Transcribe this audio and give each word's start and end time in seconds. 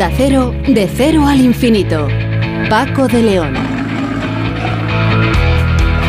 Onda 0.00 0.16
Cero, 0.16 0.54
de 0.66 0.88
cero 0.88 1.26
al 1.26 1.42
infinito. 1.42 2.08
Paco 2.70 3.06
de 3.06 3.22
León. 3.22 3.52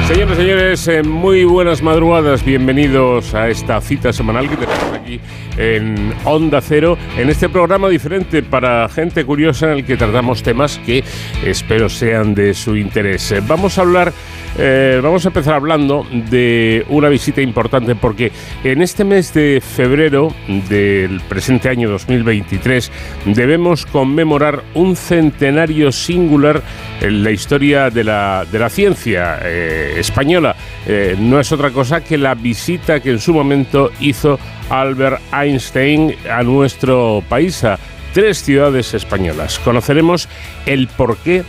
Señoras 0.08 0.32
y 0.32 0.42
señores, 0.42 0.88
eh, 0.88 1.04
muy 1.04 1.44
buenas 1.44 1.82
madrugadas. 1.82 2.46
Bienvenidos 2.46 3.34
a 3.34 3.50
esta 3.50 3.82
cita 3.82 4.14
semanal 4.14 4.50
que 4.50 4.56
tenemos 4.56 4.94
aquí 4.94 5.20
en 5.58 6.14
Onda 6.24 6.62
Cero, 6.62 6.98
en 7.18 7.30
este 7.30 7.50
programa 7.50 7.90
diferente 7.90 8.42
para 8.42 8.88
gente 8.88 9.26
curiosa 9.26 9.66
en 9.66 9.80
el 9.80 9.86
que 9.86 9.98
tratamos 9.98 10.42
temas 10.42 10.78
que 10.86 11.04
espero 11.46 11.90
sean 11.90 12.34
de 12.34 12.54
su 12.54 12.78
interés. 12.78 13.30
Eh, 13.34 13.42
Vamos 13.46 13.78
a 13.78 13.82
hablar 13.82 14.14
eh, 14.58 15.00
vamos 15.02 15.26
a 15.26 15.30
empezar 15.30 15.54
hablando 15.54 16.06
de 16.12 16.86
una 16.90 17.10
visita 17.10 17.42
importante 17.42 17.96
porque 17.96 18.32
en 18.64 18.82
este 18.82 19.04
mes 19.04 19.34
de 19.34 19.62
febrero 19.62 20.34
del 20.70 21.22
presente 21.22 21.70
año 21.70 21.90
2023 21.90 22.92
debemos 23.26 23.86
conmemorar 23.86 24.64
un 24.74 24.96
centenario 24.96 25.92
singular 25.92 26.62
en 27.00 27.24
la 27.24 27.32
historia 27.32 27.90
de 27.90 28.04
la, 28.04 28.46
de 28.52 28.60
la 28.60 28.70
ciencia 28.70 29.40
eh, 29.44 29.96
española. 29.98 30.56
Eh, 30.86 31.16
no 31.18 31.40
es 31.40 31.52
otra 31.52 31.72
cosa 31.72 32.04
que 32.04 32.18
la 32.18 32.36
visita 32.36 33.00
que 33.00 33.12
en 33.12 33.20
su 33.20 33.34
momento 33.34 33.92
hizo 34.00 34.38
Albert 34.70 35.22
Einstein 35.34 36.16
a 36.30 36.44
nuestro 36.44 37.24
país, 37.30 37.64
a 37.64 37.80
tres 38.14 38.44
ciudades 38.44 38.94
españolas. 38.94 39.60
Conoceremos 39.60 40.28
el 40.66 40.88
porqué, 40.88 41.44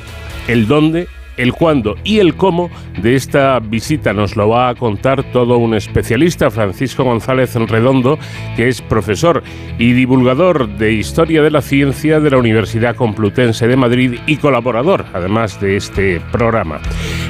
el 0.47 0.67
dónde 0.67 1.09
el 1.37 1.53
cuándo 1.53 1.97
y 2.05 2.19
el 2.19 2.35
cómo 2.35 2.71
de 3.01 3.15
esta 3.15 3.59
visita 3.61 4.13
nos 4.13 4.37
lo 4.37 4.49
va 4.49 4.69
a 4.69 4.75
contar 4.75 5.23
todo 5.33 5.59
un 5.59 5.75
especialista, 5.75 6.51
Francisco 6.51 7.05
González 7.05 7.55
Redondo, 7.55 8.19
que 8.57 8.69
es 8.69 8.81
profesor 8.83 9.43
y 9.79 9.93
divulgador 9.93 10.69
de 10.77 10.93
Historia 10.93 11.43
de 11.43 11.51
la 11.51 11.63
Ciencia 11.63 12.21
de 12.21 12.31
la 12.31 12.39
Universidad 12.39 12.97
Complutense 12.97 13.67
de 13.67 13.77
Madrid 13.77 14.19
y 14.27 14.37
colaborador, 14.37 15.05
además 15.13 15.61
de 15.61 15.77
este 15.77 16.21
programa. 16.33 16.81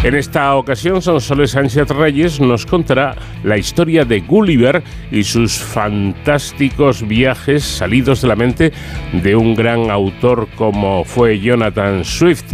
En 0.02 0.14
esta 0.14 0.54
ocasión, 0.56 1.00
Sonsoles 1.00 1.52
Sánchez 1.52 1.88
Reyes 1.88 2.40
nos 2.40 2.66
contará 2.66 3.14
la 3.44 3.56
historia 3.56 4.04
de 4.04 4.20
Gulliver 4.20 4.82
y 5.10 5.24
sus 5.24 5.58
fantásticos 5.58 7.06
viajes 7.06 7.62
salidos 7.62 8.22
de 8.22 8.28
la 8.28 8.36
mente 8.36 8.72
de 9.12 9.36
un 9.36 9.54
gran 9.54 9.90
autor 9.90 10.48
como 10.56 11.04
fue 11.04 11.38
Jonathan 11.38 12.04
Swift. 12.04 12.44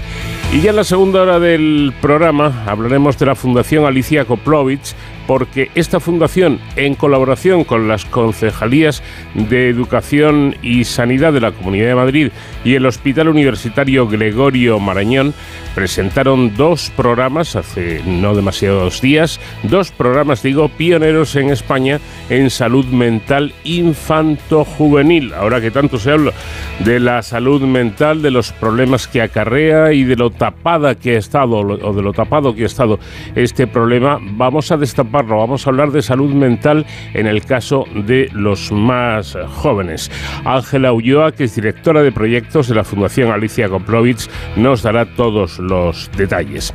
Y 0.50 0.62
ya 0.62 0.70
en 0.70 0.76
la 0.76 0.84
segunda 0.84 1.20
hora 1.20 1.38
del 1.38 1.92
programa 2.00 2.64
hablaremos 2.66 3.18
de 3.18 3.26
la 3.26 3.34
Fundación 3.34 3.84
Alicia 3.84 4.24
Koplovich, 4.24 4.94
porque 5.28 5.70
esta 5.74 6.00
fundación, 6.00 6.58
en 6.74 6.94
colaboración 6.94 7.62
con 7.64 7.86
las 7.86 8.06
concejalías 8.06 9.02
de 9.34 9.68
Educación 9.68 10.56
y 10.62 10.84
Sanidad 10.84 11.34
de 11.34 11.42
la 11.42 11.52
Comunidad 11.52 11.88
de 11.88 11.94
Madrid 11.94 12.30
y 12.64 12.76
el 12.76 12.86
Hospital 12.86 13.28
Universitario 13.28 14.08
Gregorio 14.08 14.80
Marañón, 14.80 15.34
presentaron 15.74 16.56
dos 16.56 16.90
programas 16.96 17.56
hace 17.56 18.00
no 18.06 18.34
demasiados 18.34 19.02
días, 19.02 19.38
dos 19.64 19.90
programas, 19.90 20.42
digo, 20.42 20.70
pioneros 20.70 21.36
en 21.36 21.50
España 21.50 22.00
en 22.30 22.48
salud 22.48 22.86
mental 22.86 23.52
infanto-juvenil. 23.64 25.34
Ahora 25.34 25.60
que 25.60 25.70
tanto 25.70 25.98
se 25.98 26.10
habla 26.10 26.32
de 26.78 27.00
la 27.00 27.20
salud 27.20 27.60
mental, 27.60 28.22
de 28.22 28.30
los 28.30 28.50
problemas 28.52 29.06
que 29.06 29.20
acarrea 29.20 29.92
y 29.92 30.04
de 30.04 30.16
lo 30.16 30.30
tapada 30.30 30.94
que 30.94 31.16
ha 31.16 31.18
estado, 31.18 31.58
o 31.58 31.92
de 31.92 32.02
lo 32.02 32.14
tapado 32.14 32.54
que 32.54 32.62
ha 32.62 32.66
estado 32.66 32.98
este 33.34 33.66
problema, 33.66 34.18
vamos 34.22 34.72
a 34.72 34.78
destapar 34.78 35.17
vamos 35.26 35.66
a 35.66 35.70
hablar 35.70 35.90
de 35.90 36.02
salud 36.02 36.32
mental 36.32 36.86
en 37.14 37.26
el 37.26 37.44
caso 37.44 37.84
de 37.94 38.28
los 38.32 38.72
más 38.72 39.36
jóvenes. 39.48 40.10
Ángela 40.44 40.92
Ulloa, 40.92 41.32
que 41.32 41.44
es 41.44 41.54
directora 41.54 42.02
de 42.02 42.12
proyectos 42.12 42.68
de 42.68 42.74
la 42.74 42.84
Fundación 42.84 43.30
Alicia 43.30 43.68
Koplovich, 43.68 44.28
nos 44.56 44.82
dará 44.82 45.06
todos 45.06 45.58
los 45.58 46.10
detalles. 46.16 46.72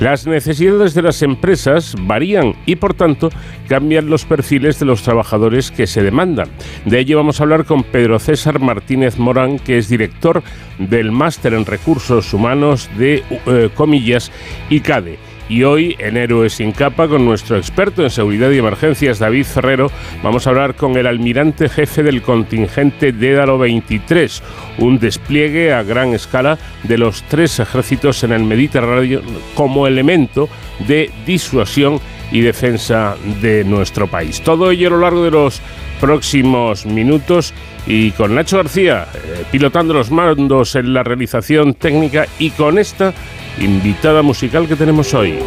Las 0.00 0.26
necesidades 0.26 0.94
de 0.94 1.02
las 1.02 1.22
empresas 1.22 1.96
varían 2.00 2.54
y 2.66 2.76
por 2.76 2.94
tanto 2.94 3.30
cambian 3.68 4.08
los 4.08 4.24
perfiles 4.24 4.78
de 4.78 4.86
los 4.86 5.02
trabajadores 5.02 5.70
que 5.70 5.86
se 5.86 6.02
demandan. 6.02 6.48
De 6.84 7.00
ello 7.00 7.16
vamos 7.16 7.40
a 7.40 7.44
hablar 7.44 7.64
con 7.64 7.82
Pedro 7.82 8.18
César 8.18 8.60
Martínez 8.60 9.18
Morán, 9.18 9.58
que 9.58 9.78
es 9.78 9.88
director 9.88 10.42
del 10.78 11.10
Máster 11.10 11.54
en 11.54 11.66
Recursos 11.66 12.32
Humanos 12.32 12.88
de 12.96 13.22
eh, 13.46 13.70
Comillas 13.74 14.30
y 14.70 14.80
CADE. 14.80 15.27
Y 15.48 15.62
hoy, 15.62 15.96
en 15.98 16.16
Héroes 16.16 16.54
sin 16.54 16.72
capa, 16.72 17.08
con 17.08 17.24
nuestro 17.24 17.56
experto 17.56 18.02
en 18.02 18.10
seguridad 18.10 18.50
y 18.50 18.58
emergencias, 18.58 19.18
David 19.18 19.44
Ferrero, 19.44 19.90
vamos 20.22 20.46
a 20.46 20.50
hablar 20.50 20.74
con 20.74 20.96
el 20.96 21.06
almirante 21.06 21.68
jefe 21.68 22.02
del 22.02 22.20
contingente 22.20 23.12
Dédalo 23.12 23.56
23, 23.56 24.42
un 24.78 24.98
despliegue 24.98 25.72
a 25.72 25.82
gran 25.82 26.12
escala 26.12 26.58
de 26.82 26.98
los 26.98 27.22
tres 27.22 27.60
ejércitos 27.60 28.22
en 28.24 28.32
el 28.32 28.44
Mediterráneo 28.44 29.22
como 29.54 29.86
elemento 29.86 30.50
de 30.86 31.10
disuasión 31.26 31.98
y 32.30 32.40
defensa 32.40 33.16
de 33.40 33.64
nuestro 33.64 34.06
país. 34.06 34.40
Todo 34.42 34.70
ello 34.70 34.88
a 34.88 34.90
lo 34.90 35.00
largo 35.00 35.24
de 35.24 35.30
los 35.30 35.60
próximos 36.00 36.86
minutos 36.86 37.52
y 37.86 38.10
con 38.12 38.34
Nacho 38.34 38.58
García 38.58 39.06
eh, 39.14 39.44
pilotando 39.50 39.94
los 39.94 40.10
mandos 40.10 40.74
en 40.76 40.92
la 40.94 41.02
realización 41.02 41.74
técnica 41.74 42.26
y 42.38 42.50
con 42.50 42.78
esta 42.78 43.12
invitada 43.60 44.22
musical 44.22 44.68
que 44.68 44.76
tenemos 44.76 45.12
hoy. 45.14 45.38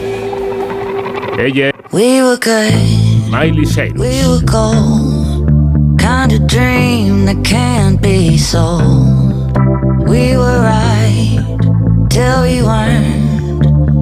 Ella 1.39 1.67
es 1.69 1.73
We 1.91 2.21
were 2.21 2.37
good, 2.37 3.29
Miley 3.29 3.65
Cyrus. 3.65 3.99
we 3.99 4.27
were 4.27 4.43
gold. 4.45 5.47
Kind 5.99 6.31
of 6.33 6.47
dream 6.47 7.25
that 7.25 7.43
can't 7.43 8.01
be 8.01 8.37
sold. 8.37 9.57
We 10.07 10.35
were 10.37 10.61
right 10.61 11.39
till 12.09 12.41
we 12.43 12.61
weren't. 12.61 13.20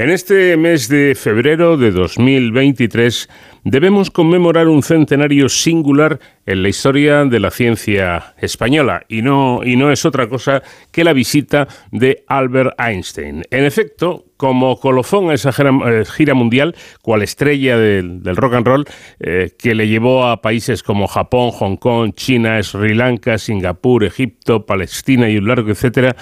En 0.00 0.08
este 0.08 0.56
mes 0.56 0.88
de 0.88 1.14
febrero 1.14 1.76
de 1.76 1.90
2023 1.90 3.28
debemos 3.64 4.10
conmemorar 4.10 4.66
un 4.66 4.82
centenario 4.82 5.50
singular 5.50 6.18
en 6.46 6.62
la 6.62 6.70
historia 6.70 7.26
de 7.26 7.38
la 7.38 7.50
ciencia 7.50 8.34
española 8.38 9.02
y 9.08 9.20
no, 9.20 9.60
y 9.62 9.76
no 9.76 9.92
es 9.92 10.06
otra 10.06 10.26
cosa 10.26 10.62
que 10.90 11.04
la 11.04 11.12
visita 11.12 11.68
de 11.92 12.24
Albert 12.28 12.80
Einstein. 12.80 13.42
En 13.50 13.64
efecto, 13.64 14.24
como 14.38 14.80
colofón 14.80 15.28
a 15.28 15.34
esa 15.34 15.50
eh, 15.50 16.04
gira, 16.06 16.32
mundial, 16.32 16.74
cual 17.02 17.20
estrella 17.20 17.76
del, 17.76 18.22
rock 18.36 18.54
and 18.54 18.66
roll, 18.66 18.86
eh, 19.18 19.50
que 19.58 19.74
le 19.74 19.86
llevó 19.86 20.24
a 20.24 20.40
países 20.40 20.82
como 20.82 21.08
Japón, 21.08 21.50
Hong 21.50 21.76
Kong, 21.76 22.14
China, 22.14 22.62
Sri 22.62 22.94
Lanka, 22.94 23.36
Singapur, 23.36 24.04
Egipto, 24.04 24.64
Palestina 24.64 25.28
y 25.28 25.36
un 25.36 25.46
largo 25.46 25.70
etcétera, 25.70 26.16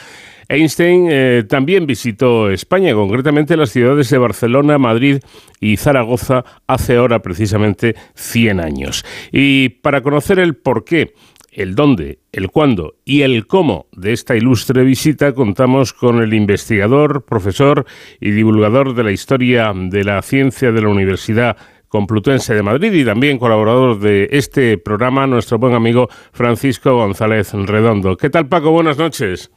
Einstein 0.49 1.09
eh, 1.11 1.45
también 1.47 1.87
visitó 1.87 2.51
España, 2.51 2.95
concretamente 2.95 3.57
las 3.57 3.71
ciudades 3.71 4.09
de 4.09 4.19
Barcelona, 4.19 4.79
Madrid 4.79 5.19
y 5.61 5.77
Zaragoza, 5.77 6.45
hace 6.67 6.97
ahora 6.97 7.21
precisamente 7.21 7.95
100 8.15 8.61
años. 8.61 9.05
Y 9.31 9.69
para 9.69 10.01
conocer 10.01 10.39
el 10.39 10.57
porqué, 10.57 11.13
el 11.53 11.75
dónde, 11.75 12.21
el 12.33 12.51
cuándo 12.51 12.95
y 13.05 13.23
el 13.23 13.47
cómo 13.47 13.87
de 13.93 14.13
esta 14.13 14.37
ilustre 14.37 14.85
visita 14.85 15.35
contamos 15.35 15.93
con 15.93 16.23
el 16.23 16.33
investigador, 16.33 17.25
profesor 17.25 17.85
y 18.21 18.31
divulgador 18.31 18.95
de 18.95 19.05
la 19.05 19.13
historia 19.13 19.73
de 19.75 20.05
la 20.05 20.23
ciencia 20.23 20.73
de 20.73 20.81
la 20.81 20.89
Universidad 20.89 21.57
Complutense 21.89 22.55
de 22.55 22.63
Madrid 22.63 22.93
y 22.93 23.05
también 23.05 23.39
colaborador 23.39 23.99
de 23.99 24.29
este 24.33 24.77
programa, 24.77 25.27
nuestro 25.27 25.59
buen 25.59 25.75
amigo 25.75 26.09
Francisco 26.33 26.95
González 26.95 27.53
Redondo. 27.55 28.17
¿Qué 28.17 28.29
tal 28.29 28.47
Paco? 28.47 28.71
Buenas 28.71 28.99
noches. 28.99 29.51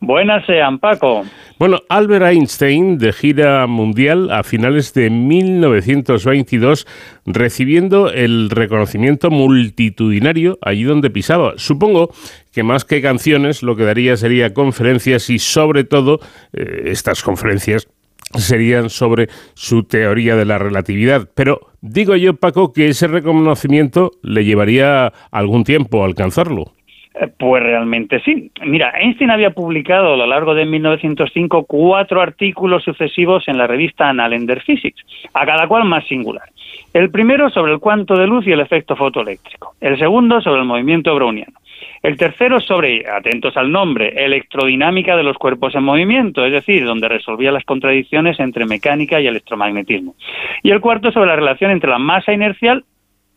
Buenas 0.00 0.46
sean, 0.46 0.78
Paco. 0.78 1.24
Bueno, 1.58 1.80
Albert 1.88 2.24
Einstein, 2.24 2.98
de 2.98 3.12
gira 3.12 3.66
mundial 3.66 4.30
a 4.30 4.44
finales 4.44 4.94
de 4.94 5.10
1922, 5.10 6.86
recibiendo 7.26 8.08
el 8.10 8.48
reconocimiento 8.48 9.30
multitudinario 9.30 10.58
allí 10.62 10.84
donde 10.84 11.10
pisaba. 11.10 11.54
Supongo 11.56 12.10
que 12.52 12.62
más 12.62 12.84
que 12.84 13.02
canciones, 13.02 13.64
lo 13.64 13.74
que 13.74 13.84
daría 13.84 14.16
sería 14.16 14.54
conferencias 14.54 15.30
y 15.30 15.40
sobre 15.40 15.82
todo 15.82 16.20
eh, 16.52 16.84
estas 16.86 17.22
conferencias 17.22 17.88
serían 18.34 18.90
sobre 18.90 19.28
su 19.54 19.82
teoría 19.82 20.36
de 20.36 20.44
la 20.44 20.58
relatividad. 20.58 21.28
Pero 21.34 21.60
digo 21.80 22.14
yo, 22.14 22.34
Paco, 22.34 22.72
que 22.72 22.88
ese 22.88 23.08
reconocimiento 23.08 24.12
le 24.22 24.44
llevaría 24.44 25.12
algún 25.30 25.64
tiempo 25.64 26.04
alcanzarlo. 26.04 26.72
Eh, 27.20 27.28
pues 27.36 27.62
realmente 27.62 28.20
sí. 28.20 28.50
Mira, 28.64 28.92
Einstein 28.96 29.30
había 29.30 29.50
publicado 29.50 30.14
a 30.14 30.16
lo 30.16 30.26
largo 30.26 30.54
de 30.54 30.64
1905 30.64 31.64
cuatro 31.64 32.20
artículos 32.20 32.84
sucesivos 32.84 33.48
en 33.48 33.58
la 33.58 33.66
revista 33.66 34.08
Annalender 34.08 34.62
Physics, 34.62 35.04
a 35.34 35.44
cada 35.44 35.66
cual 35.66 35.84
más 35.84 36.06
singular. 36.06 36.48
El 36.92 37.10
primero 37.10 37.50
sobre 37.50 37.72
el 37.72 37.80
cuanto 37.80 38.14
de 38.14 38.26
luz 38.26 38.46
y 38.46 38.52
el 38.52 38.60
efecto 38.60 38.94
fotoeléctrico. 38.94 39.74
El 39.80 39.98
segundo 39.98 40.40
sobre 40.40 40.60
el 40.60 40.66
movimiento 40.66 41.14
browniano. 41.14 41.58
El 42.02 42.16
tercero 42.16 42.60
sobre, 42.60 43.08
atentos 43.08 43.56
al 43.56 43.70
nombre, 43.70 44.12
electrodinámica 44.24 45.16
de 45.16 45.22
los 45.24 45.36
cuerpos 45.36 45.74
en 45.74 45.82
movimiento, 45.82 46.44
es 46.44 46.52
decir, 46.52 46.84
donde 46.84 47.08
resolvía 47.08 47.50
las 47.50 47.64
contradicciones 47.64 48.38
entre 48.38 48.66
mecánica 48.66 49.20
y 49.20 49.26
electromagnetismo. 49.26 50.14
Y 50.62 50.70
el 50.70 50.80
cuarto 50.80 51.10
sobre 51.10 51.28
la 51.28 51.36
relación 51.36 51.70
entre 51.72 51.90
la 51.90 51.98
masa 51.98 52.32
inercial 52.32 52.84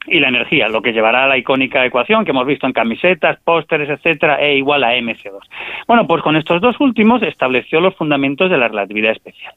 y 0.08 0.20
la 0.20 0.30
energía, 0.30 0.68
lo 0.68 0.82
que 0.82 0.94
llevará 0.94 1.24
a 1.24 1.28
la 1.28 1.38
icónica 1.38 1.86
ecuación 1.86 2.26
que 2.26 2.32
hemos 2.32 2.46
visto 2.46 2.66
en 2.66 2.74
camisetas, 2.74 3.40
pósteres, 3.44 3.90
etcétera, 3.90 4.42
E 4.42 4.56
igual 4.56 4.84
a 4.84 4.94
mc2. 4.94 5.40
Bueno, 5.88 6.08
pues 6.08 6.24
con 6.24 6.36
estos 6.36 6.62
dos 6.62 6.80
últimos 6.80 7.22
estableció 7.24 7.80
los 7.80 7.96
fundamentos 7.96 8.50
de 8.50 8.58
la 8.58 8.68
relatividad 8.68 9.12
especial. 9.12 9.54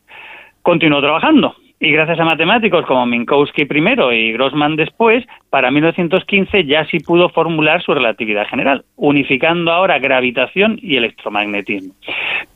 Continuó 0.62 1.00
trabajando 1.00 1.56
y 1.80 1.90
gracias 1.90 2.18
a 2.20 2.24
matemáticos 2.24 2.86
como 2.86 3.04
Minkowski 3.04 3.66
primero 3.66 4.12
y 4.12 4.32
Grossman 4.32 4.76
después, 4.76 5.24
para 5.50 5.70
1915 5.70 6.64
ya 6.64 6.86
sí 6.86 7.00
pudo 7.00 7.28
formular 7.28 7.82
su 7.82 7.92
relatividad 7.92 8.46
general, 8.46 8.84
unificando 8.96 9.72
ahora 9.72 9.98
gravitación 9.98 10.78
y 10.80 10.96
electromagnetismo. 10.96 11.92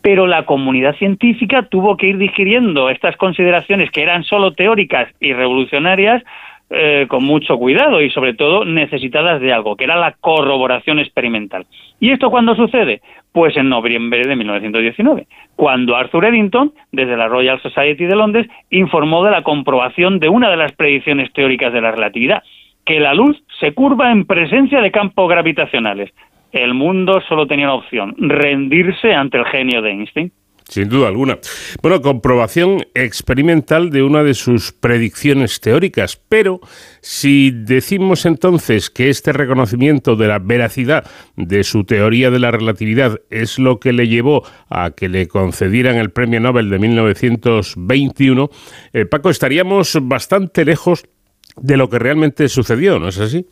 Pero 0.01 0.27
la 0.27 0.45
comunidad 0.47 0.97
científica 0.97 1.65
tuvo 1.65 1.97
que 1.97 2.07
ir 2.07 2.19
digiriendo 2.19 2.89
estas 2.89 3.17
consideraciones 3.17 3.91
que 3.91 4.03
eran 4.03 4.25
solo 4.25 4.53
teóricas 4.53 5.09
y 5.21 5.33
revolucionarias 5.33 6.23
eh, 6.71 7.07
con 7.09 7.25
mucho 7.25 7.57
cuidado 7.57 8.03
y 8.03 8.11
sobre 8.11 8.35
todo 8.35 8.65
necesitadas 8.65 9.41
de 9.41 9.53
algo, 9.53 9.75
que 9.75 9.85
era 9.85 9.97
la 9.97 10.13
corroboración 10.21 10.99
experimental. 10.99 11.67
¿Y 11.99 12.11
esto 12.11 12.31
cuándo 12.31 12.55
sucede? 12.55 13.01
Pues 13.33 13.57
en 13.57 13.71
noviembre 13.71 14.27
de 14.27 14.37
1919, 14.37 15.27
cuando 15.57 15.97
Arthur 15.97 16.27
Eddington, 16.27 16.73
desde 16.93 17.17
la 17.17 17.29
Royal 17.29 17.61
Society 17.63 18.05
de 18.05 18.17
Londres, 18.17 18.49
informó 18.69 19.25
de 19.25 19.31
la 19.31 19.43
comprobación 19.43 20.19
de 20.19 20.29
una 20.29 20.51
de 20.51 20.59
las 20.59 20.73
predicciones 20.73 21.33
teóricas 21.33 21.73
de 21.73 21.81
la 21.81 21.91
relatividad, 21.91 22.43
que 22.85 23.01
la 23.01 23.15
luz 23.15 23.43
se 23.61 23.73
curva 23.73 24.13
en 24.13 24.27
presencia 24.27 24.81
de 24.81 24.91
campos 24.91 25.29
gravitacionales. 25.29 26.13
El 26.53 26.75
mundo 26.75 27.23
solo 27.29 27.47
tenía 27.47 27.67
una 27.67 27.75
opción, 27.75 28.15
rendirse 28.19 29.15
ante 29.15 29.39
el 29.39 29.45
genio 29.47 29.83
de 29.83 29.91
Einstein. 29.91 30.33
Sin 30.69 30.91
duda 30.91 31.09
alguna. 31.09 31.39
Bueno, 31.81 32.03
comprobación 32.03 32.85
experimental 32.93 33.89
de 33.89 34.03
una 34.03 34.23
de 34.23 34.35
sus 34.35 34.73
predicciones 34.73 35.61
teóricas, 35.61 36.21
pero 36.29 36.61
si 37.01 37.51
decimos 37.51 38.27
entonces 38.27 38.91
que 38.91 39.09
este 39.09 39.33
reconocimiento 39.33 40.15
de 40.15 40.29
la 40.29 40.39
veracidad 40.39 41.11
de 41.37 41.65
su 41.65 41.85
teoría 41.85 42.31
de 42.31 42.39
la 42.39 42.51
relatividad 42.51 43.19
es 43.31 43.59
lo 43.59 43.81
que 43.81 43.95
le 43.95 44.09
llevó 44.09 44.45
a 44.69 44.91
que 44.91 45.09
le 45.09 45.27
concedieran 45.27 45.97
el 45.97 46.11
Premio 46.11 46.39
Nobel 46.39 46.69
de 46.69 46.79
1921, 46.79 48.51
eh, 48.93 49.07
Paco, 49.07 49.31
estaríamos 49.31 49.97
bastante 50.03 50.67
lejos 50.67 51.07
de 51.57 51.79
lo 51.79 51.89
que 51.89 51.99
realmente 51.99 52.47
sucedió, 52.51 52.99
¿no 52.99 53.09
es 53.09 53.19
así? 53.19 53.47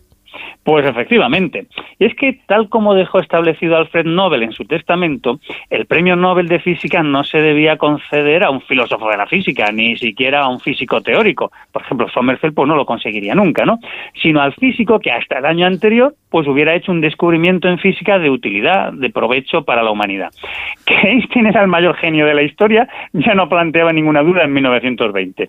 Pues 0.62 0.84
efectivamente. 0.86 1.66
Es 1.98 2.14
que, 2.14 2.40
tal 2.46 2.68
como 2.68 2.94
dejó 2.94 3.20
establecido 3.20 3.76
Alfred 3.76 4.06
Nobel 4.06 4.42
en 4.42 4.52
su 4.52 4.64
testamento, 4.64 5.40
el 5.70 5.86
premio 5.86 6.16
Nobel 6.16 6.48
de 6.48 6.60
Física 6.60 7.02
no 7.02 7.24
se 7.24 7.38
debía 7.38 7.76
conceder 7.76 8.44
a 8.44 8.50
un 8.50 8.60
filósofo 8.60 9.08
de 9.10 9.16
la 9.16 9.26
física, 9.26 9.70
ni 9.72 9.96
siquiera 9.96 10.42
a 10.42 10.48
un 10.48 10.60
físico 10.60 11.00
teórico. 11.00 11.52
Por 11.72 11.82
ejemplo, 11.82 12.08
Sommerfeld 12.08 12.54
pues, 12.54 12.68
no 12.68 12.76
lo 12.76 12.86
conseguiría 12.86 13.34
nunca, 13.34 13.64
¿no? 13.64 13.78
Sino 14.20 14.40
al 14.40 14.54
físico 14.54 14.98
que 14.98 15.12
hasta 15.12 15.38
el 15.38 15.46
año 15.46 15.66
anterior 15.66 16.14
pues 16.30 16.46
hubiera 16.48 16.74
hecho 16.74 16.92
un 16.92 17.00
descubrimiento 17.00 17.68
en 17.68 17.78
física 17.78 18.18
de 18.18 18.28
utilidad, 18.28 18.92
de 18.92 19.08
provecho 19.10 19.62
para 19.62 19.82
la 19.82 19.90
humanidad. 19.90 20.30
Que 20.84 20.94
Einstein 20.94 21.46
era 21.46 21.62
el 21.62 21.68
mayor 21.68 21.96
genio 21.96 22.26
de 22.26 22.34
la 22.34 22.42
historia 22.42 22.88
ya 23.12 23.34
no 23.34 23.48
planteaba 23.48 23.92
ninguna 23.92 24.22
duda 24.22 24.44
en 24.44 24.52
1920. 24.52 25.48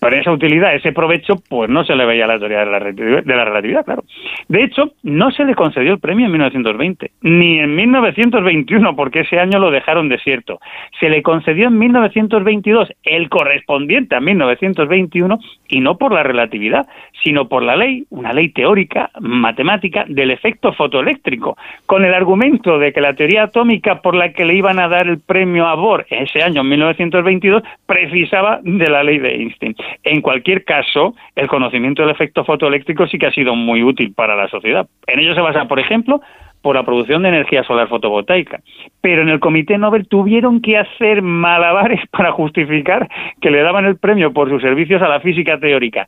Pero 0.00 0.16
esa 0.16 0.30
utilidad, 0.30 0.74
ese 0.74 0.92
provecho, 0.92 1.34
pues 1.48 1.68
no 1.68 1.84
se 1.84 1.96
le 1.96 2.06
veía 2.06 2.26
la 2.26 2.38
teoría 2.38 2.60
de 2.60 2.66
la, 2.66 2.78
de 2.78 3.36
la 3.36 3.44
relatividad, 3.44 3.84
claro. 3.84 4.04
De 4.48 4.62
hecho, 4.62 4.92
no 5.02 5.30
se 5.32 5.44
le 5.44 5.54
concedió 5.54 5.92
el 5.92 5.98
premio 5.98 6.26
en 6.26 6.32
1920, 6.32 7.10
ni 7.22 7.58
en 7.58 7.74
1921, 7.74 8.94
porque 8.94 9.20
ese 9.20 9.40
año 9.40 9.58
lo 9.58 9.70
dejaron 9.70 10.08
desierto. 10.08 10.60
Se 11.00 11.08
le 11.08 11.22
concedió 11.22 11.68
en 11.68 11.78
1922 11.78 12.92
el 13.02 13.28
correspondiente 13.28 14.14
a 14.14 14.20
1921, 14.20 15.38
y 15.68 15.80
no 15.80 15.98
por 15.98 16.12
la 16.12 16.22
relatividad, 16.22 16.86
sino 17.24 17.48
por 17.48 17.62
la 17.62 17.76
ley, 17.76 18.04
una 18.10 18.32
ley 18.32 18.50
teórica, 18.50 19.10
matemática, 19.20 20.04
del 20.08 20.30
efecto 20.30 20.72
fotoeléctrico, 20.72 21.56
con 21.86 22.04
el 22.04 22.14
argumento 22.14 22.78
de 22.78 22.92
que 22.92 23.00
la 23.00 23.14
teoría 23.14 23.44
atómica 23.44 24.00
por 24.00 24.14
la 24.14 24.32
que 24.32 24.44
le 24.44 24.54
iban 24.54 24.78
a 24.78 24.88
dar 24.88 25.08
el 25.08 25.18
premio 25.18 25.66
a 25.66 25.74
Bohr 25.74 26.06
ese 26.08 26.42
año, 26.42 26.60
en 26.60 26.68
1922, 26.68 27.62
precisaba 27.86 28.60
de 28.62 28.90
la 28.90 29.02
ley 29.02 29.18
de 29.18 29.28
Einstein. 29.28 29.74
En 30.02 30.20
cualquier 30.20 30.64
caso, 30.64 31.14
el 31.36 31.48
conocimiento 31.48 32.02
del 32.02 32.10
efecto 32.10 32.44
fotoeléctrico 32.44 33.06
sí 33.06 33.18
que 33.18 33.26
ha 33.26 33.32
sido 33.32 33.54
muy 33.54 33.82
útil 33.82 34.12
para 34.14 34.36
la 34.36 34.48
sociedad. 34.48 34.86
En 35.06 35.20
ello 35.20 35.34
se 35.34 35.40
basa, 35.40 35.66
por 35.66 35.78
ejemplo, 35.78 36.20
por 36.62 36.74
la 36.74 36.84
producción 36.84 37.22
de 37.22 37.28
energía 37.28 37.62
solar 37.64 37.88
fotovoltaica. 37.88 38.60
Pero 39.00 39.22
en 39.22 39.28
el 39.28 39.40
Comité 39.40 39.78
Nobel 39.78 40.08
tuvieron 40.08 40.60
que 40.60 40.76
hacer 40.76 41.22
malabares 41.22 42.00
para 42.10 42.32
justificar 42.32 43.08
que 43.40 43.50
le 43.50 43.62
daban 43.62 43.84
el 43.84 43.96
premio 43.96 44.32
por 44.32 44.50
sus 44.50 44.62
servicios 44.62 45.02
a 45.02 45.08
la 45.08 45.20
física 45.20 45.58
teórica 45.58 46.06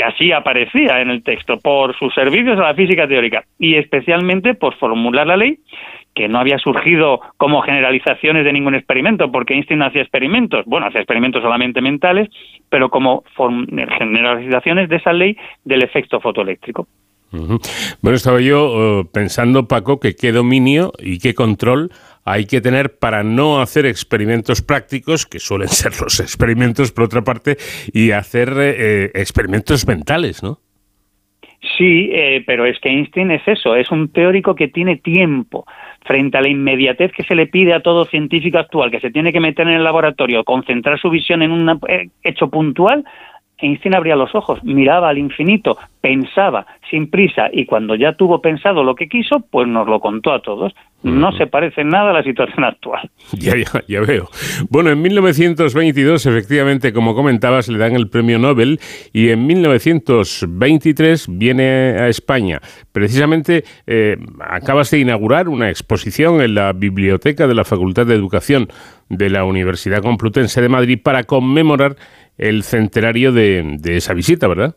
que 0.00 0.06
así 0.06 0.32
aparecía 0.32 1.02
en 1.02 1.10
el 1.10 1.22
texto, 1.22 1.58
por 1.58 1.94
sus 1.98 2.14
servicios 2.14 2.58
a 2.58 2.62
la 2.62 2.74
física 2.74 3.06
teórica 3.06 3.44
y 3.58 3.74
especialmente 3.74 4.54
por 4.54 4.74
formular 4.76 5.26
la 5.26 5.36
ley 5.36 5.58
que 6.14 6.26
no 6.26 6.38
había 6.38 6.56
surgido 6.56 7.20
como 7.36 7.60
generalizaciones 7.60 8.44
de 8.44 8.52
ningún 8.54 8.74
experimento, 8.74 9.30
porque 9.30 9.52
Einstein 9.52 9.82
hacía 9.82 10.00
experimentos, 10.00 10.64
bueno, 10.64 10.86
hacía 10.86 11.02
experimentos 11.02 11.42
solamente 11.42 11.82
mentales, 11.82 12.30
pero 12.70 12.88
como 12.88 13.24
generalizaciones 13.98 14.88
de 14.88 14.96
esa 14.96 15.12
ley 15.12 15.36
del 15.64 15.82
efecto 15.82 16.18
fotoeléctrico. 16.18 16.88
Bueno, 17.30 18.16
estaba 18.16 18.40
yo 18.40 19.02
eh, 19.02 19.04
pensando, 19.12 19.68
Paco, 19.68 20.00
que 20.00 20.16
qué 20.16 20.32
dominio 20.32 20.92
y 20.98 21.18
qué 21.18 21.34
control 21.34 21.90
hay 22.24 22.46
que 22.46 22.60
tener 22.60 22.98
para 22.98 23.22
no 23.22 23.60
hacer 23.60 23.86
experimentos 23.86 24.62
prácticos, 24.62 25.26
que 25.26 25.38
suelen 25.38 25.68
ser 25.80 25.92
los 26.00 26.20
experimentos 26.20 26.92
por 26.92 27.04
otra 27.04 27.22
parte, 27.22 27.56
y 27.92 28.12
hacer 28.12 28.50
eh, 28.58 28.74
eh, 28.78 29.10
experimentos 29.14 29.86
mentales, 29.86 30.42
¿no? 30.42 30.60
Sí, 31.76 32.10
eh, 32.12 32.42
pero 32.46 32.64
es 32.64 32.78
que 32.80 32.88
Einstein 32.88 33.30
es 33.32 33.46
eso, 33.46 33.76
es 33.76 33.90
un 33.90 34.08
teórico 34.08 34.54
que 34.54 34.68
tiene 34.68 34.96
tiempo 34.96 35.66
frente 36.06 36.38
a 36.38 36.40
la 36.40 36.48
inmediatez 36.48 37.12
que 37.12 37.22
se 37.22 37.34
le 37.34 37.46
pide 37.46 37.74
a 37.74 37.80
todo 37.80 38.06
científico 38.06 38.58
actual, 38.58 38.90
que 38.90 39.00
se 39.00 39.10
tiene 39.10 39.30
que 39.30 39.40
meter 39.40 39.68
en 39.68 39.74
el 39.74 39.84
laboratorio, 39.84 40.42
concentrar 40.44 40.98
su 40.98 41.10
visión 41.10 41.42
en 41.42 41.52
un 41.52 41.80
eh, 41.88 42.08
hecho 42.22 42.48
puntual. 42.48 43.04
Einstein 43.60 43.94
abría 43.94 44.16
los 44.16 44.34
ojos, 44.34 44.62
miraba 44.64 45.08
al 45.08 45.18
infinito, 45.18 45.78
pensaba 46.00 46.66
sin 46.90 47.10
prisa 47.10 47.48
y 47.52 47.66
cuando 47.66 47.94
ya 47.94 48.14
tuvo 48.14 48.40
pensado 48.40 48.82
lo 48.84 48.94
que 48.94 49.08
quiso, 49.08 49.40
pues 49.50 49.68
nos 49.68 49.86
lo 49.86 50.00
contó 50.00 50.32
a 50.32 50.42
todos 50.42 50.72
no 51.02 51.32
se 51.32 51.46
parece 51.46 51.82
nada 51.82 52.10
a 52.10 52.12
la 52.12 52.22
situación 52.22 52.64
actual. 52.64 53.10
Ya, 53.40 53.56
ya, 53.56 53.82
ya, 53.88 54.00
veo. 54.00 54.28
Bueno, 54.68 54.90
en 54.90 55.00
1922, 55.00 56.26
efectivamente, 56.26 56.92
como 56.92 57.14
comentabas, 57.14 57.68
le 57.68 57.78
dan 57.78 57.94
el 57.94 58.10
premio 58.10 58.38
Nobel 58.38 58.80
y 59.12 59.30
en 59.30 59.46
1923 59.46 61.26
viene 61.30 61.62
a 61.98 62.08
España. 62.08 62.60
Precisamente 62.92 63.64
eh, 63.86 64.16
acabas 64.40 64.90
de 64.90 64.98
inaugurar 64.98 65.48
una 65.48 65.70
exposición 65.70 66.42
en 66.42 66.54
la 66.54 66.72
biblioteca 66.72 67.46
de 67.46 67.54
la 67.54 67.64
Facultad 67.64 68.04
de 68.06 68.14
Educación 68.14 68.68
de 69.08 69.30
la 69.30 69.44
Universidad 69.44 70.02
Complutense 70.02 70.60
de 70.60 70.68
Madrid 70.68 70.98
para 71.02 71.24
conmemorar 71.24 71.96
el 72.40 72.62
centenario 72.62 73.32
de 73.32 73.78
esa 73.84 74.14
visita, 74.14 74.48
¿verdad? 74.48 74.74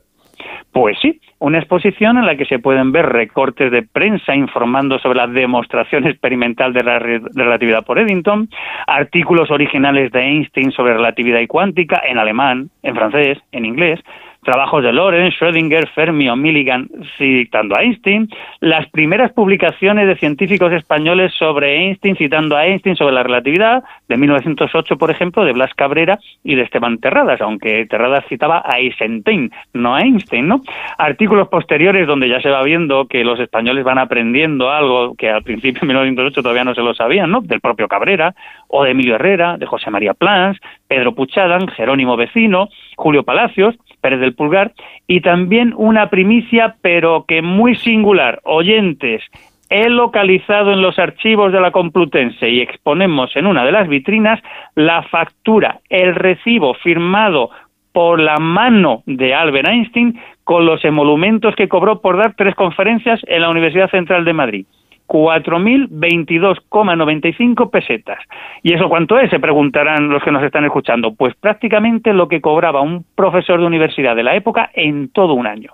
Pues 0.71 0.97
sí, 1.01 1.21
una 1.37 1.59
exposición 1.59 2.17
en 2.17 2.25
la 2.25 2.35
que 2.35 2.45
se 2.45 2.57
pueden 2.57 2.91
ver 2.91 3.05
recortes 3.05 3.71
de 3.71 3.83
prensa 3.83 4.35
informando 4.35 4.97
sobre 4.97 5.19
la 5.19 5.27
demostración 5.27 6.07
experimental 6.07 6.73
de 6.73 6.83
la 6.83 6.97
relatividad 6.97 7.85
por 7.85 7.99
Eddington, 7.99 8.49
artículos 8.87 9.51
originales 9.51 10.11
de 10.11 10.21
Einstein 10.21 10.71
sobre 10.71 10.93
relatividad 10.93 11.41
y 11.41 11.47
cuántica 11.47 12.01
en 12.07 12.17
alemán, 12.17 12.69
en 12.81 12.95
francés, 12.95 13.37
en 13.51 13.65
inglés, 13.65 13.99
trabajos 14.43 14.83
de 14.83 14.93
Lorenz, 14.93 15.35
Schrödinger, 15.35 15.87
Fermi 15.89 16.29
o 16.29 16.35
Milligan 16.35 16.89
citando 17.17 17.75
a 17.75 17.81
Einstein, 17.81 18.29
las 18.59 18.87
primeras 18.89 19.31
publicaciones 19.31 20.07
de 20.07 20.15
científicos 20.15 20.71
españoles 20.71 21.33
sobre 21.37 21.77
Einstein 21.77 22.15
citando 22.15 22.55
a 22.55 22.65
Einstein 22.65 22.95
sobre 22.95 23.13
la 23.13 23.23
relatividad, 23.23 23.83
de 24.07 24.17
1908, 24.17 24.97
por 24.97 25.11
ejemplo, 25.11 25.45
de 25.45 25.53
Blas 25.53 25.73
Cabrera 25.75 26.19
y 26.43 26.55
de 26.55 26.63
Esteban 26.63 26.99
Terradas, 26.99 27.41
aunque 27.41 27.85
Terradas 27.85 28.25
citaba 28.27 28.63
a 28.65 28.79
Eisenstein, 28.79 29.51
no 29.73 29.95
a 29.95 30.01
Einstein, 30.01 30.47
¿no? 30.47 30.61
Artículos 30.97 31.47
posteriores 31.47 32.07
donde 32.07 32.29
ya 32.29 32.41
se 32.41 32.49
va 32.49 32.63
viendo 32.63 33.07
que 33.07 33.23
los 33.23 33.39
españoles 33.39 33.83
van 33.83 33.97
aprendiendo 33.97 34.69
algo 34.69 35.15
que 35.15 35.29
al 35.29 35.43
principio 35.43 35.81
en 35.81 35.87
1908 35.87 36.41
todavía 36.41 36.63
no 36.63 36.75
se 36.75 36.81
lo 36.81 36.93
sabían, 36.93 37.31
¿no? 37.31 37.41
Del 37.41 37.61
propio 37.61 37.87
Cabrera, 37.87 38.35
o 38.67 38.83
de 38.83 38.91
Emilio 38.91 39.15
Herrera, 39.15 39.57
de 39.57 39.65
José 39.65 39.89
María 39.89 40.13
Plans, 40.13 40.59
Pedro 40.87 41.13
Puchadan, 41.13 41.67
Jerónimo 41.69 42.17
Vecino, 42.17 42.69
Julio 42.95 43.23
Palacios, 43.23 43.75
Pérez 44.03 44.19
del 44.19 44.35
Pulgar, 44.35 44.73
y 45.07 45.21
también 45.21 45.73
una 45.75 46.09
primicia, 46.09 46.75
pero 46.81 47.23
que 47.25 47.41
muy 47.41 47.75
singular. 47.75 48.41
Oyentes, 48.43 49.23
he 49.69 49.89
localizado 49.89 50.73
en 50.73 50.81
los 50.81 50.99
archivos 50.99 51.51
de 51.53 51.61
la 51.61 51.71
Complutense 51.71 52.49
y 52.49 52.59
exponemos 52.59 53.35
en 53.35 53.47
una 53.47 53.65
de 53.65 53.71
las 53.71 53.87
vitrinas 53.87 54.39
la 54.75 55.01
factura, 55.03 55.79
el 55.89 56.13
recibo 56.13 56.73
firmado 56.75 57.49
por 57.93 58.19
la 58.19 58.37
mano 58.37 59.03
de 59.05 59.33
Albert 59.33 59.69
Einstein 59.69 60.19
con 60.43 60.65
los 60.65 60.83
emolumentos 60.83 61.55
que 61.55 61.69
cobró 61.69 62.01
por 62.01 62.17
dar 62.17 62.35
tres 62.35 62.55
conferencias 62.55 63.21
en 63.27 63.41
la 63.41 63.49
Universidad 63.49 63.89
Central 63.89 64.25
de 64.25 64.33
Madrid. 64.33 64.65
4.022,95 65.07 67.69
pesetas. 67.69 68.17
¿Y 68.61 68.73
eso 68.73 68.89
cuánto 68.89 69.17
es? 69.19 69.29
Se 69.29 69.39
preguntarán 69.39 70.09
los 70.09 70.21
que 70.23 70.31
nos 70.31 70.43
están 70.43 70.65
escuchando. 70.65 71.13
Pues 71.13 71.35
prácticamente 71.35 72.13
lo 72.13 72.27
que 72.27 72.41
cobraba 72.41 72.81
un 72.81 73.05
profesor 73.15 73.59
de 73.59 73.67
universidad 73.67 74.15
de 74.15 74.23
la 74.23 74.35
época 74.35 74.71
en 74.73 75.09
todo 75.09 75.33
un 75.33 75.45
año. 75.47 75.73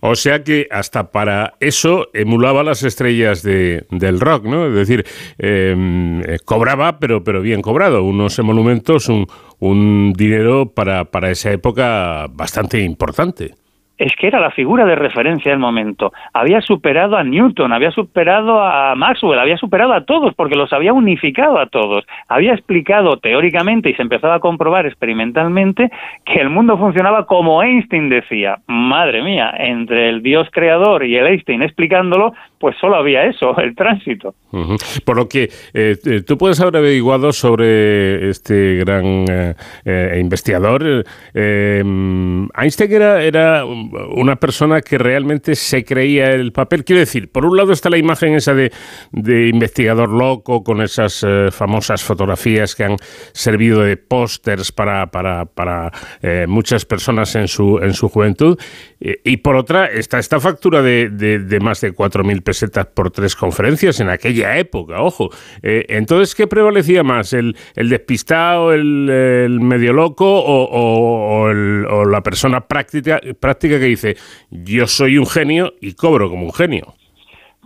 O 0.00 0.14
sea 0.14 0.42
que 0.42 0.66
hasta 0.70 1.10
para 1.10 1.54
eso 1.60 2.08
emulaba 2.14 2.62
las 2.62 2.82
estrellas 2.82 3.42
de, 3.42 3.84
del 3.90 4.20
rock, 4.20 4.46
¿no? 4.46 4.66
Es 4.66 4.74
decir, 4.74 5.04
em, 5.38 6.20
eh, 6.22 6.38
cobraba, 6.44 6.98
pero, 6.98 7.22
pero 7.22 7.42
bien 7.42 7.60
cobrado, 7.60 8.02
unos 8.02 8.38
emolumentos, 8.38 9.08
un, 9.08 9.26
un 9.58 10.12
dinero 10.14 10.72
para, 10.74 11.04
para 11.04 11.30
esa 11.30 11.52
época 11.52 12.26
bastante 12.30 12.80
importante 12.80 13.54
es 14.02 14.16
que 14.16 14.26
era 14.26 14.40
la 14.40 14.50
figura 14.50 14.84
de 14.84 14.96
referencia 14.96 15.52
del 15.52 15.60
momento. 15.60 16.12
Había 16.32 16.60
superado 16.60 17.16
a 17.16 17.22
Newton, 17.22 17.72
había 17.72 17.92
superado 17.92 18.60
a 18.60 18.96
Maxwell, 18.96 19.38
había 19.38 19.56
superado 19.56 19.92
a 19.92 20.04
todos 20.04 20.34
porque 20.34 20.56
los 20.56 20.72
había 20.72 20.92
unificado 20.92 21.56
a 21.58 21.66
todos. 21.66 22.04
Había 22.26 22.52
explicado 22.52 23.18
teóricamente 23.18 23.90
y 23.90 23.94
se 23.94 24.02
empezaba 24.02 24.34
a 24.34 24.40
comprobar 24.40 24.86
experimentalmente 24.86 25.88
que 26.24 26.40
el 26.40 26.50
mundo 26.50 26.76
funcionaba 26.76 27.26
como 27.26 27.62
Einstein 27.62 28.08
decía. 28.08 28.58
Madre 28.66 29.22
mía, 29.22 29.54
entre 29.56 30.08
el 30.08 30.20
Dios 30.20 30.48
creador 30.50 31.04
y 31.04 31.16
el 31.16 31.28
Einstein 31.28 31.62
explicándolo, 31.62 32.32
pues 32.62 32.76
solo 32.80 32.94
había 32.94 33.24
eso, 33.24 33.56
el 33.58 33.74
tránsito. 33.74 34.36
Por 35.04 35.16
lo 35.16 35.28
que 35.28 35.50
eh, 35.74 35.96
eh, 36.04 36.22
tú 36.24 36.38
puedes 36.38 36.60
haber 36.60 36.76
averiguado 36.76 37.32
sobre 37.32 38.30
este 38.30 38.76
gran 38.76 39.24
eh, 39.84 40.18
investigador. 40.20 41.04
Einstein 41.34 42.92
era, 42.92 43.24
era 43.24 43.64
una 43.64 44.36
persona 44.36 44.80
que 44.80 44.96
realmente 44.96 45.56
se 45.56 45.84
creía 45.84 46.30
el 46.30 46.52
papel. 46.52 46.84
Quiero 46.84 47.00
decir, 47.00 47.32
por 47.32 47.44
un 47.44 47.56
lado 47.56 47.72
está 47.72 47.90
la 47.90 47.98
imagen 47.98 48.34
esa 48.34 48.54
de, 48.54 48.70
investigador 49.48 50.10
loco 50.10 50.62
con 50.62 50.82
esas 50.82 51.24
eh, 51.26 51.48
famosas 51.50 52.02
fotografías 52.04 52.74
que 52.74 52.84
han 52.84 52.96
servido 53.32 53.82
de 53.82 53.96
pósters 53.96 54.70
para, 54.72 55.10
para, 55.10 55.46
para 55.46 55.90
eh, 56.22 56.46
muchas 56.48 56.84
personas 56.84 57.34
en 57.34 57.48
su, 57.48 57.78
en 57.78 57.94
su 57.94 58.08
juventud. 58.08 58.58
Eh, 59.00 59.20
y 59.24 59.38
por 59.38 59.56
otra 59.56 59.86
está 59.86 60.18
esta 60.18 60.38
factura 60.40 60.82
de, 60.82 61.10
de, 61.10 61.60
más 61.60 61.80
de 61.80 61.94
4.000 61.94 62.42
pesetas 62.52 62.86
por 62.86 63.10
tres 63.10 63.34
conferencias 63.34 63.98
en 64.00 64.10
aquella 64.10 64.58
época, 64.58 65.00
ojo. 65.00 65.30
entonces, 65.62 66.34
¿qué 66.34 66.46
prevalecía 66.46 67.02
más? 67.02 67.32
¿El, 67.32 67.56
el 67.74 67.88
despistado, 67.88 68.72
el, 68.72 69.58
medio 69.60 69.94
loco 69.94 70.26
o, 70.26 71.48
o 71.48 72.04
la 72.04 72.20
persona 72.22 72.60
práctica, 72.60 73.20
práctica 73.40 73.78
que 73.78 73.86
dice, 73.86 74.16
yo 74.50 74.86
soy 74.86 75.16
un 75.16 75.26
genio 75.26 75.72
y 75.80 75.94
cobro 75.94 76.28
como 76.28 76.44
un 76.44 76.52
genio. 76.52 76.94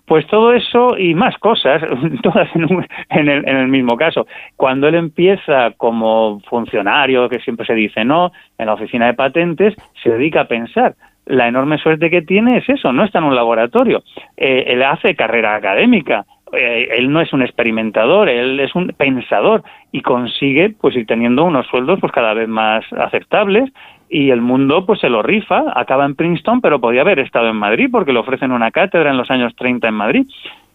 Pues 0.06 0.24
todo 0.28 0.52
eso 0.52 0.96
y 0.96 1.14
más 1.14 1.36
cosas, 1.38 1.82
todas 2.22 2.48
en, 2.54 3.28
el, 3.28 3.48
en, 3.48 3.56
el, 3.56 3.68
mismo 3.68 3.96
caso. 3.96 4.26
Cuando 4.54 4.86
él 4.86 4.94
empieza 4.94 5.72
como 5.76 6.40
funcionario, 6.48 7.28
que 7.28 7.40
siempre 7.40 7.66
se 7.66 7.74
dice, 7.74 8.04
no, 8.04 8.30
en 8.56 8.66
la 8.66 8.74
oficina 8.74 9.06
de 9.06 9.14
patentes, 9.14 9.74
se 10.02 10.10
dedica 10.10 10.42
a 10.42 10.48
pensar. 10.48 10.94
La 11.26 11.48
enorme 11.48 11.78
suerte 11.78 12.08
que 12.08 12.22
tiene 12.22 12.58
es 12.58 12.68
eso, 12.68 12.92
no 12.92 13.04
está 13.04 13.18
en 13.18 13.24
un 13.24 13.34
laboratorio. 13.34 14.02
Eh, 14.36 14.64
él 14.68 14.82
hace 14.82 15.16
carrera 15.16 15.56
académica, 15.56 16.24
eh, 16.52 16.88
él 16.96 17.10
no 17.10 17.20
es 17.20 17.32
un 17.32 17.42
experimentador, 17.42 18.28
él 18.28 18.60
es 18.60 18.74
un 18.76 18.88
pensador 18.96 19.64
y 19.90 20.02
consigue 20.02 20.74
pues 20.80 20.94
ir 20.94 21.06
teniendo 21.06 21.44
unos 21.44 21.66
sueldos 21.66 21.98
pues 22.00 22.12
cada 22.12 22.34
vez 22.34 22.48
más 22.48 22.84
aceptables 22.92 23.72
y 24.08 24.30
el 24.30 24.40
mundo 24.40 24.86
pues 24.86 25.00
se 25.00 25.08
lo 25.08 25.22
rifa, 25.22 25.64
acaba 25.74 26.04
en 26.04 26.14
Princeton, 26.14 26.60
pero 26.60 26.80
podía 26.80 27.00
haber 27.00 27.18
estado 27.18 27.48
en 27.48 27.56
Madrid 27.56 27.88
porque 27.90 28.12
le 28.12 28.20
ofrecen 28.20 28.52
una 28.52 28.70
cátedra 28.70 29.10
en 29.10 29.16
los 29.16 29.30
años 29.30 29.54
30 29.56 29.88
en 29.88 29.94
Madrid. 29.94 30.26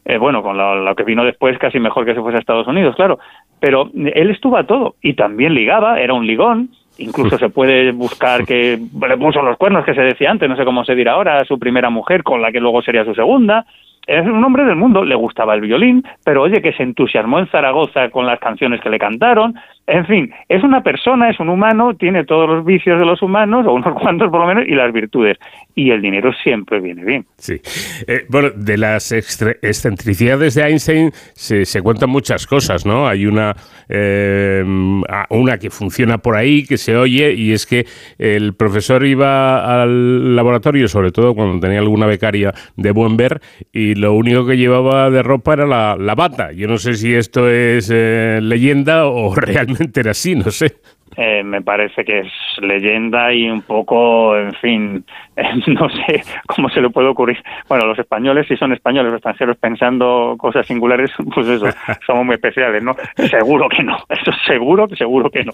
Eh, 0.04 0.18
bueno, 0.18 0.42
con 0.42 0.58
lo, 0.58 0.96
que 0.96 1.04
vino 1.04 1.24
después 1.24 1.58
casi 1.60 1.80
mejor 1.80 2.06
que 2.06 2.16
se 2.16 2.22
fuese 2.22 2.38
a 2.38 2.40
Estados 2.40 2.68
Unidos, 2.68 2.96
claro. 2.96 3.20
Pero 3.60 3.90
él 3.94 4.32
estuvo 4.32 4.58
a 4.58 4.66
todo 4.66 4.96
y 5.02 5.14
también 5.14 5.54
ligaba, 5.54 6.00
era 6.00 6.14
un 6.14 6.26
ligón, 6.26 6.72
Incluso 7.02 7.38
se 7.38 7.50
puede 7.50 7.92
buscar 7.92 8.46
que 8.46 8.80
le 9.08 9.18
puso 9.18 9.42
los 9.42 9.58
cuernos 9.58 9.86
que 9.86 9.94
se 9.94 10.02
decía 10.02 10.32
antes, 10.32 10.50
no 10.50 10.56
sé 10.56 10.66
cómo 10.66 10.84
se 10.86 10.96
dirá 10.96 11.14
ahora, 11.14 11.44
su 11.46 11.60
primera 11.60 11.90
mujer 11.90 12.24
con 12.24 12.42
la 12.42 12.52
que 12.52 12.60
luego 12.60 12.82
sería 12.82 13.06
su 13.06 13.14
segunda 13.14 13.66
es 14.08 14.26
un 14.26 14.44
hombre 14.44 14.66
del 14.66 14.76
mundo, 14.76 15.06
le 15.06 15.16
gustaba 15.16 15.54
el 15.54 15.62
violín, 15.62 16.04
pero 16.26 16.42
oye, 16.42 16.62
que 16.62 16.74
se 16.74 16.84
entusiasmó 16.84 17.40
en 17.40 17.48
Zaragoza 17.48 18.10
con 18.10 18.26
las 18.26 18.40
canciones 18.40 18.82
que 18.82 18.90
le 18.90 18.98
cantaron. 18.98 19.56
En 19.86 20.06
fin, 20.06 20.34
es 20.50 20.64
una 20.64 20.82
persona, 20.82 21.30
es 21.30 21.40
un 21.40 21.50
humano, 21.50 21.94
tiene 21.94 22.26
todos 22.26 22.50
los 22.50 22.66
vicios 22.66 23.00
de 23.00 23.06
los 23.06 23.22
humanos, 23.22 23.66
o 23.68 23.74
unos 23.74 23.94
cuantos 24.02 24.30
por 24.30 24.42
lo 24.42 24.48
menos, 24.48 24.66
y 24.68 24.74
las 24.74 24.92
virtudes. 24.92 25.38
Y 25.76 25.92
el 25.92 26.02
dinero 26.02 26.32
siempre 26.44 26.80
viene 26.80 27.04
bien. 27.04 27.26
Sí. 27.38 27.62
Eh, 28.08 28.26
bueno, 28.30 28.50
de 28.56 28.78
las 28.78 29.12
excentricidades 29.12 30.56
de 30.56 30.64
Einstein 30.64 31.12
se, 31.34 31.66
se, 31.66 31.82
cuentan 31.82 32.10
muchas 32.10 32.46
cosas, 32.46 32.86
¿no? 32.86 33.08
Hay 33.08 33.26
una, 33.26 33.56
eh, 33.90 34.64
una 35.30 35.58
que 35.58 35.70
funciona 35.70 36.18
por 36.18 36.36
ahí, 36.36 36.66
que 36.66 36.78
se 36.78 36.96
oye, 36.96 37.34
y 37.34 37.54
es 37.54 37.66
que 37.66 37.86
el 38.18 38.54
profesor 38.54 39.06
iba 39.06 39.82
al 39.82 40.36
laboratorio, 40.36 40.88
sobre 40.88 41.12
todo 41.12 41.34
cuando 41.36 41.60
tenía 41.60 41.80
alguna 41.80 42.06
becaria 42.06 42.54
de 42.76 42.92
buen 42.92 43.18
ver, 43.18 43.42
y 43.72 43.96
lo 43.96 44.14
único 44.14 44.46
que 44.46 44.58
llevaba 44.58 45.10
de 45.10 45.24
ropa 45.24 45.54
era 45.54 45.66
la, 45.66 46.16
bata. 46.16 46.52
Yo 46.52 46.68
no 46.68 46.78
sé 46.78 46.96
si 46.96 47.14
esto 47.14 47.50
es 47.50 47.90
eh, 47.94 48.40
leyenda 48.42 49.06
o 49.06 49.34
realmente 49.36 50.02
era 50.02 50.12
así, 50.12 50.36
no 50.36 50.52
sé. 50.52 50.76
Eh, 51.18 51.44
me 51.44 51.62
parece 51.62 52.06
que 52.06 52.20
es 52.20 52.32
leyenda 52.62 53.34
y 53.34 53.50
un 53.50 53.62
poco, 53.62 54.38
en 54.38 54.54
fin, 54.54 55.06
no 55.68 55.90
sé 55.90 56.24
cómo 56.48 56.70
se 56.70 56.82
le 56.82 56.90
puede 56.90 57.10
ocurrir. 57.10 57.38
Bueno, 57.68 57.86
los 57.86 58.00
españoles, 58.00 58.48
si 58.48 58.56
son 58.56 58.72
españoles 58.72 59.12
o 59.12 59.16
extranjeros 59.16 59.58
pensando 59.58 60.36
cosas 60.38 60.66
singulares, 60.66 61.12
pues 61.36 61.48
eso, 61.48 61.68
somos 62.08 62.26
muy 62.26 62.36
especiales, 62.36 62.82
¿no? 62.82 62.96
Seguro 63.30 63.68
que 63.68 63.84
no, 63.84 63.98
eso 64.10 64.32
seguro, 64.48 64.88
seguro 64.96 65.30
que 65.30 65.44
no. 65.44 65.54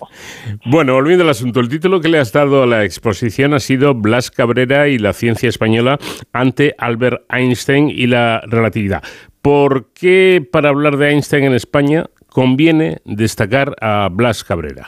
Bueno, 0.66 0.94
volviendo 0.94 1.24
al 1.24 1.32
asunto, 1.32 1.60
el 1.60 1.70
título 1.70 2.02
que 2.02 2.10
le 2.10 2.20
has 2.20 2.32
dado 2.32 2.64
a 2.64 2.68
la 2.68 2.84
exposición 2.84 3.54
ha 3.54 3.60
sido 3.60 3.96
Blas 3.96 4.30
Cabrera 4.30 4.88
y 4.88 5.00
la 5.00 5.14
ciencia 5.14 5.50
española 5.50 5.98
ante 6.34 6.76
Albert 6.78 7.24
Einstein 7.32 7.90
y 7.90 8.08
la 8.08 8.42
relatividad. 8.46 9.02
¿Por 9.42 9.94
qué 9.94 10.46
para 10.52 10.70
hablar 10.70 10.98
de 10.98 11.12
Einstein 11.12 11.46
en 11.46 11.54
España 11.54 12.06
conviene 12.30 12.98
destacar 13.06 13.76
a 13.82 14.10
Blas 14.12 14.44
Cabrera? 14.44 14.88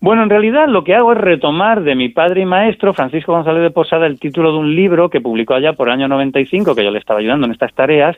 Bueno, 0.00 0.22
en 0.22 0.30
realidad 0.30 0.66
lo 0.66 0.82
que 0.82 0.94
hago 0.94 1.12
es 1.12 1.18
retomar 1.18 1.82
de 1.82 1.94
mi 1.94 2.08
padre 2.08 2.40
y 2.40 2.46
maestro, 2.46 2.94
Francisco 2.94 3.32
González 3.32 3.62
de 3.62 3.70
Posada, 3.70 4.06
el 4.06 4.18
título 4.18 4.50
de 4.50 4.58
un 4.58 4.74
libro 4.74 5.10
que 5.10 5.20
publicó 5.20 5.52
allá 5.52 5.74
por 5.74 5.88
el 5.88 5.94
año 5.94 6.08
95, 6.08 6.74
que 6.74 6.84
yo 6.84 6.90
le 6.90 6.98
estaba 6.98 7.20
ayudando 7.20 7.46
en 7.46 7.52
estas 7.52 7.74
tareas, 7.74 8.16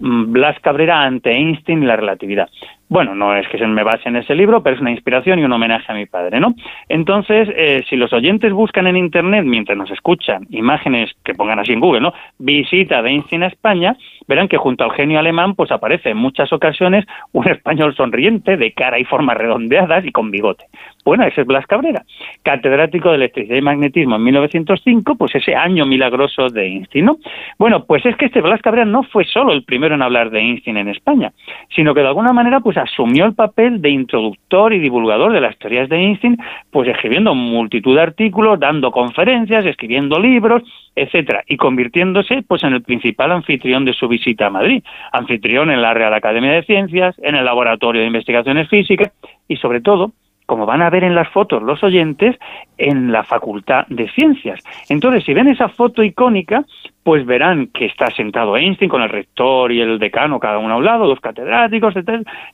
mm, 0.00 0.30
Blas 0.30 0.60
Cabrera 0.60 1.00
ante 1.00 1.30
Einstein 1.30 1.82
y 1.82 1.86
la 1.86 1.96
relatividad. 1.96 2.50
Bueno, 2.92 3.14
no 3.14 3.34
es 3.34 3.48
que 3.48 3.56
se 3.56 3.66
me 3.66 3.84
base 3.84 4.10
en 4.10 4.16
ese 4.16 4.34
libro, 4.34 4.62
pero 4.62 4.76
es 4.76 4.82
una 4.82 4.90
inspiración 4.90 5.38
y 5.38 5.44
un 5.44 5.52
homenaje 5.52 5.90
a 5.90 5.94
mi 5.94 6.04
padre, 6.04 6.38
¿no? 6.40 6.54
Entonces, 6.90 7.48
eh, 7.56 7.82
si 7.88 7.96
los 7.96 8.12
oyentes 8.12 8.52
buscan 8.52 8.86
en 8.86 8.98
Internet, 8.98 9.46
mientras 9.46 9.78
nos 9.78 9.90
escuchan, 9.90 10.46
imágenes 10.50 11.10
que 11.24 11.32
pongan 11.32 11.58
así 11.58 11.72
en 11.72 11.80
Google, 11.80 12.02
¿no? 12.02 12.12
Visita 12.36 13.00
de 13.00 13.08
Einstein 13.08 13.44
a 13.44 13.46
España, 13.46 13.96
verán 14.28 14.46
que 14.46 14.58
junto 14.58 14.84
al 14.84 14.92
genio 14.92 15.18
alemán, 15.18 15.54
pues 15.54 15.70
aparece 15.70 16.10
en 16.10 16.18
muchas 16.18 16.52
ocasiones 16.52 17.06
un 17.32 17.48
español 17.48 17.94
sonriente, 17.94 18.58
de 18.58 18.72
cara 18.72 18.98
y 18.98 19.04
formas 19.04 19.38
redondeadas 19.38 20.04
y 20.04 20.12
con 20.12 20.30
bigote. 20.30 20.66
Bueno, 21.02 21.24
ese 21.24 21.40
es 21.40 21.46
Blas 21.46 21.66
Cabrera, 21.66 22.04
catedrático 22.42 23.08
de 23.08 23.16
electricidad 23.16 23.56
y 23.56 23.62
magnetismo 23.62 24.16
en 24.16 24.24
1905, 24.24 25.14
pues 25.16 25.34
ese 25.34 25.56
año 25.56 25.86
milagroso 25.86 26.50
de 26.50 26.66
Einstein, 26.66 27.06
¿no? 27.06 27.16
Bueno, 27.58 27.86
pues 27.86 28.04
es 28.04 28.16
que 28.16 28.26
este 28.26 28.42
Blas 28.42 28.60
Cabrera 28.60 28.84
no 28.84 29.02
fue 29.02 29.24
solo 29.24 29.54
el 29.54 29.64
primero 29.64 29.94
en 29.94 30.02
hablar 30.02 30.28
de 30.28 30.40
Einstein 30.40 30.76
en 30.76 30.88
España, 30.88 31.32
sino 31.74 31.94
que 31.94 32.02
de 32.02 32.08
alguna 32.08 32.34
manera, 32.34 32.60
pues 32.60 32.76
asumió 32.82 33.24
el 33.24 33.34
papel 33.34 33.80
de 33.80 33.90
introductor 33.90 34.72
y 34.72 34.78
divulgador 34.78 35.32
de 35.32 35.40
las 35.40 35.56
teorías 35.58 35.88
de 35.88 35.96
Einstein, 35.96 36.36
pues 36.70 36.88
escribiendo 36.88 37.34
multitud 37.34 37.94
de 37.94 38.02
artículos, 38.02 38.58
dando 38.58 38.90
conferencias, 38.90 39.64
escribiendo 39.64 40.18
libros, 40.18 40.62
etcétera, 40.94 41.42
y 41.46 41.56
convirtiéndose 41.56 42.42
pues 42.46 42.62
en 42.64 42.74
el 42.74 42.82
principal 42.82 43.32
anfitrión 43.32 43.84
de 43.84 43.92
su 43.92 44.08
visita 44.08 44.46
a 44.46 44.50
Madrid, 44.50 44.82
anfitrión 45.12 45.70
en 45.70 45.82
la 45.82 45.94
Real 45.94 46.14
Academia 46.14 46.52
de 46.52 46.64
Ciencias, 46.64 47.14
en 47.22 47.34
el 47.34 47.44
Laboratorio 47.44 48.00
de 48.00 48.08
Investigaciones 48.08 48.68
Físicas 48.68 49.12
y 49.48 49.56
sobre 49.56 49.80
todo 49.80 50.12
como 50.46 50.66
van 50.66 50.82
a 50.82 50.90
ver 50.90 51.04
en 51.04 51.14
las 51.14 51.28
fotos 51.30 51.62
los 51.62 51.82
oyentes, 51.82 52.36
en 52.76 53.10
la 53.10 53.24
Facultad 53.24 53.86
de 53.88 54.10
Ciencias. 54.10 54.60
Entonces, 54.90 55.24
si 55.24 55.32
ven 55.32 55.48
esa 55.48 55.68
foto 55.68 56.02
icónica, 56.02 56.64
pues 57.02 57.26
verán 57.26 57.68
que 57.68 57.86
está 57.86 58.10
sentado 58.10 58.56
Einstein 58.56 58.88
con 58.88 59.02
el 59.02 59.08
rector 59.08 59.72
y 59.72 59.80
el 59.80 59.98
decano, 59.98 60.38
cada 60.38 60.58
uno 60.58 60.74
a 60.74 60.76
un 60.76 60.84
lado, 60.84 61.06
dos 61.06 61.20
catedráticos, 61.20 61.94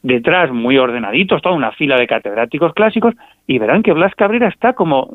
detrás 0.02 0.50
muy 0.50 0.78
ordenaditos, 0.78 1.42
toda 1.42 1.54
una 1.54 1.72
fila 1.72 1.96
de 1.96 2.06
catedráticos 2.06 2.72
clásicos, 2.72 3.14
y 3.48 3.58
verán 3.58 3.82
que 3.82 3.94
Blas 3.94 4.14
Cabrera 4.14 4.46
está 4.46 4.74
como 4.74 5.11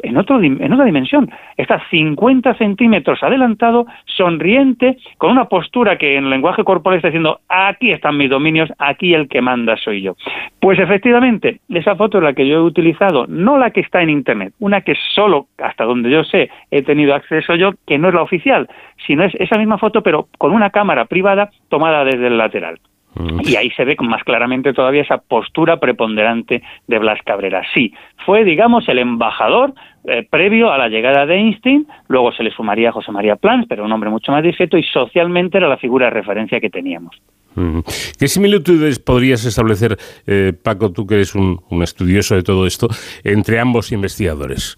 en, 0.00 0.16
otra 0.16 0.38
dimensión, 0.38 1.30
está 1.58 1.82
50 1.90 2.54
centímetros 2.54 3.22
adelantado, 3.22 3.86
sonriente, 4.06 4.96
con 5.18 5.30
una 5.30 5.44
postura 5.50 5.98
que 5.98 6.16
en 6.16 6.30
lenguaje 6.30 6.64
corporal 6.64 6.96
está 6.96 7.08
diciendo, 7.08 7.40
aquí 7.46 7.92
están 7.92 8.16
mis 8.16 8.30
dominios, 8.30 8.72
aquí 8.78 9.12
el 9.12 9.28
que 9.28 9.42
manda 9.42 9.76
soy 9.76 10.00
yo. 10.00 10.16
Pues 10.60 10.78
efectivamente, 10.78 11.60
esa 11.68 11.94
foto 11.94 12.18
es 12.18 12.24
la 12.24 12.32
que 12.32 12.48
yo 12.48 12.56
he 12.56 12.62
utilizado, 12.62 13.26
no 13.28 13.58
la 13.58 13.70
que 13.70 13.80
está 13.80 14.00
en 14.00 14.08
Internet, 14.08 14.54
una 14.60 14.80
que 14.80 14.94
solo, 15.14 15.48
hasta 15.58 15.84
donde 15.84 16.10
yo 16.10 16.24
sé, 16.24 16.48
he 16.70 16.80
tenido 16.80 17.14
acceso 17.14 17.54
yo, 17.54 17.72
que 17.86 17.98
no 17.98 18.08
es 18.08 18.14
la 18.14 18.22
oficial, 18.22 18.66
sino 19.06 19.24
es 19.24 19.34
esa 19.34 19.58
misma 19.58 19.76
foto, 19.76 20.02
pero 20.02 20.28
con 20.38 20.52
una 20.52 20.70
cámara 20.70 21.04
privada 21.04 21.50
tomada 21.68 22.02
desde 22.02 22.28
el 22.28 22.38
lateral. 22.38 22.80
Mm. 23.14 23.40
Y 23.44 23.56
ahí 23.56 23.70
se 23.70 23.84
ve 23.84 23.96
más 24.00 24.24
claramente 24.24 24.72
todavía 24.72 25.02
esa 25.02 25.18
postura 25.18 25.78
preponderante 25.78 26.62
de 26.86 26.98
Blas 26.98 27.20
Cabrera. 27.24 27.62
Sí, 27.72 27.92
fue, 28.24 28.44
digamos, 28.44 28.88
el 28.88 28.98
embajador 28.98 29.74
eh, 30.06 30.26
previo 30.28 30.70
a 30.70 30.78
la 30.78 30.88
llegada 30.88 31.24
de 31.26 31.36
Einstein, 31.36 31.86
luego 32.08 32.32
se 32.32 32.42
le 32.42 32.50
sumaría 32.50 32.92
José 32.92 33.12
María 33.12 33.36
Plans, 33.36 33.66
pero 33.68 33.84
un 33.84 33.92
hombre 33.92 34.10
mucho 34.10 34.32
más 34.32 34.42
discreto, 34.42 34.76
y 34.76 34.82
socialmente 34.82 35.58
era 35.58 35.68
la 35.68 35.78
figura 35.78 36.06
de 36.06 36.10
referencia 36.10 36.60
que 36.60 36.70
teníamos. 36.70 37.16
Mm. 37.54 37.80
¿Qué 38.18 38.28
similitudes 38.28 38.98
podrías 38.98 39.44
establecer, 39.44 39.96
eh, 40.26 40.52
Paco, 40.60 40.92
tú 40.92 41.06
que 41.06 41.14
eres 41.14 41.34
un, 41.34 41.60
estudioso 41.82 42.34
de 42.34 42.42
todo 42.42 42.66
esto, 42.66 42.88
entre 43.22 43.60
ambos 43.60 43.92
investigadores? 43.92 44.74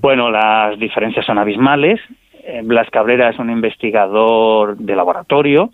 Bueno, 0.00 0.30
las 0.30 0.78
diferencias 0.78 1.24
son 1.26 1.38
abismales. 1.38 2.00
Eh, 2.44 2.60
Blas 2.62 2.88
Cabrera 2.90 3.30
es 3.30 3.38
un 3.38 3.50
investigador 3.50 4.76
de 4.76 4.94
laboratorio, 4.94 5.70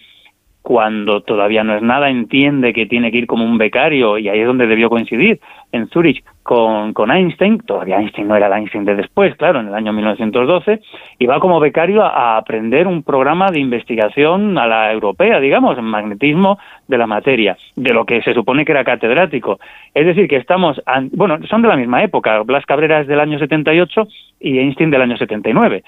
cuando 0.63 1.23
todavía 1.23 1.65
no 1.65 1.75
es 1.75 1.83
nada, 1.83 2.11
entiende 2.11 2.73
que 2.73 2.87
tiene 2.87 3.11
que 3.11 3.19
ir 3.19 3.27
como 3.27 3.45
un 3.45 3.59
becario, 3.59 4.19
y 4.19 4.29
ahí 4.29 4.41
es 4.41 4.47
donde 4.47 4.67
debió 4.67 4.91
coincidir, 4.91 5.41
en 5.73 5.89
Zurich, 5.89 6.23
con, 6.43 6.93
con 6.95 7.11
Einstein, 7.11 7.59
todavía 7.59 7.99
Einstein 7.99 8.27
no 8.27 8.35
era 8.35 8.49
el 8.49 8.53
Einstein 8.55 8.85
de 8.85 8.97
después, 8.97 9.37
claro, 9.37 9.61
en 9.61 9.69
el 9.69 9.75
año 9.75 9.93
1912, 9.93 10.81
y 11.19 11.27
va 11.27 11.39
como 11.39 11.61
becario 11.61 12.03
a, 12.03 12.37
aprender 12.37 12.87
un 12.87 13.03
programa 13.03 13.51
de 13.51 13.61
investigación 13.61 14.59
a 14.59 14.67
la 14.67 14.93
europea, 14.93 15.39
digamos, 15.39 15.79
en 15.79 15.85
magnetismo 15.85 16.59
de 16.89 16.99
la 16.99 17.07
materia, 17.07 17.57
de 17.77 17.95
lo 17.95 18.05
que 18.05 18.21
se 18.23 18.35
supone 18.35 18.65
que 18.65 18.73
era 18.73 18.85
catedrático. 18.85 19.61
Es 19.95 20.07
decir, 20.07 20.29
que 20.29 20.37
estamos, 20.37 20.83
bueno, 21.13 21.39
son 21.49 21.63
de 21.63 21.69
la 21.69 21.77
misma 21.77 22.03
época, 22.03 22.41
Blas 22.41 22.67
Cabrera 22.67 23.01
es 23.01 23.07
del 23.07 23.21
año 23.21 23.39
78 23.39 24.09
y 24.41 24.59
Einstein 24.59 24.91
del 24.91 25.03
año 25.03 25.17
79, 25.17 25.85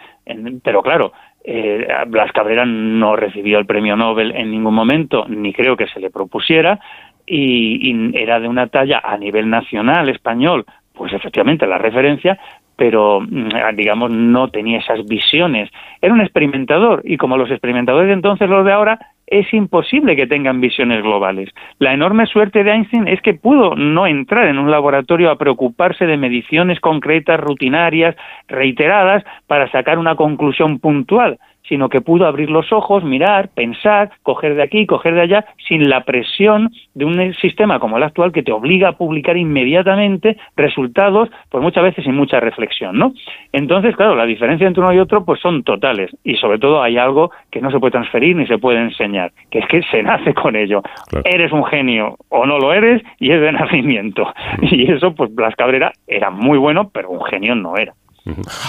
pero 0.62 0.82
claro, 0.82 1.12
eh, 1.44 1.86
Blas 2.06 2.32
Cabrera 2.32 2.64
no 2.64 3.16
recibió 3.16 3.58
el 3.58 3.66
premio 3.66 3.96
Nobel 3.96 4.32
en 4.36 4.50
ningún 4.50 4.74
momento, 4.74 5.26
ni 5.28 5.52
creo 5.52 5.76
que 5.76 5.88
se 5.88 6.00
le 6.00 6.10
propusiera, 6.10 6.78
y, 7.26 8.16
era 8.18 8.40
de 8.40 8.48
una 8.48 8.66
talla 8.66 9.00
a 9.02 9.16
nivel 9.16 9.48
nacional 9.48 10.08
español, 10.08 10.64
pues 10.94 11.12
efectivamente 11.12 11.66
la 11.66 11.78
referencia, 11.78 12.38
pero 12.76 13.20
mm, 13.20 13.76
digamos 13.76 14.10
no 14.10 14.48
tenía 14.48 14.78
esas 14.78 15.04
visiones. 15.06 15.70
Era 16.00 16.12
un 16.12 16.20
experimentador 16.20 17.02
y 17.04 17.16
como 17.16 17.36
los 17.36 17.50
experimentadores 17.50 18.08
de 18.08 18.14
entonces 18.14 18.48
los 18.48 18.64
de 18.64 18.72
ahora 18.72 18.98
es 19.26 19.52
imposible 19.54 20.16
que 20.16 20.26
tengan 20.26 20.60
visiones 20.60 21.02
globales. 21.02 21.50
La 21.78 21.94
enorme 21.94 22.26
suerte 22.26 22.64
de 22.64 22.72
Einstein 22.72 23.08
es 23.08 23.20
que 23.22 23.34
pudo 23.34 23.74
no 23.76 24.06
entrar 24.06 24.46
en 24.48 24.58
un 24.58 24.70
laboratorio 24.70 25.30
a 25.30 25.38
preocuparse 25.38 26.06
de 26.06 26.16
mediciones 26.16 26.80
concretas, 26.80 27.40
rutinarias, 27.40 28.16
reiteradas, 28.48 29.24
para 29.46 29.70
sacar 29.70 29.98
una 29.98 30.16
conclusión 30.16 30.78
puntual, 30.78 31.38
sino 31.72 31.88
que 31.88 32.02
pudo 32.02 32.26
abrir 32.26 32.50
los 32.50 32.70
ojos, 32.70 33.02
mirar, 33.02 33.48
pensar, 33.48 34.10
coger 34.22 34.56
de 34.56 34.62
aquí, 34.62 34.84
coger 34.84 35.14
de 35.14 35.22
allá, 35.22 35.46
sin 35.66 35.88
la 35.88 36.04
presión 36.04 36.70
de 36.92 37.06
un 37.06 37.32
sistema 37.36 37.78
como 37.78 37.96
el 37.96 38.02
actual 38.02 38.30
que 38.30 38.42
te 38.42 38.52
obliga 38.52 38.88
a 38.88 38.92
publicar 38.98 39.38
inmediatamente 39.38 40.36
resultados, 40.54 41.30
pues 41.48 41.62
muchas 41.62 41.84
veces 41.84 42.04
sin 42.04 42.14
mucha 42.14 42.40
reflexión, 42.40 42.98
¿no? 42.98 43.14
Entonces, 43.52 43.96
claro, 43.96 44.14
la 44.14 44.26
diferencia 44.26 44.66
entre 44.66 44.82
uno 44.82 44.92
y 44.92 44.98
otro 44.98 45.24
pues 45.24 45.40
son 45.40 45.62
totales 45.62 46.10
y 46.22 46.34
sobre 46.34 46.58
todo 46.58 46.82
hay 46.82 46.98
algo 46.98 47.30
que 47.50 47.62
no 47.62 47.70
se 47.70 47.78
puede 47.78 47.92
transferir 47.92 48.36
ni 48.36 48.46
se 48.46 48.58
puede 48.58 48.78
enseñar, 48.78 49.32
que 49.50 49.60
es 49.60 49.66
que 49.66 49.82
se 49.84 50.02
nace 50.02 50.34
con 50.34 50.56
ello. 50.56 50.82
Eres 51.24 51.52
un 51.52 51.64
genio 51.64 52.18
o 52.28 52.44
no 52.44 52.58
lo 52.58 52.74
eres 52.74 53.00
y 53.18 53.30
es 53.32 53.40
de 53.40 53.50
nacimiento. 53.50 54.30
Y 54.60 54.90
eso, 54.92 55.14
pues 55.14 55.34
Blas 55.34 55.56
Cabrera 55.56 55.92
era 56.06 56.28
muy 56.28 56.58
bueno, 56.58 56.90
pero 56.92 57.08
un 57.08 57.24
genio 57.24 57.54
no 57.54 57.76
era. 57.76 57.94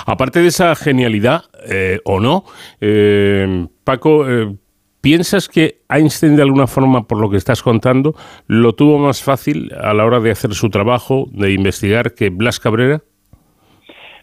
Aparte 0.06 0.40
de 0.40 0.48
esa 0.48 0.76
genialidad, 0.76 1.44
eh, 1.70 2.00
o 2.06 2.20
no, 2.20 2.44
eh, 2.82 3.68
Paco, 3.84 4.30
eh, 4.30 4.56
¿piensas 5.02 5.48
que 5.48 5.82
Einstein 5.90 6.36
de 6.36 6.42
alguna 6.42 6.68
forma, 6.68 7.08
por 7.08 7.20
lo 7.20 7.30
que 7.30 7.38
estás 7.38 7.62
contando, 7.62 8.16
lo 8.48 8.74
tuvo 8.74 8.98
más 8.98 9.24
fácil 9.24 9.72
a 9.80 9.94
la 9.94 10.06
hora 10.06 10.20
de 10.20 10.32
hacer 10.32 10.54
su 10.54 10.70
trabajo, 10.70 11.28
de 11.32 11.54
investigar, 11.54 12.14
que 12.14 12.30
Blas 12.30 12.60
Cabrera? 12.60 13.02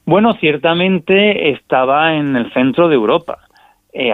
Bueno, 0.04 0.34
ciertamente 0.40 1.50
estaba 1.50 2.14
en 2.16 2.34
el 2.34 2.52
centro 2.52 2.88
de 2.88 2.96
Europa. 2.96 3.38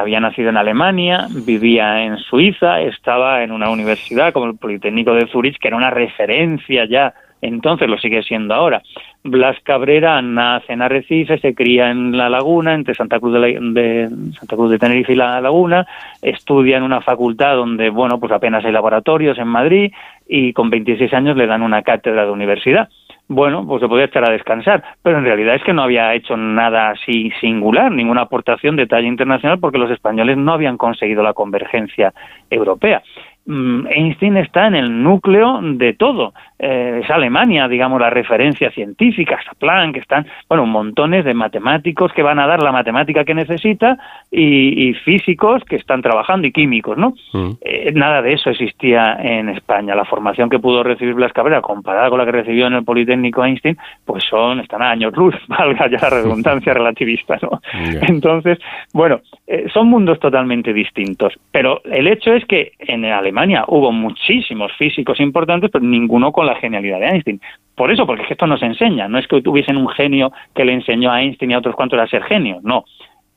había 0.00 0.20
nacido 0.20 0.50
en 0.50 0.56
Alemania, 0.56 1.26
vivía 1.30 2.04
en 2.04 2.18
Suiza, 2.18 2.80
estaba 2.80 3.42
en 3.42 3.52
una 3.52 3.70
universidad 3.70 4.32
como 4.32 4.46
el 4.46 4.58
Politécnico 4.58 5.14
de 5.14 5.28
Zurich, 5.28 5.58
que 5.58 5.68
era 5.68 5.76
una 5.76 5.90
referencia 5.90 6.86
ya 6.86 7.14
entonces 7.42 7.88
lo 7.88 7.98
sigue 7.98 8.22
siendo 8.22 8.54
ahora. 8.54 8.82
Blas 9.24 9.56
Cabrera 9.62 10.22
nace 10.22 10.72
en 10.72 10.82
Arrecife, 10.82 11.38
se 11.38 11.54
cría 11.54 11.90
en 11.90 12.16
La 12.16 12.28
Laguna, 12.28 12.74
entre 12.74 12.94
Santa 12.94 13.18
Cruz 13.18 13.34
de, 13.34 14.08
Santa 14.38 14.56
Cruz 14.56 14.70
de 14.70 14.78
Tenerife 14.78 15.12
y 15.12 15.16
La 15.16 15.40
Laguna, 15.40 15.86
estudia 16.22 16.76
en 16.76 16.82
una 16.82 17.00
facultad 17.00 17.56
donde, 17.56 17.90
bueno, 17.90 18.20
pues 18.20 18.32
apenas 18.32 18.64
hay 18.64 18.72
laboratorios 18.72 19.38
en 19.38 19.48
Madrid 19.48 19.92
y 20.28 20.52
con 20.52 20.70
26 20.70 21.12
años 21.14 21.36
le 21.36 21.46
dan 21.46 21.62
una 21.62 21.82
cátedra 21.82 22.24
de 22.24 22.30
universidad. 22.30 22.88
Bueno, 23.28 23.66
pues 23.66 23.80
se 23.80 23.88
podía 23.88 24.04
estar 24.04 24.24
a 24.24 24.32
descansar, 24.32 24.84
pero 25.02 25.18
en 25.18 25.24
realidad 25.24 25.56
es 25.56 25.64
que 25.64 25.72
no 25.72 25.82
había 25.82 26.14
hecho 26.14 26.36
nada 26.36 26.90
así 26.90 27.32
singular, 27.40 27.90
ninguna 27.90 28.22
aportación 28.22 28.76
de 28.76 28.86
talla 28.86 29.08
internacional 29.08 29.58
porque 29.58 29.78
los 29.78 29.90
españoles 29.90 30.36
no 30.36 30.52
habían 30.52 30.76
conseguido 30.76 31.24
la 31.24 31.32
convergencia 31.32 32.14
europea. 32.50 33.02
Mm, 33.46 33.86
Einstein 33.86 34.36
está 34.38 34.66
en 34.66 34.74
el 34.74 35.02
núcleo 35.02 35.60
de 35.62 35.92
todo. 35.92 36.34
Eh, 36.58 37.02
es 37.04 37.10
Alemania, 37.10 37.68
digamos, 37.68 38.00
la 38.00 38.10
referencia 38.10 38.70
científica, 38.70 39.36
está 39.36 39.52
Planck, 39.52 39.98
están, 39.98 40.26
bueno, 40.48 40.66
montones 40.66 41.24
de 41.24 41.34
matemáticos 41.34 42.12
que 42.12 42.22
van 42.22 42.38
a 42.38 42.46
dar 42.46 42.62
la 42.62 42.72
matemática 42.72 43.24
que 43.24 43.34
necesita 43.34 43.98
y, 44.30 44.94
físicos 45.04 45.62
que 45.64 45.76
están 45.76 46.02
trabajando 46.02 46.46
y 46.46 46.52
químicos, 46.52 46.96
¿no? 46.96 47.14
Mm. 47.32 47.50
Eh, 47.60 47.92
nada 47.94 48.22
de 48.22 48.32
eso 48.32 48.50
existía 48.50 49.16
en 49.20 49.48
España. 49.50 49.94
La 49.94 50.04
formación 50.04 50.48
que 50.48 50.58
pudo 50.58 50.82
recibir 50.82 51.14
Blas 51.14 51.32
Cabrera, 51.32 51.60
comparada 51.60 52.08
con 52.08 52.18
la 52.18 52.24
que 52.24 52.32
recibió 52.32 52.66
en 52.66 52.74
el 52.74 52.84
Politécnico 52.84 53.44
Einstein, 53.44 53.76
pues 54.04 54.24
son, 54.24 54.60
están 54.60 54.82
a 54.82 54.90
años 54.90 55.14
luz, 55.14 55.34
valga 55.48 55.88
ya 55.88 55.98
la 56.02 56.10
redundancia 56.10 56.74
relativista, 56.74 57.38
¿no? 57.42 57.60
Entonces, 58.08 58.58
bueno, 58.92 59.20
eh, 59.46 59.66
son 59.72 59.88
mundos 59.88 60.18
totalmente 60.18 60.72
distintos. 60.72 61.34
Pero 61.52 61.82
el 61.84 62.08
hecho 62.08 62.32
es 62.32 62.44
que 62.46 62.72
en 62.78 63.04
Alemania 63.04 63.35
hubo 63.68 63.92
muchísimos 63.92 64.72
físicos 64.78 65.20
importantes, 65.20 65.70
pero 65.70 65.84
ninguno 65.84 66.32
con 66.32 66.46
la 66.46 66.56
genialidad 66.56 67.00
de 67.00 67.06
Einstein. 67.06 67.40
Por 67.74 67.90
eso, 67.90 68.06
porque 68.06 68.24
esto 68.30 68.46
nos 68.46 68.62
enseña, 68.62 69.08
no 69.08 69.18
es 69.18 69.26
que 69.26 69.42
tuviesen 69.42 69.76
un 69.76 69.88
genio 69.88 70.32
que 70.54 70.64
le 70.64 70.72
enseñó 70.72 71.10
a 71.10 71.22
Einstein 71.22 71.50
y 71.50 71.54
a 71.54 71.58
otros 71.58 71.76
cuantos 71.76 71.98
a 71.98 72.06
ser 72.06 72.22
genio, 72.24 72.60
no. 72.62 72.84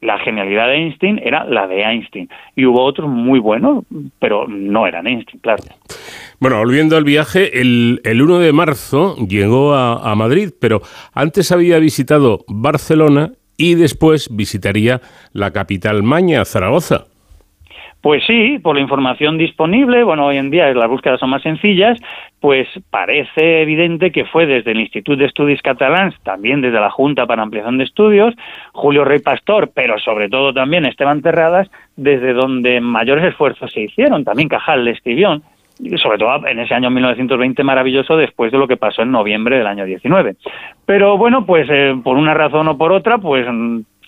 La 0.01 0.17
genialidad 0.19 0.67
de 0.67 0.75
Einstein 0.75 1.19
era 1.21 1.43
la 1.43 1.67
de 1.67 1.81
Einstein. 1.81 2.29
Y 2.55 2.65
hubo 2.65 2.83
otros 2.83 3.09
muy 3.09 3.39
buenos, 3.39 3.83
pero 4.19 4.47
no 4.47 4.87
eran 4.87 5.07
Einstein, 5.07 5.39
claro. 5.41 5.63
Bueno, 6.39 6.57
volviendo 6.57 6.95
al 6.95 7.03
viaje, 7.03 7.59
el, 7.59 7.99
1 8.05 8.39
de 8.39 8.53
marzo 8.53 9.17
llegó 9.27 9.73
a 9.75 10.15
Madrid, 10.15 10.51
pero 10.57 10.81
antes 11.13 11.51
había 11.51 11.79
visitado 11.79 12.45
Barcelona 12.47 13.33
y 13.57 13.75
después 13.75 14.29
visitaría 14.31 15.01
la 15.33 15.51
capital 15.51 16.01
maña, 16.01 16.45
Zaragoza. 16.45 17.07
Pues 18.01 18.23
sí, 18.25 18.59
por 18.59 18.75
la 18.75 18.81
información 18.81 19.37
disponible, 19.37 20.03
bueno, 20.03 20.27
hoy 20.27 20.37
en 20.37 20.49
día 20.49 20.73
las 20.73 20.87
búsquedas 20.87 21.19
son 21.19 21.31
más 21.31 21.41
sencillas, 21.41 21.99
pues 22.39 22.65
parece 22.89 23.61
evidente 23.61 24.11
que 24.11 24.23
fue 24.23 24.45
desde 24.45 24.71
el 24.71 24.79
Instituto 24.79 25.17
de 25.17 25.25
Estudios 25.25 25.61
Catalans, 25.61 26.15
también 26.23 26.61
desde 26.61 26.79
la 26.79 26.91
Junta 26.91 27.25
para 27.25 27.43
Ampliación 27.43 27.77
de 27.77 27.83
Estudios, 27.83 28.33
Julio 28.71 29.03
Rey 29.03 29.19
Pastor, 29.19 29.71
pero 29.73 29.99
sobre 29.99 30.29
todo 30.29 30.53
también 30.53 30.85
Esteban 30.85 31.21
Terradas, 31.21 31.69
desde 31.97 32.31
donde 32.31 32.79
mayores 32.79 33.25
esfuerzos 33.25 33.69
se 33.73 33.81
hicieron, 33.81 34.23
también 34.23 34.47
Cajal 34.47 34.85
le 34.85 34.91
escribió, 34.91 35.41
sobre 36.01 36.17
todo 36.17 36.47
en 36.47 36.59
ese 36.59 36.73
año 36.73 36.89
1920 36.89 37.63
maravilloso 37.65 38.15
después 38.15 38.53
de 38.53 38.59
lo 38.59 38.67
que 38.67 38.77
pasó 38.77 39.01
en 39.01 39.11
noviembre 39.11 39.57
del 39.57 39.67
año 39.67 39.83
19. 39.83 40.35
Pero 40.85 41.17
bueno, 41.17 41.45
pues 41.45 41.67
eh, 41.69 41.95
por 42.01 42.15
una 42.15 42.33
razón 42.33 42.67
o 42.69 42.77
por 42.77 42.93
otra, 42.93 43.17
pues 43.17 43.45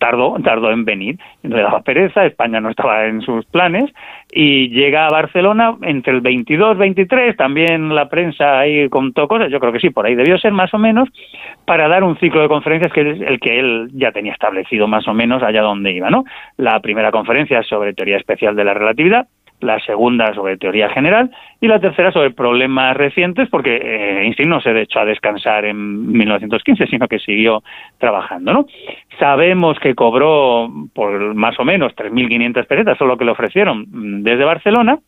tardó, 0.02 0.36
tardó 0.44 0.72
en 0.72 0.84
venir, 0.84 1.20
le 1.44 1.62
daba 1.62 1.82
pereza, 1.82 2.26
España 2.26 2.60
no 2.60 2.72
estaba 2.72 3.06
en 3.06 3.22
sus 3.22 3.46
planes 3.46 3.86
y 4.32 4.70
llega 4.70 5.06
a 5.06 5.12
Barcelona 5.12 5.78
entre 5.84 6.14
el 6.14 6.22
22, 6.22 6.80
23, 6.80 7.38
también 7.38 7.94
la 7.94 8.10
prensa 8.10 8.60
ahí 8.60 8.90
contó 8.90 9.28
cosas, 9.28 9.52
yo 9.52 9.60
creo 9.60 9.72
que 9.72 9.80
sí, 9.80 9.92
por 9.92 10.08
ahí 10.08 10.16
debió 10.16 10.40
ser 10.40 10.54
más 10.54 10.74
o 10.74 10.80
menos, 10.80 11.08
para 11.66 11.88
dar 11.88 12.04
un 12.04 12.18
ciclo 12.18 12.42
de 12.42 12.48
conferencias 12.48 12.92
que 12.92 13.12
es 13.12 13.22
el 13.22 13.40
que 13.40 13.60
él 13.60 13.90
ya 13.94 14.12
tenía 14.12 14.34
establecido 14.34 14.88
más 14.88 15.08
o 15.08 15.14
menos 15.14 15.44
allá 15.44 15.62
donde 15.62 15.92
iba, 15.92 16.10
¿no? 16.10 16.24
La 16.58 16.80
primera 16.80 17.12
conferencia 17.12 17.62
sobre 17.62 17.94
teoría 17.94 18.18
especial 18.18 18.56
de 18.56 18.64
la 18.64 18.74
relatividad, 18.74 19.28
la 19.62 19.80
segunda 19.80 20.34
sobre 20.34 20.58
teoría 20.58 20.90
general 20.90 21.32
y 21.60 21.68
la 21.68 21.80
tercera 21.80 22.12
sobre 22.12 22.32
problemas 22.32 22.96
recientes, 22.96 23.50
porque 23.50 23.76
eh, 23.76 24.24
Einstein 24.24 24.50
no 24.50 24.62
se 24.62 24.80
echó 24.82 25.00
a 25.00 25.06
descansar 25.06 25.66
en 25.66 26.12
1915, 26.12 26.88
sino 26.88 27.08
que 27.08 27.20
siguió 27.20 27.64
trabajando. 27.98 28.54
¿no? 28.54 28.66
Sabemos 29.20 29.80
que 29.80 29.96
cobró 29.96 30.70
por 30.94 31.36
más 31.36 31.60
o 31.60 31.64
menos 31.64 31.96
3.500 31.96 32.66
pesetas, 32.66 32.98
solo 32.98 33.18
que 33.18 33.26
le 33.26 33.32
ofrecieron 33.32 33.86
mm, 33.90 34.24
desde 34.24 34.44
Barcelona, 34.44 35.00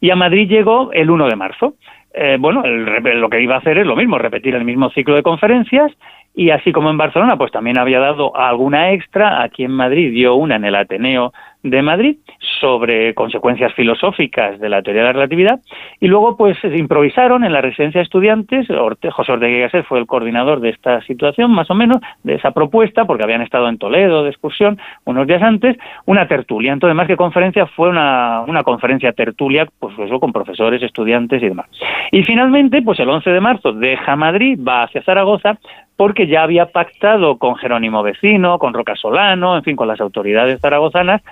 y 0.00 0.10
a 0.10 0.16
Madrid 0.16 0.48
llegó 0.48 0.92
el 0.92 1.10
1 1.10 1.28
de 1.28 1.36
marzo. 1.36 1.74
Eh, 2.14 2.36
bueno, 2.40 2.62
lo 2.66 3.28
que 3.28 3.42
iba 3.42 3.56
a 3.56 3.58
hacer 3.58 3.78
es 3.78 3.86
lo 3.86 3.94
mismo, 3.94 4.18
repetir 4.18 4.54
el 4.54 4.64
mismo 4.64 4.90
ciclo 4.90 5.14
de 5.14 5.22
conferencias 5.22 5.92
y 6.34 6.50
así 6.50 6.70
como 6.72 6.90
en 6.90 6.98
Barcelona, 6.98 7.36
pues 7.36 7.50
también 7.50 7.78
había 7.78 7.98
dado 7.98 8.36
alguna 8.36 8.92
extra, 8.92 9.42
aquí 9.42 9.64
en 9.64 9.72
Madrid 9.72 10.12
dio 10.12 10.36
una 10.36 10.56
en 10.56 10.64
el 10.64 10.76
Ateneo 10.76 11.32
de 11.64 11.82
Madrid 11.82 12.16
sobre 12.60 13.14
consecuencias 13.14 13.72
filosóficas 13.74 14.60
de 14.60 14.68
la 14.68 14.82
teoría 14.82 15.02
de 15.02 15.08
la 15.08 15.12
relatividad 15.12 15.60
y 16.00 16.06
luego 16.06 16.36
pues 16.36 16.56
improvisaron 16.62 17.44
en 17.44 17.52
la 17.52 17.60
residencia 17.60 17.98
de 17.98 18.04
estudiantes, 18.04 18.68
José 18.68 19.32
Ortega 19.32 19.58
Gasset 19.58 19.84
fue 19.86 19.98
el 19.98 20.06
coordinador 20.06 20.60
de 20.60 20.70
esta 20.70 21.00
situación 21.02 21.50
más 21.50 21.70
o 21.70 21.74
menos, 21.74 21.98
de 22.22 22.34
esa 22.34 22.52
propuesta, 22.52 23.04
porque 23.04 23.24
habían 23.24 23.42
estado 23.42 23.68
en 23.68 23.78
Toledo 23.78 24.22
de 24.22 24.30
excursión 24.30 24.78
unos 25.04 25.26
días 25.26 25.42
antes, 25.42 25.76
una 26.06 26.28
tertulia, 26.28 26.72
entonces 26.72 26.94
más 26.94 27.08
que 27.08 27.16
conferencia 27.16 27.66
fue 27.66 27.88
una, 27.88 28.42
una 28.46 28.62
conferencia 28.62 29.12
tertulia, 29.12 29.66
pues 29.78 29.98
eso 29.98 30.20
con 30.20 30.32
profesores, 30.32 30.82
estudiantes 30.82 31.42
y 31.42 31.48
demás. 31.48 31.66
Y 32.12 32.22
finalmente, 32.22 32.82
pues 32.82 33.00
el 33.00 33.08
11 33.08 33.30
de 33.30 33.40
marzo 33.40 33.72
deja 33.72 34.16
Madrid, 34.16 34.58
va 34.62 34.84
hacia 34.84 35.02
Zaragoza, 35.02 35.58
porque 35.98 36.28
ya 36.28 36.44
había 36.44 36.66
pactado 36.66 37.38
con 37.38 37.56
Jerónimo 37.56 38.04
Vecino, 38.04 38.60
con 38.60 38.72
Roca 38.72 38.94
Solano, 38.94 39.56
en 39.56 39.64
fin, 39.64 39.74
con 39.74 39.88
las 39.88 40.00
autoridades 40.00 40.60
zaragozanas, 40.60 41.22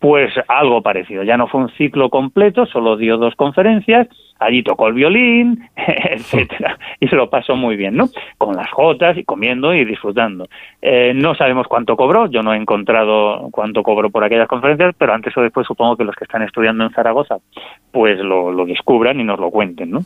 pues 0.00 0.32
algo 0.48 0.80
parecido. 0.80 1.24
Ya 1.24 1.36
no 1.36 1.46
fue 1.46 1.60
un 1.60 1.68
ciclo 1.76 2.08
completo, 2.08 2.64
solo 2.64 2.96
dio 2.96 3.18
dos 3.18 3.34
conferencias, 3.34 4.08
allí 4.44 4.62
tocó 4.62 4.88
el 4.88 4.94
violín, 4.94 5.68
etcétera, 5.76 6.78
y 7.00 7.08
se 7.08 7.16
lo 7.16 7.30
pasó 7.30 7.56
muy 7.56 7.76
bien, 7.76 7.96
¿no? 7.96 8.08
Con 8.38 8.56
las 8.56 8.70
jotas 8.70 9.16
y 9.16 9.24
comiendo 9.24 9.74
y 9.74 9.84
disfrutando. 9.84 10.48
Eh, 10.82 11.12
no 11.14 11.34
sabemos 11.34 11.66
cuánto 11.66 11.96
cobró, 11.96 12.26
yo 12.26 12.42
no 12.42 12.52
he 12.52 12.56
encontrado 12.56 13.48
cuánto 13.50 13.82
cobró 13.82 14.10
por 14.10 14.24
aquellas 14.24 14.48
conferencias, 14.48 14.94
pero 14.98 15.14
antes 15.14 15.36
o 15.36 15.40
después 15.40 15.66
supongo 15.66 15.96
que 15.96 16.04
los 16.04 16.14
que 16.14 16.24
están 16.24 16.42
estudiando 16.42 16.84
en 16.84 16.90
Zaragoza, 16.90 17.36
pues 17.90 18.18
lo, 18.18 18.52
descubran 18.66 19.20
y 19.20 19.24
nos 19.24 19.38
lo 19.38 19.50
cuenten, 19.50 19.90
¿no? 19.90 20.00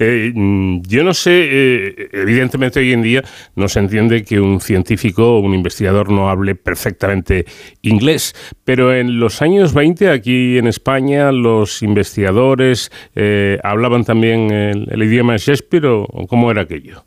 Eh, 0.00 0.32
mm, 0.34 0.82
yo 0.88 1.04
no 1.04 1.14
sé, 1.14 1.48
eh, 1.50 2.08
evidentemente 2.12 2.80
hoy 2.80 2.92
en 2.92 3.02
día 3.02 3.22
no 3.54 3.68
se 3.68 3.78
entiende 3.78 4.24
que 4.24 4.40
un 4.40 4.60
científico 4.60 5.36
o 5.36 5.40
un 5.40 5.54
investigador 5.54 6.10
no 6.10 6.28
hable 6.28 6.54
perfectamente 6.54 7.44
inglés, 7.82 8.34
pero 8.64 8.92
en 8.92 9.20
los 9.20 9.42
años 9.42 9.74
20 9.74 10.10
aquí 10.10 10.58
en 10.58 10.66
España 10.66 11.32
los 11.32 11.82
investigadores 11.82 12.90
eh, 13.14 13.45
hablaban 13.62 14.04
también 14.04 14.50
el, 14.50 15.02
idioma 15.02 15.32
de 15.34 15.38
Shakespeare 15.38 15.86
o, 15.86 16.06
cómo 16.28 16.50
era 16.50 16.62
aquello? 16.62 17.02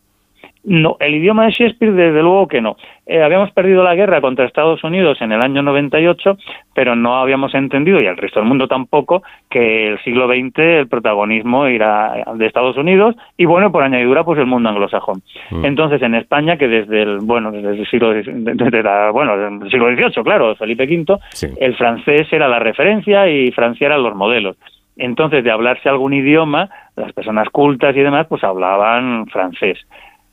No, 0.64 0.98
el 1.00 1.16
idioma 1.16 1.46
de 1.46 1.52
Shakespeare 1.52 1.94
desde 1.94 2.22
luego 2.22 2.48
que 2.48 2.62
no. 2.62 2.76
Eh, 3.06 3.24
habíamos 3.24 3.50
perdido 3.52 3.82
la 3.82 3.96
guerra 3.96 4.20
contra 4.20 4.46
Estados 4.46 4.84
Unidos 4.84 5.18
en 5.22 5.32
el 5.32 5.42
año 5.42 5.64
98, 5.64 6.38
pero 6.76 6.96
no 6.96 7.16
habíamos 7.16 7.56
entendido, 7.56 7.98
y 8.02 8.06
el 8.06 8.18
resto 8.18 8.40
del 8.40 8.50
mundo 8.50 8.68
tampoco, 8.68 9.24
que 9.50 9.88
el 9.88 10.00
siglo 10.04 10.28
XX 10.28 10.60
el 10.60 10.88
protagonismo 10.88 11.66
era 11.66 12.24
de 12.36 12.46
Estados 12.46 12.78
Unidos 12.78 13.16
y, 13.38 13.46
bueno, 13.46 13.72
por 13.72 13.84
añadidura, 13.84 14.24
pues 14.24 14.38
el 14.38 14.48
mundo 14.48 14.70
anglosajón. 14.70 15.24
Mm. 15.50 15.66
Entonces, 15.66 16.02
en 16.02 16.14
España, 16.14 16.58
que 16.58 16.68
desde 16.68 17.02
el, 17.04 17.20
bueno, 17.20 17.52
desde 17.52 17.80
el 17.80 17.88
siglo, 17.88 18.12
desde 18.12 19.12
bueno, 19.12 19.36
el 19.36 19.72
siglo 19.72 19.88
XVIII, 19.96 20.24
claro, 20.24 20.56
Felipe 20.56 20.84
V, 20.84 21.18
el 21.60 21.76
francés 21.78 22.32
era 22.32 22.48
la 22.48 22.60
referencia 22.60 23.28
y 23.30 23.52
Francia 23.52 23.88
eran 23.88 24.04
los 24.04 24.14
modelos. 24.14 24.58
Entonces, 25.00 25.44
de 25.44 25.52
hablarse 25.52 25.90
algún 25.90 26.14
idioma, 26.14 26.70
las 26.96 27.14
personas 27.14 27.50
cultas 27.50 27.96
y 27.96 28.02
demás, 28.02 28.28
pues 28.28 28.44
hablaban 28.44 29.28
francés. 29.28 29.80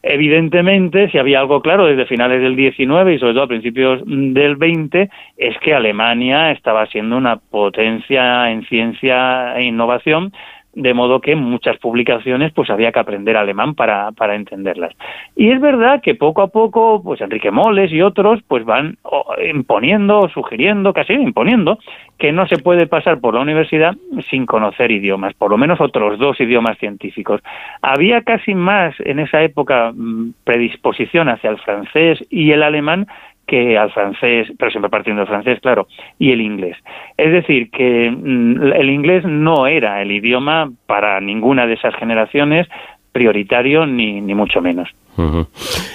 Evidentemente, 0.02 1.11
si 1.11 1.18
había 1.18 1.40
algo 1.40 1.62
claro 1.62 1.87
desde 1.87 2.07
finales 2.07 2.40
del 2.40 2.55
19 2.55 3.14
y 3.14 3.18
sobre 3.18 3.33
todo 3.33 3.44
a 3.44 3.48
principios 3.48 4.02
del 4.05 4.57
20, 4.57 5.11
es 5.37 5.59
que 5.59 5.74
Alemania 5.74 6.52
estaba 6.52 6.87
siendo 6.87 7.16
una 7.16 7.37
potencia 7.37 8.50
en 8.50 8.64
ciencia 8.66 9.57
e 9.57 9.64
innovación 9.64 10.33
de 10.76 10.92
modo 10.92 11.20
que 11.22 11.34
muchas 11.34 11.78
publicaciones 11.78 12.52
pues 12.52 12.68
había 12.68 12.92
que 12.92 12.98
aprender 12.98 13.36
alemán 13.36 13.74
para, 13.74 14.12
para 14.12 14.36
entenderlas. 14.36 14.92
Y 15.34 15.50
es 15.50 15.58
verdad 15.58 16.02
que 16.02 16.14
poco 16.14 16.42
a 16.42 16.48
poco, 16.48 17.02
pues 17.02 17.22
Enrique 17.22 17.50
Moles 17.50 17.90
y 17.90 18.02
otros 18.02 18.40
pues 18.46 18.64
van 18.66 18.98
imponiendo, 19.42 20.28
sugiriendo, 20.28 20.92
casi 20.92 21.14
imponiendo, 21.14 21.78
que 22.18 22.30
no 22.30 22.46
se 22.46 22.58
puede 22.58 22.86
pasar 22.86 23.20
por 23.20 23.34
la 23.34 23.40
universidad 23.40 23.94
sin 24.28 24.44
conocer 24.44 24.90
idiomas, 24.90 25.32
por 25.32 25.50
lo 25.50 25.56
menos 25.56 25.80
otros 25.80 26.18
dos 26.18 26.38
idiomas 26.40 26.76
científicos. 26.78 27.40
Había 27.80 28.20
casi 28.20 28.54
más 28.54 28.94
en 29.00 29.18
esa 29.18 29.42
época 29.42 29.92
mm, 29.94 30.34
predisposición 30.44 31.30
hacia 31.30 31.50
el 31.50 31.58
francés 31.58 32.22
y 32.28 32.52
el 32.52 32.62
alemán 32.62 33.06
que 33.46 33.78
al 33.78 33.92
francés, 33.92 34.48
pero 34.59 34.70
siempre 34.70 34.90
partiendo 34.90 35.20
del 35.20 35.28
francés, 35.28 35.61
claro, 35.61 35.87
y 36.18 36.32
el 36.32 36.40
inglés. 36.40 36.76
Es 37.16 37.32
decir, 37.32 37.70
que 37.70 38.11
mm, 38.11 38.72
el 38.72 38.90
inglés 38.90 39.24
no 39.24 39.66
era 39.66 40.02
el 40.02 40.11
idioma 40.11 40.70
para 40.87 41.20
ninguna 41.20 41.66
de 41.66 41.74
esas 41.74 41.94
generaciones 41.96 42.66
prioritario 43.12 43.87
ni, 43.87 44.20
ni 44.20 44.35
mucho 44.35 44.61
menos. 44.61 44.90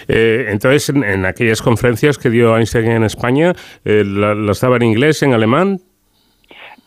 Eh, 0.08 0.48
entonces, 0.50 0.90
en, 0.90 1.26
aquellas 1.26 1.62
conferencias 1.62 2.18
que 2.18 2.32
dio 2.32 2.58
Einstein 2.58 2.90
en 2.90 3.04
España, 3.04 3.54
eh, 3.86 4.04
¿las 4.04 4.60
daba 4.62 4.78
en 4.78 4.84
inglés, 4.84 5.22
en 5.22 5.34
alemán? 5.34 5.78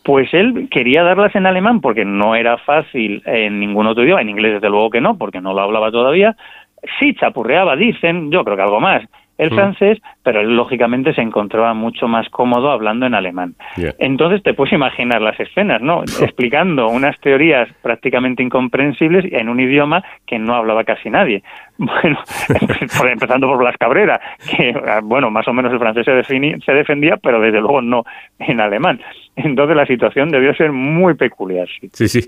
Pues 0.03 0.33
él 0.33 0.67
quería 0.69 1.03
darlas 1.03 1.35
en 1.35 1.45
alemán 1.45 1.81
porque 1.81 2.05
no 2.05 2.35
era 2.35 2.57
fácil 2.57 3.23
en 3.25 3.59
ningún 3.59 3.87
otro 3.87 4.03
idioma, 4.03 4.21
en 4.21 4.29
inglés 4.29 4.55
desde 4.55 4.69
luego 4.69 4.89
que 4.89 5.01
no, 5.01 5.17
porque 5.17 5.41
no 5.41 5.53
lo 5.53 5.61
hablaba 5.61 5.89
todavía. 5.89 6.35
Sí 6.99 7.15
chapurreaba, 7.15 7.75
dicen, 7.75 8.29
yo 8.29 8.43
creo 8.43 8.57
que 8.57 8.61
algo 8.61 8.79
más, 8.79 9.03
el 9.37 9.49
francés, 9.49 9.99
pero 10.25 10.41
él 10.41 10.57
lógicamente 10.57 11.13
se 11.13 11.21
encontraba 11.21 11.75
mucho 11.75 12.07
más 12.07 12.27
cómodo 12.29 12.71
hablando 12.71 13.05
en 13.05 13.13
alemán. 13.13 13.53
Entonces 13.99 14.41
te 14.41 14.55
puedes 14.55 14.73
imaginar 14.73 15.21
las 15.21 15.39
escenas, 15.39 15.83
¿no? 15.83 16.01
Explicando 16.21 16.89
unas 16.89 17.17
teorías 17.19 17.69
prácticamente 17.83 18.41
incomprensibles 18.41 19.31
en 19.31 19.49
un 19.49 19.59
idioma 19.59 20.03
que 20.25 20.39
no 20.39 20.55
hablaba 20.55 20.83
casi 20.83 21.09
nadie. 21.09 21.43
Bueno, 21.77 22.17
empezando 23.11 23.47
por 23.47 23.57
Blas 23.57 23.75
Cabrera, 23.77 24.21
que, 24.49 24.73
bueno, 25.03 25.29
más 25.29 25.45
o 25.49 25.53
menos 25.53 25.73
el 25.73 25.79
francés 25.79 26.05
se, 26.05 26.23
se 26.23 26.71
defendía, 26.71 27.17
pero 27.17 27.41
desde 27.41 27.59
luego 27.59 27.81
no 27.81 28.05
en 28.39 28.61
alemán. 28.61 29.01
Entonces 29.35 29.75
la 29.75 29.85
situación 29.85 30.29
debió 30.29 30.53
ser 30.55 30.71
muy 30.71 31.15
peculiar. 31.15 31.67
Sí, 31.91 32.07
sí. 32.07 32.21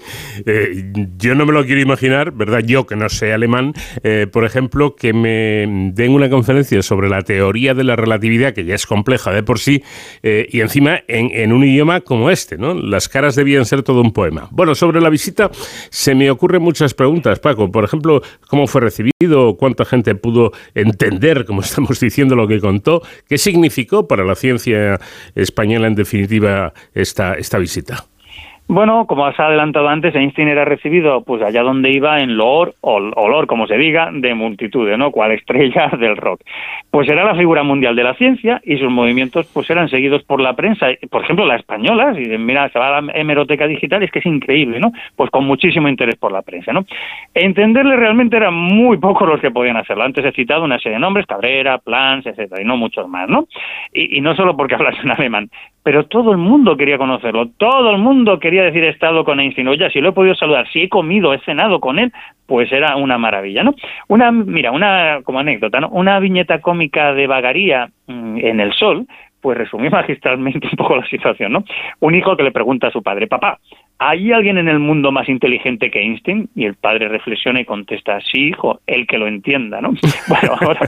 Eh, 0.46 0.92
yo 1.18 1.36
no 1.36 1.46
me 1.46 1.54
lo 1.54 1.64
quiero 1.66 1.80
imaginar, 1.82 2.32
¿verdad? 2.34 2.60
Yo 2.66 2.86
que 2.86 2.96
no 2.96 3.08
sé 3.08 3.34
alemán, 3.34 3.74
eh, 4.04 4.28
por 4.32 4.44
ejemplo, 4.44 4.96
que 4.96 5.14
me 5.14 5.92
den 5.94 6.12
una 6.12 6.30
conferencia 6.30 6.82
sobre 6.82 7.08
la 7.08 7.22
teoría 7.22 7.74
de 7.74 7.86
la 7.88 7.96
relatividad, 7.96 8.54
que 8.54 8.66
ya 8.66 8.76
es 8.76 8.86
compleja 8.86 9.32
de 9.32 9.44
por 9.44 9.60
sí, 9.60 9.84
eh, 10.24 10.48
y 10.50 10.62
encima 10.62 11.00
en, 11.08 11.52
un 11.52 11.64
idioma 11.64 12.02
como 12.02 12.30
este, 12.30 12.58
¿no? 12.58 12.74
Las 12.74 13.10
caras 13.10 13.36
debían 13.36 13.66
ser 13.66 13.84
todo 13.84 14.02
un 14.02 14.14
poema. 14.14 14.48
Bueno, 14.52 14.76
sobre 14.76 15.02
la 15.02 15.10
visita 15.10 15.50
se 15.90 16.14
me 16.14 16.30
ocurren 16.30 16.62
muchas 16.62 16.94
preguntas, 16.94 17.40
Paco. 17.40 17.72
Por 17.72 17.84
ejemplo, 17.84 18.22
¿cómo 18.48 18.68
fue 18.68 18.82
recibido? 18.82 19.58
¿Cuánta 19.58 19.86
gente 19.86 20.14
pudo 20.16 20.52
entender, 20.76 21.46
como 21.46 21.62
estamos 21.68 22.00
diciendo, 22.00 22.36
lo 22.36 22.48
que 22.48 22.60
contó? 22.60 23.02
¿Qué 23.28 23.38
significó 23.38 24.08
para 24.08 24.24
la 24.24 24.36
ciencia 24.36 25.00
española 25.36 25.88
en 25.88 25.96
definitiva? 25.96 26.74
esta, 26.94 27.34
esta 27.36 27.58
visita? 27.58 28.06
Bueno, 28.70 29.08
como 29.08 29.26
has 29.26 29.40
adelantado 29.40 29.88
antes, 29.88 30.14
Einstein 30.14 30.50
era 30.50 30.66
recibido 30.66 31.24
pues 31.24 31.42
allá 31.42 31.64
donde 31.64 31.90
iba 31.90 32.20
en 32.20 32.36
loor, 32.36 32.74
olor, 32.82 33.48
como 33.48 33.66
se 33.66 33.78
diga, 33.78 34.10
de 34.12 34.34
multitudes, 34.34 34.98
¿no? 34.98 35.12
Cual 35.12 35.32
estrella 35.32 35.88
del 35.98 36.18
rock. 36.18 36.42
Pues 36.92 37.08
era 37.08 37.24
la 37.24 37.36
figura 37.36 37.64
mundial 37.64 37.96
de 37.96 38.04
la 38.04 38.14
ciencia 38.16 38.60
y 38.66 38.78
sus 38.78 38.92
movimientos 38.92 39.50
pues 39.54 39.70
eran 39.70 39.88
seguidos 39.88 40.22
por 40.24 40.42
la 40.42 40.54
prensa, 40.54 40.88
por 41.10 41.24
ejemplo, 41.24 41.46
la 41.46 41.56
española, 41.56 42.14
si 42.14 42.28
mira, 42.38 42.68
se 42.68 42.78
va 42.78 42.98
a 42.98 43.02
la 43.02 43.14
hemeroteca 43.14 43.68
digital, 43.68 44.04
es 44.04 44.12
que 44.12 44.20
es 44.20 44.26
increíble, 44.26 44.82
¿no? 44.82 44.92
Pues 45.16 45.30
con 45.30 45.46
muchísimo 45.46 45.88
interés 45.88 46.18
por 46.18 46.34
la 46.34 46.42
prensa, 46.42 46.74
¿no? 46.74 46.84
Entenderle 47.34 47.96
realmente 47.96 48.36
eran 48.36 48.54
muy 48.54 48.98
pocos 48.98 49.30
los 49.30 49.40
que 49.40 49.50
podían 49.50 49.78
hacerlo. 49.78 50.04
Antes 50.04 50.26
he 50.26 50.32
citado 50.34 50.66
una 50.66 50.78
serie 50.78 50.98
de 50.98 51.02
nombres, 51.02 51.26
Cabrera, 51.26 51.78
Plans, 51.78 52.26
etcétera, 52.26 52.62
y 52.62 52.66
no 52.66 52.76
muchos 52.76 53.08
más, 53.08 53.30
¿no? 53.30 53.48
Y, 53.94 54.18
y 54.18 54.20
no 54.20 54.36
solo 54.36 54.58
porque 54.58 54.76
hablas 54.76 55.00
en 55.02 55.12
alemán, 55.12 55.50
pero 55.88 56.06
todo 56.06 56.34
el 56.34 56.38
mundo 56.38 56.76
quería 56.76 56.98
conocerlo, 56.98 57.48
todo 57.58 57.92
el 57.92 57.98
mundo 57.98 58.40
quería 58.40 58.57
decir 58.64 58.84
he 58.84 58.90
estado 58.90 59.24
con 59.24 59.40
Einstein, 59.40 59.68
oye, 59.68 59.90
si 59.90 60.02
lo 60.02 60.10
he 60.10 60.14
podido 60.14 60.36
saludar, 60.36 60.68
si 60.72 60.84
he 60.84 60.90
comido, 60.90 61.34
he 61.34 61.40
cenado 61.40 61.80
con 61.80 62.00
él, 62.00 62.12
pues 62.46 62.72
era 62.72 62.96
una 62.96 63.18
maravilla, 63.18 63.64
¿no? 63.64 63.74
Una, 64.08 64.32
mira, 64.32 64.72
una, 64.72 65.22
como 65.24 65.40
anécdota, 65.40 65.80
¿no? 65.80 65.90
Una 65.90 66.20
viñeta 66.20 66.62
cómica 66.62 67.14
de 67.14 67.28
vagaría 67.28 67.90
mm, 68.08 68.38
en 68.38 68.60
el 68.60 68.74
sol, 68.74 69.06
pues 69.42 69.58
resumí 69.58 69.90
magistralmente 69.92 70.68
un 70.72 70.78
poco 70.78 70.96
la 70.96 71.08
situación, 71.08 71.54
¿no? 71.54 71.64
Un 72.00 72.16
hijo 72.16 72.36
que 72.36 72.44
le 72.44 72.52
pregunta 72.52 72.88
a 72.88 72.92
su 72.92 73.04
padre, 73.04 73.28
papá, 73.28 73.60
¿hay 74.00 74.32
alguien 74.32 74.58
en 74.58 74.68
el 74.68 74.80
mundo 74.80 75.12
más 75.12 75.28
inteligente 75.30 75.90
que 75.90 76.00
Einstein? 76.00 76.50
Y 76.56 76.66
el 76.66 76.76
padre 76.76 77.08
reflexiona 77.08 77.62
y 77.62 77.66
contesta, 77.66 78.20
sí, 78.22 78.50
hijo, 78.50 78.80
el 78.88 79.08
que 79.08 79.18
lo 79.18 79.28
entienda, 79.28 79.82
¿no? 79.82 79.94
Bueno, 80.28 80.56
ahora, 80.60 80.82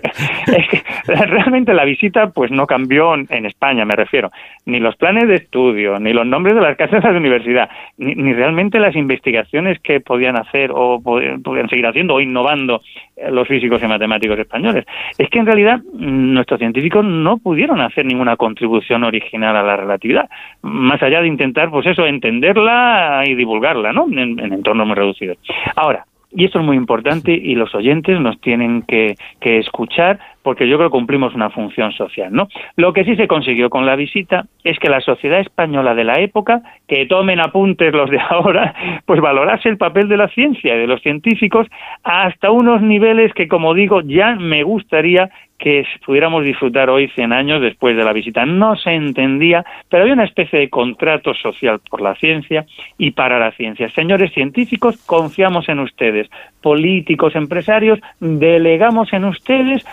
es 0.48 0.68
que 0.68 0.84
realmente 1.08 1.74
la 1.74 1.86
visita 1.86 2.30
pues 2.30 2.52
no 2.52 2.68
cambió 2.68 3.16
en 3.16 3.46
España, 3.46 3.86
me 3.86 3.96
refiero, 3.96 4.32
ni 4.66 4.80
los 4.80 4.96
planes 4.98 5.28
de 5.28 5.36
estudio, 5.36 5.98
ni 6.00 6.14
los 6.14 6.26
nombres 6.26 6.56
de 6.56 6.62
las 6.62 6.76
casas 6.76 7.02
de 7.04 7.18
universidad, 7.18 7.70
ni, 7.98 8.16
ni 8.16 8.34
realmente 8.34 8.80
las 8.80 8.96
investigaciones 8.96 9.80
que 9.80 10.02
podían 10.02 10.36
hacer 10.38 10.72
o 10.74 11.02
podían 11.02 11.70
seguir 11.70 11.88
haciendo 11.88 12.16
o 12.16 12.20
innovando 12.20 12.82
eh, 13.16 13.32
los 13.32 13.48
físicos 13.48 13.82
y 13.82 13.88
matemáticos 13.88 14.38
españoles. 14.40 14.86
Es 15.18 15.30
que 15.30 15.40
en 15.40 15.46
realidad 15.46 15.80
mm, 15.80 16.34
nuestros 16.34 16.60
científicos 16.60 17.06
no 17.06 17.38
pudieron 17.38 17.82
hacer 17.82 18.06
ninguna 18.06 18.36
contribución 18.36 19.04
original 19.04 19.56
a 19.56 19.64
la 19.64 19.78
relatividad, 19.78 20.30
más 20.62 21.02
allá 21.02 21.22
de 21.22 21.28
intentar, 21.28 21.70
pues 21.70 21.86
eso, 21.86 22.06
entenderla 22.06 22.99
y 23.26 23.36
divulgarla, 23.36 23.94
¿no? 23.94 24.08
En, 24.08 24.40
en 24.40 24.54
entornos 24.54 24.88
muy 24.88 24.96
reducidos. 24.96 25.38
Ahora, 25.76 26.06
y 26.32 26.46
esto 26.46 26.60
es 26.60 26.66
muy 26.66 26.78
importante 26.78 27.32
y 27.32 27.56
los 27.56 27.74
oyentes 27.74 28.20
nos 28.20 28.40
tienen 28.40 28.84
que, 28.84 29.16
que, 29.40 29.58
escuchar 29.58 30.20
porque 30.44 30.68
yo 30.68 30.78
creo 30.78 30.90
que 30.90 30.98
cumplimos 30.98 31.34
una 31.34 31.50
función 31.50 31.92
social, 31.92 32.32
¿no? 32.32 32.48
Lo 32.76 32.94
que 32.94 33.04
sí 33.04 33.16
se 33.16 33.28
consiguió 33.28 33.70
con 33.70 33.86
la 33.86 33.96
visita 33.96 34.46
es 34.64 34.78
que 34.80 34.90
la 34.90 35.02
sociedad 35.02 35.40
española 35.40 35.96
de 35.96 36.04
la 36.04 36.20
época, 36.20 36.62
que 36.88 37.06
tomen 37.08 37.40
apuntes 37.40 37.94
los 37.94 38.10
de 38.10 38.20
ahora, 38.30 38.74
pues 39.06 39.22
valorase 39.22 39.70
el 39.70 39.78
papel 39.78 40.08
de 40.08 40.18
la 40.18 40.28
ciencia 40.30 40.76
y 40.76 40.80
de 40.80 40.88
los 40.88 41.02
científicos 41.02 41.68
hasta 42.04 42.52
unos 42.52 42.82
niveles 42.82 43.34
que, 43.34 43.48
como 43.48 43.74
digo, 43.74 44.02
ya 44.02 44.36
me 44.36 44.64
gustaría 44.64 45.30
que 45.60 45.86
pudiéramos 46.06 46.44
disfrutar 46.44 46.90
hoy 46.90 47.10
100 47.10 47.34
años 47.34 47.62
después 47.62 47.96
de 47.96 48.04
la 48.04 48.14
visita. 48.14 48.46
No 48.46 48.76
se 48.76 48.92
entendía, 48.92 49.66
pero 49.90 50.04
había 50.04 50.14
una 50.14 50.24
especie 50.24 50.58
de 50.58 50.70
contrato 50.70 51.34
social 51.34 51.80
por 51.90 52.02
la 52.02 52.16
ciencia 52.16 52.66
y 52.98 53.12
para 53.12 53.38
la 53.38 53.52
ciencia. 53.52 53.90
Señores 53.92 54.32
científicos, 54.34 54.98
confiamos 55.06 55.70
en 55.70 55.80
ustedes. 55.80 56.30
Políticos, 56.62 57.36
empresarios, 57.36 58.00
delegamos 58.20 59.14
en 59.14 59.26
ustedes 59.26 59.86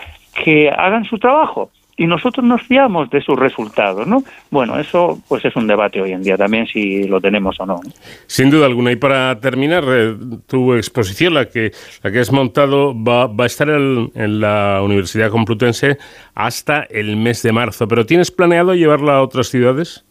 que 0.43 0.69
hagan 0.69 1.03
su 1.03 1.19
trabajo 1.19 1.71
y 1.97 2.05
nosotros 2.05 2.45
nos 2.45 2.61
fiamos 2.61 3.09
de 3.09 3.21
sus 3.21 3.37
resultados, 3.37 4.05
¿no? 4.07 4.23
Bueno, 4.51 4.79
eso 4.79 5.19
pues 5.27 5.43
es 5.43 5.55
un 5.55 5.65
debate 5.65 5.99
hoy 5.99 6.11
en 6.11 6.21
día 6.21 6.37
también 6.37 6.67
si 6.67 7.07
lo 7.07 7.19
tenemos 7.19 7.59
o 7.59 7.65
no. 7.65 7.79
Sin 8.27 8.51
duda 8.51 8.67
alguna. 8.67 8.91
Y 8.91 8.95
para 8.97 9.39
terminar, 9.39 9.83
eh, 9.87 10.15
tu 10.45 10.75
exposición, 10.75 11.33
la 11.33 11.49
que, 11.49 11.71
la 12.03 12.11
que 12.11 12.19
has 12.19 12.31
montado, 12.31 12.93
va, 12.95 13.25
va 13.25 13.45
a 13.45 13.47
estar 13.47 13.67
en, 13.69 14.11
en, 14.13 14.39
la 14.39 14.81
Universidad 14.83 15.31
Complutense 15.31 15.97
hasta 16.35 16.83
el 16.83 17.17
mes 17.17 17.41
de 17.41 17.51
marzo. 17.51 17.87
¿Pero 17.87 18.05
tienes 18.05 18.29
planeado 18.29 18.75
llevarla 18.75 19.15
a 19.15 19.23
otras 19.23 19.47
ciudades? 19.47 20.05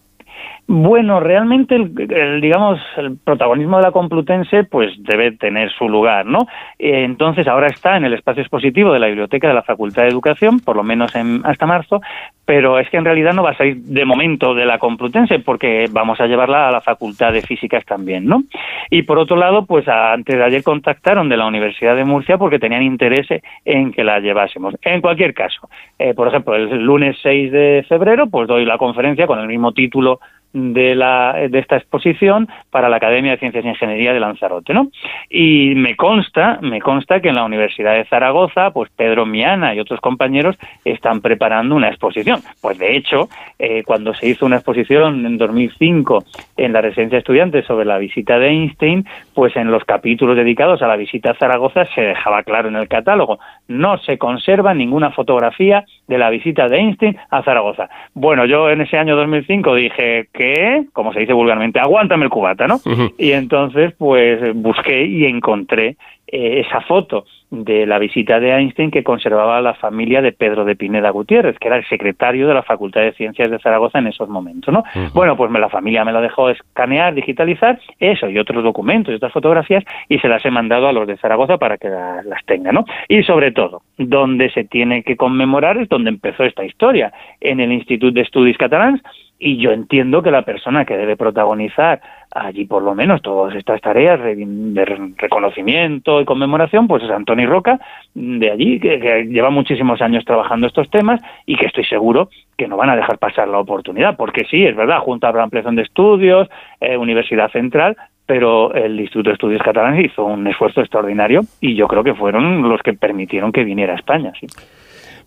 Bueno, 0.68 1.20
realmente, 1.20 1.76
el, 1.76 2.40
digamos, 2.40 2.80
el 2.96 3.16
protagonismo 3.18 3.76
de 3.76 3.84
la 3.84 3.92
Complutense, 3.92 4.64
pues 4.64 4.92
debe 4.98 5.30
tener 5.30 5.70
su 5.70 5.88
lugar, 5.88 6.26
¿no? 6.26 6.40
Eh, 6.76 7.04
entonces, 7.04 7.46
ahora 7.46 7.68
está 7.68 7.96
en 7.96 8.04
el 8.04 8.14
espacio 8.14 8.42
expositivo 8.42 8.92
de 8.92 8.98
la 8.98 9.06
biblioteca 9.06 9.46
de 9.46 9.54
la 9.54 9.62
Facultad 9.62 10.02
de 10.02 10.08
Educación, 10.08 10.58
por 10.58 10.74
lo 10.74 10.82
menos 10.82 11.12
hasta 11.44 11.66
marzo, 11.66 12.00
pero 12.44 12.80
es 12.80 12.90
que 12.90 12.96
en 12.96 13.04
realidad 13.04 13.32
no 13.32 13.44
va 13.44 13.50
a 13.50 13.56
salir 13.56 13.76
de 13.76 14.04
momento 14.04 14.54
de 14.54 14.66
la 14.66 14.78
Complutense, 14.78 15.38
porque 15.38 15.86
vamos 15.90 16.20
a 16.20 16.26
llevarla 16.26 16.68
a 16.68 16.72
la 16.72 16.80
Facultad 16.80 17.32
de 17.32 17.42
Físicas 17.42 17.84
también, 17.84 18.26
¿no? 18.26 18.42
Y 18.90 19.02
por 19.02 19.18
otro 19.18 19.36
lado, 19.36 19.66
pues 19.66 19.86
antes 19.86 20.36
de 20.36 20.44
ayer 20.44 20.64
contactaron 20.64 21.28
de 21.28 21.36
la 21.36 21.46
Universidad 21.46 21.94
de 21.94 22.04
Murcia 22.04 22.38
porque 22.38 22.58
tenían 22.58 22.82
interés 22.82 23.28
en 23.64 23.92
que 23.92 24.02
la 24.02 24.18
llevásemos. 24.18 24.74
En 24.82 25.00
cualquier 25.00 25.32
caso, 25.32 25.68
eh, 25.96 26.12
por 26.12 26.26
ejemplo, 26.26 26.56
el 26.56 26.82
lunes 26.82 27.16
6 27.22 27.52
de 27.52 27.86
febrero, 27.88 28.26
pues 28.26 28.48
doy 28.48 28.64
la 28.64 28.78
conferencia 28.78 29.28
con 29.28 29.38
el 29.38 29.46
mismo 29.46 29.72
título 29.72 30.18
de, 30.56 30.94
la, 30.94 31.34
de 31.50 31.58
esta 31.58 31.76
exposición 31.76 32.48
para 32.70 32.88
la 32.88 32.96
Academia 32.96 33.32
de 33.32 33.38
Ciencias 33.38 33.64
e 33.64 33.68
Ingeniería 33.68 34.14
de 34.14 34.20
Lanzarote, 34.20 34.72
¿no? 34.72 34.90
Y 35.28 35.74
me 35.74 35.96
consta, 35.96 36.58
me 36.62 36.80
consta 36.80 37.20
que 37.20 37.28
en 37.28 37.34
la 37.34 37.44
Universidad 37.44 37.94
de 37.94 38.06
Zaragoza, 38.06 38.70
pues 38.70 38.90
Pedro 38.96 39.26
Miana 39.26 39.74
y 39.74 39.80
otros 39.80 40.00
compañeros 40.00 40.56
están 40.84 41.20
preparando 41.20 41.74
una 41.74 41.88
exposición. 41.88 42.40
Pues 42.62 42.78
de 42.78 42.96
hecho, 42.96 43.28
eh, 43.58 43.82
cuando 43.84 44.14
se 44.14 44.28
hizo 44.28 44.46
una 44.46 44.56
exposición 44.56 45.26
en 45.26 45.36
2005 45.36 46.24
en 46.56 46.72
la 46.72 46.80
residencia 46.80 47.16
de 47.16 47.20
estudiantes 47.20 47.66
sobre 47.66 47.84
la 47.84 47.98
visita 47.98 48.38
de 48.38 48.48
Einstein, 48.48 49.04
pues 49.34 49.54
en 49.56 49.70
los 49.70 49.84
capítulos 49.84 50.36
dedicados 50.36 50.80
a 50.80 50.86
la 50.86 50.96
visita 50.96 51.32
a 51.32 51.34
Zaragoza 51.34 51.84
se 51.94 52.00
dejaba 52.00 52.42
claro 52.44 52.68
en 52.68 52.76
el 52.76 52.88
catálogo, 52.88 53.38
no 53.68 53.98
se 53.98 54.18
conserva 54.18 54.74
ninguna 54.74 55.10
fotografía 55.10 55.84
de 56.06 56.18
la 56.18 56.30
visita 56.30 56.68
de 56.68 56.78
Einstein 56.78 57.16
a 57.30 57.42
Zaragoza. 57.42 57.88
Bueno, 58.14 58.46
yo 58.46 58.70
en 58.70 58.80
ese 58.80 58.98
año 58.98 59.16
2005 59.16 59.74
dije 59.74 60.28
que 60.32 60.84
como 60.92 61.12
se 61.12 61.20
dice 61.20 61.32
vulgarmente, 61.32 61.80
aguántame 61.80 62.24
el 62.24 62.30
cubata, 62.30 62.66
¿no? 62.66 62.78
Y 63.18 63.32
entonces, 63.32 63.92
pues 63.98 64.54
busqué 64.54 65.04
y 65.04 65.26
encontré 65.26 65.96
eh, 66.26 66.64
esa 66.66 66.80
foto 66.82 67.24
de 67.50 67.86
la 67.86 67.98
visita 67.98 68.40
de 68.40 68.52
Einstein 68.52 68.90
que 68.90 69.04
conservaba 69.04 69.60
la 69.60 69.74
familia 69.74 70.20
de 70.20 70.32
Pedro 70.32 70.64
de 70.64 70.74
Pineda 70.74 71.10
Gutiérrez, 71.10 71.58
que 71.58 71.68
era 71.68 71.76
el 71.76 71.86
secretario 71.86 72.48
de 72.48 72.54
la 72.54 72.62
Facultad 72.62 73.02
de 73.02 73.12
Ciencias 73.12 73.50
de 73.50 73.58
Zaragoza 73.60 73.98
en 73.98 74.08
esos 74.08 74.28
momentos, 74.28 74.72
¿no? 74.74 74.82
Bueno, 75.14 75.36
pues 75.36 75.50
me, 75.50 75.60
la 75.60 75.68
familia 75.68 76.04
me 76.04 76.12
la 76.12 76.20
dejó 76.20 76.50
escanear, 76.50 77.14
digitalizar, 77.14 77.78
eso 78.00 78.28
y 78.28 78.38
otros 78.38 78.64
documentos 78.64 79.12
y 79.12 79.16
otras 79.16 79.32
fotografías 79.32 79.84
y 80.08 80.18
se 80.18 80.28
las 80.28 80.44
he 80.44 80.50
mandado 80.50 80.88
a 80.88 80.92
los 80.92 81.06
de 81.06 81.16
Zaragoza 81.18 81.58
para 81.58 81.78
que 81.78 81.88
las 81.88 82.44
tengan, 82.46 82.74
¿no? 82.74 82.84
Y 83.08 83.22
sobre 83.22 83.52
todo, 83.52 83.82
donde 83.96 84.50
se 84.50 84.64
tiene 84.64 85.02
que 85.02 85.16
conmemorar 85.16 85.78
es 85.78 85.88
donde 85.88 86.10
empezó 86.10 86.44
esta 86.44 86.64
historia, 86.64 87.12
en 87.40 87.60
el 87.60 87.72
Instituto 87.72 88.14
de 88.14 88.22
Estudios 88.22 88.58
Catalans, 88.58 89.00
y 89.38 89.58
yo 89.58 89.70
entiendo 89.70 90.22
que 90.22 90.30
la 90.30 90.42
persona 90.42 90.84
que 90.84 90.96
debe 90.96 91.16
protagonizar 91.16 92.00
allí 92.38 92.64
por 92.64 92.82
lo 92.82 92.94
menos 92.94 93.22
todas 93.22 93.54
estas 93.54 93.80
tareas 93.80 94.20
de 94.22 94.84
reconocimiento 95.16 96.20
y 96.20 96.24
conmemoración, 96.24 96.88
pues 96.88 97.02
es 97.02 97.10
Antoni 97.10 97.46
Roca, 97.46 97.80
de 98.14 98.50
allí, 98.50 98.80
que, 98.80 99.26
lleva 99.28 99.50
muchísimos 99.50 100.00
años 100.02 100.24
trabajando 100.24 100.66
estos 100.66 100.90
temas 100.90 101.20
y 101.46 101.56
que 101.56 101.66
estoy 101.66 101.84
seguro 101.84 102.28
que 102.56 102.68
no 102.68 102.76
van 102.76 102.90
a 102.90 102.96
dejar 102.96 103.18
pasar 103.18 103.48
la 103.48 103.58
oportunidad, 103.58 104.16
porque 104.16 104.44
sí, 104.50 104.64
es 104.64 104.74
verdad, 104.76 105.00
junto 105.00 105.26
a 105.26 105.42
ampliación 105.42 105.76
de 105.76 105.82
estudios, 105.82 106.48
eh, 106.80 106.96
Universidad 106.96 107.50
Central, 107.50 107.96
pero 108.26 108.74
el 108.74 108.98
Instituto 108.98 109.30
de 109.30 109.34
Estudios 109.34 109.62
Catalanes 109.62 110.06
hizo 110.06 110.24
un 110.24 110.46
esfuerzo 110.46 110.80
extraordinario 110.80 111.42
y 111.60 111.76
yo 111.76 111.86
creo 111.86 112.02
que 112.02 112.14
fueron 112.14 112.68
los 112.68 112.82
que 112.82 112.92
permitieron 112.94 113.52
que 113.52 113.64
viniera 113.64 113.92
a 113.92 113.96
España. 113.96 114.32
Sí. 114.38 114.46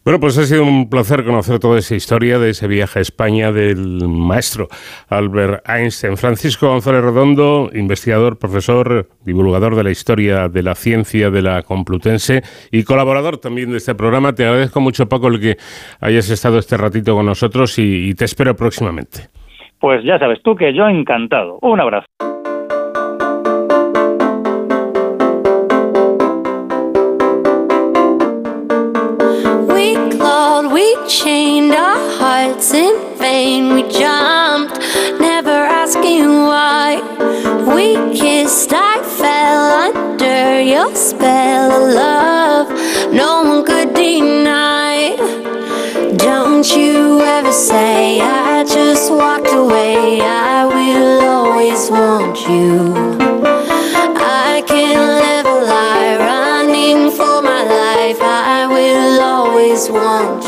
Bueno, 0.06 0.20
pues 0.20 0.38
ha 0.38 0.46
sido 0.46 0.64
un 0.64 0.90
placer 0.90 1.26
conocer 1.26 1.60
toda 1.60 1.78
esa 1.78 1.94
historia 1.94 2.40
de 2.40 2.52
ese 2.52 2.68
viaje 2.68 3.00
a 3.00 3.02
España 3.02 3.52
del 3.52 4.08
maestro 4.08 4.68
Albert 5.10 5.68
Einstein. 5.70 6.16
Francisco 6.16 6.70
González 6.70 7.04
Redondo, 7.04 7.70
investigador, 7.74 8.40
profesor, 8.40 9.10
divulgador 9.26 9.76
de 9.76 9.84
la 9.84 9.92
historia 9.92 10.48
de 10.48 10.64
la 10.64 10.76
ciencia 10.76 11.30
de 11.30 11.42
la 11.42 11.64
Complutense 11.64 12.42
y 12.72 12.84
colaborador 12.84 13.38
también 13.38 13.72
de 13.72 13.78
este 13.78 13.94
programa. 13.94 14.34
Te 14.34 14.46
agradezco 14.46 14.80
mucho, 14.80 15.10
Paco, 15.10 15.28
el 15.28 15.40
que 15.42 15.58
hayas 16.00 16.30
estado 16.30 16.60
este 16.60 16.78
ratito 16.78 17.14
con 17.14 17.26
nosotros 17.26 17.78
y, 17.78 18.10
y 18.10 18.14
te 18.14 18.26
espero 18.26 18.56
próximamente. 18.56 19.28
Pues 19.80 20.04
ya 20.04 20.18
sabes 20.18 20.40
tú 20.44 20.56
que 20.56 20.74
yo 20.74 20.88
encantado. 20.88 21.60
Un 21.62 21.80
abrazo. 21.82 22.06
Chained 31.08 31.74
our 31.74 32.00
hearts 32.20 32.74
in 32.74 33.18
vain. 33.18 33.74
We 33.74 33.84
jumped, 33.84 34.78
never 35.20 35.60
asking 35.82 36.28
why. 36.50 37.02
We 37.74 37.96
kissed, 38.18 38.72
I 38.74 39.02
fell 39.20 39.64
under 39.86 40.62
your 40.62 40.94
spell 40.96 41.70
love. 41.94 42.68
No 43.14 43.44
one 43.44 43.66
could 43.66 43.94
deny. 43.94 45.16
Don't 46.18 46.68
you 46.76 47.22
ever 47.22 47.52
say 47.52 48.20
I 48.22 48.64
just 48.64 49.12
walked 49.12 49.54
away. 49.54 50.22
I 50.22 50.66
will 50.66 51.22
always 51.22 51.90
want 51.90 52.38
you. 52.48 53.09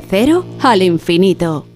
De 0.00 0.06
cero 0.08 0.46
al 0.62 0.80
infinito. 0.82 1.66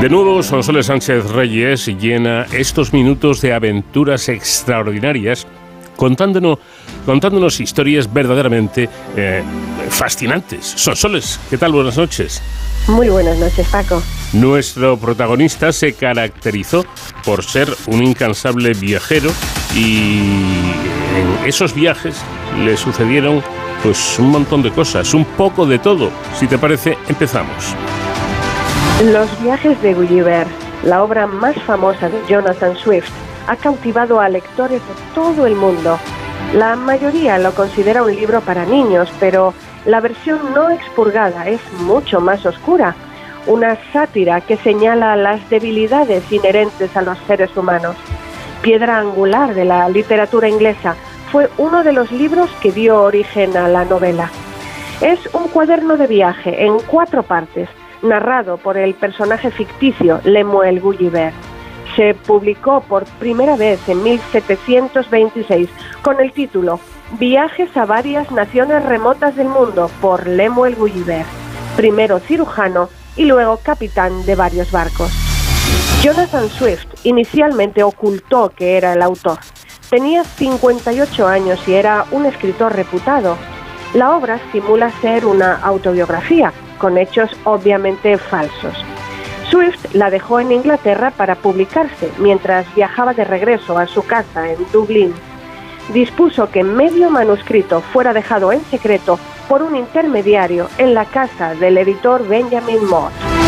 De 0.00 0.08
nuevo, 0.08 0.42
Sonsoles 0.42 0.86
Sánchez 0.86 1.30
Reyes 1.30 1.86
llena 1.88 2.46
estos 2.52 2.94
minutos 2.94 3.42
de 3.42 3.52
aventuras 3.52 4.30
extraordinarias 4.30 5.46
contándonos, 5.96 6.58
contándonos 7.04 7.60
historias 7.60 8.10
verdaderamente 8.10 8.88
eh, 9.14 9.42
fascinantes. 9.90 10.64
Sonsoles, 10.64 11.38
¿qué 11.50 11.58
tal? 11.58 11.72
Buenas 11.72 11.98
noches. 11.98 12.40
Muy 12.88 13.10
buenas 13.10 13.36
noches, 13.36 13.68
Paco. 13.68 14.02
Nuestro 14.32 14.96
protagonista 14.96 15.70
se 15.72 15.92
caracterizó 15.92 16.86
por 17.26 17.44
ser 17.44 17.68
un 17.88 18.02
incansable 18.02 18.72
viajero 18.72 19.30
y 19.74 20.99
en 21.16 21.48
esos 21.48 21.74
viajes 21.74 22.20
le 22.64 22.76
sucedieron 22.76 23.42
pues 23.82 24.18
un 24.18 24.30
montón 24.30 24.62
de 24.62 24.70
cosas, 24.70 25.14
un 25.14 25.24
poco 25.24 25.66
de 25.66 25.78
todo. 25.78 26.10
Si 26.34 26.46
te 26.46 26.58
parece, 26.58 26.98
empezamos. 27.08 27.74
Los 29.04 29.42
viajes 29.42 29.80
de 29.82 29.94
Gulliver, 29.94 30.46
la 30.84 31.02
obra 31.02 31.26
más 31.26 31.56
famosa 31.62 32.08
de 32.08 32.20
Jonathan 32.28 32.76
Swift, 32.76 33.08
ha 33.46 33.56
cautivado 33.56 34.20
a 34.20 34.28
lectores 34.28 34.80
de 34.80 35.14
todo 35.14 35.46
el 35.46 35.56
mundo. 35.56 35.98
La 36.54 36.76
mayoría 36.76 37.38
lo 37.38 37.52
considera 37.52 38.02
un 38.02 38.14
libro 38.14 38.40
para 38.42 38.66
niños, 38.66 39.10
pero 39.18 39.54
la 39.86 40.00
versión 40.00 40.38
no 40.54 40.70
expurgada 40.70 41.48
es 41.48 41.60
mucho 41.80 42.20
más 42.20 42.44
oscura. 42.44 42.94
Una 43.46 43.78
sátira 43.92 44.42
que 44.42 44.58
señala 44.58 45.16
las 45.16 45.48
debilidades 45.48 46.30
inherentes 46.30 46.94
a 46.96 47.02
los 47.02 47.16
seres 47.26 47.56
humanos. 47.56 47.96
Piedra 48.62 48.98
angular 48.98 49.54
de 49.54 49.64
la 49.64 49.88
literatura 49.88 50.48
inglesa, 50.48 50.94
fue 51.32 51.48
uno 51.56 51.82
de 51.82 51.92
los 51.92 52.12
libros 52.12 52.50
que 52.60 52.72
dio 52.72 53.00
origen 53.02 53.56
a 53.56 53.68
la 53.68 53.84
novela. 53.84 54.30
Es 55.00 55.18
un 55.32 55.48
cuaderno 55.48 55.96
de 55.96 56.06
viaje 56.06 56.66
en 56.66 56.78
cuatro 56.80 57.22
partes, 57.22 57.68
narrado 58.02 58.58
por 58.58 58.76
el 58.76 58.94
personaje 58.94 59.50
ficticio 59.50 60.20
Lemuel 60.24 60.80
Gulliver. 60.80 61.32
Se 61.96 62.14
publicó 62.14 62.82
por 62.82 63.04
primera 63.18 63.56
vez 63.56 63.80
en 63.88 64.02
1726 64.02 65.70
con 66.02 66.20
el 66.20 66.32
título 66.32 66.80
Viajes 67.18 67.74
a 67.76 67.86
varias 67.86 68.30
naciones 68.30 68.84
remotas 68.84 69.36
del 69.36 69.48
mundo 69.48 69.90
por 70.00 70.26
Lemuel 70.26 70.76
Gulliver, 70.76 71.24
primero 71.76 72.18
cirujano 72.20 72.88
y 73.16 73.24
luego 73.24 73.58
capitán 73.62 74.24
de 74.26 74.34
varios 74.34 74.70
barcos. 74.70 75.29
Jonathan 76.02 76.48
Swift 76.48 76.86
inicialmente 77.04 77.82
ocultó 77.82 78.48
que 78.56 78.78
era 78.78 78.94
el 78.94 79.02
autor. 79.02 79.38
Tenía 79.90 80.24
58 80.24 81.26
años 81.26 81.60
y 81.68 81.74
era 81.74 82.06
un 82.10 82.24
escritor 82.24 82.74
reputado. 82.74 83.36
La 83.92 84.16
obra 84.16 84.40
simula 84.50 84.90
ser 85.02 85.26
una 85.26 85.56
autobiografía, 85.56 86.54
con 86.78 86.96
hechos 86.96 87.30
obviamente 87.44 88.16
falsos. 88.16 88.74
Swift 89.50 89.94
la 89.94 90.08
dejó 90.08 90.40
en 90.40 90.52
Inglaterra 90.52 91.10
para 91.10 91.34
publicarse 91.34 92.10
mientras 92.18 92.72
viajaba 92.74 93.12
de 93.12 93.24
regreso 93.24 93.76
a 93.76 93.86
su 93.86 94.02
casa 94.02 94.50
en 94.50 94.58
Dublín. 94.72 95.12
Dispuso 95.92 96.50
que 96.50 96.64
medio 96.64 97.10
manuscrito 97.10 97.82
fuera 97.92 98.14
dejado 98.14 98.52
en 98.52 98.64
secreto 98.66 99.18
por 99.50 99.62
un 99.62 99.76
intermediario 99.76 100.70
en 100.78 100.94
la 100.94 101.04
casa 101.04 101.54
del 101.56 101.76
editor 101.76 102.26
Benjamin 102.26 102.86
Mott. 102.86 103.39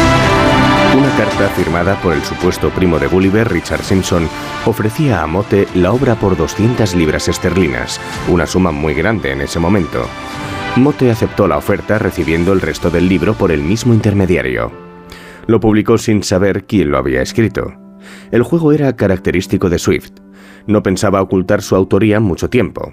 Una 0.95 1.09
carta 1.16 1.49
firmada 1.49 1.99
por 2.03 2.12
el 2.12 2.22
supuesto 2.22 2.68
primo 2.68 2.99
de 2.99 3.07
Gulliver, 3.07 3.49
Richard 3.49 3.82
Simpson, 3.82 4.28
ofrecía 4.66 5.22
a 5.22 5.26
Motte 5.26 5.66
la 5.74 5.90
obra 5.90 6.16
por 6.16 6.36
200 6.36 6.95
libras 6.95 7.28
esterlinas, 7.28 7.99
una 8.28 8.47
suma 8.47 8.72
muy 8.72 8.93
grande 8.93 9.32
en 9.32 9.40
ese 9.40 9.59
momento. 9.59 10.05
Motte 10.76 11.11
aceptó 11.11 11.49
la 11.49 11.57
oferta 11.57 11.99
recibiendo 11.99 12.53
el 12.53 12.61
resto 12.61 12.90
del 12.90 13.09
libro 13.09 13.32
por 13.32 13.53
el 13.53 13.62
mismo 13.62 13.95
intermediario. 13.95 14.70
Lo 15.47 15.61
publicó 15.61 15.97
sin 15.97 16.22
saber 16.22 16.66
quién 16.66 16.90
lo 16.90 16.99
había 16.99 17.22
escrito. 17.22 17.72
El 18.30 18.43
juego 18.43 18.72
era 18.72 18.95
característico 18.95 19.70
de 19.70 19.78
Swift. 19.78 20.12
No 20.66 20.82
pensaba 20.82 21.22
ocultar 21.22 21.62
su 21.62 21.74
autoría 21.74 22.20
mucho 22.20 22.51
tiempo. 22.51 22.93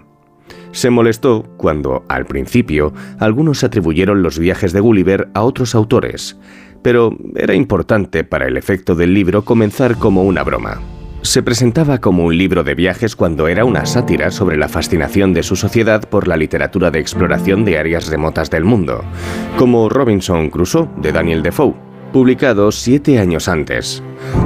Se 0.71 0.89
molestó 0.89 1.43
cuando, 1.57 2.05
al 2.09 2.25
principio, 2.25 2.93
algunos 3.19 3.63
atribuyeron 3.63 4.21
los 4.21 4.37
viajes 4.37 4.71
de 4.71 4.79
Gulliver 4.79 5.29
a 5.33 5.41
otros 5.41 5.73
autores, 5.73 6.37
pero 6.81 7.15
era 7.35 7.53
importante 7.53 8.23
para 8.23 8.47
el 8.47 8.57
efecto 8.57 8.95
del 8.95 9.13
libro 9.13 9.43
comenzar 9.43 9.97
como 9.97 10.23
una 10.23 10.43
broma. 10.43 10.79
Se 11.21 11.43
presentaba 11.43 11.97
como 11.97 12.23
un 12.23 12.37
libro 12.37 12.63
de 12.63 12.75
viajes 12.75 13.15
cuando 13.15 13.49
era 13.49 13.65
una 13.65 13.85
sátira 13.85 14.31
sobre 14.31 14.57
la 14.57 14.69
fascinación 14.69 15.33
de 15.33 15.43
su 15.43 15.57
sociedad 15.57 16.07
por 16.07 16.27
la 16.27 16.37
literatura 16.37 16.91
de 16.91 16.99
exploración 16.99 17.65
de 17.65 17.77
áreas 17.77 18.07
remotas 18.07 18.49
del 18.49 18.63
mundo, 18.63 19.03
como 19.57 19.89
Robinson 19.89 20.49
Crusoe 20.49 20.87
de 20.97 21.11
Daniel 21.11 21.43
Defoe, 21.43 21.75
publicado 22.13 22.71
siete 22.71 23.19
años 23.19 23.49
antes, 23.49 24.01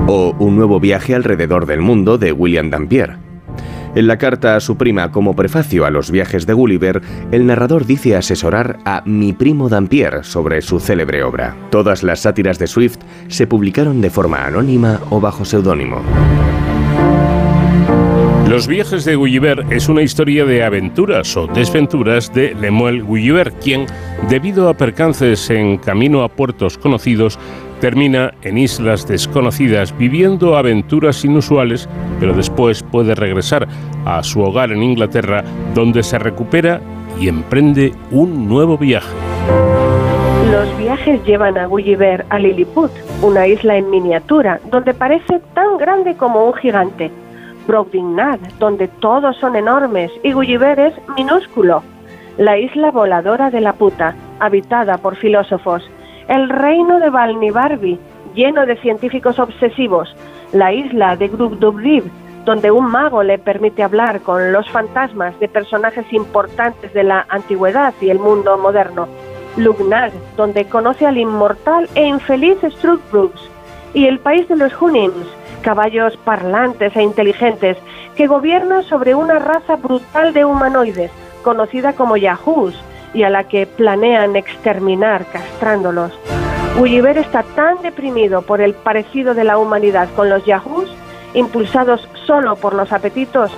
o 0.08 0.36
Un 0.40 0.56
nuevo 0.56 0.80
viaje 0.80 1.14
alrededor 1.14 1.68
del 1.68 1.82
mundo 1.82 2.18
de 2.18 2.32
William 2.32 2.70
Dampier. 2.72 3.23
En 3.96 4.08
la 4.08 4.18
carta 4.18 4.56
a 4.56 4.60
su 4.60 4.76
prima 4.76 5.12
como 5.12 5.36
prefacio 5.36 5.86
a 5.86 5.92
los 5.92 6.10
viajes 6.10 6.48
de 6.48 6.54
Gulliver, 6.54 7.02
el 7.32 7.46
narrador 7.46 7.86
dice 7.86 8.16
asesorar 8.16 8.80
a 8.86 9.04
mi 9.06 9.34
primo 9.34 9.70
Dampier 9.70 10.26
sobre 10.26 10.64
su 10.64 10.80
célebre 10.80 11.24
obra. 11.24 11.56
Todas 11.70 12.02
las 12.02 12.22
sátiras 12.22 12.58
de 12.58 12.66
Swift 12.66 12.98
se 13.28 13.46
publicaron 13.46 14.02
de 14.02 14.10
forma 14.10 14.46
anónima 14.46 15.00
o 15.12 15.20
bajo 15.20 15.46
seudónimo. 15.46 16.02
Los 18.50 18.68
viajes 18.68 19.06
de 19.06 19.16
Gulliver 19.16 19.66
es 19.72 19.90
una 19.90 20.02
historia 20.02 20.46
de 20.46 20.64
aventuras 20.64 21.36
o 21.38 21.48
desventuras 21.48 22.34
de 22.34 22.54
Lemuel 22.54 23.04
Gulliver, 23.04 23.52
quien, 23.54 23.86
debido 24.30 24.70
a 24.70 24.76
percances 24.76 25.50
en 25.50 25.78
camino 25.78 26.24
a 26.24 26.30
puertos 26.30 26.78
conocidos, 26.78 27.40
termina 27.84 28.34
en 28.44 28.58
islas 28.58 29.06
desconocidas 29.06 29.94
viviendo 29.98 30.56
aventuras 30.56 31.26
inusuales, 31.26 31.90
pero 32.18 32.34
después 32.34 32.82
puede 32.82 33.14
regresar 33.14 33.68
a 34.06 34.24
su 34.24 34.40
hogar 34.40 34.72
en 34.72 34.82
Inglaterra, 34.82 35.44
donde 35.76 36.02
se 36.02 36.18
recupera 36.18 36.80
y 37.20 37.28
emprende 37.28 37.92
un 38.10 38.48
nuevo 38.48 38.78
viaje. 38.78 39.14
Los 40.50 40.78
viajes 40.78 41.22
llevan 41.26 41.58
a 41.58 41.66
Gulliver 41.66 42.26
a 42.30 42.40
Lilliput, 42.40 42.90
una 43.22 43.48
isla 43.48 43.76
en 43.76 43.90
miniatura, 43.90 44.62
donde 44.72 44.94
parece 44.94 45.42
tan 45.54 45.78
grande 45.78 46.16
como 46.16 46.46
un 46.46 46.54
gigante. 46.54 47.12
Brobdingnag, 47.68 48.40
donde 48.60 48.88
todos 48.88 49.36
son 49.42 49.58
enormes 49.58 50.10
y 50.24 50.32
Gulliver 50.32 50.80
es 50.80 50.94
minúsculo. 51.18 51.84
La 52.38 52.58
isla 52.58 52.92
voladora 52.92 53.50
de 53.50 53.60
la 53.60 53.74
puta, 53.74 54.16
habitada 54.40 55.00
por 55.00 55.18
filósofos. 55.18 55.84
El 56.28 56.50
reino 56.50 57.00
de 57.00 57.10
Balnibarbi, 57.10 58.00
lleno 58.34 58.66
de 58.66 58.78
científicos 58.78 59.40
obsesivos. 59.40 60.16
La 60.54 60.72
isla 60.72 61.16
de 61.16 61.28
Grubdubdib, 61.28 62.06
donde 62.46 62.72
un 62.72 62.86
mago 62.86 63.24
le 63.24 63.38
permite 63.38 63.84
hablar 63.84 64.22
con 64.22 64.52
los 64.52 64.70
fantasmas 64.70 65.38
de 65.40 65.48
personajes 65.48 66.06
importantes 66.12 66.94
de 66.94 67.04
la 67.04 67.26
antigüedad 67.30 67.94
y 68.02 68.10
el 68.10 68.20
mundo 68.20 68.58
moderno. 68.58 69.08
Lugnag, 69.58 70.12
donde 70.36 70.66
conoce 70.66 71.06
al 71.06 71.18
inmortal 71.18 71.90
e 71.96 72.06
infeliz 72.06 72.58
Struckbrooks. 72.62 73.50
Y 73.94 74.08
el 74.08 74.20
país 74.20 74.48
de 74.48 74.56
los 74.56 74.74
Hunims, 74.82 75.28
caballos 75.62 76.18
parlantes 76.18 76.96
e 76.96 77.04
inteligentes, 77.04 77.78
que 78.16 78.28
gobierna 78.28 78.82
sobre 78.84 79.14
una 79.14 79.40
raza 79.40 79.76
brutal 79.76 80.34
de 80.34 80.46
humanoides, 80.46 81.12
conocida 81.44 81.94
como 81.94 82.18
Yahoos, 82.18 82.82
y 83.14 83.24
a 83.24 83.30
la 83.30 83.46
que 83.46 83.66
planean 83.66 84.36
exterminar 84.36 85.26
castrándolos. 85.32 86.12
Gulliver 86.78 87.18
está 87.18 87.44
tan 87.56 87.82
deprimido 87.84 88.42
por 88.42 88.60
el 88.60 88.74
parecido 88.74 89.34
de 89.34 89.44
la 89.44 89.58
humanidad 89.58 90.10
con 90.16 90.30
los 90.30 90.44
yahoos, 90.46 90.94
impulsados 91.34 92.08
solo 92.26 92.56
por 92.56 92.74
los 92.74 92.92
apetitos, 92.92 93.52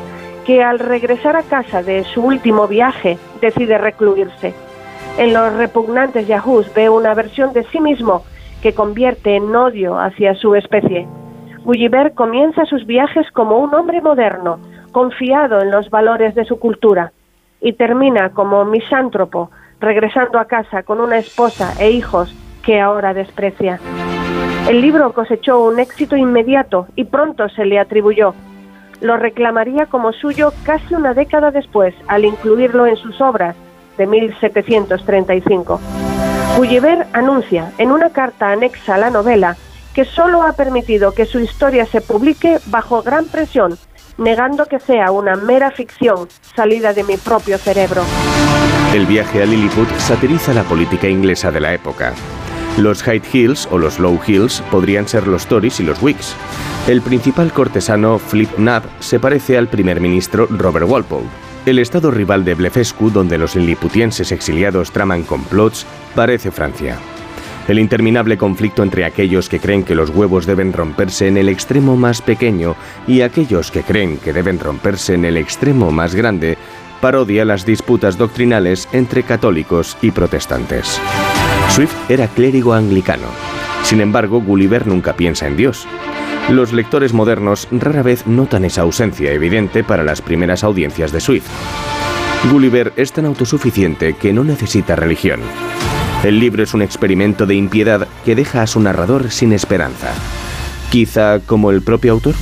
que 0.45 0.64
al 0.64 0.80
regresar 0.80 1.36
a 1.36 1.43
casa 1.43 1.82
de 1.82 2.03
su 2.03 2.22
último 2.22 2.68
viaje 2.68 3.18
decide 3.41 3.78
recluirse. 3.78 4.53
En 5.18 5.34
los 5.34 5.53
repugnantes 5.53 6.28
yahoos 6.28 6.72
ve 6.74 6.89
una 6.89 7.14
versión 7.14 7.53
de 7.53 7.64
sí 7.72 7.80
mismo 7.80 8.24
que 8.62 8.74
convierte 8.74 9.36
en 9.36 9.56
odio 9.56 9.97
hacia 9.97 10.36
su 10.36 10.56
especie. 10.56 11.08
Gulliver 11.64 12.14
comienza 12.14 12.66
sus 12.66 12.86
viajes 12.86 13.26
como 13.32 13.60
un 13.60 13.74
hombre 13.74 14.01
moderno, 14.01 14.60
confiado 14.91 15.62
en 15.62 15.72
los 15.72 15.89
valores 15.89 16.36
de 16.36 16.45
su 16.45 16.60
cultura, 16.60 17.12
y 17.62 17.74
termina 17.74 18.30
como 18.30 18.66
misántropo, 18.66 19.51
regresando 19.80 20.39
a 20.39 20.45
casa 20.45 20.84
con 20.84 20.99
una 20.99 21.18
esposa 21.18 21.74
e 21.80 21.91
hijos 21.91 22.34
que 22.64 22.80
ahora 22.80 23.14
desprecia. 23.14 23.80
El 24.68 24.82
libro 24.82 25.14
cosechó 25.14 25.64
un 25.64 25.80
éxito 25.80 26.16
inmediato 26.16 26.88
y 26.95 27.06
pronto 27.06 27.47
se 27.49 27.66
le 27.66 27.80
atribuyó. 27.80 28.34
Lo 29.01 29.18
reclamaría 29.18 29.86
como 29.86 30.12
suyo 30.14 30.51
casi 30.64 30.95
una 30.95 31.14
década 31.14 31.51
después, 31.51 31.93
al 32.08 32.26
incluirlo 32.26 32.88
en 32.88 32.95
sus 32.95 33.22
obras 33.22 33.56
de 33.97 34.08
1735. 34.08 35.80
Gulliver 36.58 37.06
anuncia 37.14 37.72
en 37.78 37.91
una 37.91 38.10
carta 38.10 38.51
anexa 38.51 38.95
a 38.95 38.97
la 38.97 39.10
novela 39.10 39.56
que 39.93 40.06
solo 40.06 40.43
ha 40.43 40.53
permitido 40.53 41.14
que 41.14 41.26
su 41.26 41.39
historia 41.39 41.86
se 41.86 42.01
publique 42.01 42.60
bajo 42.68 43.01
gran 43.01 43.26
presión, 43.26 43.78
negando 44.18 44.66
que 44.66 44.80
sea 44.80 45.11
una 45.11 45.36
mera 45.36 45.72
ficción 45.72 46.28
salida 46.55 46.93
de 46.93 47.03
mi 47.03 47.18
propio 47.18 47.57
cerebro. 47.57 48.03
El 48.93 49.05
viaje 49.05 49.43
a 49.43 49.45
Lilliput 49.45 49.89
satiriza 49.97 50.53
la 50.53 50.63
política 50.63 51.07
inglesa 51.07 51.51
de 51.51 51.59
la 51.59 51.74
época. 51.74 52.13
Los 52.78 53.03
High 53.03 53.24
Hills 53.32 53.68
o 53.72 53.78
los 53.78 53.99
Low 53.99 54.20
Hills 54.26 54.61
podrían 54.70 55.07
ser 55.07 55.28
los 55.28 55.47
Tories 55.47 55.80
y 55.80 55.84
los 55.84 56.01
Whigs. 56.01 56.36
El 56.88 57.01
principal 57.01 57.51
cortesano, 57.51 58.20
Flip 58.20 58.57
Nab, 58.57 58.84
se 58.99 59.20
parece 59.20 59.57
al 59.57 59.68
primer 59.68 60.01
ministro 60.01 60.47
Robert 60.49 60.88
Walpole. 60.88 61.26
El 61.66 61.80
estado 61.80 62.11
rival 62.11 62.45
de 62.45 62.53
Blefescu, 62.53 63.09
donde 63.09 63.38
los 63.38 63.55
lilliputienses 63.55 64.32
exiliados 64.32 64.91
traman 64.91 65.24
complots, 65.24 65.86
parece 66.13 66.51
Francia. 66.51 66.97
El 67.68 67.80
interminable 67.80 68.38
conflicto 68.38 68.84
entre 68.84 69.05
aquellos 69.05 69.49
que 69.49 69.59
creen 69.59 69.84
que 69.84 69.95
los 69.95 70.11
huevos 70.11 70.45
deben 70.45 70.72
romperse 70.72 71.28
en 71.28 71.38
el 71.38 71.49
extremo 71.49 71.95
más 71.97 72.22
pequeño 72.22 72.76
y 73.07 73.22
aquellos 73.22 73.72
que 73.72 73.82
creen 73.82 74.18
que 74.18 74.34
deben 74.34 74.59
romperse 74.59 75.16
en 75.16 75.26
el 75.26 75.36
extremo 75.38 75.91
más 75.91 76.13
grande 76.13 76.57
parodia 77.01 77.43
las 77.43 77.66
disputas 77.66 78.18
doctrinales 78.18 78.88
entre 78.91 79.24
católicos 79.24 79.97
y 80.01 80.11
protestantes. 80.11 80.99
Swift 81.70 81.95
era 82.09 82.28
clérigo 82.28 82.74
anglicano. 82.74 83.28
Sin 83.84 84.01
embargo, 84.01 84.41
Gulliver 84.41 84.88
nunca 84.88 85.16
piensa 85.16 85.47
en 85.47 85.57
Dios. 85.57 85.88
Los 86.49 86.74
lectores 86.74 87.13
modernos 87.13 87.68
rara 87.72 88.03
vez 88.03 88.28
notan 88.28 88.66
esa 88.66 88.82
ausencia 88.82 89.32
evidente 89.32 89.84
para 89.84 90.03
las 90.03 90.22
primeras 90.22 90.63
audiencias 90.63 91.11
de 91.11 91.20
Swift. 91.20 91.49
Gulliver 92.51 92.93
es 92.95 93.11
tan 93.11 93.26
autosuficiente 93.26 94.13
que 94.13 94.32
no 94.34 94.43
necesita 94.43 94.95
religión. 94.95 95.39
El 96.26 96.40
libro 96.40 96.64
es 96.64 96.74
un 96.74 96.82
experimento 96.82 97.46
de 97.46 97.54
impiedad 97.54 98.08
que 98.26 98.34
deja 98.34 98.64
a 98.64 98.68
su 98.68 98.80
narrador 98.80 99.30
sin 99.30 99.54
esperanza. 99.54 100.12
Quizá 100.90 101.40
como 101.40 101.70
el 101.70 101.84
propio 101.84 102.14
autor. 102.14 102.34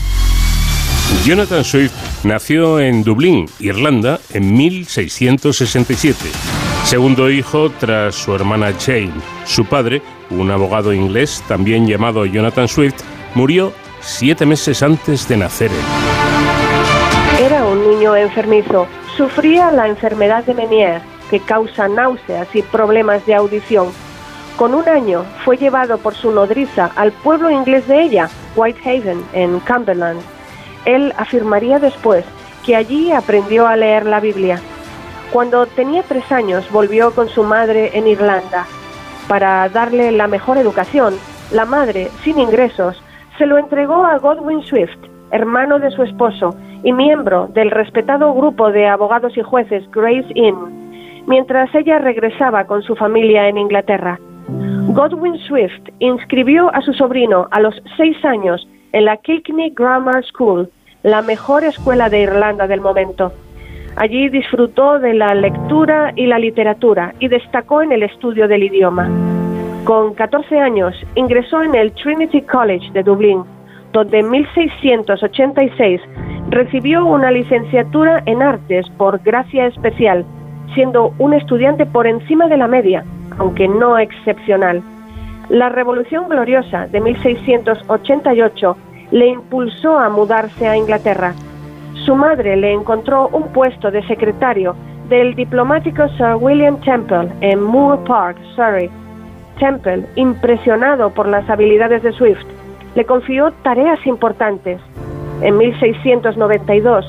Jonathan 1.26 1.66
Swift 1.66 1.92
nació 2.24 2.80
en 2.80 3.04
Dublín, 3.04 3.46
Irlanda, 3.60 4.22
en 4.32 4.56
1667. 4.56 6.18
Segundo 6.86 7.30
hijo 7.30 7.72
tras 7.72 8.16
su 8.16 8.34
hermana 8.34 8.72
Jane. 8.80 9.12
Su 9.44 9.66
padre, 9.66 10.02
un 10.30 10.50
abogado 10.50 10.94
inglés 10.94 11.44
también 11.50 11.86
llamado 11.86 12.26
Jonathan 12.26 12.70
Swift, 12.70 13.02
murió 13.36 13.74
siete 14.00 14.46
meses 14.46 14.82
antes 14.82 15.28
de 15.28 15.36
nacer 15.36 15.72
él. 15.72 17.46
Era 17.46 17.66
un 17.66 17.86
niño 17.86 18.16
enfermizo. 18.16 18.88
Sufría 19.18 19.72
la 19.72 19.90
enfermedad 19.90 20.46
de 20.46 20.54
Meniere, 20.54 21.02
que 21.30 21.40
causa 21.40 21.88
náuseas 21.88 22.48
y 22.56 22.62
problemas 22.62 23.26
de 23.26 23.36
audición. 23.36 23.88
Con 24.58 24.76
un 24.76 24.88
año 24.88 25.24
fue 25.44 25.58
llevado 25.58 25.98
por 25.98 26.14
su 26.14 26.32
nodriza 26.32 26.92
al 26.96 27.12
pueblo 27.12 27.50
inglés 27.50 27.88
de 27.88 28.04
ella, 28.04 28.30
Whitehaven, 28.56 29.24
en 29.34 29.60
Cumberland. 29.62 30.22
Él 30.86 31.14
afirmaría 31.18 31.80
después 31.80 32.24
que 32.66 32.76
allí 32.76 33.12
aprendió 33.12 33.68
a 33.68 33.76
leer 33.76 34.06
la 34.06 34.20
Biblia. 34.20 34.62
Cuando 35.32 35.66
tenía 35.66 36.04
tres 36.04 36.32
años 36.32 36.70
volvió 36.72 37.12
con 37.12 37.28
su 37.30 37.44
madre 37.44 37.92
en 37.98 38.08
Irlanda. 38.08 38.66
Para 39.28 39.68
darle 39.70 40.12
la 40.12 40.28
mejor 40.28 40.58
educación, 40.58 41.16
la 41.52 41.66
madre, 41.66 42.10
sin 42.24 42.40
ingresos, 42.40 43.02
se 43.38 43.46
lo 43.46 43.58
entregó 43.58 44.06
a 44.06 44.18
Godwin 44.20 44.62
Swift, 44.64 44.98
hermano 45.32 45.80
de 45.80 45.90
su 45.92 46.04
esposo 46.04 46.56
y 46.84 46.94
miembro 46.94 47.48
del 47.48 47.72
respetado 47.72 48.34
grupo 48.34 48.72
de 48.72 48.88
abogados 48.88 49.36
y 49.36 49.42
jueces 49.42 49.90
Grace 49.92 50.28
Inn, 50.36 50.83
mientras 51.28 51.74
ella 51.76 52.00
regresaba 52.00 52.66
con 52.66 52.82
su 52.84 52.96
familia 52.96 53.48
en 53.48 53.58
Inglaterra. 53.58 54.20
Godwin 54.94 55.38
Swift 55.48 55.90
inscribió 56.00 56.74
a 56.74 56.82
su 56.82 56.94
sobrino 56.94 57.48
a 57.52 57.60
los 57.60 57.76
seis 57.98 58.18
años 58.26 58.68
en 58.92 59.06
la 59.06 59.18
Kilkenny 59.18 59.72
Grammar 59.72 60.24
School, 60.26 60.70
la 61.02 61.22
mejor 61.22 61.64
escuela 61.64 62.10
de 62.10 62.22
Irlanda 62.22 62.68
del 62.68 62.82
momento. 62.82 63.32
Allí 63.96 64.30
disfrutó 64.30 65.00
de 65.00 65.14
la 65.14 65.34
lectura 65.36 66.14
y 66.16 66.26
la 66.26 66.40
literatura 66.40 67.14
y 67.20 67.28
destacó 67.28 67.82
en 67.82 67.92
el 67.92 68.04
estudio 68.04 68.48
del 68.48 68.64
idioma. 68.64 69.10
Con 69.84 70.14
14 70.14 70.60
años 70.60 70.96
ingresó 71.16 71.62
en 71.62 71.76
el 71.76 71.92
Trinity 71.94 72.42
College 72.42 72.92
de 72.94 73.04
Dublín, 73.04 73.44
donde 73.92 74.20
en 74.20 74.30
1686 74.30 76.02
recibió 76.50 77.06
una 77.06 77.32
licenciatura 77.32 78.24
en 78.26 78.42
artes 78.42 78.90
por 78.98 79.20
gracia 79.20 79.68
especial, 79.68 80.26
siendo 80.74 81.14
un 81.18 81.34
estudiante 81.34 81.86
por 81.86 82.08
encima 82.08 82.48
de 82.48 82.58
la 82.58 82.68
media, 82.68 83.04
aunque 83.38 83.68
no 83.68 83.98
excepcional. 83.98 84.82
La 85.50 85.70
Revolución 85.70 86.30
Gloriosa 86.30 86.88
de 86.88 87.02
1688 87.02 88.78
le 89.12 89.28
impulsó 89.28 90.00
a 90.00 90.10
mudarse 90.10 90.68
a 90.68 90.78
Inglaterra. 90.78 91.34
Su 92.06 92.16
madre 92.16 92.56
le 92.58 92.74
encontró 92.74 93.28
un 93.30 93.50
puesto 93.50 93.92
de 93.92 94.02
secretario 94.08 94.76
del 95.10 95.36
diplomático 95.36 96.08
Sir 96.18 96.36
William 96.40 96.80
Temple 96.82 97.30
en 97.42 97.62
Moor 97.62 98.04
Park, 98.06 98.38
Surrey. 98.56 98.90
Temple, 99.60 100.06
impresionado 100.16 101.12
por 101.12 101.28
las 101.28 101.48
habilidades 101.50 102.02
de 102.04 102.12
Swift, 102.14 102.46
le 102.96 103.06
confió 103.06 103.52
tareas 103.64 104.06
importantes. 104.08 104.82
En 105.42 105.58
1692, 105.58 107.06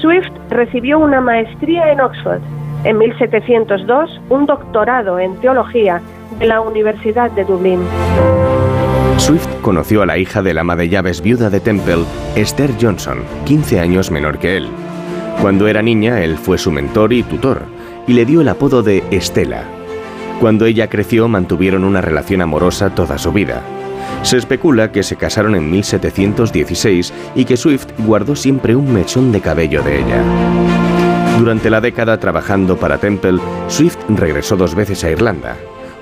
Swift 0.00 0.30
recibió 0.50 0.98
una 0.98 1.20
maestría 1.20 1.92
en 1.92 2.00
Oxford. 2.00 2.40
En 2.84 2.98
1702, 2.98 4.20
un 4.28 4.44
doctorado 4.44 5.18
en 5.18 5.36
teología 5.36 6.02
de 6.38 6.46
la 6.46 6.60
Universidad 6.60 7.30
de 7.30 7.44
Dublín. 7.44 7.80
Swift 9.16 9.48
conoció 9.62 10.02
a 10.02 10.06
la 10.06 10.18
hija 10.18 10.42
del 10.42 10.58
ama 10.58 10.76
de 10.76 10.90
llaves 10.90 11.22
viuda 11.22 11.48
de 11.48 11.60
Temple, 11.60 12.04
Esther 12.36 12.72
Johnson, 12.78 13.20
15 13.46 13.80
años 13.80 14.10
menor 14.10 14.38
que 14.38 14.58
él. 14.58 14.68
Cuando 15.40 15.66
era 15.66 15.80
niña, 15.80 16.22
él 16.22 16.36
fue 16.36 16.58
su 16.58 16.70
mentor 16.70 17.14
y 17.14 17.22
tutor, 17.22 17.62
y 18.06 18.12
le 18.12 18.26
dio 18.26 18.42
el 18.42 18.48
apodo 18.48 18.82
de 18.82 19.02
Estela. 19.10 19.62
Cuando 20.38 20.66
ella 20.66 20.90
creció, 20.90 21.26
mantuvieron 21.26 21.84
una 21.84 22.02
relación 22.02 22.42
amorosa 22.42 22.94
toda 22.94 23.16
su 23.16 23.32
vida. 23.32 23.62
Se 24.22 24.36
especula 24.36 24.92
que 24.92 25.02
se 25.02 25.16
casaron 25.16 25.54
en 25.54 25.70
1716 25.70 27.14
y 27.34 27.46
que 27.46 27.56
Swift 27.56 27.86
guardó 28.00 28.36
siempre 28.36 28.76
un 28.76 28.92
mechón 28.92 29.32
de 29.32 29.40
cabello 29.40 29.82
de 29.82 30.00
ella. 30.00 30.93
Durante 31.38 31.70
la 31.70 31.80
década 31.80 32.18
trabajando 32.18 32.76
para 32.76 32.98
Temple, 32.98 33.40
Swift 33.68 33.98
regresó 34.08 34.56
dos 34.56 34.74
veces 34.74 35.02
a 35.04 35.10
Irlanda 35.10 35.56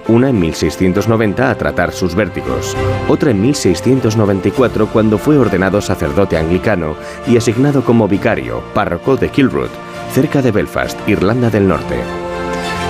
una 0.08 0.30
en 0.30 0.40
1690 0.40 1.50
a 1.50 1.54
tratar 1.54 1.92
sus 1.92 2.14
vértigos, 2.14 2.76
otra 3.08 3.30
en 3.30 3.40
1694 3.40 4.88
cuando 4.88 5.18
fue 5.18 5.38
ordenado 5.38 5.80
sacerdote 5.80 6.36
anglicano 6.36 6.96
y 7.26 7.36
asignado 7.36 7.84
como 7.84 8.08
vicario, 8.08 8.62
párroco 8.74 9.16
de 9.16 9.28
Kilroot, 9.28 9.70
cerca 10.12 10.42
de 10.42 10.50
Belfast, 10.50 10.98
Irlanda 11.08 11.50
del 11.50 11.68
Norte. 11.68 11.96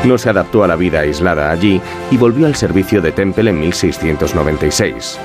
No 0.05 0.19
se 0.19 0.31
adaptó 0.31 0.65
a 0.65 0.69
la 0.69 0.77
vida 0.77 1.01
aislada 1.01 1.51
allí 1.51 1.81
y 2.11 2.17
volvió 2.17 2.47
al 2.47 2.57
servicio 2.57 3.01
de 3.01 3.13
Temple 3.13 3.51
en 3.51 3.61
1696. 3.61 5.19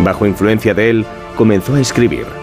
Bajo 0.00 0.26
influencia 0.26 0.74
de 0.74 0.90
él, 0.90 1.06
comenzó 1.36 1.74
a 1.74 1.80
escribir. 1.80 2.39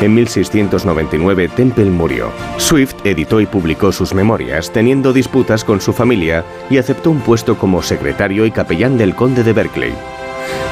En 0.00 0.14
1699 0.14 1.48
Temple 1.48 1.86
murió. 1.86 2.30
Swift 2.58 2.94
editó 3.04 3.40
y 3.40 3.46
publicó 3.46 3.92
sus 3.92 4.14
memorias, 4.14 4.72
teniendo 4.72 5.12
disputas 5.12 5.64
con 5.64 5.80
su 5.80 5.92
familia, 5.92 6.44
y 6.68 6.78
aceptó 6.78 7.10
un 7.10 7.20
puesto 7.20 7.56
como 7.56 7.82
secretario 7.82 8.44
y 8.44 8.50
capellán 8.50 8.98
del 8.98 9.14
conde 9.14 9.42
de 9.42 9.52
Berkeley. 9.52 9.92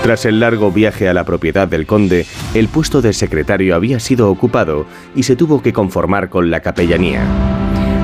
Tras 0.03 0.27
el 0.27 0.41
largo 0.41 0.71
viaje 0.71 1.09
a 1.09 1.15
la 1.15 1.25
propiedad 1.25 1.67
del 1.67 1.87
conde, 1.87 2.27
el 2.53 2.69
puesto 2.69 3.01
de 3.01 3.15
secretario 3.15 3.75
había 3.75 3.99
sido 3.99 4.31
ocupado 4.31 4.87
y 5.17 5.23
se 5.23 5.37
tuvo 5.37 5.63
que 5.63 5.73
conformar 5.73 6.29
con 6.29 6.51
la 6.51 6.61
capellanía. 6.61 7.25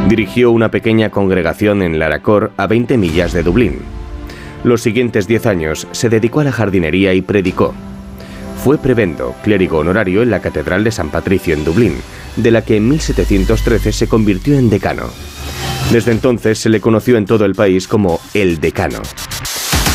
Dirigió 0.09 0.51
una 0.51 0.71
pequeña 0.71 1.11
congregación 1.11 1.83
en 1.83 1.99
Laracor, 1.99 2.53
a 2.57 2.67
20 2.67 2.97
millas 2.97 3.33
de 3.33 3.43
Dublín. 3.43 3.81
Los 4.65 4.81
siguientes 4.83 5.27
diez 5.27 5.47
años 5.47 5.87
se 5.93 6.09
dedicó 6.09 6.41
a 6.41 6.45
la 6.45 6.53
jardinería 6.53 7.13
y 7.13 7.21
predicó. 7.21 7.75
Fue 8.63 8.77
prebendo, 8.77 9.35
clérigo 9.43 9.79
honorario 9.79 10.23
en 10.23 10.31
la 10.31 10.41
Catedral 10.41 10.85
de 10.85 10.93
San 10.93 11.09
Patricio 11.09 11.55
en 11.55 11.65
Dublín, 11.65 11.95
de 12.37 12.51
la 12.51 12.63
que 12.63 12.77
en 12.77 12.89
1713 12.91 13.91
se 13.91 14.07
convirtió 14.07 14.59
en 14.59 14.69
decano. 14.69 15.05
Desde 15.91 16.13
entonces 16.13 16.59
se 16.59 16.69
le 16.69 16.79
conoció 16.79 17.17
en 17.17 17.25
todo 17.25 17.47
el 17.47 17.55
país 17.55 17.89
como 17.89 18.21
el 18.35 18.61
decano. 18.61 19.01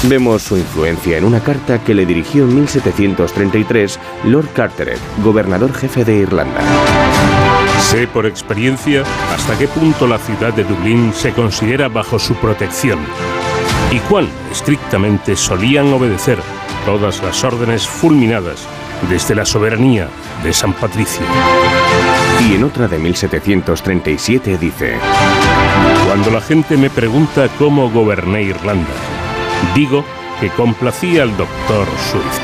Vemos 0.09 0.41
su 0.41 0.57
influencia 0.57 1.17
en 1.17 1.25
una 1.25 1.41
carta 1.41 1.83
que 1.83 1.93
le 1.93 2.07
dirigió 2.07 2.45
en 2.45 2.55
1733 2.55 3.99
Lord 4.25 4.49
Carteret, 4.53 4.99
gobernador 5.23 5.71
jefe 5.71 6.03
de 6.03 6.17
Irlanda. 6.17 6.61
Sé 7.81 8.07
por 8.07 8.25
experiencia 8.25 9.03
hasta 9.31 9.57
qué 9.59 9.67
punto 9.67 10.07
la 10.07 10.17
ciudad 10.17 10.53
de 10.53 10.63
Dublín 10.63 11.13
se 11.13 11.33
considera 11.33 11.87
bajo 11.87 12.17
su 12.17 12.33
protección 12.35 12.97
y 13.91 13.99
cuán 13.99 14.27
estrictamente 14.51 15.35
solían 15.35 15.93
obedecer 15.93 16.39
todas 16.85 17.21
las 17.23 17.43
órdenes 17.43 17.87
fulminadas 17.87 18.67
desde 19.09 19.35
la 19.35 19.43
soberanía 19.43 20.07
de 20.43 20.53
San 20.53 20.73
Patricio. 20.73 21.25
Y 22.47 22.55
en 22.55 22.63
otra 22.63 22.87
de 22.87 22.99
1737 22.99 24.57
dice, 24.57 24.95
Cuando 26.07 26.29
la 26.29 26.41
gente 26.41 26.77
me 26.77 26.89
pregunta 26.89 27.47
cómo 27.57 27.89
goberné 27.89 28.43
Irlanda, 28.43 28.93
digo 29.73 30.03
que 30.39 30.49
complacía 30.49 31.23
al 31.23 31.35
doctor 31.35 31.87
Swift. 32.11 32.41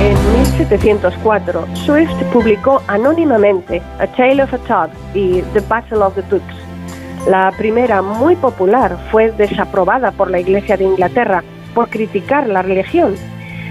En 0.00 0.38
1704, 0.40 1.68
Swift 1.74 2.22
publicó 2.32 2.82
anónimamente 2.88 3.80
A 4.00 4.06
Tale 4.08 4.42
of 4.42 4.52
a 4.52 4.58
Todd 4.58 4.90
y 5.14 5.42
The 5.52 5.60
Battle 5.60 5.98
of 5.98 6.14
the 6.16 6.22
Tooks. 6.22 6.56
La 7.28 7.52
primera, 7.52 8.02
muy 8.02 8.34
popular, 8.34 8.98
fue 9.12 9.30
desaprobada 9.30 10.10
por 10.10 10.28
la 10.28 10.40
Iglesia 10.40 10.76
de 10.76 10.84
Inglaterra 10.84 11.44
por 11.74 11.88
criticar 11.88 12.48
la 12.48 12.62
religión. 12.62 13.14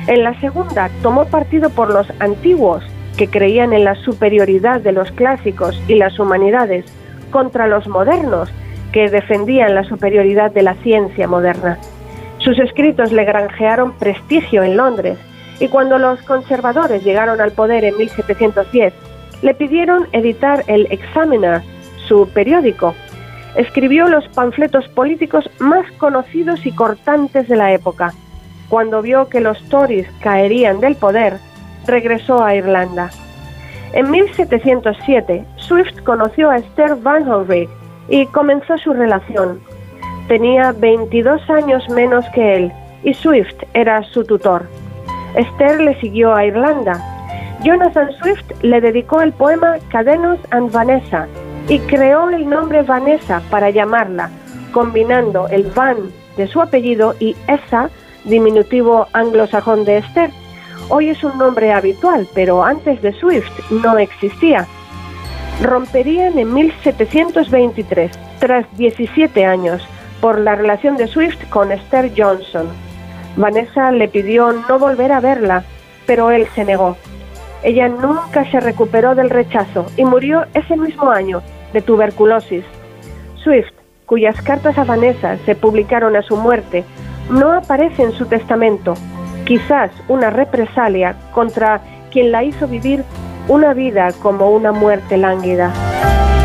En 0.07 0.23
la 0.23 0.39
segunda, 0.39 0.89
tomó 1.01 1.25
partido 1.25 1.69
por 1.69 1.93
los 1.93 2.07
antiguos, 2.19 2.83
que 3.17 3.27
creían 3.27 3.73
en 3.73 3.83
la 3.83 3.95
superioridad 3.95 4.81
de 4.81 4.91
los 4.91 5.11
clásicos 5.11 5.79
y 5.87 5.95
las 5.95 6.17
humanidades, 6.19 6.85
contra 7.29 7.67
los 7.67 7.87
modernos, 7.87 8.49
que 8.91 9.09
defendían 9.09 9.75
la 9.75 9.83
superioridad 9.83 10.51
de 10.51 10.63
la 10.63 10.75
ciencia 10.75 11.27
moderna. 11.27 11.77
Sus 12.39 12.57
escritos 12.59 13.11
le 13.11 13.23
granjearon 13.23 13.93
prestigio 13.93 14.63
en 14.63 14.75
Londres 14.75 15.17
y 15.59 15.67
cuando 15.67 15.99
los 15.99 16.19
conservadores 16.23 17.03
llegaron 17.03 17.39
al 17.39 17.51
poder 17.51 17.85
en 17.85 17.95
1710, 17.97 18.93
le 19.43 19.53
pidieron 19.53 20.07
editar 20.11 20.63
el 20.67 20.87
Examiner, 20.89 21.61
su 22.07 22.27
periódico. 22.29 22.95
Escribió 23.55 24.07
los 24.07 24.27
panfletos 24.29 24.87
políticos 24.89 25.49
más 25.59 25.89
conocidos 25.93 26.65
y 26.65 26.71
cortantes 26.71 27.47
de 27.49 27.55
la 27.57 27.73
época. 27.73 28.13
Cuando 28.69 29.01
vio 29.01 29.27
que 29.27 29.41
los 29.41 29.61
Tories 29.67 30.07
caerían 30.21 30.79
del 30.79 30.95
poder, 30.95 31.37
regresó 31.85 32.43
a 32.43 32.55
Irlanda. 32.55 33.09
En 33.93 34.09
1707, 34.09 35.45
Swift 35.57 36.01
conoció 36.05 36.49
a 36.49 36.57
Esther 36.57 36.95
Van 36.95 37.27
Holrigg 37.29 37.69
y 38.07 38.25
comenzó 38.27 38.77
su 38.77 38.93
relación. 38.93 39.59
Tenía 40.29 40.71
22 40.71 41.49
años 41.49 41.83
menos 41.89 42.23
que 42.33 42.55
él 42.55 42.71
y 43.03 43.13
Swift 43.13 43.55
era 43.73 44.01
su 44.03 44.23
tutor. 44.23 44.65
Esther 45.35 45.81
le 45.81 45.99
siguió 45.99 46.33
a 46.33 46.45
Irlanda. 46.45 47.01
Jonathan 47.63 48.09
Swift 48.21 48.49
le 48.61 48.79
dedicó 48.79 49.21
el 49.21 49.33
poema 49.33 49.75
Cadenos 49.89 50.39
and 50.51 50.71
Vanessa 50.71 51.27
y 51.71 51.79
creó 51.79 52.29
el 52.29 52.49
nombre 52.49 52.81
Vanessa 52.81 53.41
para 53.49 53.69
llamarla, 53.69 54.29
combinando 54.73 55.47
el 55.47 55.63
Van 55.63 56.11
de 56.35 56.45
su 56.47 56.61
apellido 56.61 57.15
y 57.17 57.33
esa, 57.47 57.89
diminutivo 58.25 59.07
anglosajón 59.13 59.85
de 59.85 59.99
Esther. 59.99 60.31
Hoy 60.89 61.07
es 61.07 61.23
un 61.23 61.37
nombre 61.37 61.71
habitual, 61.71 62.27
pero 62.33 62.61
antes 62.61 63.01
de 63.01 63.13
Swift 63.13 63.49
no 63.69 63.97
existía. 63.97 64.67
Romperían 65.61 66.37
en 66.37 66.53
1723, 66.53 68.11
tras 68.39 68.65
17 68.77 69.45
años, 69.45 69.81
por 70.19 70.41
la 70.41 70.55
relación 70.55 70.97
de 70.97 71.07
Swift 71.07 71.41
con 71.49 71.71
Esther 71.71 72.11
Johnson. 72.17 72.67
Vanessa 73.37 73.93
le 73.93 74.09
pidió 74.09 74.51
no 74.51 74.77
volver 74.77 75.13
a 75.13 75.21
verla, 75.21 75.63
pero 76.05 76.31
él 76.31 76.49
se 76.53 76.65
negó. 76.65 76.97
Ella 77.63 77.87
nunca 77.87 78.43
se 78.51 78.59
recuperó 78.59 79.15
del 79.15 79.29
rechazo 79.29 79.85
y 79.95 80.03
murió 80.03 80.47
ese 80.53 80.75
mismo 80.75 81.09
año 81.09 81.41
de 81.73 81.81
tuberculosis. 81.81 82.63
Swift, 83.43 83.73
cuyas 84.05 84.41
cartas 84.41 84.77
a 84.77 84.85
se 85.45 85.55
publicaron 85.55 86.15
a 86.15 86.21
su 86.21 86.35
muerte, 86.35 86.83
no 87.29 87.51
aparece 87.51 88.03
en 88.03 88.11
su 88.11 88.25
testamento, 88.25 88.93
quizás 89.45 89.91
una 90.07 90.29
represalia 90.29 91.15
contra 91.33 91.81
quien 92.11 92.31
la 92.31 92.43
hizo 92.43 92.67
vivir 92.67 93.03
una 93.47 93.73
vida 93.73 94.11
como 94.21 94.51
una 94.51 94.71
muerte 94.71 95.17
lánguida. 95.17 95.73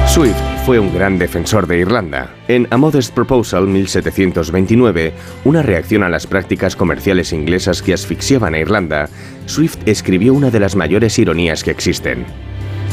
Swift 0.07 0.37
fue 0.65 0.79
un 0.79 0.95
gran 0.95 1.19
defensor 1.19 1.67
de 1.67 1.79
Irlanda. 1.79 2.31
En 2.49 2.67
A 2.71 2.77
Modest 2.77 3.15
Proposal 3.15 3.67
1729, 3.67 5.13
una 5.45 5.63
reacción 5.63 6.03
a 6.03 6.09
las 6.09 6.27
prácticas 6.27 6.75
comerciales 6.75 7.33
inglesas 7.33 7.83
que 7.83 7.93
asfixiaban 7.93 8.55
a 8.55 8.59
Irlanda, 8.59 9.09
Swift 9.45 9.79
escribió 9.87 10.35
una 10.35 10.51
de 10.51 10.61
las 10.61 10.75
mayores 10.75 11.19
ironías 11.19 11.63
que 11.63 11.71
existen. 11.71 12.25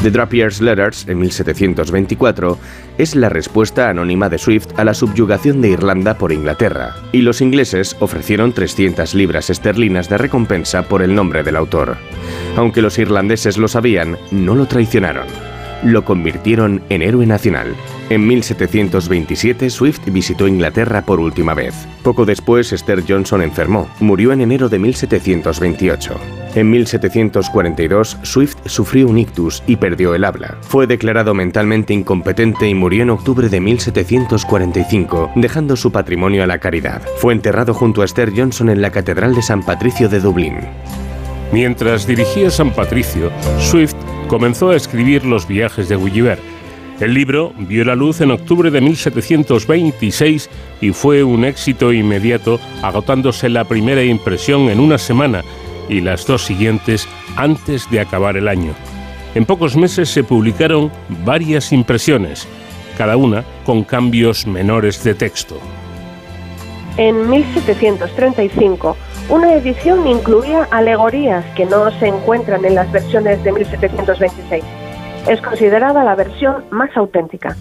The 0.02 0.10
Drapier's 0.10 0.60
Letters, 0.60 1.06
en 1.08 1.18
1724, 1.18 2.58
es 2.98 3.14
la 3.14 3.28
respuesta 3.28 3.88
anónima 3.88 4.28
de 4.28 4.38
Swift 4.38 4.68
a 4.76 4.84
la 4.84 4.94
subyugación 4.94 5.60
de 5.60 5.70
Irlanda 5.70 6.18
por 6.18 6.32
Inglaterra, 6.32 6.94
y 7.12 7.22
los 7.22 7.40
ingleses 7.40 7.96
ofrecieron 8.00 8.52
300 8.52 9.14
libras 9.14 9.50
esterlinas 9.50 10.08
de 10.08 10.18
recompensa 10.18 10.82
por 10.82 11.02
el 11.02 11.14
nombre 11.14 11.42
del 11.42 11.56
autor. 11.56 11.96
Aunque 12.56 12.82
los 12.82 12.98
irlandeses 12.98 13.56
lo 13.56 13.68
sabían, 13.68 14.18
no 14.30 14.54
lo 14.54 14.66
traicionaron 14.66 15.26
lo 15.84 16.04
convirtieron 16.04 16.82
en 16.88 17.02
héroe 17.02 17.26
nacional. 17.26 17.74
En 18.10 18.26
1727 18.26 19.70
Swift 19.70 20.00
visitó 20.06 20.48
Inglaterra 20.48 21.02
por 21.02 21.20
última 21.20 21.54
vez. 21.54 21.74
Poco 22.02 22.24
después 22.24 22.72
Esther 22.72 23.02
Johnson 23.06 23.42
enfermó, 23.42 23.88
murió 24.00 24.32
en 24.32 24.40
enero 24.40 24.68
de 24.68 24.78
1728. 24.78 26.14
En 26.54 26.70
1742 26.70 28.18
Swift 28.22 28.56
sufrió 28.66 29.08
un 29.08 29.18
ictus 29.18 29.62
y 29.66 29.76
perdió 29.76 30.14
el 30.14 30.24
habla. 30.24 30.56
Fue 30.62 30.86
declarado 30.86 31.34
mentalmente 31.34 31.92
incompetente 31.92 32.68
y 32.68 32.74
murió 32.74 33.02
en 33.02 33.10
octubre 33.10 33.48
de 33.48 33.60
1745, 33.60 35.32
dejando 35.36 35.76
su 35.76 35.90
patrimonio 35.90 36.44
a 36.44 36.46
la 36.46 36.58
caridad. 36.58 37.02
Fue 37.18 37.32
enterrado 37.32 37.74
junto 37.74 38.02
a 38.02 38.04
Esther 38.04 38.32
Johnson 38.34 38.68
en 38.70 38.80
la 38.82 38.90
Catedral 38.90 39.34
de 39.34 39.42
San 39.42 39.62
Patricio 39.62 40.08
de 40.08 40.20
Dublín. 40.20 40.58
Mientras 41.52 42.06
dirigía 42.06 42.50
San 42.50 42.72
Patricio, 42.72 43.30
Swift 43.58 43.94
comenzó 44.28 44.70
a 44.70 44.76
escribir 44.76 45.24
Los 45.24 45.46
viajes 45.46 45.88
de 45.88 45.96
Gulliver. 45.96 46.38
El 47.00 47.14
libro 47.14 47.52
vio 47.58 47.84
la 47.84 47.94
luz 47.94 48.20
en 48.20 48.30
octubre 48.30 48.70
de 48.70 48.80
1726 48.80 50.48
y 50.80 50.92
fue 50.92 51.24
un 51.24 51.44
éxito 51.44 51.92
inmediato, 51.92 52.60
agotándose 52.82 53.48
la 53.48 53.64
primera 53.64 54.02
impresión 54.02 54.68
en 54.70 54.80
una 54.80 54.98
semana 54.98 55.42
y 55.88 56.00
las 56.00 56.26
dos 56.26 56.44
siguientes 56.44 57.08
antes 57.36 57.90
de 57.90 58.00
acabar 58.00 58.36
el 58.36 58.48
año. 58.48 58.74
En 59.34 59.44
pocos 59.44 59.76
meses 59.76 60.08
se 60.08 60.22
publicaron 60.22 60.92
varias 61.24 61.72
impresiones, 61.72 62.46
cada 62.96 63.16
una 63.16 63.44
con 63.64 63.82
cambios 63.82 64.46
menores 64.46 65.02
de 65.02 65.14
texto. 65.14 65.58
En 66.96 67.28
1735, 67.28 68.96
una 69.30 69.54
edición 69.54 70.06
incluía 70.06 70.68
alegorías 70.70 71.44
que 71.56 71.64
no 71.64 71.90
se 71.98 72.08
encuentran 72.08 72.64
en 72.64 72.74
las 72.74 72.90
versiones 72.92 73.42
de 73.42 73.52
1726. 73.52 74.62
Es 75.28 75.40
considerada 75.40 76.04
la 76.04 76.14
versión 76.14 76.64
más 76.70 76.94
auténtica. 76.96 77.56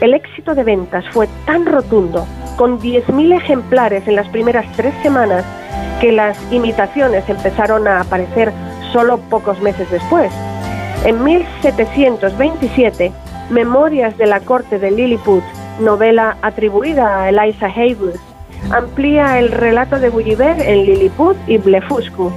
El 0.00 0.14
éxito 0.14 0.54
de 0.54 0.64
ventas 0.64 1.04
fue 1.10 1.28
tan 1.44 1.66
rotundo, 1.66 2.26
con 2.56 2.80
10.000 2.80 3.36
ejemplares 3.36 4.08
en 4.08 4.16
las 4.16 4.28
primeras 4.28 4.64
tres 4.76 4.94
semanas, 5.02 5.44
que 6.00 6.12
las 6.12 6.38
imitaciones 6.50 7.28
empezaron 7.28 7.86
a 7.86 8.00
aparecer 8.00 8.52
solo 8.92 9.18
pocos 9.18 9.60
meses 9.60 9.90
después. 9.90 10.32
En 11.04 11.22
1727, 11.22 13.12
Memorias 13.50 14.16
de 14.16 14.26
la 14.26 14.40
corte 14.40 14.78
de 14.78 14.90
Lilliput, 14.90 15.42
novela 15.80 16.36
atribuida 16.42 17.22
a 17.22 17.28
Eliza 17.28 17.66
Haywood, 17.66 18.16
amplía 18.70 19.38
el 19.38 19.50
relato 19.50 19.98
de 19.98 20.08
Gulliver 20.08 20.60
en 20.60 20.84
Lilliput 20.84 21.36
y 21.46 21.58
Blefuscu. 21.58 22.32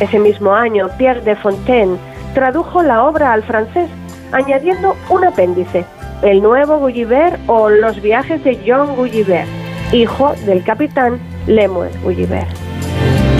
Ese 0.00 0.18
mismo 0.18 0.52
año, 0.52 0.88
Pierre 0.98 1.20
de 1.22 1.36
Fontaine 1.36 1.96
tradujo 2.34 2.82
la 2.82 3.04
obra 3.04 3.32
al 3.32 3.42
francés, 3.42 3.88
añadiendo 4.32 4.96
un 5.08 5.24
apéndice, 5.24 5.84
El 6.22 6.42
nuevo 6.42 6.78
Gulliver 6.78 7.38
o 7.46 7.68
Los 7.70 8.00
viajes 8.02 8.42
de 8.44 8.60
John 8.66 8.96
Gulliver, 8.96 9.46
hijo 9.92 10.34
del 10.46 10.64
capitán 10.64 11.18
Lemuel 11.46 11.92
Gulliver. 12.02 12.46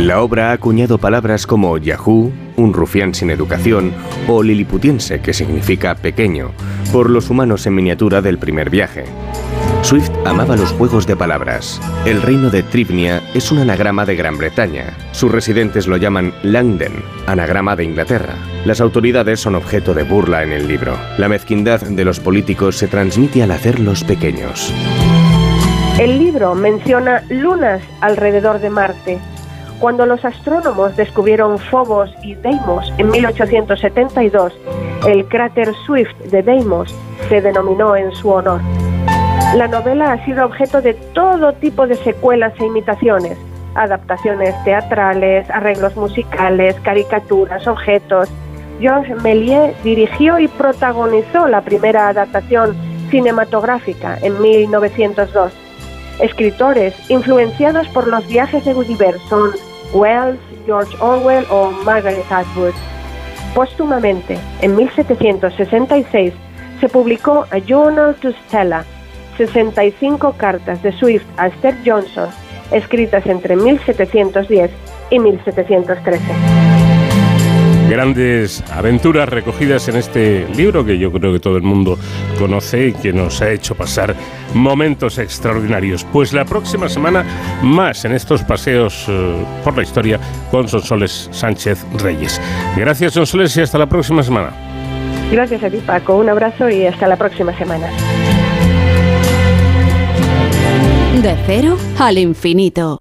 La 0.00 0.20
obra 0.20 0.50
ha 0.50 0.52
acuñado 0.52 0.98
palabras 0.98 1.46
como 1.46 1.78
Yahoo, 1.78 2.30
un 2.56 2.72
rufián 2.72 3.14
sin 3.14 3.30
educación, 3.30 3.92
o 4.28 4.42
liliputiense, 4.42 5.20
que 5.20 5.32
significa 5.32 5.94
pequeño, 5.94 6.50
por 6.92 7.10
los 7.10 7.30
humanos 7.30 7.66
en 7.66 7.74
miniatura 7.74 8.20
del 8.20 8.38
primer 8.38 8.70
viaje. 8.70 9.04
Swift 9.84 10.10
amaba 10.24 10.56
los 10.56 10.72
juegos 10.72 11.06
de 11.06 11.14
palabras. 11.14 11.78
El 12.06 12.22
reino 12.22 12.48
de 12.48 12.62
Trivnia 12.62 13.22
es 13.34 13.52
un 13.52 13.58
anagrama 13.58 14.06
de 14.06 14.16
Gran 14.16 14.38
Bretaña. 14.38 14.96
Sus 15.12 15.30
residentes 15.30 15.86
lo 15.86 15.98
llaman 15.98 16.32
Langden, 16.42 17.04
anagrama 17.26 17.76
de 17.76 17.84
Inglaterra. 17.84 18.34
Las 18.64 18.80
autoridades 18.80 19.40
son 19.40 19.54
objeto 19.54 19.92
de 19.92 20.04
burla 20.04 20.42
en 20.42 20.52
el 20.52 20.66
libro. 20.68 20.96
La 21.18 21.28
mezquindad 21.28 21.82
de 21.82 22.02
los 22.02 22.18
políticos 22.18 22.78
se 22.78 22.88
transmite 22.88 23.42
al 23.42 23.50
hacerlos 23.50 24.04
pequeños. 24.04 24.72
El 25.98 26.18
libro 26.18 26.54
menciona 26.54 27.22
lunas 27.28 27.82
alrededor 28.00 28.60
de 28.60 28.70
Marte. 28.70 29.18
Cuando 29.80 30.06
los 30.06 30.24
astrónomos 30.24 30.96
descubrieron 30.96 31.58
Phobos 31.58 32.08
y 32.22 32.36
Deimos 32.36 32.90
en 32.96 33.10
1872, 33.10 34.54
el 35.06 35.26
cráter 35.26 35.74
Swift 35.84 36.16
de 36.30 36.42
Deimos 36.42 36.94
se 37.28 37.42
denominó 37.42 37.94
en 37.96 38.12
su 38.12 38.30
honor. 38.30 38.62
La 39.54 39.68
novela 39.68 40.12
ha 40.12 40.24
sido 40.24 40.44
objeto 40.46 40.82
de 40.82 40.94
todo 40.94 41.52
tipo 41.54 41.86
de 41.86 41.94
secuelas 41.96 42.52
e 42.60 42.66
imitaciones, 42.66 43.38
adaptaciones 43.74 44.54
teatrales, 44.64 45.48
arreglos 45.50 45.96
musicales, 45.96 46.76
caricaturas, 46.82 47.66
objetos. 47.66 48.28
Georges 48.80 49.22
Méliès 49.22 49.74
dirigió 49.84 50.38
y 50.38 50.48
protagonizó 50.48 51.46
la 51.46 51.60
primera 51.60 52.08
adaptación 52.08 52.76
cinematográfica 53.10 54.18
en 54.22 54.40
1902 54.40 55.52
Escritores 56.20 56.94
influenciados 57.10 57.88
por 57.88 58.06
los 58.06 58.26
viajes 58.28 58.64
de 58.64 58.72
Gulliver 58.72 59.18
son 59.28 59.50
Wells, 59.92 60.38
George 60.64 60.96
Orwell 61.00 61.44
o 61.50 61.70
Margaret 61.84 62.24
Atwood. 62.30 62.72
Póstumamente, 63.54 64.38
en 64.60 64.76
1766, 64.76 66.32
se 66.80 66.88
publicó 66.88 67.46
A 67.50 67.58
Journal 67.58 68.14
to 68.16 68.30
Stella, 68.46 68.84
65 69.36 70.34
cartas 70.36 70.82
de 70.82 70.92
Swift 70.92 71.24
a 71.36 71.48
Esther 71.48 71.76
Johnson, 71.84 72.28
escritas 72.70 73.26
entre 73.26 73.56
1710 73.56 74.70
y 75.10 75.18
1713 75.18 76.22
grandes 77.88 78.64
aventuras 78.72 79.28
recogidas 79.28 79.88
en 79.88 79.96
este 79.96 80.46
libro 80.56 80.84
que 80.84 80.98
yo 80.98 81.12
creo 81.12 81.32
que 81.32 81.40
todo 81.40 81.56
el 81.56 81.62
mundo 81.62 81.98
conoce 82.38 82.88
y 82.88 82.92
que 82.92 83.12
nos 83.12 83.40
ha 83.42 83.50
hecho 83.50 83.74
pasar 83.74 84.14
momentos 84.54 85.18
extraordinarios. 85.18 86.04
Pues 86.04 86.32
la 86.32 86.44
próxima 86.44 86.88
semana 86.88 87.24
más 87.62 88.04
en 88.04 88.12
estos 88.12 88.42
paseos 88.42 89.06
eh, 89.08 89.44
por 89.62 89.76
la 89.76 89.82
historia 89.82 90.18
con 90.50 90.68
Sonsoles 90.68 91.28
Sánchez 91.30 91.84
Reyes. 91.98 92.40
Gracias 92.76 93.12
Sonsoles 93.12 93.56
y 93.56 93.60
hasta 93.60 93.78
la 93.78 93.86
próxima 93.86 94.22
semana. 94.22 94.50
Gracias 95.30 95.62
a 95.62 95.70
ti 95.70 95.78
Paco, 95.78 96.16
un 96.16 96.28
abrazo 96.28 96.68
y 96.68 96.86
hasta 96.86 97.06
la 97.06 97.16
próxima 97.16 97.56
semana. 97.56 97.88
De 101.22 101.36
cero 101.46 101.76
al 101.98 102.18
infinito. 102.18 102.98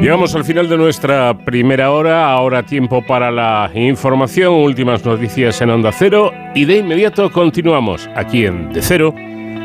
Llegamos 0.00 0.34
al 0.34 0.44
final 0.44 0.68
de 0.68 0.76
nuestra 0.76 1.36
primera 1.44 1.90
hora, 1.90 2.30
ahora 2.30 2.64
tiempo 2.64 3.04
para 3.06 3.30
la 3.30 3.70
información, 3.74 4.54
últimas 4.54 5.04
noticias 5.04 5.60
en 5.60 5.70
Onda 5.70 5.92
Cero 5.92 6.32
y 6.54 6.64
de 6.64 6.78
inmediato 6.78 7.30
continuamos 7.30 8.08
aquí 8.14 8.46
en 8.46 8.72
De 8.72 8.82
Cero 8.82 9.14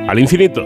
al 0.08 0.20
Infinito. 0.20 0.66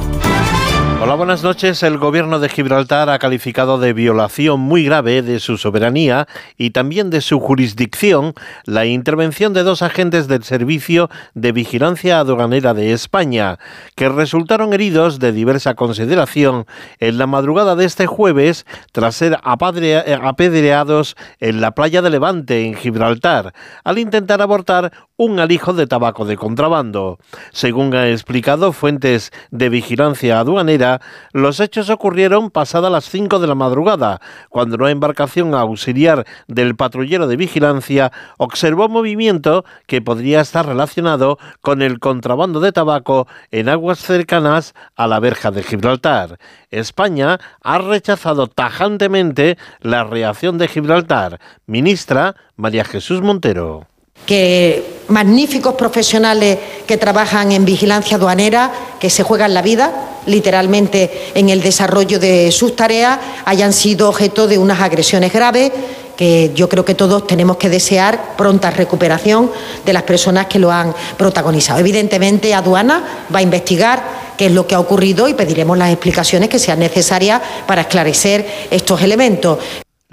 Hola, 1.03 1.15
buenas 1.15 1.41
noches. 1.41 1.81
El 1.81 1.97
gobierno 1.97 2.39
de 2.39 2.47
Gibraltar 2.47 3.09
ha 3.09 3.17
calificado 3.17 3.79
de 3.79 3.91
violación 3.91 4.59
muy 4.59 4.85
grave 4.85 5.23
de 5.23 5.39
su 5.39 5.57
soberanía 5.57 6.27
y 6.59 6.69
también 6.69 7.09
de 7.09 7.21
su 7.21 7.39
jurisdicción 7.39 8.35
la 8.65 8.85
intervención 8.85 9.51
de 9.51 9.63
dos 9.63 9.81
agentes 9.81 10.27
del 10.27 10.43
Servicio 10.43 11.09
de 11.33 11.53
Vigilancia 11.53 12.19
Aduanera 12.19 12.75
de 12.75 12.93
España, 12.93 13.57
que 13.95 14.09
resultaron 14.09 14.73
heridos 14.73 15.17
de 15.17 15.31
diversa 15.31 15.73
consideración 15.73 16.67
en 16.99 17.17
la 17.17 17.25
madrugada 17.25 17.75
de 17.75 17.85
este 17.85 18.05
jueves 18.05 18.67
tras 18.91 19.15
ser 19.15 19.39
apedreados 19.41 21.15
en 21.39 21.61
la 21.61 21.71
playa 21.71 22.03
de 22.03 22.11
Levante, 22.11 22.63
en 22.63 22.75
Gibraltar, 22.75 23.53
al 23.83 23.97
intentar 23.97 24.39
abortar 24.43 24.91
un 25.17 25.39
alijo 25.39 25.73
de 25.73 25.87
tabaco 25.87 26.25
de 26.25 26.35
contrabando. 26.35 27.17
Según 27.51 27.93
han 27.95 28.07
explicado 28.07 28.71
fuentes 28.71 29.31
de 29.51 29.69
vigilancia 29.69 30.39
aduanera, 30.39 30.91
los 31.31 31.59
hechos 31.59 31.89
ocurrieron 31.89 32.49
pasada 32.51 32.89
las 32.89 33.05
5 33.09 33.39
de 33.39 33.47
la 33.47 33.55
madrugada, 33.55 34.21
cuando 34.49 34.75
una 34.75 34.91
embarcación 34.91 35.53
auxiliar 35.53 36.25
del 36.47 36.75
patrullero 36.75 37.27
de 37.27 37.37
vigilancia 37.37 38.11
observó 38.37 38.89
movimiento 38.89 39.65
que 39.87 40.01
podría 40.01 40.41
estar 40.41 40.65
relacionado 40.65 41.37
con 41.61 41.81
el 41.81 41.99
contrabando 41.99 42.59
de 42.59 42.71
tabaco 42.71 43.27
en 43.51 43.69
aguas 43.69 43.99
cercanas 43.99 44.73
a 44.95 45.07
la 45.07 45.19
verja 45.19 45.51
de 45.51 45.63
Gibraltar. 45.63 46.37
España 46.69 47.39
ha 47.61 47.77
rechazado 47.77 48.47
tajantemente 48.47 49.57
la 49.81 50.03
reacción 50.03 50.57
de 50.57 50.67
Gibraltar. 50.67 51.39
Ministra 51.65 52.35
María 52.55 52.83
Jesús 52.83 53.21
Montero 53.21 53.90
que 54.25 55.01
magníficos 55.07 55.75
profesionales 55.75 56.57
que 56.87 56.97
trabajan 56.97 57.51
en 57.51 57.65
vigilancia 57.65 58.17
aduanera, 58.17 58.71
que 58.99 59.09
se 59.09 59.23
juegan 59.23 59.53
la 59.53 59.61
vida 59.61 60.09
literalmente 60.25 61.31
en 61.35 61.49
el 61.49 61.61
desarrollo 61.61 62.19
de 62.19 62.51
sus 62.51 62.75
tareas, 62.75 63.19
hayan 63.45 63.73
sido 63.73 64.09
objeto 64.09 64.47
de 64.47 64.57
unas 64.57 64.79
agresiones 64.79 65.33
graves 65.33 65.71
que 66.15 66.51
yo 66.53 66.69
creo 66.69 66.85
que 66.85 66.93
todos 66.93 67.25
tenemos 67.25 67.57
que 67.57 67.69
desear 67.69 68.35
pronta 68.37 68.69
recuperación 68.69 69.49
de 69.83 69.93
las 69.93 70.03
personas 70.03 70.45
que 70.45 70.59
lo 70.59 70.71
han 70.71 70.93
protagonizado. 71.17 71.79
Evidentemente, 71.79 72.53
aduana 72.53 73.25
va 73.33 73.39
a 73.39 73.41
investigar 73.41 74.03
qué 74.37 74.45
es 74.45 74.51
lo 74.51 74.67
que 74.67 74.75
ha 74.75 74.79
ocurrido 74.79 75.27
y 75.27 75.33
pediremos 75.33 75.77
las 75.77 75.89
explicaciones 75.89 76.49
que 76.49 76.59
sean 76.59 76.79
necesarias 76.79 77.41
para 77.65 77.81
esclarecer 77.81 78.45
estos 78.69 79.01
elementos. 79.01 79.57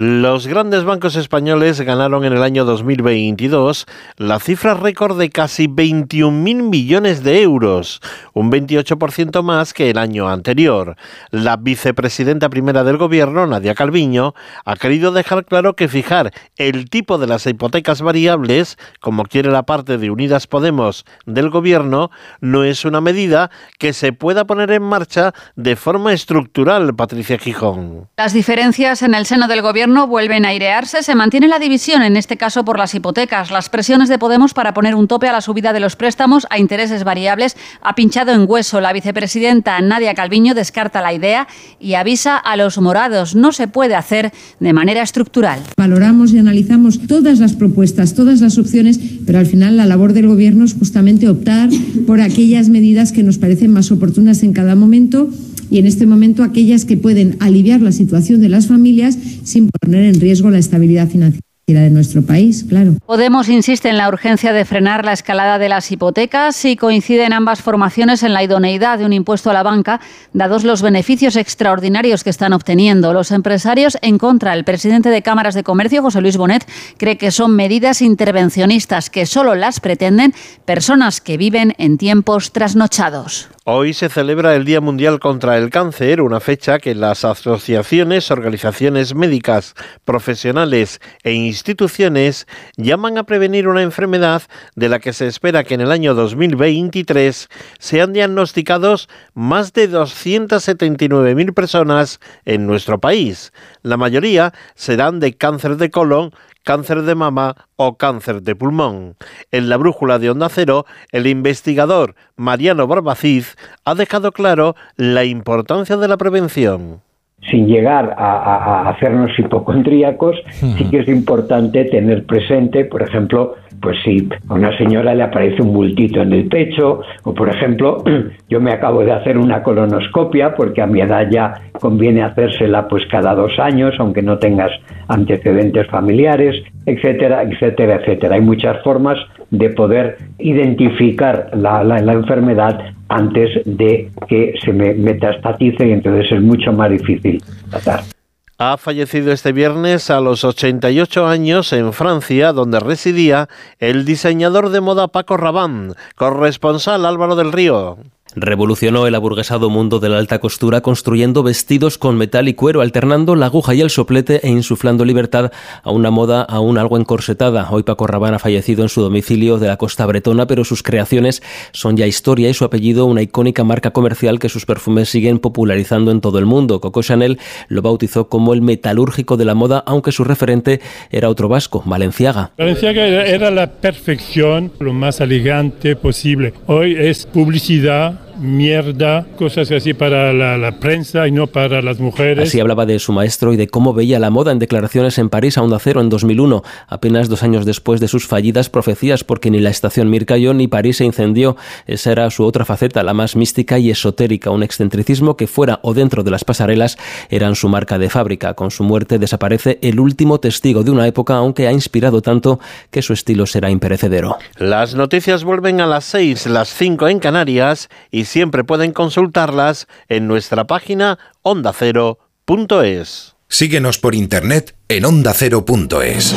Los 0.01 0.47
grandes 0.47 0.85
bancos 0.85 1.17
españoles 1.17 1.81
ganaron 1.81 2.23
en 2.23 2.31
el 2.31 2.41
año 2.41 2.63
2022 2.63 3.85
la 4.15 4.39
cifra 4.39 4.73
récord 4.73 5.19
de 5.19 5.29
casi 5.29 5.67
21.000 5.67 6.31
millones 6.69 7.21
de 7.21 7.41
euros, 7.41 7.99
un 8.31 8.49
28% 8.49 9.43
más 9.43 9.73
que 9.73 9.89
el 9.89 9.97
año 9.97 10.29
anterior. 10.29 10.95
La 11.31 11.57
vicepresidenta 11.57 12.47
primera 12.47 12.85
del 12.85 12.95
gobierno, 12.95 13.45
Nadia 13.45 13.75
Calviño, 13.75 14.35
ha 14.63 14.77
querido 14.77 15.11
dejar 15.11 15.43
claro 15.43 15.75
que 15.75 15.89
fijar 15.89 16.31
el 16.55 16.89
tipo 16.89 17.17
de 17.17 17.27
las 17.27 17.45
hipotecas 17.45 18.01
variables, 18.01 18.77
como 19.01 19.25
quiere 19.25 19.51
la 19.51 19.63
parte 19.63 19.97
de 19.97 20.11
Unidas 20.11 20.47
Podemos 20.47 21.03
del 21.25 21.49
gobierno, 21.49 22.09
no 22.39 22.63
es 22.63 22.85
una 22.85 23.01
medida 23.01 23.51
que 23.77 23.91
se 23.91 24.13
pueda 24.13 24.45
poner 24.45 24.71
en 24.71 24.83
marcha 24.83 25.33
de 25.57 25.75
forma 25.75 26.13
estructural, 26.13 26.95
Patricia 26.95 27.37
Gijón. 27.37 28.07
Las 28.15 28.31
diferencias 28.31 29.01
en 29.01 29.13
el 29.13 29.25
seno 29.25 29.49
del 29.49 29.61
gobierno 29.61 29.88
no 29.89 30.07
vuelven 30.07 30.45
a 30.45 30.49
airearse, 30.49 31.03
se 31.03 31.15
mantiene 31.15 31.47
la 31.47 31.59
división, 31.59 32.01
en 32.01 32.17
este 32.17 32.37
caso 32.37 32.63
por 32.63 32.77
las 32.77 32.93
hipotecas. 32.95 33.51
Las 33.51 33.69
presiones 33.69 34.09
de 34.09 34.19
Podemos 34.19 34.53
para 34.53 34.73
poner 34.73 34.95
un 34.95 35.07
tope 35.07 35.27
a 35.27 35.31
la 35.31 35.41
subida 35.41 35.73
de 35.73 35.79
los 35.79 35.95
préstamos 35.95 36.47
a 36.49 36.59
intereses 36.59 37.03
variables 37.03 37.57
ha 37.81 37.95
pinchado 37.95 38.31
en 38.31 38.45
hueso. 38.47 38.81
La 38.81 38.93
vicepresidenta 38.93 39.79
Nadia 39.81 40.13
Calviño 40.13 40.53
descarta 40.53 41.01
la 41.01 41.13
idea 41.13 41.47
y 41.79 41.95
avisa 41.95 42.37
a 42.37 42.55
los 42.55 42.77
morados. 42.77 43.35
No 43.35 43.51
se 43.51 43.67
puede 43.67 43.95
hacer 43.95 44.31
de 44.59 44.73
manera 44.73 45.01
estructural. 45.01 45.61
Valoramos 45.77 46.33
y 46.33 46.39
analizamos 46.39 47.07
todas 47.07 47.39
las 47.39 47.53
propuestas, 47.53 48.13
todas 48.13 48.41
las 48.41 48.57
opciones, 48.57 48.99
pero 49.25 49.39
al 49.39 49.45
final 49.45 49.77
la 49.77 49.85
labor 49.85 50.13
del 50.13 50.27
Gobierno 50.27 50.65
es 50.65 50.73
justamente 50.73 51.29
optar 51.29 51.69
por 52.05 52.21
aquellas 52.21 52.69
medidas 52.69 53.11
que 53.11 53.23
nos 53.23 53.37
parecen 53.37 53.73
más 53.73 53.91
oportunas 53.91 54.43
en 54.43 54.53
cada 54.53 54.75
momento 54.75 55.29
y 55.69 55.79
en 55.79 55.85
este 55.85 56.05
momento 56.05 56.43
aquellas 56.43 56.85
que 56.85 56.97
pueden 56.97 57.37
aliviar 57.39 57.81
la 57.81 57.91
situación 57.91 58.41
de 58.41 58.49
las 58.49 58.67
familias 58.67 59.17
sin 59.43 59.69
poner 59.69 60.05
en 60.05 60.19
riesgo 60.19 60.49
la 60.49 60.57
estabilidad 60.57 61.07
financiera 61.07 61.43
de 61.67 61.89
nuestro 61.91 62.23
país, 62.23 62.65
claro. 62.67 62.95
Podemos 63.05 63.47
insiste 63.47 63.89
en 63.89 63.97
la 63.97 64.07
urgencia 64.07 64.53
de 64.53 64.65
frenar 64.65 65.05
la 65.05 65.13
escalada 65.13 65.59
de 65.59 65.69
las 65.69 65.91
hipotecas 65.91 66.65
y 66.65 66.75
coinciden 66.75 67.31
ambas 67.31 67.61
formaciones 67.61 68.23
en 68.23 68.33
la 68.33 68.43
idoneidad 68.43 68.97
de 68.97 69.05
un 69.05 69.13
impuesto 69.13 69.51
a 69.51 69.53
la 69.53 69.61
banca, 69.61 70.01
dados 70.33 70.63
los 70.63 70.81
beneficios 70.81 71.35
extraordinarios 71.35 72.23
que 72.23 72.31
están 72.31 72.53
obteniendo. 72.53 73.13
Los 73.13 73.31
empresarios 73.31 73.99
en 74.01 74.17
contra. 74.17 74.53
El 74.53 74.63
presidente 74.63 75.09
de 75.09 75.21
Cámaras 75.21 75.53
de 75.53 75.63
Comercio, 75.63 76.01
José 76.01 76.21
Luis 76.21 76.37
Bonet, 76.37 76.67
cree 76.97 77.17
que 77.17 77.29
son 77.29 77.55
medidas 77.55 78.01
intervencionistas 78.01 79.11
que 79.11 79.27
solo 79.27 79.53
las 79.53 79.79
pretenden 79.79 80.33
personas 80.65 81.21
que 81.21 81.37
viven 81.37 81.75
en 81.77 81.99
tiempos 81.99 82.51
trasnochados. 82.51 83.49
Hoy 83.71 83.93
se 83.93 84.09
celebra 84.09 84.55
el 84.55 84.65
Día 84.65 84.81
Mundial 84.81 85.19
contra 85.19 85.55
el 85.55 85.69
Cáncer, 85.69 86.21
una 86.21 86.39
fecha 86.39 86.79
que 86.79 86.95
las 86.95 87.23
asociaciones, 87.23 88.31
organizaciones 88.31 89.13
médicas, 89.13 89.75
profesionales 90.05 90.99
e 91.21 91.33
instituciones 91.33 92.47
llaman 92.77 93.19
a 93.19 93.25
prevenir 93.25 93.67
una 93.67 93.83
enfermedad 93.83 94.41
de 94.75 94.89
la 94.89 94.97
que 94.97 95.13
se 95.13 95.27
espera 95.27 95.63
que 95.63 95.75
en 95.75 95.81
el 95.81 95.91
año 95.91 96.15
2023 96.15 97.47
sean 97.77 98.11
diagnosticados 98.11 99.07
más 99.35 99.71
de 99.73 99.87
279.000 99.87 101.53
personas 101.53 102.19
en 102.45 102.65
nuestro 102.65 102.99
país. 102.99 103.53
La 103.83 103.97
mayoría 103.97 104.51
serán 104.73 105.19
de 105.19 105.37
cáncer 105.37 105.77
de 105.77 105.91
colon, 105.91 106.31
cáncer 106.63 107.03
de 107.03 107.15
mama 107.15 107.55
o 107.75 107.97
cáncer 107.97 108.41
de 108.41 108.55
pulmón. 108.55 109.15
En 109.51 109.69
la 109.69 109.77
brújula 109.77 110.19
de 110.19 110.29
Onda 110.29 110.49
Cero, 110.49 110.85
el 111.11 111.27
investigador 111.27 112.15
Mariano 112.35 112.87
Barbaciz 112.87 113.55
ha 113.85 113.95
dejado 113.95 114.31
claro 114.31 114.75
la 114.95 115.23
importancia 115.25 115.97
de 115.97 116.07
la 116.07 116.17
prevención 116.17 117.01
sin 117.49 117.67
llegar 117.67 118.15
a, 118.17 118.89
hacernos 118.89 119.31
hipocondríacos, 119.37 120.35
sí 120.51 120.89
que 120.89 120.99
es 120.99 121.07
importante 121.07 121.85
tener 121.85 122.25
presente, 122.25 122.85
por 122.85 123.01
ejemplo, 123.01 123.55
pues 123.81 123.97
si 124.03 124.27
a 124.47 124.53
una 124.53 124.77
señora 124.77 125.13
le 125.15 125.23
aparece 125.23 125.61
un 125.61 125.73
bultito 125.73 126.21
en 126.21 126.33
el 126.33 126.47
pecho, 126.47 127.01
o 127.23 127.33
por 127.33 127.49
ejemplo, 127.49 128.03
yo 128.49 128.59
me 128.59 128.71
acabo 128.71 129.03
de 129.03 129.11
hacer 129.11 129.37
una 129.37 129.63
colonoscopia, 129.63 130.55
porque 130.55 130.81
a 130.81 130.87
mi 130.87 131.01
edad 131.01 131.27
ya 131.29 131.53
conviene 131.79 132.23
hacérsela 132.23 132.87
pues 132.87 133.05
cada 133.07 133.35
dos 133.35 133.57
años, 133.59 133.95
aunque 133.99 134.21
no 134.21 134.37
tengas 134.37 134.71
antecedentes 135.07 135.87
familiares, 135.87 136.55
etcétera, 136.85 137.43
etcétera, 137.43 137.95
etcétera. 137.95 138.35
Hay 138.35 138.41
muchas 138.41 138.81
formas 138.83 139.17
de 139.49 139.69
poder 139.71 140.17
identificar 140.37 141.49
la, 141.53 141.83
la 141.83 142.13
enfermedad 142.13 142.93
antes 143.09 143.61
de 143.65 144.09
que 144.27 144.53
se 144.63 144.71
me 144.71 144.93
metastatice 144.93 145.87
y 145.87 145.91
entonces 145.91 146.31
es 146.31 146.41
mucho 146.41 146.71
más 146.71 146.91
difícil 146.91 147.41
tratar. 147.71 148.18
Ha 148.61 148.75
fallecido 148.75 149.31
este 149.31 149.53
viernes 149.53 150.09
a 150.09 150.19
los 150.19 150.43
88 150.43 151.27
años 151.27 151.71
en 151.71 151.93
Francia, 151.93 152.51
donde 152.51 152.81
residía 152.81 153.47
el 153.77 154.03
diseñador 154.03 154.67
de 154.67 154.81
moda 154.81 155.07
Paco 155.07 155.37
Rabanne, 155.37 155.93
corresponsal 156.17 157.05
Álvaro 157.05 157.37
del 157.37 157.53
Río. 157.53 157.99
Revolucionó 158.35 159.07
el 159.07 159.15
aburguesado 159.15 159.71
mundo 159.71 159.99
de 159.99 160.07
la 160.07 160.19
alta 160.19 160.37
costura 160.37 160.81
construyendo 160.81 161.41
vestidos 161.41 161.97
con 161.97 162.15
metal 162.15 162.47
y 162.47 162.53
cuero, 162.53 162.81
alternando 162.81 163.35
la 163.35 163.47
aguja 163.47 163.73
y 163.73 163.81
el 163.81 163.89
soplete 163.89 164.41
e 164.43 164.49
insuflando 164.49 165.03
libertad 165.03 165.51
a 165.81 165.89
una 165.89 166.11
moda 166.11 166.43
aún 166.43 166.77
algo 166.77 166.97
encorsetada. 166.97 167.67
Hoy 167.71 167.81
Paco 167.81 168.05
Rabanne 168.05 168.35
ha 168.35 168.39
fallecido 168.39 168.83
en 168.83 168.89
su 168.89 169.01
domicilio 169.01 169.57
de 169.57 169.67
la 169.67 169.77
costa 169.77 170.05
bretona, 170.05 170.45
pero 170.45 170.63
sus 170.63 170.83
creaciones 170.83 171.41
son 171.71 171.97
ya 171.97 172.05
historia 172.05 172.49
y 172.49 172.53
su 172.53 172.65
apellido 172.65 173.07
una 173.07 173.23
icónica 173.23 173.63
marca 173.63 173.91
comercial 173.91 174.37
que 174.37 174.47
sus 174.47 174.67
perfumes 174.67 175.09
siguen 175.09 175.39
popularizando 175.39 176.11
en 176.11 176.21
todo 176.21 176.37
el 176.37 176.45
mundo. 176.45 176.81
Coco 176.81 177.01
Chanel 177.01 177.39
lo 177.67 177.81
bautizó 177.81 178.29
como 178.29 178.53
el 178.53 178.61
metalúrgico 178.61 179.37
de 179.37 179.45
la 179.45 179.55
moda, 179.55 179.83
aunque 179.87 180.11
su 180.11 180.23
referente 180.23 180.81
era 181.09 181.29
otro 181.29 181.49
vasco, 181.49 181.81
Valenciaga. 181.83 182.51
Valenciaga 182.59 183.25
era 183.25 183.49
la 183.49 183.71
perfección, 183.71 184.71
lo 184.79 184.93
más 184.93 185.19
elegante 185.19 185.95
posible. 185.95 186.53
Hoy 186.67 186.95
es 186.95 187.25
publicidad 187.25 188.18
mierda, 188.39 189.25
cosas 189.37 189.71
así 189.71 189.93
para 189.93 190.33
la, 190.33 190.57
la 190.57 190.79
prensa 190.79 191.27
y 191.27 191.31
no 191.31 191.47
para 191.47 191.81
las 191.81 191.99
mujeres. 191.99 192.49
Así 192.49 192.59
hablaba 192.59 192.85
de 192.85 192.99
su 192.99 193.11
maestro 193.11 193.53
y 193.53 193.57
de 193.57 193.67
cómo 193.67 193.93
veía 193.93 194.19
la 194.19 194.29
moda 194.29 194.51
en 194.51 194.59
declaraciones 194.59 195.17
en 195.17 195.29
París 195.29 195.57
a 195.57 195.63
Onda 195.63 195.79
Cero 195.79 196.01
en 196.01 196.09
2001, 196.09 196.63
apenas 196.87 197.29
dos 197.29 197.43
años 197.43 197.65
después 197.65 197.99
de 197.99 198.07
sus 198.07 198.27
fallidas 198.27 198.69
profecías, 198.69 199.23
porque 199.23 199.51
ni 199.51 199.59
la 199.59 199.69
estación 199.69 200.09
Mir 200.09 200.25
cayó 200.25 200.53
ni 200.53 200.67
París 200.67 200.97
se 200.97 201.05
incendió. 201.05 201.57
Esa 201.85 202.11
era 202.11 202.29
su 202.29 202.43
otra 202.43 202.65
faceta, 202.65 203.03
la 203.03 203.13
más 203.13 203.35
mística 203.35 203.77
y 203.79 203.89
esotérica, 203.89 204.51
un 204.51 204.63
excentricismo 204.63 205.37
que 205.37 205.47
fuera 205.47 205.79
o 205.83 205.93
dentro 205.93 206.23
de 206.23 206.31
las 206.31 206.43
pasarelas 206.43 206.97
eran 207.29 207.55
su 207.55 207.69
marca 207.69 207.97
de 207.97 208.09
fábrica. 208.09 208.53
Con 208.53 208.71
su 208.71 208.83
muerte 208.83 209.19
desaparece 209.19 209.79
el 209.81 209.99
último 209.99 210.39
testigo 210.39 210.83
de 210.83 210.91
una 210.91 211.07
época, 211.07 211.35
aunque 211.35 211.67
ha 211.67 211.71
inspirado 211.71 212.21
tanto 212.21 212.59
que 212.91 213.01
su 213.01 213.13
estilo 213.13 213.45
será 213.45 213.69
imperecedero. 213.69 214.37
Las 214.57 214.95
noticias 214.95 215.43
vuelven 215.43 215.81
a 215.81 215.87
las 215.87 216.05
6, 216.05 216.47
las 216.47 216.73
5 216.73 217.07
en 217.09 217.19
Canarias 217.19 217.89
y 218.11 218.25
siempre 218.29 218.63
pueden 218.63 218.93
consultarlas 218.93 219.87
en 220.07 220.27
nuestra 220.27 220.65
página 220.65 221.19
ondacero.es. 221.41 223.35
Síguenos 223.47 223.97
por 223.97 224.15
internet 224.15 224.75
en 224.87 225.05
ondacero.es. 225.05 226.35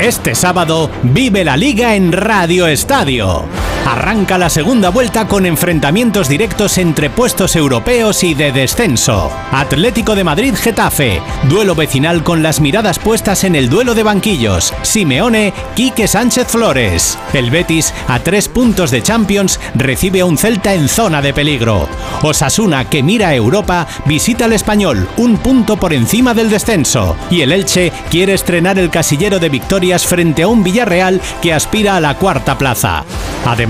Este 0.00 0.34
sábado 0.34 0.90
vive 1.02 1.44
la 1.44 1.58
liga 1.58 1.94
en 1.94 2.12
Radio 2.12 2.66
Estadio. 2.66 3.44
Arranca 3.86 4.38
la 4.38 4.50
segunda 4.50 4.90
vuelta 4.90 5.26
con 5.26 5.46
enfrentamientos 5.46 6.28
directos 6.28 6.78
entre 6.78 7.10
puestos 7.10 7.56
europeos 7.56 8.22
y 8.22 8.34
de 8.34 8.52
descenso. 8.52 9.32
Atlético 9.50 10.14
de 10.14 10.22
Madrid-Getafe, 10.22 11.20
duelo 11.44 11.74
vecinal 11.74 12.22
con 12.22 12.42
las 12.42 12.60
miradas 12.60 12.98
puestas 12.98 13.42
en 13.42 13.56
el 13.56 13.68
duelo 13.70 13.94
de 13.94 14.02
banquillos. 14.02 14.74
Simeone, 14.82 15.52
Quique 15.74 16.06
Sánchez 16.06 16.48
Flores. 16.48 17.18
El 17.32 17.50
Betis, 17.50 17.92
a 18.06 18.20
tres 18.20 18.48
puntos 18.48 18.90
de 18.90 19.02
Champions, 19.02 19.58
recibe 19.74 20.20
a 20.20 20.26
un 20.26 20.36
Celta 20.36 20.74
en 20.74 20.88
zona 20.88 21.22
de 21.22 21.32
peligro. 21.32 21.88
Osasuna, 22.22 22.88
que 22.88 23.02
mira 23.02 23.28
a 23.28 23.34
Europa, 23.34 23.86
visita 24.04 24.44
al 24.44 24.52
Español, 24.52 25.08
un 25.16 25.38
punto 25.38 25.78
por 25.78 25.92
encima 25.94 26.34
del 26.34 26.50
descenso. 26.50 27.16
Y 27.30 27.40
el 27.40 27.50
Elche 27.50 27.92
quiere 28.10 28.34
estrenar 28.34 28.78
el 28.78 28.90
casillero 28.90 29.38
de 29.38 29.48
victorias 29.48 30.06
frente 30.06 30.42
a 30.42 30.48
un 30.48 30.62
Villarreal 30.62 31.20
que 31.40 31.54
aspira 31.54 31.96
a 31.96 32.00
la 32.00 32.16
cuarta 32.16 32.58
plaza. 32.58 33.04
Además, 33.46 33.69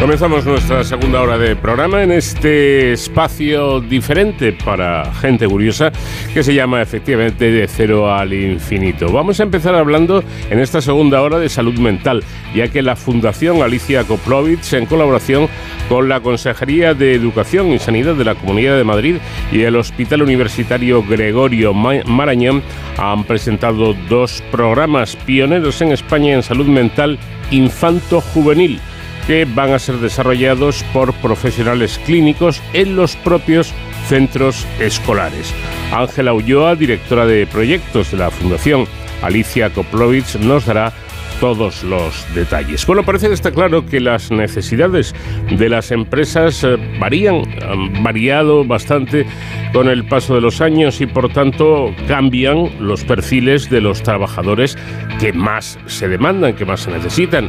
Comenzamos 0.00 0.44
nuestra 0.44 0.84
segunda 0.84 1.20
hora 1.22 1.36
de 1.38 1.56
programa 1.56 2.02
en 2.02 2.12
este 2.12 2.92
espacio 2.92 3.80
diferente 3.80 4.52
para 4.52 5.12
gente 5.14 5.48
curiosa 5.48 5.90
que 6.32 6.44
se 6.44 6.54
llama 6.54 6.80
efectivamente 6.82 7.50
de 7.50 7.66
cero 7.66 8.14
al 8.14 8.32
infinito. 8.32 9.10
Vamos 9.10 9.40
a 9.40 9.42
empezar 9.42 9.74
hablando 9.74 10.22
en 10.50 10.60
esta 10.60 10.80
segunda 10.80 11.22
hora 11.22 11.38
de 11.38 11.48
salud 11.48 11.78
mental, 11.78 12.22
ya 12.54 12.68
que 12.68 12.82
la 12.82 12.94
Fundación 12.94 13.62
Alicia 13.62 14.04
Koplovich, 14.04 14.74
en 14.74 14.86
colaboración 14.86 15.48
con 15.88 16.08
la 16.08 16.20
Consejería 16.20 16.94
de 16.94 17.14
Educación 17.14 17.68
y 17.72 17.78
Sanidad 17.78 18.14
de 18.14 18.24
la 18.24 18.34
Comunidad 18.36 18.76
de 18.76 18.84
Madrid 18.84 19.16
y 19.50 19.62
el 19.62 19.76
Hospital 19.76 20.22
Universitario 20.22 21.02
Gregorio 21.02 21.72
Ma- 21.74 22.04
Marañón, 22.04 22.62
han 22.98 23.24
presentado 23.24 23.94
dos 24.08 24.42
programas 24.52 25.16
pioneros 25.16 25.80
en 25.80 25.92
España 25.92 26.34
en 26.34 26.42
salud 26.42 26.66
mental 26.66 27.18
infanto-juvenil 27.50 28.78
que 29.26 29.44
van 29.44 29.72
a 29.72 29.78
ser 29.78 29.96
desarrollados 29.96 30.84
por 30.92 31.12
profesionales 31.14 32.00
clínicos 32.04 32.62
en 32.72 32.96
los 32.96 33.16
propios 33.16 33.72
centros 34.08 34.66
escolares. 34.78 35.52
Ángela 35.92 36.32
Ulloa, 36.32 36.76
directora 36.76 37.26
de 37.26 37.46
proyectos 37.46 38.10
de 38.10 38.18
la 38.18 38.30
Fundación 38.30 38.86
Alicia 39.22 39.70
Koplovich, 39.70 40.36
nos 40.36 40.66
dará 40.66 40.92
todos 41.40 41.82
los 41.84 42.26
detalles. 42.34 42.86
Bueno, 42.86 43.04
parece 43.04 43.28
que 43.28 43.34
está 43.34 43.50
claro 43.50 43.86
que 43.86 44.00
las 44.00 44.30
necesidades 44.30 45.14
de 45.50 45.68
las 45.68 45.90
empresas 45.90 46.64
eh, 46.64 46.76
varían, 46.98 47.42
han 47.62 48.02
variado 48.02 48.64
bastante 48.64 49.26
con 49.72 49.88
el 49.88 50.06
paso 50.06 50.34
de 50.34 50.40
los 50.40 50.60
años 50.60 51.00
y 51.00 51.06
por 51.06 51.32
tanto 51.32 51.94
cambian 52.08 52.70
los 52.80 53.04
perfiles 53.04 53.68
de 53.70 53.80
los 53.80 54.02
trabajadores 54.02 54.76
que 55.20 55.32
más 55.32 55.78
se 55.86 56.08
demandan, 56.08 56.54
que 56.54 56.64
más 56.64 56.80
se 56.80 56.90
necesitan. 56.90 57.48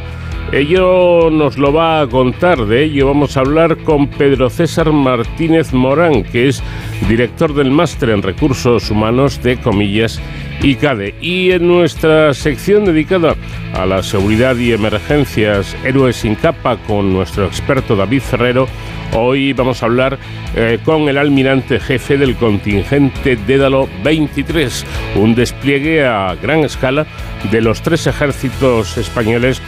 Ello 0.52 1.28
nos 1.30 1.58
lo 1.58 1.74
va 1.74 2.00
a 2.00 2.06
contar, 2.06 2.64
de 2.64 2.84
ello 2.84 3.08
vamos 3.08 3.36
a 3.36 3.40
hablar 3.40 3.76
con 3.84 4.08
Pedro 4.08 4.48
César 4.48 4.90
Martínez 4.90 5.74
Morán, 5.74 6.22
que 6.24 6.48
es 6.48 6.62
director 7.06 7.52
del 7.52 7.70
máster 7.70 8.08
en 8.08 8.22
recursos 8.22 8.90
humanos 8.90 9.42
de 9.42 9.58
Comillas 9.58 10.18
y 10.62 10.74
CADE. 10.76 11.14
Y 11.20 11.52
en 11.52 11.68
nuestra 11.68 12.34
sección 12.34 12.84
dedicada 12.84 13.36
a 13.74 13.86
la 13.86 14.02
seguridad 14.02 14.56
y 14.56 14.72
emergencias 14.72 15.76
Héroes 15.84 16.16
sin 16.16 16.34
capa 16.34 16.76
con 16.86 17.12
nuestro 17.12 17.46
experto 17.46 17.96
David 17.96 18.22
Ferrero, 18.22 18.68
hoy 19.14 19.52
vamos 19.52 19.82
a 19.82 19.86
hablar 19.86 20.18
eh, 20.54 20.78
con 20.84 21.08
el 21.08 21.18
almirante 21.18 21.78
jefe 21.80 22.16
del 22.16 22.36
contingente 22.36 23.36
Dédalo 23.46 23.88
23, 24.02 24.86
un 25.16 25.34
despliegue 25.34 26.04
a 26.04 26.34
gran 26.34 26.60
escala 26.60 27.06
de 27.50 27.60
los 27.60 27.82
tres 27.82 28.06
ejércitos 28.06 28.96
españoles 28.98 29.62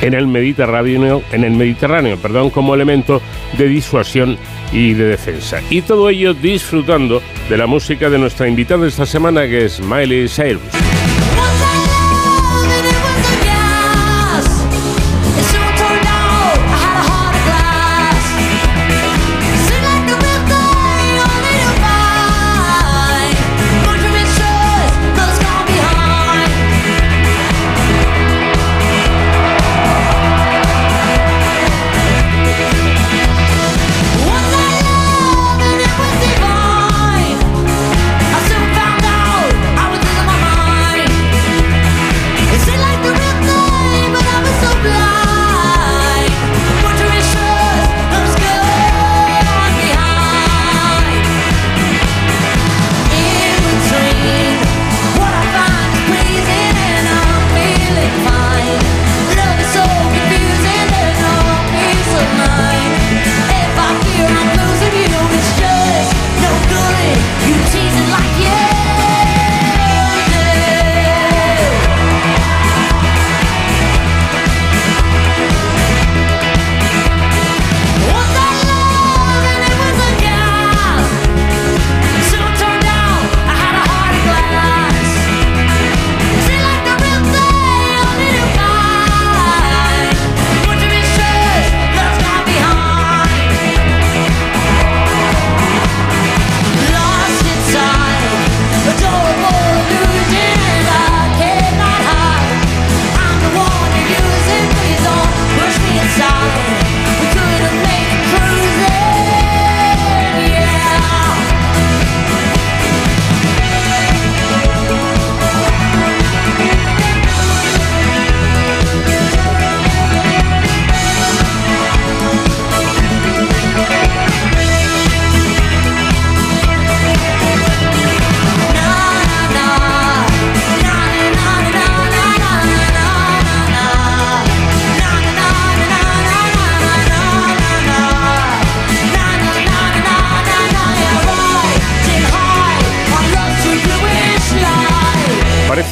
en 0.00 0.14
el 0.14 0.26
Mediterráneo, 0.26 1.22
en 1.32 1.44
el 1.44 1.52
Mediterráneo, 1.52 2.16
perdón, 2.16 2.50
como 2.50 2.74
elemento 2.74 3.20
de 3.56 3.68
disuasión 3.68 4.36
y 4.72 4.94
de 4.94 5.04
defensa. 5.04 5.60
Y 5.70 5.82
todo 5.82 6.08
ello 6.10 6.34
disfrutando 6.34 7.22
de 7.48 7.56
la 7.56 7.66
música 7.66 8.10
de 8.10 8.18
nuestra 8.18 8.48
invitada 8.48 8.86
esta 8.86 9.06
semana 9.06 9.46
que 9.46 9.66
es 9.66 9.80
Miley 9.80 10.28
Cyrus. 10.28 10.62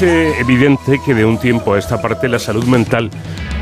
Eh, 0.04 0.34
evidente 0.38 1.00
que 1.04 1.14
de 1.14 1.24
un 1.24 1.38
tiempo 1.38 1.74
a 1.74 1.78
esta 1.78 2.00
parte 2.02 2.28
la 2.28 2.38
salud 2.38 2.64
mental 2.66 3.10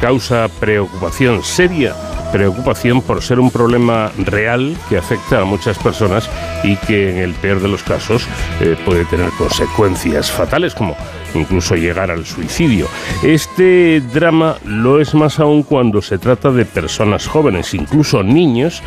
causa 0.00 0.48
preocupación 0.60 1.44
seria 1.44 1.94
preocupación 2.32 3.02
por 3.02 3.22
ser 3.22 3.38
un 3.38 3.50
problema 3.50 4.10
real 4.18 4.76
que 4.88 4.96
afecta 4.96 5.42
a 5.42 5.44
muchas 5.44 5.78
personas 5.78 6.28
y 6.64 6.76
que 6.76 7.10
en 7.10 7.18
el 7.18 7.34
peor 7.34 7.60
de 7.60 7.68
los 7.68 7.82
casos 7.82 8.26
eh, 8.60 8.76
puede 8.84 9.04
tener 9.04 9.30
consecuencias 9.38 10.32
fatales 10.32 10.74
como 10.74 10.96
incluso 11.34 11.76
llegar 11.76 12.10
al 12.10 12.24
suicidio. 12.24 12.88
Este 13.22 14.00
drama 14.12 14.56
lo 14.64 15.00
es 15.00 15.14
más 15.14 15.38
aún 15.40 15.62
cuando 15.62 16.02
se 16.02 16.18
trata 16.18 16.50
de 16.50 16.64
personas 16.64 17.26
jóvenes, 17.26 17.74
incluso 17.74 18.22
niños, 18.22 18.82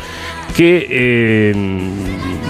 que 0.56 0.86
eh, 0.90 1.54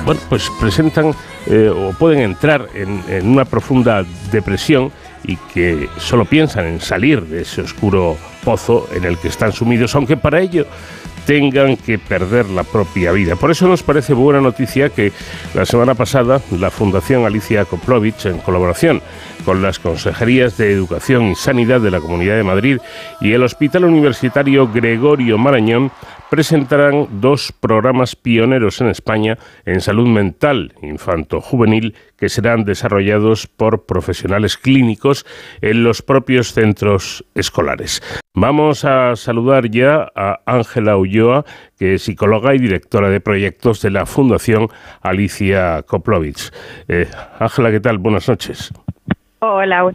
bueno, 0.04 0.20
pues 0.28 0.50
presentan 0.60 1.14
eh, 1.46 1.68
o 1.68 1.92
pueden 1.92 2.20
entrar 2.20 2.68
en, 2.74 3.02
en 3.08 3.28
una 3.28 3.44
profunda 3.44 4.04
depresión 4.30 4.90
y 5.24 5.36
que 5.52 5.88
solo 5.98 6.24
piensan 6.24 6.66
en 6.66 6.80
salir 6.80 7.22
de 7.22 7.42
ese 7.42 7.62
oscuro 7.62 8.16
pozo 8.44 8.88
en 8.94 9.04
el 9.04 9.18
que 9.18 9.28
están 9.28 9.52
sumidos, 9.52 9.94
aunque 9.94 10.16
para 10.16 10.40
ello 10.40 10.66
tengan 11.26 11.76
que 11.76 11.98
perder 11.98 12.48
la 12.48 12.62
propia 12.62 13.12
vida. 13.12 13.36
Por 13.36 13.50
eso 13.50 13.66
nos 13.68 13.82
parece 13.82 14.14
buena 14.14 14.40
noticia 14.40 14.88
que 14.88 15.12
la 15.54 15.66
semana 15.66 15.94
pasada 15.94 16.40
la 16.52 16.70
Fundación 16.70 17.26
Alicia 17.26 17.64
Koplovich, 17.64 18.26
en 18.26 18.38
colaboración 18.38 19.02
con 19.44 19.60
las 19.60 19.78
Consejerías 19.78 20.56
de 20.56 20.72
Educación 20.72 21.24
y 21.24 21.34
Sanidad 21.34 21.80
de 21.80 21.90
la 21.90 22.00
Comunidad 22.00 22.36
de 22.36 22.44
Madrid 22.44 22.78
y 23.20 23.32
el 23.32 23.42
Hospital 23.42 23.84
Universitario 23.84 24.70
Gregorio 24.72 25.36
Marañón, 25.36 25.90
presentarán 26.30 27.20
dos 27.20 27.52
programas 27.52 28.16
pioneros 28.16 28.80
en 28.80 28.88
España 28.88 29.38
en 29.64 29.80
salud 29.80 30.08
mental 30.08 30.72
infanto-juvenil 30.82 31.94
que 32.16 32.28
serán 32.28 32.64
desarrollados 32.64 33.46
por 33.46 33.86
profesionales 33.86 34.56
clínicos 34.56 35.26
en 35.60 35.84
los 35.84 36.02
propios 36.02 36.52
centros 36.52 37.24
escolares. 37.34 38.02
Vamos 38.34 38.84
a 38.84 39.16
saludar 39.16 39.70
ya 39.70 40.10
a 40.14 40.40
Ángela 40.46 40.96
Ulloa, 40.96 41.44
que 41.78 41.94
es 41.94 42.02
psicóloga 42.02 42.54
y 42.54 42.58
directora 42.58 43.08
de 43.08 43.20
proyectos 43.20 43.80
de 43.82 43.90
la 43.90 44.06
Fundación 44.06 44.68
Alicia 45.00 45.82
Koplovich. 45.82 46.52
Eh, 46.88 47.08
Ángela, 47.38 47.70
¿qué 47.70 47.80
tal? 47.80 47.98
Buenas 47.98 48.28
noches. 48.28 48.72
Hola. 49.38 49.92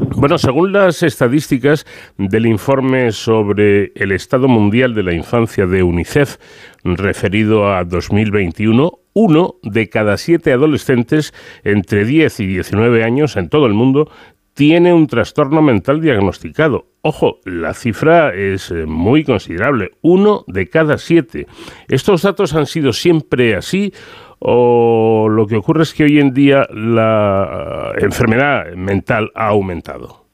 Bueno, 0.00 0.38
según 0.38 0.72
las 0.72 1.02
estadísticas 1.02 1.86
del 2.18 2.46
informe 2.46 3.12
sobre 3.12 3.92
el 3.94 4.12
estado 4.12 4.48
mundial 4.48 4.94
de 4.94 5.02
la 5.02 5.14
infancia 5.14 5.66
de 5.66 5.82
UNICEF 5.82 6.36
referido 6.84 7.72
a 7.72 7.84
2021, 7.84 8.92
uno 9.14 9.56
de 9.62 9.88
cada 9.88 10.16
siete 10.16 10.52
adolescentes 10.52 11.32
entre 11.64 12.04
10 12.04 12.40
y 12.40 12.46
19 12.46 13.04
años 13.04 13.36
en 13.36 13.48
todo 13.48 13.66
el 13.66 13.74
mundo 13.74 14.10
tiene 14.56 14.94
un 14.94 15.06
trastorno 15.06 15.60
mental 15.60 16.00
diagnosticado. 16.00 16.86
Ojo, 17.02 17.40
la 17.44 17.74
cifra 17.74 18.34
es 18.34 18.70
eh, 18.70 18.86
muy 18.86 19.22
considerable, 19.22 19.90
uno 20.00 20.44
de 20.46 20.66
cada 20.68 20.96
siete. 20.96 21.46
¿Estos 21.88 22.22
datos 22.22 22.54
han 22.54 22.64
sido 22.64 22.94
siempre 22.94 23.54
así 23.54 23.92
o 24.38 25.28
lo 25.28 25.46
que 25.46 25.56
ocurre 25.56 25.82
es 25.82 25.94
que 25.94 26.04
hoy 26.04 26.20
en 26.20 26.34
día 26.34 26.66
la 26.72 27.92
eh, 27.96 28.04
enfermedad 28.04 28.72
mental 28.74 29.30
ha 29.34 29.48
aumentado? 29.48 30.26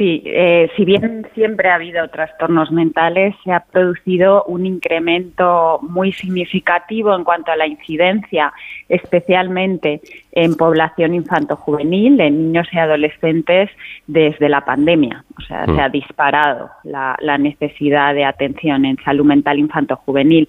Sí, 0.00 0.22
eh, 0.24 0.70
si 0.76 0.86
bien 0.86 1.26
siempre 1.34 1.68
ha 1.68 1.74
habido 1.74 2.08
trastornos 2.08 2.70
mentales, 2.70 3.34
se 3.44 3.52
ha 3.52 3.60
producido 3.60 4.44
un 4.44 4.64
incremento 4.64 5.78
muy 5.82 6.12
significativo 6.12 7.14
en 7.14 7.22
cuanto 7.22 7.52
a 7.52 7.56
la 7.56 7.66
incidencia, 7.66 8.50
especialmente 8.88 10.00
en 10.32 10.54
población 10.54 11.14
infanto-juvenil, 11.14 12.20
en 12.20 12.46
niños 12.46 12.68
y 12.72 12.78
adolescentes, 12.78 13.70
desde 14.06 14.48
la 14.48 14.64
pandemia. 14.64 15.24
O 15.38 15.42
sea, 15.42 15.64
se 15.66 15.80
ha 15.80 15.88
mm. 15.88 15.92
disparado 15.92 16.70
la, 16.84 17.16
necesidad 17.38 18.14
de 18.14 18.24
atención 18.24 18.84
en 18.84 18.96
salud 19.04 19.24
mental 19.24 19.58
infanto-juvenil. 19.58 20.46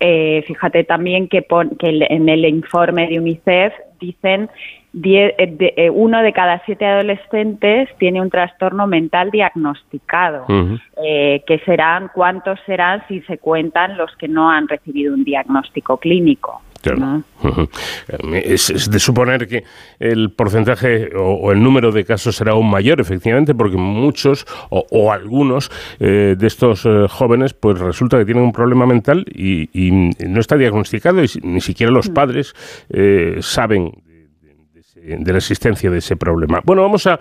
Eh, 0.00 0.44
fíjate 0.46 0.84
también 0.84 1.28
que, 1.28 1.46
que 1.78 2.06
en 2.08 2.28
el 2.28 2.44
informe 2.44 3.08
de 3.08 3.18
UNICEF 3.18 3.72
dicen 4.00 4.48
eh, 5.04 5.34
eh, 5.76 5.90
uno 5.90 6.22
de 6.22 6.32
cada 6.32 6.62
siete 6.64 6.86
adolescentes 6.86 7.88
tiene 7.98 8.20
un 8.20 8.30
trastorno 8.30 8.86
mental 8.86 9.30
diagnosticado, 9.30 10.46
eh, 10.96 11.42
que 11.46 11.58
serán, 11.60 12.10
¿cuántos 12.14 12.58
serán 12.64 13.06
si 13.06 13.20
se 13.22 13.38
cuentan 13.38 13.96
los 13.96 14.14
que 14.16 14.28
no 14.28 14.50
han 14.50 14.66
recibido 14.66 15.14
un 15.14 15.24
diagnóstico 15.24 15.98
clínico? 15.98 16.62
Es, 18.44 18.90
de 18.90 18.98
suponer 18.98 19.46
que 19.48 19.64
el 19.98 20.30
porcentaje 20.30 21.10
o, 21.16 21.52
el 21.52 21.62
número 21.62 21.92
de 21.92 22.04
casos 22.04 22.36
será 22.36 22.52
aún 22.52 22.70
mayor, 22.70 23.00
efectivamente, 23.00 23.54
porque 23.54 23.76
muchos 23.76 24.46
o, 24.70 25.12
algunos 25.12 25.70
de 25.98 26.46
estos 26.46 26.86
jóvenes, 27.10 27.54
pues 27.54 27.78
resulta 27.78 28.18
que 28.18 28.24
tienen 28.24 28.44
un 28.44 28.52
problema 28.52 28.86
mental 28.86 29.24
y, 29.34 29.68
no 30.26 30.40
está 30.40 30.56
diagnosticado 30.56 31.22
y 31.22 31.28
ni 31.42 31.60
siquiera 31.60 31.90
los 31.92 32.10
mm. 32.10 32.14
padres 32.14 32.54
saben 33.40 33.92
de 35.16 35.32
la 35.32 35.38
existencia 35.38 35.90
de 35.90 35.98
ese 35.98 36.16
problema. 36.16 36.60
Bueno, 36.64 36.82
vamos 36.82 37.06
a, 37.06 37.18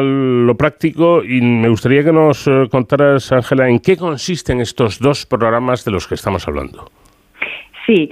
lo 0.00 0.54
práctico 0.56 1.24
y 1.24 1.40
me 1.40 1.68
gustaría 1.68 2.04
que 2.04 2.12
nos 2.12 2.46
eh, 2.46 2.68
contaras, 2.70 3.32
Ángela, 3.32 3.68
en 3.68 3.80
qué 3.80 3.96
consisten 3.96 4.60
estos 4.60 4.98
dos 4.98 5.24
programas 5.24 5.84
de 5.84 5.92
los 5.92 6.06
que 6.06 6.14
estamos 6.14 6.46
hablando. 6.46 6.90
Sí, 7.86 8.10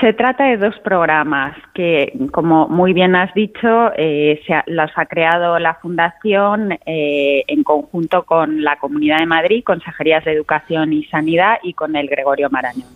se 0.00 0.12
trata 0.12 0.44
de 0.44 0.58
dos 0.58 0.78
programas 0.80 1.56
que, 1.72 2.12
como 2.30 2.68
muy 2.68 2.92
bien 2.92 3.16
has 3.16 3.32
dicho, 3.32 3.90
eh, 3.96 4.40
se 4.46 4.54
los 4.66 4.90
ha 4.96 5.06
creado 5.06 5.58
la 5.58 5.74
Fundación 5.76 6.78
eh, 6.84 7.42
en 7.46 7.62
conjunto 7.62 8.24
con 8.24 8.62
la 8.62 8.76
Comunidad 8.76 9.18
de 9.20 9.26
Madrid, 9.26 9.64
Consejerías 9.64 10.24
de 10.24 10.32
Educación 10.32 10.92
y 10.92 11.04
Sanidad 11.04 11.58
y 11.62 11.72
con 11.72 11.96
el 11.96 12.08
Gregorio 12.08 12.50
Marañón. 12.50 12.90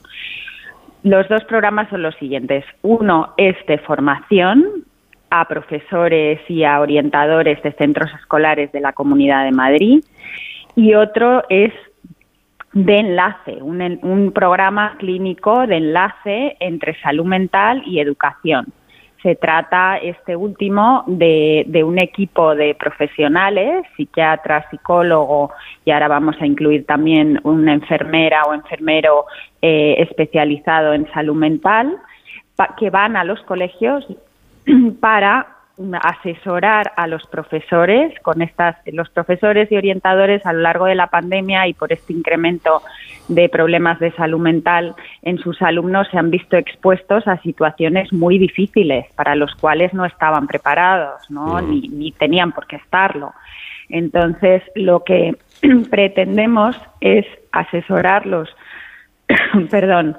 Los 1.03 1.29
dos 1.29 1.45
programas 1.45 1.89
son 1.89 2.03
los 2.03 2.15
siguientes. 2.17 2.65
Uno 2.83 3.33
es 3.39 3.57
de 3.67 3.79
formación 3.79 4.85
a 5.31 5.49
profesores 5.49 6.41
y 6.49 6.65
a 6.65 6.81
orientadores 6.81 7.63
de 7.63 7.73
centros 7.73 8.11
escolares 8.21 8.71
de 8.73 8.81
la 8.81 8.93
Comunidad 8.93 9.45
de 9.45 9.53
Madrid 9.53 10.05
y 10.77 10.95
otro 10.95 11.43
es 11.49 11.73
de 12.73 12.99
enlace, 12.99 13.59
un, 13.61 14.33
programa 14.35 14.97
clínico 14.99 15.67
de 15.67 15.77
enlace 15.77 16.57
entre 16.61 16.99
salud 17.01 17.25
mental 17.25 17.83
y 17.87 18.01
educación. 18.01 18.67
Se 19.23 19.37
trata, 19.37 19.99
este 19.99 20.35
último, 20.35 21.05
de, 21.07 21.85
un 21.85 21.99
equipo 22.01 22.57
de 22.57 22.75
profesionales, 22.75 23.85
psiquiatra, 23.97 24.69
psicólogo, 24.71 25.53
y 25.85 25.93
ahora 25.93 26.09
vamos 26.09 26.35
a 26.41 26.47
incluir 26.47 26.87
también 26.87 27.39
una 27.45 27.75
enfermera 27.75 28.43
o 28.45 28.55
enfermero 28.55 29.27
eh, 29.61 29.95
especializado 29.99 30.93
en 30.95 31.09
salud 31.13 31.37
mental, 31.37 31.97
que 32.79 32.91
van 32.91 33.17
a 33.17 33.25
los 33.25 33.41
colegios 33.43 34.07
para 35.01 35.47
asesorar 36.01 36.93
a 36.97 37.07
los 37.07 37.27
profesores 37.27 38.13
con 38.21 38.43
estas 38.43 38.77
los 38.87 39.09
profesores 39.11 39.71
y 39.71 39.77
orientadores 39.77 40.45
a 40.47 40.53
lo 40.53 40.61
largo 40.61 40.87
de 40.87 40.95
la 40.95 41.09
pandemia 41.09 41.67
y 41.69 41.75
por 41.75 41.93
este 41.93 42.13
incremento 42.13 42.83
de 43.29 43.49
problemas 43.49 43.99
de 43.99 44.13
salud 44.13 44.41
mental 44.41 44.95
en 45.23 45.39
sus 45.39 45.61
alumnos 45.63 46.09
se 46.11 46.19
han 46.19 46.31
visto 46.31 46.57
expuestos 46.57 47.27
a 47.27 47.39
situaciones 47.39 48.13
muy 48.13 48.39
difíciles 48.39 49.07
para 49.15 49.35
los 49.35 49.55
cuales 49.55 49.93
no 49.95 50.05
estaban 50.05 50.47
preparados 50.47 51.31
¿no? 51.31 51.63
Mm. 51.63 51.71
ni, 51.71 51.89
ni 51.89 52.13
tenían 52.13 52.53
por 52.53 52.67
qué 52.67 52.77
estarlo 52.77 53.33
entonces 53.89 54.63
lo 54.75 55.05
que 55.05 55.37
pretendemos 55.91 56.77
es 57.01 57.27
asesorarlos 57.53 58.49
perdón 59.71 60.17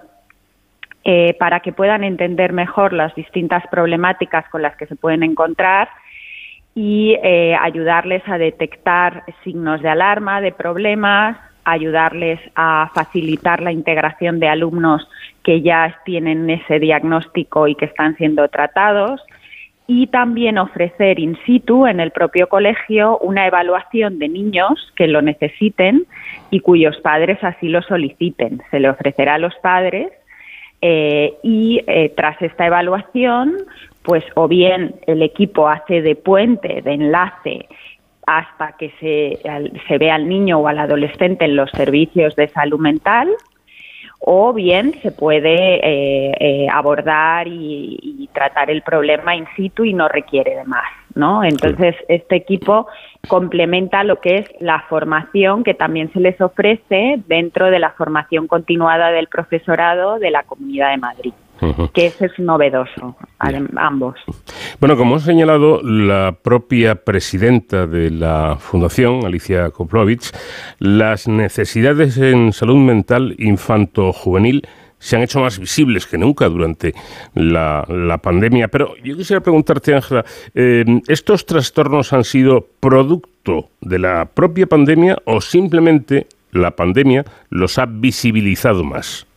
eh, 1.06 1.36
para 1.40 1.60
que 1.60 1.74
puedan 1.74 2.04
entender 2.04 2.54
mejor 2.54 2.94
las 2.94 3.14
distintas 3.16 3.66
problemáticas 3.68 4.48
con 4.50 4.62
las 4.62 4.76
que 4.78 4.86
se 4.86 4.96
pueden 4.96 5.24
encontrar 5.24 5.90
y 6.76 7.18
eh, 7.22 7.56
ayudarles 7.60 8.24
a 8.28 8.38
detectar 8.38 9.24
signos 9.44 9.82
de 9.82 9.90
alarma, 9.90 10.42
de 10.42 10.52
problemas, 10.52 11.38
ayudarles 11.66 12.40
a 12.56 12.90
facilitar 12.94 13.62
la 13.62 13.72
integración 13.72 14.40
de 14.40 14.48
alumnos 14.48 15.08
que 15.44 15.62
ya 15.62 16.00
tienen 16.06 16.50
ese 16.50 16.80
diagnóstico 16.80 17.68
y 17.68 17.76
que 17.76 17.86
están 17.86 18.16
siendo 18.16 18.48
tratados 18.48 19.22
y 19.86 20.08
también 20.08 20.58
ofrecer 20.58 21.20
in 21.20 21.38
situ 21.46 21.86
en 21.86 22.00
el 22.00 22.12
propio 22.12 22.48
colegio 22.48 23.18
una 23.20 23.46
evaluación 23.46 24.18
de 24.20 24.30
niños 24.30 24.94
que 24.96 25.08
lo 25.08 25.22
necesiten 25.22 26.06
y 26.50 26.62
cuyos 26.62 26.98
padres 27.02 27.44
así 27.44 27.68
lo 27.68 27.82
soliciten. 27.82 28.62
Se 28.72 28.80
le 28.80 28.90
ofrecerá 28.90 29.36
a 29.36 29.40
los 29.40 29.54
padres 29.56 30.10
eh, 30.86 31.36
y 31.44 31.82
eh, 31.88 32.10
tras 32.10 32.42
esta 32.42 32.68
evaluación, 32.68 33.56
pues 34.02 34.26
o 34.36 34.50
bien 34.50 34.96
el 35.08 35.22
equipo 35.22 35.70
hace 35.70 36.02
de 36.02 36.18
puente, 36.18 36.82
de 36.82 36.92
enlace, 36.92 37.70
hasta 38.28 38.74
que 38.74 38.92
se, 39.00 39.40
se 39.88 39.98
ve 39.98 40.12
al 40.12 40.28
niño 40.28 40.60
o 40.60 40.68
al 40.68 40.80
adolescente 40.80 41.46
en 41.46 41.56
los 41.56 41.72
servicios 41.72 42.36
de 42.36 42.50
salud 42.50 42.82
mental, 42.82 43.30
o 44.20 44.52
bien 44.52 44.94
se 45.02 45.12
puede 45.12 45.80
eh, 45.82 46.68
abordar 46.70 47.48
y, 47.48 48.30
tratar 48.34 48.70
el 48.70 48.82
problema 48.82 49.36
in 49.36 49.46
situ 49.56 49.86
y 49.86 49.94
no 49.94 50.10
requiere 50.10 50.56
de 50.56 50.66
más. 50.66 50.90
¿No? 51.16 51.44
Entonces, 51.44 51.96
este 52.08 52.36
equipo 52.36 52.88
complementa 53.28 54.04
lo 54.04 54.20
que 54.20 54.40
es 54.40 54.50
la 54.60 54.84
formación 54.90 55.64
que 55.64 55.74
también 55.74 56.12
se 56.14 56.20
les 56.20 56.40
ofrece 56.42 57.22
dentro 57.28 57.72
de 57.72 57.80
la 57.80 57.92
formación 57.92 58.48
continuada 58.48 59.12
del 59.12 59.28
profesorado 59.28 60.20
de 60.20 60.32
la 60.32 60.44
Comunidad 60.44 60.92
de 60.92 60.98
Madrid 60.98 61.34
que 61.94 62.08
eso 62.08 62.26
es 62.26 62.38
novedoso, 62.40 63.16
ambos. 63.76 64.16
Bueno, 64.80 64.98
como 64.98 65.16
ha 65.16 65.20
señalado 65.20 65.82
la 65.82 66.36
propia 66.42 66.96
presidenta 66.96 67.88
de 67.88 68.10
la 68.10 68.58
Fundación, 68.60 69.26
Alicia 69.26 69.70
Koplovich, 69.72 70.32
las 70.80 71.28
necesidades 71.28 72.18
en 72.18 72.54
salud 72.54 72.78
mental 72.78 73.36
infanto-juvenil 73.38 74.68
se 75.04 75.18
han 75.18 75.22
hecho 75.22 75.42
más 75.42 75.60
visibles 75.60 76.08
que 76.08 76.18
nunca 76.18 76.48
durante 76.48 76.94
la, 77.34 78.20
pandemia. 78.24 78.70
Pero 78.70 78.96
yo 79.04 79.18
quisiera 79.18 79.42
preguntarte, 79.42 79.94
Ángela, 79.94 80.24
eh, 80.56 80.86
¿estos 81.10 81.46
trastornos 81.46 82.14
han 82.14 82.24
sido 82.24 82.66
producto 82.80 83.70
de 83.82 84.00
la 84.00 84.30
propia 84.34 84.66
pandemia 84.66 85.18
o 85.26 85.42
simplemente 85.42 86.28
la 86.54 86.72
pandemia 86.72 87.26
los 87.50 87.78
ha 87.80 87.86
visibilizado 87.86 88.86
más? 88.86 89.28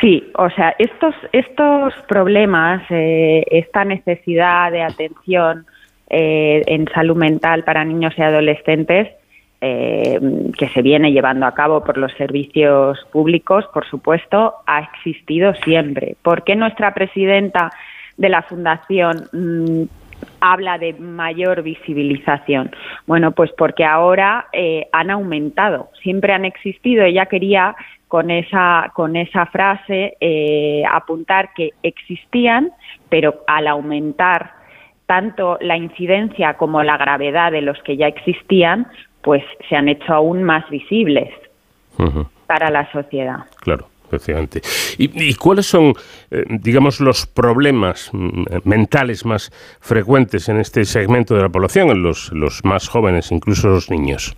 Sí, 0.00 0.30
o 0.36 0.48
sea, 0.50 0.74
estos, 0.78 1.14
estos 1.32 1.92
problemas, 2.06 2.82
eh, 2.90 3.44
esta 3.50 3.84
necesidad 3.84 4.70
de 4.70 4.82
atención 4.82 5.66
eh, 6.08 6.62
en 6.66 6.86
salud 6.94 7.16
mental 7.16 7.64
para 7.64 7.84
niños 7.84 8.14
y 8.16 8.22
adolescentes, 8.22 9.08
eh, 9.60 10.18
que 10.56 10.68
se 10.68 10.82
viene 10.82 11.12
llevando 11.12 11.46
a 11.46 11.54
cabo 11.54 11.84
por 11.84 11.98
los 11.98 12.12
servicios 12.14 12.98
públicos, 13.12 13.64
por 13.72 13.86
supuesto, 13.86 14.54
ha 14.66 14.80
existido 14.80 15.54
siempre. 15.64 16.16
¿Por 16.22 16.44
qué 16.44 16.56
nuestra 16.56 16.94
presidenta 16.94 17.70
de 18.16 18.28
la 18.28 18.42
Fundación 18.42 19.28
mm, 19.32 19.82
habla 20.40 20.78
de 20.78 20.94
mayor 20.94 21.62
visibilización? 21.62 22.70
Bueno, 23.06 23.32
pues 23.32 23.50
porque 23.56 23.84
ahora 23.84 24.46
han 24.92 25.10
aumentado, 25.10 25.90
siempre 26.02 26.32
han 26.32 26.44
existido. 26.44 27.04
Ella 27.04 27.26
quería 27.26 27.76
con 28.10 28.28
esa, 28.32 28.90
con 28.92 29.14
esa 29.14 29.46
frase 29.46 30.16
eh, 30.20 30.82
apuntar 30.90 31.54
que 31.54 31.74
existían, 31.84 32.72
pero 33.08 33.44
al 33.46 33.68
aumentar 33.68 34.50
tanto 35.06 35.58
la 35.60 35.76
incidencia 35.76 36.54
como 36.54 36.82
la 36.82 36.96
gravedad 36.96 37.52
de 37.52 37.62
los 37.62 37.80
que 37.84 37.96
ya 37.96 38.08
existían, 38.08 38.88
pues 39.22 39.42
se 39.68 39.76
han 39.76 39.88
hecho 39.88 40.12
aún 40.12 40.42
más 40.42 40.68
visibles 40.70 41.28
para 42.46 42.70
la 42.70 42.90
sociedad. 42.92 43.44
Claro. 43.60 43.86
Efectivamente. 44.10 44.60
¿Y, 44.98 45.34
cuáles 45.34 45.66
son, 45.66 45.92
eh, 46.32 46.42
digamos, 46.48 47.00
los 47.00 47.26
problemas 47.26 48.10
mm, 48.12 48.44
mentales 48.64 49.24
más 49.24 49.52
frecuentes 49.80 50.48
en 50.48 50.58
este 50.58 50.84
segmento 50.84 51.36
de 51.36 51.42
la 51.42 51.48
población, 51.48 51.90
en 51.90 52.02
los, 52.02 52.32
los 52.32 52.64
más 52.64 52.88
jóvenes, 52.88 53.30
incluso 53.30 53.68
los 53.68 53.88
niños? 53.88 54.36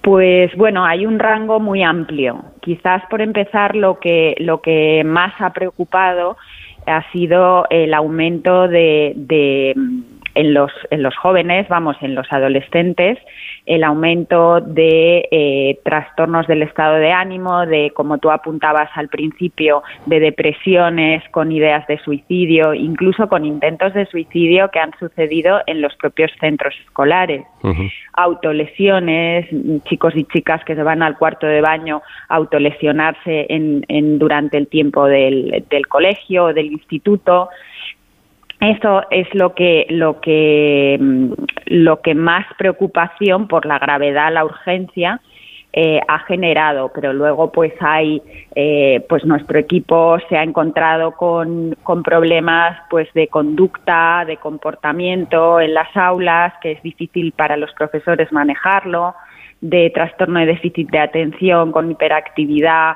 Pues 0.00 0.56
bueno, 0.56 0.84
hay 0.84 1.06
un 1.06 1.20
rango 1.20 1.60
muy 1.60 1.84
amplio. 1.84 2.42
Quizás 2.60 3.02
por 3.10 3.20
empezar 3.20 3.76
lo 3.76 4.00
que 4.00 4.34
lo 4.38 4.60
que 4.60 5.04
más 5.04 5.34
ha 5.38 5.52
preocupado 5.52 6.36
ha 6.86 7.08
sido 7.12 7.66
el 7.70 7.94
aumento 7.94 8.66
de, 8.68 9.12
de 9.14 9.74
en 10.38 10.54
los, 10.54 10.70
en 10.90 11.02
los 11.02 11.16
jóvenes, 11.16 11.66
vamos, 11.68 11.96
en 12.00 12.14
los 12.14 12.32
adolescentes, 12.32 13.18
el 13.66 13.82
aumento 13.82 14.60
de 14.60 15.28
eh, 15.32 15.80
trastornos 15.82 16.46
del 16.46 16.62
estado 16.62 16.94
de 16.94 17.10
ánimo, 17.10 17.66
de, 17.66 17.90
como 17.90 18.18
tú 18.18 18.30
apuntabas 18.30 18.88
al 18.94 19.08
principio, 19.08 19.82
de 20.06 20.20
depresiones 20.20 21.28
con 21.32 21.50
ideas 21.50 21.84
de 21.88 21.98
suicidio, 21.98 22.72
incluso 22.72 23.28
con 23.28 23.44
intentos 23.44 23.92
de 23.94 24.06
suicidio 24.06 24.70
que 24.70 24.78
han 24.78 24.92
sucedido 25.00 25.60
en 25.66 25.80
los 25.80 25.96
propios 25.96 26.30
centros 26.38 26.72
escolares. 26.84 27.42
Autolesiones, 28.12 29.48
chicos 29.86 30.14
y 30.14 30.22
chicas 30.22 30.64
que 30.64 30.76
se 30.76 30.84
van 30.84 31.02
al 31.02 31.18
cuarto 31.18 31.48
de 31.48 31.60
baño 31.60 32.00
a 32.28 32.36
autolesionarse 32.36 33.46
en, 33.48 33.84
en, 33.88 34.20
durante 34.20 34.56
el 34.56 34.68
tiempo 34.68 35.06
del, 35.06 35.64
del 35.68 35.88
colegio 35.88 36.44
o 36.44 36.54
del 36.54 36.66
instituto. 36.66 37.48
Eso 38.60 39.02
es 39.10 39.32
lo 39.34 39.54
que, 39.54 39.86
lo 39.88 40.20
que, 40.20 40.98
mm, 41.00 41.32
lo 41.66 42.00
que 42.00 42.14
más 42.14 42.46
preocupación 42.56 43.46
por 43.46 43.66
la 43.66 43.78
gravedad, 43.78 44.32
la 44.32 44.44
urgencia 44.44 45.20
eh, 45.72 46.00
ha 46.08 46.20
generado, 46.20 46.90
pero 46.92 47.12
luego 47.12 47.52
pues 47.52 47.72
hay, 47.80 48.22
eh, 48.54 49.04
pues 49.08 49.24
nuestro 49.24 49.58
equipo 49.58 50.18
se 50.28 50.36
ha 50.36 50.42
encontrado 50.42 51.12
con, 51.12 51.76
con 51.82 52.02
problemas 52.02 52.76
pues 52.90 53.06
de 53.12 53.28
conducta, 53.28 54.24
de 54.26 54.38
comportamiento 54.38 55.60
en 55.60 55.74
las 55.74 55.94
aulas, 55.94 56.54
que 56.62 56.72
es 56.72 56.82
difícil 56.82 57.32
para 57.32 57.56
los 57.56 57.72
profesores 57.74 58.32
manejarlo, 58.32 59.14
de 59.60 59.90
trastorno 59.90 60.40
de 60.40 60.46
déficit 60.46 60.90
de 60.90 61.00
atención 61.00 61.70
con 61.70 61.90
hiperactividad, 61.90 62.94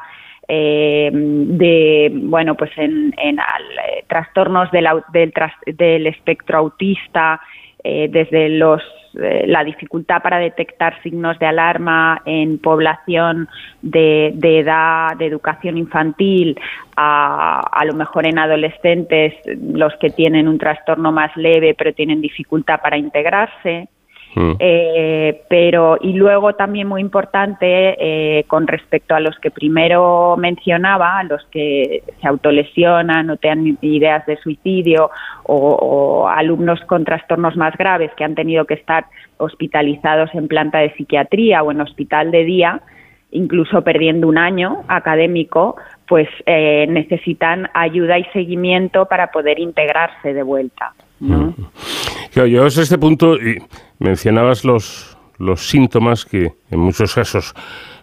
eh, 0.48 1.10
de 1.12 2.10
bueno 2.14 2.54
pues 2.56 2.70
en, 2.76 3.14
en 3.16 3.38
eh, 3.38 4.04
trastornos 4.08 4.70
del, 4.70 4.88
del, 5.66 6.06
espectro 6.06 6.58
autista 6.58 7.40
eh, 7.82 8.08
desde 8.10 8.48
los 8.48 8.82
eh, 9.20 9.44
la 9.46 9.62
dificultad 9.62 10.22
para 10.22 10.38
detectar 10.38 11.00
signos 11.02 11.38
de 11.38 11.46
alarma 11.46 12.22
en 12.24 12.58
población 12.58 13.48
de, 13.82 14.32
de 14.34 14.60
edad 14.60 15.16
de 15.16 15.26
educación 15.26 15.76
infantil 15.76 16.58
a, 16.96 17.60
a 17.60 17.84
lo 17.84 17.94
mejor 17.94 18.26
en 18.26 18.38
adolescentes 18.38 19.34
los 19.60 19.94
que 20.00 20.10
tienen 20.10 20.48
un 20.48 20.58
trastorno 20.58 21.12
más 21.12 21.36
leve 21.36 21.74
pero 21.76 21.92
tienen 21.92 22.20
dificultad 22.20 22.80
para 22.80 22.96
integrarse 22.96 23.88
Mm. 24.34 24.52
Eh, 24.58 25.42
pero 25.48 25.98
y 26.00 26.14
luego 26.14 26.54
también 26.54 26.88
muy 26.88 27.02
importante 27.02 27.96
eh, 27.98 28.44
con 28.44 28.66
respecto 28.66 29.14
a 29.14 29.20
los 29.20 29.38
que 29.38 29.50
primero 29.50 30.36
mencionaba, 30.38 31.18
a 31.18 31.24
los 31.24 31.44
que 31.46 32.02
se 32.20 32.28
autolesionan 32.28 33.28
o 33.28 33.36
tienen 33.36 33.76
ideas 33.82 34.24
de 34.26 34.38
suicidio 34.38 35.10
o, 35.44 36.28
alumnos 36.28 36.80
con 36.82 37.04
trastornos 37.04 37.56
más 37.56 37.76
graves 37.76 38.10
que 38.16 38.24
han 38.24 38.34
tenido 38.34 38.64
que 38.64 38.74
estar 38.74 39.06
hospitalizados 39.36 40.34
en 40.34 40.48
planta 40.48 40.78
de 40.78 40.94
psiquiatría 40.94 41.62
o 41.62 41.70
en 41.70 41.80
hospital 41.80 42.30
de 42.30 42.44
día, 42.44 42.80
incluso 43.32 43.82
perdiendo 43.82 44.28
un 44.28 44.38
año 44.38 44.82
académico, 44.88 45.76
pues 46.08 46.28
eh, 46.46 46.86
necesitan 46.88 47.68
ayuda 47.74 48.18
y 48.18 48.24
seguimiento 48.32 49.06
para 49.06 49.30
poder 49.30 49.58
integrarse 49.58 50.32
de 50.32 50.42
vuelta. 50.42 50.94
¿No? 51.22 51.54
A 52.34 52.66
este 52.66 52.98
punto 52.98 53.36
y 53.36 53.62
mencionabas 53.98 54.64
los, 54.64 55.16
los 55.38 55.68
síntomas 55.68 56.24
que 56.24 56.52
en 56.70 56.80
muchos 56.80 57.14
casos 57.14 57.54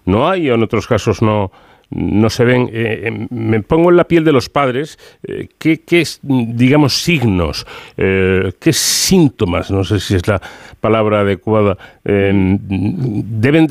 no 0.05 0.29
hay 0.29 0.49
o 0.49 0.55
en 0.55 0.63
otros 0.63 0.87
casos 0.87 1.21
no, 1.21 1.51
no 1.89 2.29
se 2.29 2.43
ven. 2.43 2.69
Eh, 2.71 3.03
eh, 3.07 3.27
me 3.29 3.61
pongo 3.61 3.89
en 3.89 3.97
la 3.97 4.05
piel 4.05 4.23
de 4.23 4.31
los 4.31 4.49
padres. 4.49 4.99
Eh, 5.23 5.49
¿qué, 5.57 5.81
¿qué, 5.81 6.03
digamos, 6.21 7.01
signos, 7.01 7.65
qué 7.95 8.73
síntomas, 8.73 9.71
no 9.71 9.83
sé 9.83 9.99
si 9.99 10.15
es 10.15 10.27
la 10.27 10.41
palabra 10.79 11.21
adecuada, 11.21 11.77
deben 12.03 13.67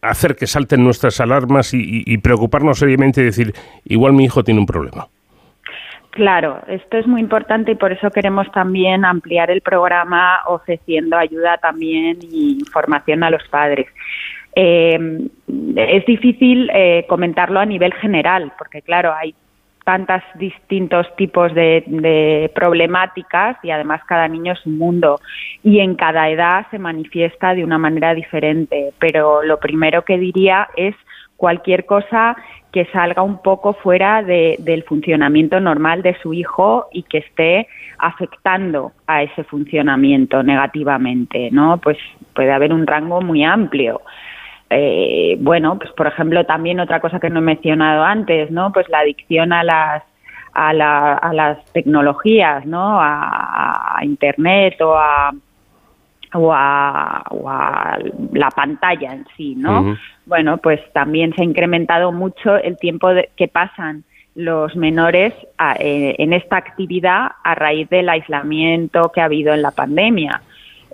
hacer 0.00 0.36
que 0.36 0.46
salten 0.46 0.84
nuestras 0.84 1.20
alarmas 1.20 1.74
y, 1.74 2.02
y 2.06 2.18
preocuparnos 2.18 2.78
seriamente 2.78 3.20
y 3.20 3.24
decir, 3.24 3.54
igual 3.84 4.12
mi 4.12 4.24
hijo 4.24 4.44
tiene 4.44 4.60
un 4.60 4.66
problema? 4.66 5.08
Claro, 6.18 6.60
esto 6.66 6.96
es 6.96 7.06
muy 7.06 7.20
importante 7.20 7.70
y 7.70 7.74
por 7.76 7.92
eso 7.92 8.10
queremos 8.10 8.50
también 8.50 9.04
ampliar 9.04 9.52
el 9.52 9.60
programa 9.60 10.40
ofreciendo 10.48 11.16
ayuda 11.16 11.58
también 11.58 12.18
y 12.20 12.58
información 12.58 13.22
a 13.22 13.30
los 13.30 13.46
padres. 13.46 13.86
Eh, 14.56 15.28
es 15.76 16.06
difícil 16.06 16.70
eh, 16.74 17.06
comentarlo 17.08 17.60
a 17.60 17.66
nivel 17.66 17.94
general, 17.94 18.50
porque 18.58 18.82
claro, 18.82 19.14
hay 19.14 19.32
tantos 19.84 20.20
distintos 20.34 21.06
tipos 21.14 21.54
de, 21.54 21.84
de, 21.86 22.50
problemáticas 22.52 23.56
y 23.62 23.70
además 23.70 24.02
cada 24.04 24.26
niño 24.26 24.54
es 24.54 24.66
un 24.66 24.76
mundo 24.76 25.20
y 25.62 25.78
en 25.78 25.94
cada 25.94 26.28
edad 26.30 26.66
se 26.72 26.80
manifiesta 26.80 27.54
de 27.54 27.62
una 27.62 27.78
manera 27.78 28.12
diferente. 28.12 28.92
Pero 28.98 29.44
lo 29.44 29.60
primero 29.60 30.02
que 30.02 30.18
diría 30.18 30.68
es 30.76 30.96
cualquier 31.38 31.86
cosa 31.86 32.36
que 32.72 32.84
salga 32.86 33.22
un 33.22 33.40
poco 33.40 33.72
fuera 33.72 34.22
del 34.22 34.82
funcionamiento 34.82 35.60
normal 35.60 36.02
de 36.02 36.14
su 36.20 36.34
hijo 36.34 36.88
y 36.92 37.04
que 37.04 37.18
esté 37.18 37.68
afectando 37.96 38.92
a 39.06 39.22
ese 39.22 39.44
funcionamiento 39.44 40.42
negativamente, 40.42 41.48
¿no? 41.52 41.78
Pues 41.78 41.96
puede 42.34 42.52
haber 42.52 42.72
un 42.72 42.86
rango 42.86 43.22
muy 43.22 43.44
amplio. 43.44 44.02
Eh, 44.68 45.36
bueno, 45.40 45.78
pues 45.78 45.92
por 45.92 46.08
ejemplo 46.08 46.44
también 46.44 46.80
otra 46.80 47.00
cosa 47.00 47.20
que 47.20 47.30
no 47.30 47.38
he 47.38 47.42
mencionado 47.42 48.02
antes, 48.02 48.50
¿no? 48.50 48.72
Pues 48.72 48.88
la 48.88 48.98
adicción 48.98 49.52
a 49.52 49.62
las 49.62 50.02
a, 50.54 50.72
las 51.32 51.64
tecnologías, 51.72 52.66
¿no? 52.66 52.98
A, 53.00 54.00
internet 54.02 54.80
o 54.80 54.96
a 54.96 55.32
o 56.34 56.52
a, 56.52 57.98
la 58.32 58.50
pantalla 58.50 59.12
en 59.12 59.26
sí, 59.36 59.54
¿no? 59.56 59.96
Bueno, 60.26 60.58
pues 60.58 60.80
también 60.92 61.34
se 61.34 61.42
ha 61.42 61.44
incrementado 61.44 62.12
mucho 62.12 62.56
el 62.56 62.76
tiempo 62.76 63.08
que 63.36 63.48
pasan 63.48 64.04
los 64.34 64.76
menores 64.76 65.34
eh, 65.80 66.14
en 66.18 66.32
esta 66.32 66.56
actividad 66.58 67.32
a 67.42 67.54
raíz 67.54 67.88
del 67.88 68.08
aislamiento 68.08 69.10
que 69.12 69.20
ha 69.20 69.24
habido 69.24 69.52
en 69.52 69.62
la 69.62 69.72
pandemia. 69.72 70.42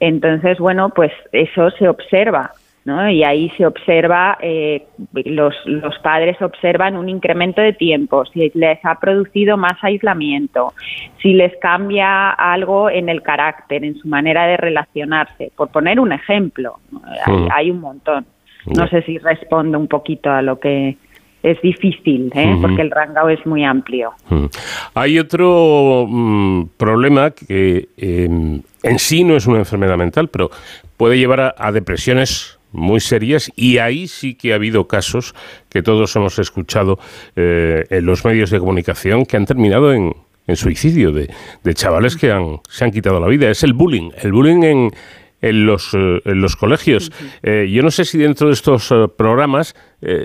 Entonces, 0.01 0.59
bueno, 0.59 0.89
pues 0.89 1.13
eso 1.33 1.71
se 1.73 1.89
observa. 1.89 2.53
¿No? 2.85 3.09
Y 3.09 3.25
ahí 3.25 3.51
se 3.57 3.67
observa, 3.67 4.37
eh, 4.41 4.87
los, 5.25 5.55
los 5.65 5.99
padres 6.01 6.41
observan 6.43 6.97
un 6.97 7.09
incremento 7.09 7.63
de 7.63 7.73
tiempo, 7.73 8.25
si 8.27 8.51
les 8.55 8.79
ha 8.85 9.01
producido 9.01 9.57
más 9.57 9.83
aislamiento, 9.83 10.75
si 11.23 11.33
les 11.33 11.57
cambia 11.57 12.31
algo 12.31 12.91
en 12.91 13.09
el 13.09 13.23
carácter, 13.23 13.85
en 13.85 13.97
su 13.97 14.09
manera 14.09 14.47
de 14.47 14.59
relacionarse, 14.59 15.51
por 15.57 15.69
poner 15.69 15.99
un 15.99 16.13
ejemplo, 16.13 16.79
hay, 17.51 17.71
un 17.71 17.81
montón. 17.81 18.27
No 18.67 18.87
sé 18.89 19.03
si 19.03 19.19
respondo 19.19 19.79
un 19.79 19.89
poquito 19.89 20.31
a 20.31 20.43
lo 20.43 20.59
que 20.59 20.97
es 21.43 21.61
difícil, 21.61 22.31
¿eh? 22.35 22.57
porque 22.61 22.81
el 22.81 22.91
rango 22.91 23.29
es 23.29 23.45
muy 23.47 23.65
amplio. 23.65 24.13
Hay 24.95 25.19
otro 25.19 26.07
mm, 26.09 26.69
problema 26.79 27.31
que 27.31 27.89
em, 27.99 28.63
en 28.83 28.99
sí 28.99 29.25
no 29.25 29.37
es 29.37 29.47
una 29.47 29.59
enfermedad 29.59 29.99
mental, 29.99 30.29
pero 30.29 30.51
puede 30.97 31.19
llevar 31.19 31.55
a 31.59 31.73
depresiones 31.73 32.59
muy 32.75 33.01
serias 33.01 33.51
y 33.57 33.79
ahí 33.79 34.07
sí 34.07 34.35
que 34.35 34.53
ha 34.53 34.57
habido 34.57 34.87
casos 34.87 35.35
que 35.71 35.83
todos 35.83 36.15
hemos 36.17 36.39
escuchado 36.39 36.99
eh, 37.37 37.85
en 37.91 38.05
los 38.05 38.25
medios 38.25 38.51
de 38.51 38.59
comunicación 38.59 39.25
que 39.25 39.37
han 39.37 39.47
terminado 39.47 39.93
en, 39.93 40.15
suicidio 40.55 41.11
de, 41.11 41.29
chavales 41.73 42.17
que 42.17 42.31
han, 42.31 42.59
se 42.69 42.85
han 42.85 42.91
quitado 42.91 43.19
la 43.19 43.29
vida. 43.29 43.51
Es 43.51 43.63
el 43.63 43.73
bullying, 43.73 44.11
el 44.23 44.33
bullying 44.33 44.63
en, 44.63 44.91
en, 45.41 45.67
los, 45.67 45.95
eh, 45.95 46.21
en 46.25 46.43
los 46.43 46.57
colegios. 46.57 47.11
Eh, 47.43 47.71
yo 47.73 47.83
no 47.83 47.91
sé 47.91 48.05
si 48.05 48.19
dentro 48.19 48.49
de 48.49 48.53
estos 48.53 48.93
programas 49.17 49.75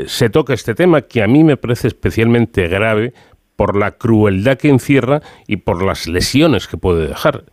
se 0.08 0.30
toca 0.30 0.54
este 0.54 0.76
tema 0.76 1.04
que 1.04 1.24
a 1.24 1.28
mí 1.28 1.46
me 1.46 1.56
parece 1.56 1.88
especialmente 1.88 2.68
grave 2.68 3.14
por 3.56 3.78
la 3.78 3.92
crueldad 3.92 4.58
que 4.58 4.70
encierra 4.70 5.22
y 5.48 5.58
por 5.58 5.86
las 5.86 6.08
lesiones 6.08 6.68
que 6.68 6.76
puede 6.76 7.08
dejar. 7.08 7.44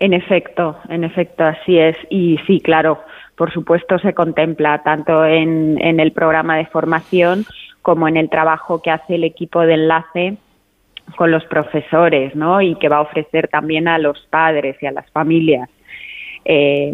En 0.00 0.14
efecto, 0.14 0.78
en 0.88 1.04
efecto, 1.04 1.44
así 1.44 1.78
es. 1.78 1.94
Y 2.08 2.38
sí, 2.46 2.58
claro, 2.60 3.02
por 3.40 3.54
supuesto, 3.54 3.98
se 4.00 4.12
contempla 4.12 4.82
tanto 4.82 5.24
en, 5.24 5.78
el 5.80 6.12
programa 6.12 6.58
de 6.58 6.66
formación 6.66 7.46
como 7.80 8.06
en 8.06 8.18
el 8.18 8.28
trabajo 8.28 8.82
que 8.82 8.90
hace 8.90 9.14
el 9.14 9.24
equipo 9.24 9.62
de 9.62 9.72
enlace 9.72 10.36
con 11.16 11.30
los 11.30 11.42
profesores, 11.46 12.36
¿no? 12.36 12.60
Y 12.60 12.74
que 12.74 12.90
va 12.90 12.98
a 12.98 13.00
ofrecer 13.00 13.48
también 13.48 13.88
a 13.88 13.96
los 13.96 14.20
padres 14.28 14.76
y 14.82 14.86
a 14.86 14.92
las 14.92 15.10
familias. 15.12 15.70
Eh, 16.44 16.92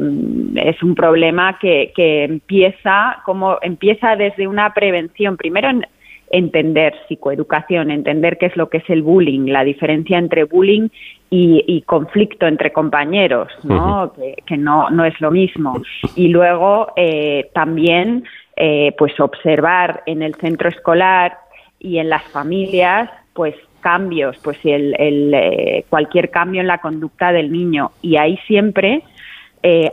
es 0.55 0.81
un 0.85 0.95
problema 0.95 1.59
que, 1.59 1.93
que, 1.97 2.23
empieza 2.23 3.23
como 3.25 3.59
empieza 3.61 4.15
desde 4.15 4.47
una 4.47 4.73
prevención. 4.73 5.37
Primero 5.37 5.69
en 5.69 5.85
entender 6.31 6.95
psicoeducación, 7.09 7.91
entender 7.91 8.39
qué 8.39 8.47
es 8.47 8.57
lo 8.57 8.69
que 8.69 8.79
es 8.79 8.91
el 8.91 9.03
bullying, 9.03 9.47
la 9.47 9.65
diferencia 9.65 10.19
entre 10.19 10.45
bullying 10.45 10.89
y, 11.31 11.83
conflicto 11.83 12.47
entre 12.47 12.73
compañeros, 12.73 13.49
¿no? 13.63 14.13
que, 14.47 14.57
no, 14.57 14.91
no 14.91 15.05
es 15.05 15.21
lo 15.21 15.31
mismo. 15.31 15.75
Y 16.15 16.29
luego 16.29 16.93
eh, 16.97 17.51
también 17.53 18.25
eh, 18.57 18.95
pues 18.97 19.19
observar 19.21 20.03
en 20.07 20.23
el 20.23 20.35
centro 20.37 20.69
escolar 20.69 21.37
y 21.79 21.99
en 21.99 22.09
las 22.09 22.23
familias 22.25 23.11
pues 23.35 23.55
cambios, 23.81 24.37
pues 24.43 24.59
el, 24.65 24.95
el 24.99 25.35
eh, 25.35 25.85
cualquier 25.91 26.31
cambio 26.31 26.61
en 26.61 26.67
la 26.67 26.79
conducta 26.79 27.33
del 27.33 27.53
niño. 27.53 27.91
Y 28.03 28.17
ahí 28.17 28.39
siempre 28.47 29.03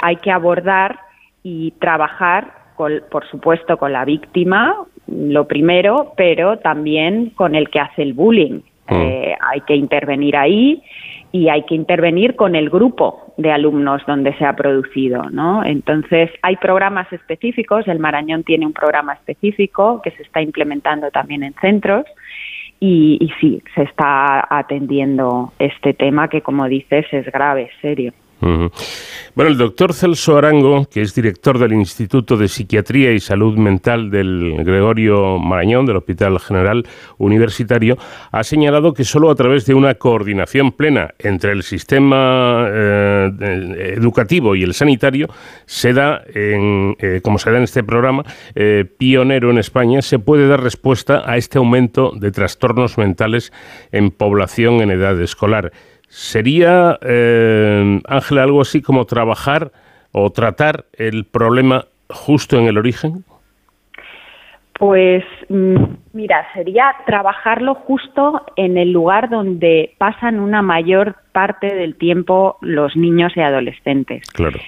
hay 0.01 0.17
que 0.17 0.29
abordar 0.29 0.99
y 1.41 1.71
trabajar, 1.79 2.53
por 2.77 3.27
supuesto, 3.31 3.77
con 3.77 3.91
la 3.91 4.05
víctima, 4.05 4.85
lo 5.07 5.47
primero, 5.47 6.13
pero 6.15 6.57
también 6.59 7.31
con 7.31 7.55
el 7.55 7.69
que 7.69 7.79
hace 7.79 8.01
el 8.01 8.13
bullying. 8.13 8.61
hay 8.87 9.61
que 9.61 9.75
intervenir 9.75 10.35
ahí 10.35 10.83
y 11.31 11.49
hay 11.49 11.63
que 11.63 11.73
intervenir 11.73 12.35
con 12.35 12.55
el 12.55 12.69
grupo 12.69 13.33
de 13.37 13.51
alumnos 13.51 14.03
donde 14.05 14.33
se 14.37 14.45
ha 14.45 14.55
producido, 14.55 15.29
¿no? 15.31 15.63
Entonces, 15.63 16.29
hay 16.43 16.57
programas 16.57 17.11
específicos, 17.11 17.87
el 17.87 17.97
Marañón 17.97 18.43
tiene 18.43 18.67
un 18.67 18.73
programa 18.73 19.13
específico 19.13 19.99
que 20.03 20.11
se 20.11 20.21
está 20.21 20.41
implementando 20.41 21.09
también 21.09 21.41
en 21.41 21.55
centros 21.55 22.05
y, 22.79 23.17
y 23.19 23.29
sí, 23.41 23.63
se 23.73 23.83
está 23.83 24.45
atendiendo 24.47 25.53
este 25.57 25.93
tema 25.93 26.27
que, 26.27 26.41
como 26.41 26.67
dices, 26.67 27.05
es 27.11 27.25
grave, 27.31 27.71
serio. 27.81 28.13
Bueno, 29.35 29.49
el 29.49 29.57
doctor 29.57 29.93
Celso 29.93 30.37
Arango, 30.37 30.85
que 30.85 31.01
es 31.01 31.15
director 31.15 31.57
del 31.57 31.73
Instituto 31.73 32.37
de 32.37 32.47
Psiquiatría 32.47 33.11
y 33.13 33.19
Salud 33.19 33.57
Mental 33.57 34.11
del 34.11 34.63
Gregorio 34.63 35.39
Marañón, 35.39 35.87
del 35.87 35.97
Hospital 35.97 36.39
General 36.39 36.85
Universitario, 37.17 37.97
ha 38.31 38.43
señalado 38.43 38.93
que 38.93 39.03
solo 39.03 39.31
a 39.31 39.35
través 39.35 39.65
de 39.65 39.73
una 39.73 39.95
coordinación 39.95 40.71
plena 40.71 41.15
entre 41.17 41.51
el 41.51 41.63
sistema 41.63 42.67
eh, 42.69 43.95
educativo 43.97 44.55
y 44.55 44.63
el 44.63 44.73
sanitario 44.73 45.27
se 45.65 45.93
da, 45.93 46.21
en, 46.33 46.95
eh, 46.99 47.21
como 47.23 47.39
se 47.39 47.49
da 47.49 47.57
en 47.57 47.63
este 47.63 47.83
programa, 47.83 48.23
eh, 48.53 48.85
pionero 48.97 49.49
en 49.49 49.57
España, 49.57 50.01
se 50.03 50.19
puede 50.19 50.47
dar 50.47 50.61
respuesta 50.61 51.23
a 51.25 51.37
este 51.37 51.57
aumento 51.57 52.11
de 52.15 52.31
trastornos 52.31 52.97
mentales 52.97 53.51
en 53.91 54.11
población 54.11 54.81
en 54.81 54.91
edad 54.91 55.19
escolar. 55.19 55.71
¿Sería, 56.15 56.99
eh, 57.01 57.99
Ángela, 58.07 58.43
algo 58.43 58.61
así 58.61 58.83
como 58.83 59.05
trabajar 59.05 59.71
o 60.11 60.29
tratar 60.29 60.85
el 60.93 61.25
problema 61.25 61.85
justo 62.07 62.59
en 62.59 62.67
el 62.67 62.77
origen? 62.77 63.25
Pues 64.77 65.23
mm, 65.49 65.83
mira, 66.13 66.45
sería 66.53 66.93
trabajarlo 67.07 67.73
justo 67.73 68.45
en 68.57 68.77
el 68.77 68.91
lugar 68.91 69.31
donde 69.31 69.95
pasan 69.97 70.39
una 70.39 70.61
mayor 70.61 71.15
parte 71.31 71.73
del 71.73 71.95
tiempo 71.95 72.57
los 72.61 72.95
niños 72.95 73.35
y 73.35 73.41
adolescentes. 73.41 74.21
Claro. 74.33 74.59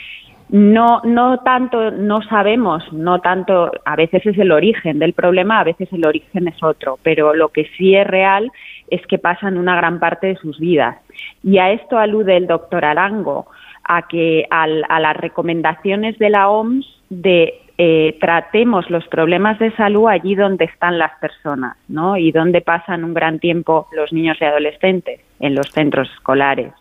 No, 0.50 1.02
no 1.04 1.40
tanto, 1.42 1.92
no 1.92 2.24
sabemos, 2.24 2.92
no 2.92 3.20
tanto, 3.20 3.72
a 3.86 3.96
veces 3.96 4.26
es 4.26 4.38
el 4.40 4.52
origen 4.52 4.98
del 4.98 5.14
problema, 5.14 5.60
a 5.60 5.64
veces 5.64 5.90
el 5.92 6.08
origen 6.08 6.48
es 6.48 6.62
otro, 6.64 6.98
pero 7.04 7.36
lo 7.36 7.50
que 7.50 7.70
sí 7.78 7.96
es 7.96 8.06
real 8.08 8.52
es 8.90 9.06
que 9.08 9.18
pasan 9.18 9.58
una 9.58 9.76
gran 9.76 10.00
parte 10.00 10.28
de 10.28 10.36
sus 10.36 10.60
vidas. 10.60 10.98
Y 11.44 11.58
a 11.58 11.72
esto 11.72 11.98
alude 11.98 12.38
el 12.38 12.48
doctor 12.48 12.86
Arango, 12.86 13.48
a 13.84 14.08
que 14.08 14.48
a 14.50 14.68
las 14.68 15.18
recomendaciones 15.18 16.18
de 16.18 16.30
la 16.30 16.50
OMS 16.50 16.86
de 17.10 17.54
eh, 17.78 18.18
tratemos 18.22 18.90
los 18.90 19.06
problemas 19.08 19.60
de 19.60 19.70
salud 19.76 20.08
allí 20.08 20.34
donde 20.34 20.66
están 20.66 20.98
las 20.98 21.12
personas, 21.20 21.76
¿no? 21.90 22.16
Y 22.16 22.32
donde 22.32 22.62
pasan 22.62 23.04
un 23.04 23.14
gran 23.14 23.40
tiempo 23.40 23.88
los 23.92 24.14
niños 24.14 24.38
y 24.40 24.46
adolescentes, 24.46 25.20
en 25.40 25.56
los 25.56 25.70
centros 25.72 26.10
escolares. 26.14 26.72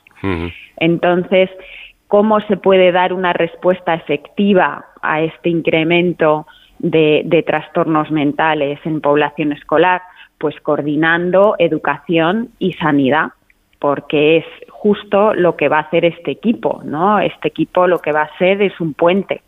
Entonces, 0.78 1.50
¿cómo 2.08 2.40
se 2.42 2.56
puede 2.56 2.92
dar 2.92 3.12
una 3.12 3.34
respuesta 3.34 3.92
efectiva 3.92 4.86
a 5.02 5.20
este 5.20 5.50
incremento 5.50 6.46
de 6.78 7.44
trastornos 7.46 8.10
mentales 8.10 8.78
en 8.84 9.02
población 9.02 9.52
escolar? 9.52 10.00
Pues 10.44 10.60
coordinando 10.60 11.56
educación 11.58 12.50
y 12.58 12.74
sanidad, 12.74 13.28
porque 13.78 14.36
es 14.36 14.44
justo 14.68 15.32
lo 15.32 15.56
que 15.56 15.70
va 15.70 15.78
a 15.78 15.80
hacer 15.84 16.04
este 16.04 16.32
equipo, 16.32 16.82
¿no? 16.84 17.18
Este 17.18 17.48
equipo 17.48 17.86
lo 17.86 18.00
que 18.00 18.12
va 18.12 18.24
a 18.24 18.36
ser 18.36 18.60
es 18.60 18.78
un 18.78 18.92
puente 18.92 19.40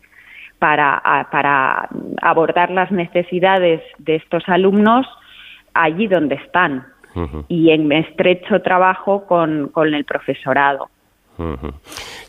para, 0.57 0.99
para 1.31 1.87
abordar 2.19 2.71
las 2.71 2.91
necesidades 2.91 3.83
de 3.99 4.15
estos 4.15 4.49
alumnos 4.49 5.05
allí 5.75 6.07
donde 6.07 6.33
están 6.33 6.87
y 7.47 7.69
en 7.69 7.91
estrecho 7.91 8.63
trabajo 8.63 9.27
con, 9.27 9.67
con 9.67 9.93
el 9.93 10.03
profesorado. 10.03 10.89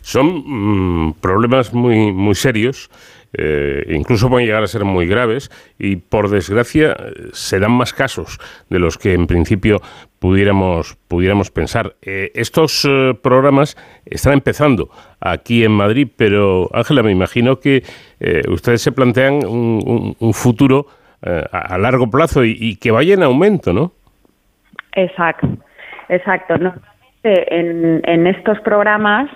Son 0.03 1.07
mm, 1.07 1.15
problemas 1.23 1.73
muy, 1.73 2.13
muy 2.13 2.35
serios 2.35 2.91
eh, 3.35 3.85
incluso 3.89 4.31
pueden 4.31 4.47
llegar 4.47 4.63
a 4.63 4.67
ser 4.67 4.85
muy 4.85 5.07
graves 5.07 5.51
y 5.79 5.97
por 5.97 6.31
desgracia 6.31 6.97
se 7.33 7.61
dan 7.61 7.73
más 7.73 7.93
casos 7.93 8.39
de 8.71 8.79
los 8.79 8.97
que 8.97 9.13
en 9.13 9.27
principio 9.27 9.81
pudiéramos, 10.19 10.97
pudiéramos 11.09 11.51
pensar. 11.51 11.95
Eh, 12.03 12.31
estos 12.35 12.87
eh, 12.89 13.15
programas 13.23 13.77
están 14.07 14.33
empezando 14.33 14.89
aquí 15.21 15.65
en 15.65 15.73
Madrid, 15.73 16.09
pero 16.17 16.71
Ángela, 16.73 17.03
me 17.03 17.13
imagino 17.13 17.61
que 17.61 17.83
ustedes 18.49 18.83
se 18.83 18.93
plantean 18.93 19.45
un, 19.47 20.33
futuro 20.33 20.87
a, 21.23 21.79
largo 21.79 22.11
plazo 22.11 22.45
y, 22.45 22.77
que 22.77 22.91
vaya 22.91 23.15
en 23.15 23.23
aumento, 23.23 23.73
¿no? 23.73 23.93
Exacto, 24.95 25.49
exacto. 26.09 26.55
En, 27.23 28.01
en 28.05 28.27
estos 28.27 28.59
programas 28.61 29.31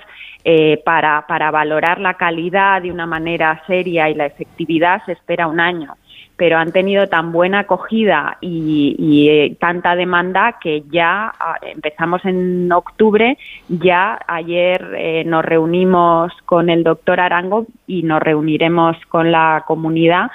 eh, 0.44 0.80
para, 0.84 1.26
para 1.26 1.50
valorar 1.50 2.00
la 2.00 2.14
calidad 2.14 2.82
de 2.82 2.90
una 2.90 3.06
manera 3.06 3.62
seria 3.66 4.10
y 4.10 4.14
la 4.14 4.26
efectividad 4.26 5.04
se 5.04 5.12
espera 5.12 5.46
un 5.46 5.60
año 5.60 5.96
pero 6.42 6.58
han 6.58 6.72
tenido 6.72 7.06
tan 7.06 7.30
buena 7.30 7.60
acogida 7.60 8.38
y, 8.40 9.28
eh, 9.30 9.56
tanta 9.60 9.94
demanda 9.94 10.56
que 10.60 10.82
ya 10.90 11.32
ah, 11.38 11.56
empezamos 11.62 12.24
en 12.24 12.72
octubre, 12.72 13.38
ya 13.68 14.18
ayer 14.26 14.94
eh, 14.96 15.22
nos 15.24 15.44
reunimos 15.44 16.32
con 16.44 16.68
el 16.68 16.82
doctor 16.82 17.20
Arango 17.20 17.66
y 17.86 18.02
nos 18.02 18.20
reuniremos 18.20 18.96
con 19.08 19.30
la 19.30 19.62
comunidad 19.68 20.32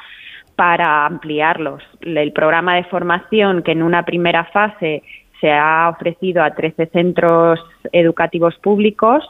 para 0.55 1.05
ampliarlos. 1.05 1.83
El 1.99 2.31
programa 2.31 2.75
de 2.75 2.85
formación 2.85 3.61
que 3.61 3.73
en 3.73 3.83
una 3.83 4.03
primera 4.03 4.45
fase 4.45 5.03
se 5.41 5.51
ha 5.51 5.89
ofrecido 5.89 6.41
a 6.41 6.51
13 6.51 6.87
centros 6.87 7.59
educativos 7.91 8.55
públicos, 8.59 9.23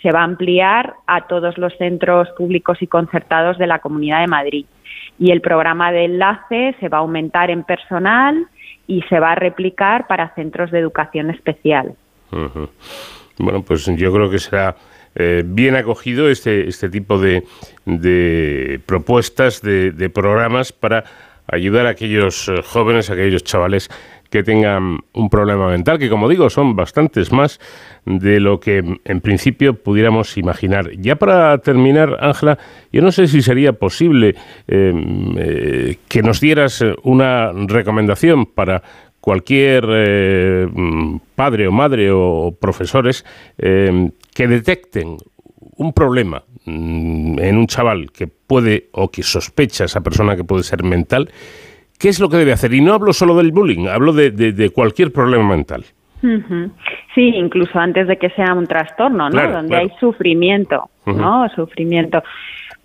se 0.00 0.10
va 0.10 0.20
a 0.20 0.24
ampliar 0.24 0.94
a 1.06 1.26
todos 1.26 1.58
los 1.58 1.76
centros 1.76 2.28
públicos 2.36 2.78
y 2.80 2.86
concertados 2.86 3.58
de 3.58 3.66
la 3.66 3.80
Comunidad 3.80 4.20
de 4.20 4.26
Madrid. 4.26 4.66
Y 5.18 5.30
el 5.30 5.40
programa 5.40 5.92
de 5.92 6.04
enlace 6.04 6.74
se 6.80 6.88
va 6.88 6.98
a 6.98 7.00
aumentar 7.00 7.50
en 7.50 7.64
personal 7.64 8.46
y 8.86 9.02
se 9.02 9.20
va 9.20 9.32
a 9.32 9.34
replicar 9.34 10.06
para 10.06 10.34
centros 10.34 10.70
de 10.70 10.78
educación 10.78 11.30
especial. 11.30 11.94
Bueno, 13.38 13.62
pues 13.62 13.86
yo 13.86 14.12
creo 14.12 14.30
que 14.30 14.38
será 14.38 14.76
eh, 15.14 15.42
bien 15.44 15.76
acogido 15.76 16.28
este, 16.28 16.68
este 16.68 16.88
tipo 16.88 17.18
de, 17.18 17.44
de 17.84 18.80
propuestas, 18.86 19.60
de, 19.60 19.90
de, 19.92 20.08
programas 20.08 20.72
para 20.72 21.04
ayudar 21.46 21.86
a 21.86 21.90
aquellos 21.90 22.48
eh, 22.48 22.62
jóvenes, 22.62 23.10
a 23.10 23.14
aquellos 23.14 23.44
chavales 23.44 23.90
que 24.32 24.42
tengan 24.42 25.00
un 25.12 25.28
problema 25.28 25.68
mental, 25.68 25.98
que 25.98 26.08
como 26.08 26.26
digo 26.26 26.48
son 26.48 26.74
bastantes 26.74 27.32
más 27.32 27.60
de 28.06 28.40
lo 28.40 28.60
que 28.60 28.82
en 29.04 29.20
principio 29.20 29.74
pudiéramos 29.74 30.38
imaginar. 30.38 30.90
Ya 30.96 31.16
para 31.16 31.58
terminar, 31.58 32.16
Ángela, 32.18 32.58
yo 32.90 33.02
no 33.02 33.12
sé 33.12 33.28
si 33.28 33.42
sería 33.42 33.74
posible 33.74 34.34
em, 34.66 35.34
eh, 35.36 35.98
que 36.08 36.22
nos 36.22 36.40
dieras 36.40 36.82
una 37.02 37.52
recomendación 37.52 38.46
para 38.46 38.82
cualquier 39.20 39.84
eh, 39.90 40.66
padre 41.36 41.68
o 41.68 41.72
madre 41.72 42.10
o 42.10 42.56
profesores 42.58 43.26
em, 43.58 44.10
que 44.32 44.48
detecten 44.48 45.18
un 45.76 45.92
problema 45.92 46.42
mm, 46.64 47.38
en 47.38 47.56
un 47.58 47.66
chaval 47.66 48.10
que 48.10 48.26
puede 48.26 48.88
o 48.92 49.10
que 49.10 49.22
sospecha 49.22 49.84
esa 49.84 50.00
persona 50.00 50.36
que 50.36 50.44
puede 50.44 50.62
ser 50.62 50.82
mental 50.84 51.28
¿Qué 52.02 52.08
es 52.08 52.18
lo 52.18 52.28
que 52.28 52.36
debe 52.36 52.52
hacer? 52.52 52.74
Y 52.74 52.80
no 52.80 52.94
hablo 52.94 53.12
solo 53.12 53.36
del 53.36 53.52
bullying, 53.52 53.86
hablo 53.86 54.12
de, 54.12 54.70
cualquier 54.74 55.12
problema 55.12 55.48
mental. 55.48 55.84
Sí, 57.14 57.28
incluso 57.28 57.78
antes 57.78 58.08
de 58.08 58.16
que 58.16 58.28
sea 58.30 58.54
un 58.54 58.66
trastorno, 58.66 59.30
¿no? 59.30 59.52
Donde 59.52 59.76
hay 59.76 59.90
sufrimiento, 60.00 60.90
¿no? 61.06 61.48
Sufrimiento. 61.50 62.24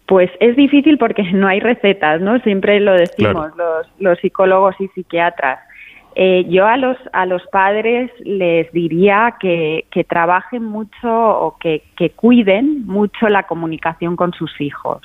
Pues 0.06 0.30
es 0.40 0.56
difícil 0.56 1.00
porque 1.00 1.24
no 1.34 1.48
hay 1.48 1.60
recetas, 1.60 2.22
¿no? 2.22 2.38
Siempre 2.42 2.80
lo 2.80 2.94
decimos 2.94 3.50
los, 3.58 3.88
los 4.00 4.20
psicólogos 4.20 4.76
y 4.80 4.88
psiquiatras. 4.90 5.67
Eh, 6.20 6.48
yo 6.50 6.66
a 6.66 6.78
los, 6.78 6.98
a 7.14 7.28
los 7.28 7.44
padres 7.52 8.10
les 8.26 8.72
diría 8.72 9.36
que, 9.40 9.86
que 9.92 10.04
trabajen 10.04 10.64
mucho 10.64 11.08
o 11.08 11.60
que, 11.60 11.84
que, 11.96 12.10
cuiden 12.10 12.88
mucho 12.88 13.30
la 13.30 13.44
comunicación 13.44 14.16
con 14.16 14.34
sus 14.34 14.60
hijos, 14.60 15.04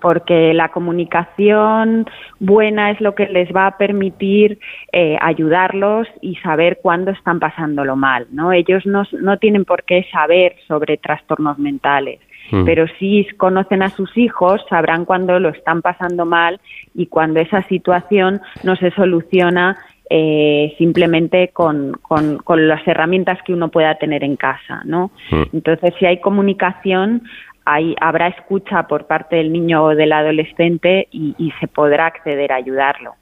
porque 0.00 0.54
la 0.54 0.70
comunicación 0.70 2.06
buena 2.38 2.90
es 2.90 3.02
lo 3.02 3.14
que 3.14 3.26
les 3.26 3.54
va 3.54 3.66
a 3.66 3.76
permitir 3.76 4.58
eh, 4.92 5.18
ayudarlos 5.20 6.08
y 6.22 6.36
saber 6.36 6.78
cuándo 6.80 7.10
están 7.10 7.38
pasándolo 7.38 7.94
mal. 7.94 8.26
¿no? 8.30 8.50
Ellos 8.50 8.86
no, 8.86 9.02
no 9.20 9.36
tienen 9.36 9.66
por 9.66 9.82
qué 9.82 10.06
saber 10.10 10.56
sobre 10.66 10.96
trastornos 10.96 11.58
mentales 11.58 12.18
pero 12.64 12.86
si 12.98 13.26
conocen 13.36 13.82
a 13.82 13.90
sus 13.90 14.16
hijos, 14.16 14.60
sabrán 14.68 15.04
cuándo 15.04 15.38
lo 15.38 15.50
están 15.50 15.82
pasando 15.82 16.26
mal 16.26 16.60
y 16.94 17.06
cuando 17.06 17.40
esa 17.40 17.62
situación 17.64 18.40
no 18.64 18.76
se 18.76 18.90
soluciona 18.90 19.76
eh, 20.12 20.74
simplemente 20.76 21.48
con, 21.52 21.92
con, 22.02 22.68
las 22.68 22.86
herramientas 22.86 23.38
que 23.44 23.52
uno 23.52 23.68
pueda 23.68 23.94
tener 23.94 24.24
en 24.24 24.34
casa, 24.34 24.82
¿no? 24.84 25.12
Hmm. 25.30 25.44
Entonces, 25.52 25.94
si 26.00 26.06
hay 26.06 26.20
comunicación, 26.20 27.22
hay, 27.64 27.94
habrá 28.00 28.26
escucha 28.26 28.88
por 28.88 29.06
parte 29.06 29.36
del 29.36 29.52
niño 29.52 29.84
o 29.84 29.94
del 29.94 30.12
adolescente 30.12 31.06
y, 31.12 31.52
se 31.60 31.68
podrá 31.68 32.06
acceder 32.06 32.50
a 32.52 32.56
ayudarlo. 32.56 33.14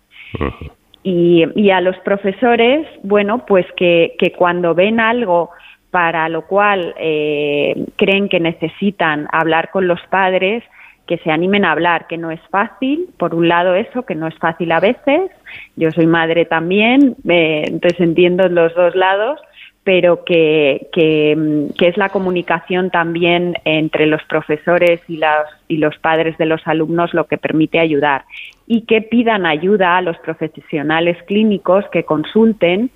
Y, 1.02 1.44
y, 1.54 1.70
a 1.70 1.82
los 1.82 1.96
profesores, 1.98 2.86
bueno, 3.02 3.44
pues 3.46 3.66
que, 3.76 4.14
que 4.18 4.32
cuando 4.32 4.74
ven 4.74 4.98
algo 4.98 5.50
para 5.90 6.28
lo 6.28 6.46
cual 6.46 6.94
eh, 6.98 7.86
creen 7.96 8.28
que 8.28 8.40
necesitan 8.40 9.28
hablar 9.30 9.70
con 9.70 9.88
los 9.88 10.00
padres, 10.10 10.62
que 11.06 11.18
se 11.18 11.30
animen 11.30 11.64
a 11.64 11.72
hablar, 11.72 12.06
que 12.06 12.18
no 12.18 12.30
es 12.30 12.40
fácil, 12.50 13.08
por 13.18 13.34
un 13.34 13.48
lado 13.48 13.74
eso, 13.74 14.04
que 14.04 14.14
no 14.14 14.26
es 14.26 14.36
fácil 14.38 14.70
a 14.72 14.80
veces, 14.80 15.30
yo 15.76 15.90
soy 15.92 16.06
madre 16.06 16.44
también, 16.44 17.16
eh, 17.28 17.64
entonces 17.66 18.00
entiendo 18.00 18.48
los 18.48 18.74
dos 18.74 18.94
lados, 18.94 19.40
pero 19.88 20.22
que, 20.22 20.88
que, 20.92 21.32
es 21.80 21.96
la 21.96 22.10
comunicación 22.10 22.90
también 22.90 23.54
entre 23.64 24.04
los 24.04 24.22
profesores 24.24 25.00
y, 25.08 25.16
las, 25.16 25.46
y 25.66 25.78
los 25.78 25.96
padres 25.96 26.36
de 26.36 26.44
los 26.44 26.60
alumnos 26.66 27.14
lo 27.14 27.26
que 27.26 27.38
permite 27.38 27.78
ayudar 27.78 28.24
y 28.66 28.82
que 28.82 29.00
pidan 29.00 29.46
ayuda 29.46 29.96
a 29.96 30.02
los 30.02 30.18
profesionales 30.18 31.16
clínicos 31.26 31.86
que 31.90 32.04
consulten, 32.04 32.90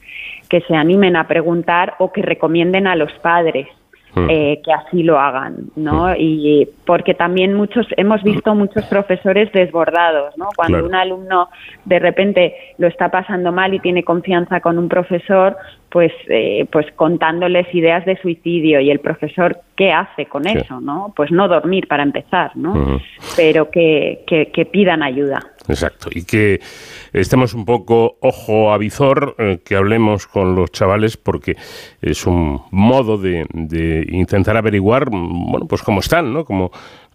que 0.50 0.60
se 0.60 0.76
animen 0.76 1.16
a 1.16 1.26
preguntar 1.26 1.94
o 1.98 2.12
que 2.12 2.20
recomienden 2.20 2.86
a 2.86 2.94
los 2.94 3.10
padres. 3.22 3.68
Eh, 4.14 4.60
que 4.62 4.72
así 4.72 5.02
lo 5.02 5.18
hagan, 5.18 5.70
¿no? 5.74 6.08
Hmm. 6.08 6.16
Y 6.18 6.68
porque 6.84 7.14
también 7.14 7.54
muchos 7.54 7.86
hemos 7.96 8.22
visto 8.22 8.54
muchos 8.54 8.84
profesores 8.84 9.50
desbordados, 9.52 10.36
¿no? 10.36 10.48
Cuando 10.54 10.84
un 10.84 10.94
alumno 10.94 11.48
de 11.86 11.98
repente 11.98 12.54
lo 12.76 12.88
está 12.88 13.10
pasando 13.10 13.52
mal 13.52 13.72
y 13.72 13.78
tiene 13.78 14.04
confianza 14.04 14.60
con 14.60 14.76
un 14.76 14.88
profesor, 14.88 15.56
pues 15.92 16.10
eh, 16.28 16.66
pues 16.72 16.86
contándoles 16.96 17.66
ideas 17.74 18.06
de 18.06 18.16
suicidio 18.22 18.80
y 18.80 18.90
el 18.90 19.00
profesor 19.00 19.60
qué 19.76 19.92
hace 19.92 20.24
con 20.24 20.46
eso, 20.46 20.80
¿no? 20.80 21.12
Pues 21.14 21.30
no 21.30 21.48
dormir 21.48 21.86
para 21.86 22.02
empezar, 22.02 22.56
¿no? 22.56 22.98
Pero 23.36 23.70
que, 23.70 24.24
que 24.26 24.64
pidan 24.64 25.02
ayuda. 25.02 25.52
Exacto. 25.68 26.08
Y 26.12 26.24
que 26.24 26.60
estemos 27.12 27.54
un 27.54 27.64
poco 27.64 28.16
ojo 28.20 28.72
a 28.72 28.78
visor, 28.78 29.34
eh, 29.38 29.60
que 29.64 29.76
hablemos 29.76 30.26
con 30.26 30.54
los 30.54 30.72
chavales, 30.72 31.16
porque 31.16 31.56
es 32.00 32.26
un 32.26 32.62
modo 32.70 33.18
de, 33.18 33.46
intentar 34.10 34.56
averiguar, 34.56 35.08
bueno, 35.10 35.66
pues 35.68 35.82
cómo 35.82 36.00
están, 36.00 36.32
¿no? 36.32 36.44
Cómo, 36.44 36.70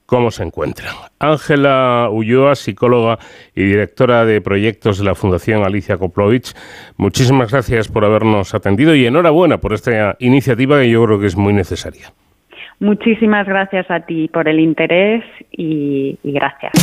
cómo 0.07 0.31
se 0.31 0.41
encuentran. 0.41 0.95
Ángela 1.19 2.09
Ulloa, 2.09 2.55
psicóloga 2.55 3.19
y 3.53 3.63
directora 3.63 4.25
de 4.25 4.41
proyectos 4.41 4.97
de 4.97 5.05
la 5.05 5.13
Fundación 5.13 5.63
Alicia 5.63 5.97
Koplovich, 5.97 6.53
muchísimas 6.97 7.51
gracias 7.51 7.89
por 7.89 8.03
habernos 8.03 8.55
atendido 8.55 8.95
y 8.95 9.05
enhorabuena 9.05 9.59
por 9.59 9.73
esta 9.73 10.15
iniciativa 10.17 10.79
que 10.79 10.89
yo 10.89 11.05
creo 11.05 11.19
que 11.19 11.27
es 11.27 11.35
muy 11.35 11.53
necesaria. 11.53 12.11
Muchísimas 12.79 13.45
gracias 13.47 13.89
a 13.89 14.01
ti 14.01 14.29
por 14.31 14.47
el 14.47 14.59
interés 14.59 15.23
y, 15.51 16.17
y 16.23 16.31
gracias. 16.31 16.73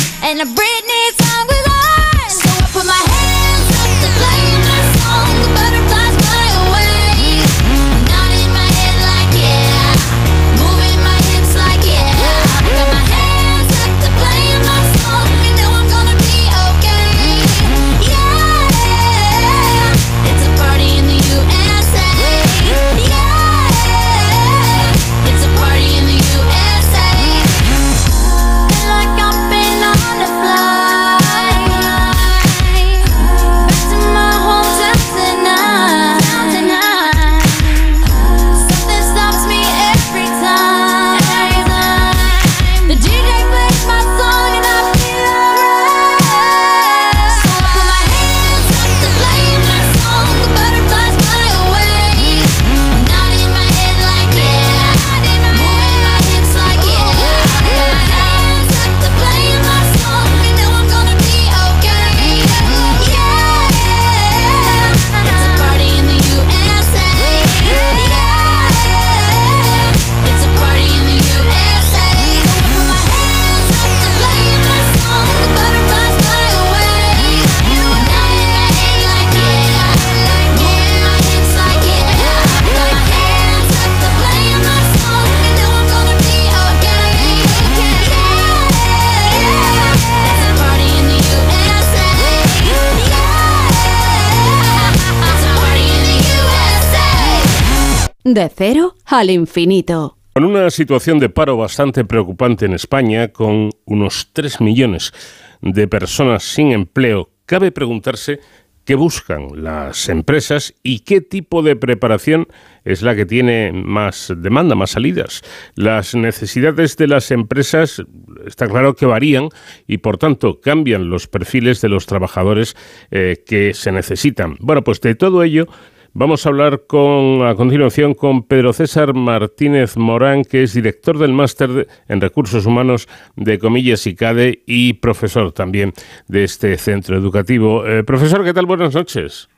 De 98.25 98.49
cero 98.49 98.95
al 99.05 99.29
infinito. 99.29 100.17
Con 100.33 100.45
una 100.45 100.71
situación 100.71 101.19
de 101.19 101.29
paro 101.29 101.57
bastante 101.57 102.05
preocupante 102.05 102.65
en 102.65 102.73
España, 102.73 103.27
con 103.27 103.69
unos 103.85 104.31
3 104.33 104.61
millones 104.61 105.13
de 105.61 105.87
personas 105.87 106.41
sin 106.41 106.71
empleo, 106.71 107.29
cabe 107.45 107.71
preguntarse 107.71 108.39
qué 108.83 108.95
buscan 108.95 109.63
las 109.63 110.09
empresas 110.09 110.73
y 110.81 111.01
qué 111.01 111.21
tipo 111.21 111.61
de 111.61 111.75
preparación 111.75 112.47
es 112.83 113.03
la 113.03 113.15
que 113.15 113.27
tiene 113.27 113.71
más 113.71 114.33
demanda, 114.35 114.73
más 114.73 114.89
salidas. 114.89 115.43
Las 115.75 116.15
necesidades 116.15 116.97
de 116.97 117.07
las 117.07 117.29
empresas 117.29 118.01
está 118.47 118.67
claro 118.67 118.95
que 118.95 119.05
varían 119.05 119.49
y 119.85 119.99
por 119.99 120.17
tanto 120.17 120.59
cambian 120.61 121.11
los 121.11 121.27
perfiles 121.27 121.79
de 121.79 121.89
los 121.89 122.07
trabajadores 122.07 122.75
eh, 123.11 123.43
que 123.45 123.75
se 123.75 123.91
necesitan. 123.91 124.57
Bueno, 124.61 124.83
pues 124.83 124.99
de 124.99 125.13
todo 125.13 125.43
ello 125.43 125.67
Vamos 126.17 126.45
a 126.45 126.49
hablar 126.49 126.83
con, 126.87 127.45
a 127.45 127.55
continuación 127.55 128.13
con 128.13 128.43
Pedro 128.43 128.71
César 128.71 129.13
Martínez 129.13 129.97
Morán, 129.97 130.45
que 130.45 130.63
es 130.63 130.73
director 130.73 131.17
del 131.17 131.33
máster 131.33 131.89
en 132.07 132.21
recursos 132.21 132.65
humanos 132.65 133.09
de 133.35 133.59
Comillas 133.59 134.07
y 134.07 134.15
CADE 134.15 134.63
y 134.65 134.93
profesor 134.93 135.51
también 135.51 135.91
de 136.29 136.45
este 136.45 136.77
centro 136.77 137.17
educativo. 137.17 137.85
Eh, 137.85 138.05
profesor, 138.05 138.45
¿qué 138.45 138.53
tal? 138.53 138.65
Buenas 138.65 138.95
noches. 138.95 139.49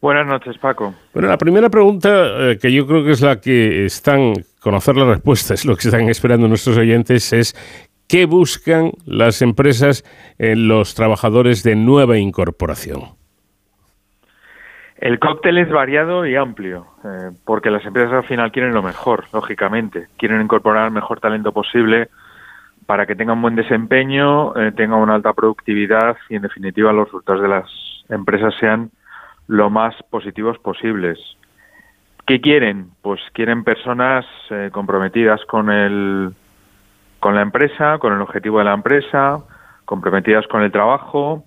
Buenas 0.00 0.26
noches, 0.26 0.58
Paco. 0.58 0.92
Bueno, 1.14 1.28
la 1.28 1.38
primera 1.38 1.70
pregunta, 1.70 2.50
eh, 2.50 2.58
que 2.60 2.72
yo 2.72 2.88
creo 2.88 3.04
que 3.04 3.12
es 3.12 3.20
la 3.20 3.40
que 3.40 3.84
están, 3.84 4.32
conocer 4.58 4.96
la 4.96 5.04
respuesta, 5.04 5.54
es 5.54 5.64
lo 5.64 5.76
que 5.76 5.86
están 5.86 6.08
esperando 6.08 6.48
nuestros 6.48 6.76
oyentes, 6.76 7.32
es 7.32 7.54
¿qué 8.08 8.24
buscan 8.26 8.90
las 9.04 9.42
empresas 9.42 10.04
en 10.38 10.66
los 10.66 10.96
trabajadores 10.96 11.62
de 11.62 11.76
nueva 11.76 12.18
incorporación? 12.18 13.19
El 15.00 15.18
cóctel 15.18 15.56
es 15.56 15.70
variado 15.70 16.26
y 16.26 16.36
amplio, 16.36 16.86
eh, 17.04 17.30
porque 17.46 17.70
las 17.70 17.84
empresas 17.86 18.12
al 18.12 18.24
final 18.24 18.52
quieren 18.52 18.74
lo 18.74 18.82
mejor, 18.82 19.24
lógicamente. 19.32 20.08
Quieren 20.18 20.42
incorporar 20.42 20.86
el 20.86 20.90
mejor 20.92 21.20
talento 21.20 21.52
posible 21.52 22.10
para 22.84 23.06
que 23.06 23.16
tengan 23.16 23.36
un 23.36 23.42
buen 23.42 23.56
desempeño, 23.56 24.54
eh, 24.56 24.72
tengan 24.72 24.98
una 24.98 25.14
alta 25.14 25.32
productividad 25.32 26.18
y, 26.28 26.36
en 26.36 26.42
definitiva, 26.42 26.92
los 26.92 27.06
resultados 27.06 27.40
de 27.40 27.48
las 27.48 27.70
empresas 28.10 28.54
sean 28.60 28.90
lo 29.46 29.70
más 29.70 29.94
positivos 30.10 30.58
posibles. 30.58 31.18
¿Qué 32.26 32.42
quieren? 32.42 32.90
Pues 33.00 33.20
quieren 33.32 33.64
personas 33.64 34.26
eh, 34.50 34.68
comprometidas 34.70 35.40
con 35.46 35.70
el 35.70 36.34
con 37.20 37.34
la 37.34 37.42
empresa, 37.42 37.98
con 37.98 38.12
el 38.12 38.20
objetivo 38.20 38.58
de 38.58 38.64
la 38.64 38.74
empresa, 38.74 39.38
comprometidas 39.84 40.46
con 40.46 40.62
el 40.62 40.72
trabajo, 40.72 41.44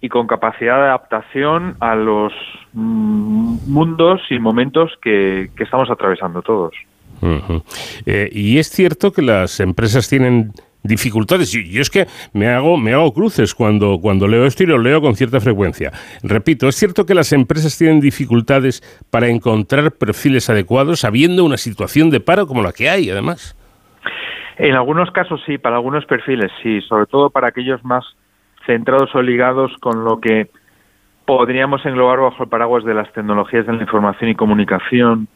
y 0.00 0.08
con 0.08 0.26
capacidad 0.26 0.76
de 0.76 0.82
adaptación 0.82 1.76
a 1.80 1.94
los 1.94 2.32
mm, 2.72 3.70
mundos 3.70 4.20
y 4.30 4.38
momentos 4.38 4.92
que, 5.02 5.50
estamos 5.58 5.90
atravesando 5.90 6.42
todos. 6.42 6.74
Eh, 8.06 8.28
y 8.32 8.58
es 8.58 8.70
cierto 8.70 9.12
que 9.12 9.22
las 9.22 9.58
empresas 9.58 10.08
tienen 10.08 10.52
dificultades. 10.82 11.54
Y 11.54 11.70
yo 11.70 11.82
es 11.82 11.90
que 11.90 12.06
me 12.32 12.48
hago, 12.48 12.76
me 12.76 12.92
hago 12.92 13.12
cruces 13.12 13.54
cuando, 13.54 13.98
cuando 14.00 14.28
leo 14.28 14.44
esto 14.46 14.62
y 14.62 14.66
lo 14.66 14.78
leo 14.78 15.00
con 15.00 15.16
cierta 15.16 15.40
frecuencia. 15.40 15.92
Repito, 16.22 16.68
es 16.68 16.76
cierto 16.76 17.06
que 17.06 17.14
las 17.14 17.32
empresas 17.32 17.76
tienen 17.76 18.00
dificultades 18.00 18.82
para 19.10 19.28
encontrar 19.28 19.92
perfiles 19.92 20.48
adecuados 20.50 21.04
habiendo 21.04 21.44
una 21.44 21.56
situación 21.56 22.10
de 22.10 22.20
paro 22.20 22.46
como 22.46 22.62
la 22.62 22.72
que 22.72 22.88
hay, 22.88 23.10
además. 23.10 23.56
En 24.56 24.74
algunos 24.74 25.10
casos 25.12 25.40
sí, 25.46 25.58
para 25.58 25.76
algunos 25.76 26.04
perfiles 26.06 26.50
sí, 26.62 26.80
sobre 26.82 27.06
todo 27.06 27.30
para 27.30 27.48
aquellos 27.48 27.84
más 27.84 28.04
centrados 28.68 29.14
o 29.14 29.22
ligados 29.22 29.72
con 29.80 30.04
lo 30.04 30.20
que 30.20 30.50
podríamos 31.24 31.84
englobar 31.86 32.20
bajo 32.20 32.42
el 32.42 32.50
paraguas 32.50 32.84
de 32.84 32.92
las 32.92 33.10
tecnologías 33.12 33.66
de 33.66 33.72
la 33.72 33.82
información 33.82 34.30
y 34.30 34.34
comunicación, 34.34 35.26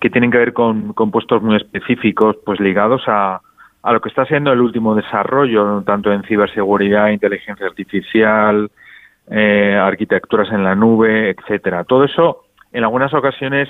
que 0.00 0.08
tienen 0.08 0.30
que 0.30 0.38
ver 0.38 0.52
con, 0.54 0.94
puestos 0.94 1.42
muy 1.42 1.56
específicos, 1.56 2.36
pues 2.46 2.58
ligados 2.60 3.02
a, 3.06 3.40
a 3.82 3.92
lo 3.92 4.00
que 4.00 4.08
está 4.08 4.24
siendo 4.24 4.52
el 4.52 4.60
último 4.60 4.94
desarrollo, 4.94 5.82
tanto 5.82 6.10
en 6.12 6.22
ciberseguridad, 6.22 7.10
inteligencia 7.10 7.66
artificial, 7.66 8.70
eh, 9.30 9.78
arquitecturas 9.78 10.50
en 10.50 10.64
la 10.64 10.74
nube, 10.74 11.30
etcétera. 11.30 11.84
Todo 11.84 12.04
eso, 12.04 12.44
en 12.72 12.84
algunas 12.84 13.12
ocasiones, 13.12 13.68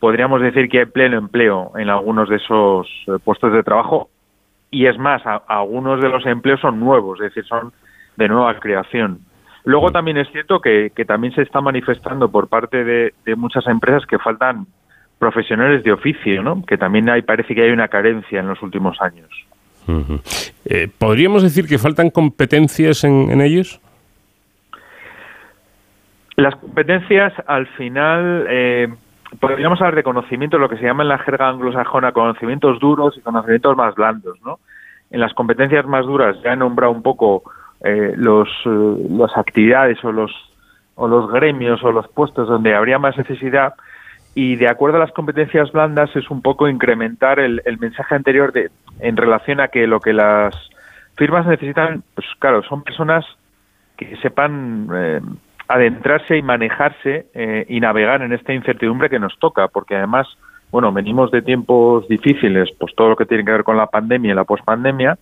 podríamos 0.00 0.40
decir 0.40 0.70
que 0.70 0.80
hay 0.80 0.86
pleno 0.86 1.18
empleo 1.18 1.72
en 1.76 1.90
algunos 1.90 2.30
de 2.30 2.36
esos 2.36 2.88
eh, 3.08 3.18
puestos 3.22 3.52
de 3.52 3.62
trabajo. 3.62 4.08
Y 4.70 4.86
es 4.86 4.98
más, 4.98 5.22
algunos 5.46 6.00
de 6.00 6.08
los 6.08 6.24
empleos 6.24 6.60
son 6.60 6.80
nuevos, 6.80 7.20
es 7.20 7.26
decir, 7.26 7.44
son 7.44 7.72
de 8.16 8.28
nueva 8.28 8.58
creación. 8.58 9.20
Luego 9.64 9.90
también 9.90 10.18
es 10.18 10.28
cierto 10.30 10.60
que, 10.60 10.90
también 11.06 11.34
se 11.34 11.42
está 11.42 11.60
manifestando 11.60 12.30
por 12.30 12.48
parte 12.48 12.84
de, 12.84 13.12
muchas 13.36 13.66
empresas 13.66 14.06
que 14.06 14.18
faltan 14.18 14.66
profesionales 15.18 15.82
de 15.84 15.92
oficio, 15.92 16.42
¿no? 16.42 16.62
Que 16.66 16.76
también 16.76 17.08
hay, 17.08 17.22
parece 17.22 17.54
que 17.54 17.62
hay 17.62 17.70
una 17.70 17.88
carencia 17.88 18.40
en 18.40 18.48
los 18.48 18.62
últimos 18.62 19.00
años. 19.00 19.28
Eh, 20.66 20.88
¿Podríamos 20.98 21.42
decir 21.42 21.66
que 21.66 21.78
faltan 21.78 22.10
competencias 22.10 23.04
en, 23.04 23.40
ellos? 23.40 23.80
Las 26.36 26.56
competencias, 26.56 27.32
al 27.46 27.66
final, 27.68 28.46
eh, 28.50 28.88
podríamos 29.40 29.80
hablar 29.80 29.94
de 29.94 30.02
conocimientos, 30.02 30.60
lo 30.60 30.68
que 30.68 30.76
se 30.76 30.84
llama 30.84 31.04
en 31.04 31.08
la 31.08 31.18
jerga 31.18 31.48
anglosajona, 31.48 32.12
conocimientos 32.12 32.78
duros 32.80 33.16
y 33.16 33.20
conocimientos 33.20 33.76
más 33.76 33.94
blandos, 33.94 34.38
¿no? 34.44 34.58
En 35.10 35.20
las 35.20 35.32
competencias 35.32 35.86
más 35.86 36.04
duras 36.04 36.36
ya 36.42 36.52
he 36.52 36.56
nombrado 36.56 36.92
un 36.92 37.02
poco 37.02 37.44
eh, 37.84 38.14
los, 38.16 38.48
eh, 38.66 39.06
las 39.10 39.36
actividades 39.36 40.02
o 40.04 40.12
los, 40.12 40.32
o 40.96 41.06
los 41.06 41.30
gremios 41.30 41.82
o 41.84 41.92
los 41.92 42.08
puestos 42.08 42.48
donde 42.48 42.74
habría 42.74 42.98
más 42.98 43.16
necesidad 43.16 43.74
y 44.34 44.56
de 44.56 44.68
acuerdo 44.68 44.96
a 44.96 45.00
las 45.00 45.12
competencias 45.12 45.70
blandas 45.70 46.14
es 46.16 46.28
un 46.30 46.42
poco 46.42 46.68
incrementar 46.68 47.38
el, 47.38 47.62
el 47.64 47.78
mensaje 47.78 48.14
anterior 48.14 48.52
de, 48.52 48.70
en 49.00 49.16
relación 49.16 49.60
a 49.60 49.68
que 49.68 49.86
lo 49.86 50.00
que 50.00 50.12
las 50.12 50.54
firmas 51.16 51.46
necesitan, 51.46 52.02
pues 52.14 52.26
claro, 52.38 52.62
son 52.64 52.82
personas 52.82 53.24
que 53.96 54.16
sepan 54.16 54.88
eh, 54.92 55.20
adentrarse 55.68 56.36
y 56.36 56.42
manejarse 56.42 57.26
eh, 57.34 57.66
y 57.68 57.80
navegar 57.80 58.22
en 58.22 58.32
esta 58.32 58.52
incertidumbre 58.52 59.08
que 59.08 59.20
nos 59.20 59.38
toca, 59.38 59.68
porque 59.68 59.96
además, 59.96 60.26
bueno, 60.70 60.92
venimos 60.92 61.30
de 61.30 61.42
tiempos 61.42 62.06
difíciles, 62.08 62.70
pues 62.78 62.94
todo 62.96 63.10
lo 63.10 63.16
que 63.16 63.26
tiene 63.26 63.44
que 63.44 63.52
ver 63.52 63.64
con 63.64 63.76
la 63.76 63.86
pandemia 63.86 64.32
y 64.32 64.34
la 64.34 64.44
pospandemia, 64.44 65.16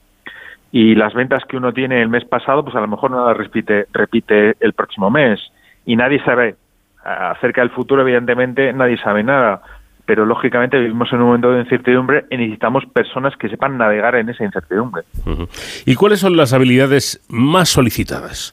y 0.73 0.95
las 0.95 1.13
ventas 1.13 1.45
que 1.45 1.59
uno 1.59 1.73
tiene 1.75 2.01
el 2.01 2.09
mes 2.09 2.25
pasado, 2.25 2.65
pues 2.65 2.75
a 2.75 2.81
lo 2.81 2.89
mejor 2.89 3.11
no 3.11 3.29
las 3.29 3.37
repite, 3.37 3.87
repite 3.93 4.57
el 4.59 4.73
próximo 4.73 5.11
mes. 5.11 5.39
Y 5.85 5.97
nadie 5.97 6.25
sabe 6.25 6.57
acerca 7.05 7.61
del 7.61 7.71
futuro, 7.71 8.01
evidentemente, 8.01 8.73
nadie 8.73 8.97
sabe 8.97 9.23
nada. 9.23 9.61
Pero 10.07 10.25
lógicamente 10.25 10.79
vivimos 10.79 11.13
en 11.13 11.21
un 11.21 11.27
momento 11.27 11.53
de 11.53 11.61
incertidumbre 11.61 12.25
y 12.31 12.39
necesitamos 12.39 12.87
personas 12.87 13.37
que 13.37 13.51
sepan 13.51 13.77
navegar 13.77 14.15
en 14.15 14.31
esa 14.31 14.45
incertidumbre. 14.45 15.03
¿Y 15.85 15.95
cuáles 15.95 16.21
son 16.21 16.39
las 16.39 16.55
habilidades 16.55 17.23
más 17.29 17.69
solicitadas? 17.69 18.53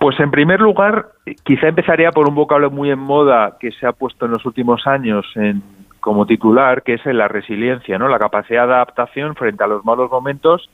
Pues 0.00 0.18
en 0.18 0.32
primer 0.32 0.60
lugar, 0.60 1.10
quizá 1.44 1.68
empezaría 1.68 2.10
por 2.10 2.28
un 2.28 2.34
vocablo 2.34 2.70
muy 2.70 2.90
en 2.90 2.98
moda 2.98 3.56
que 3.60 3.70
se 3.70 3.86
ha 3.86 3.92
puesto 3.92 4.26
en 4.26 4.32
los 4.32 4.44
últimos 4.44 4.86
años 4.86 5.24
en 5.36 5.62
como 6.00 6.26
titular, 6.26 6.82
que 6.82 6.94
es 6.94 7.06
la 7.06 7.28
resiliencia, 7.28 7.98
¿no? 7.98 8.08
La 8.08 8.18
capacidad 8.18 8.66
de 8.66 8.74
adaptación 8.74 9.34
frente 9.36 9.62
a 9.64 9.66
los 9.66 9.84
malos 9.84 10.10
momentos 10.10 10.68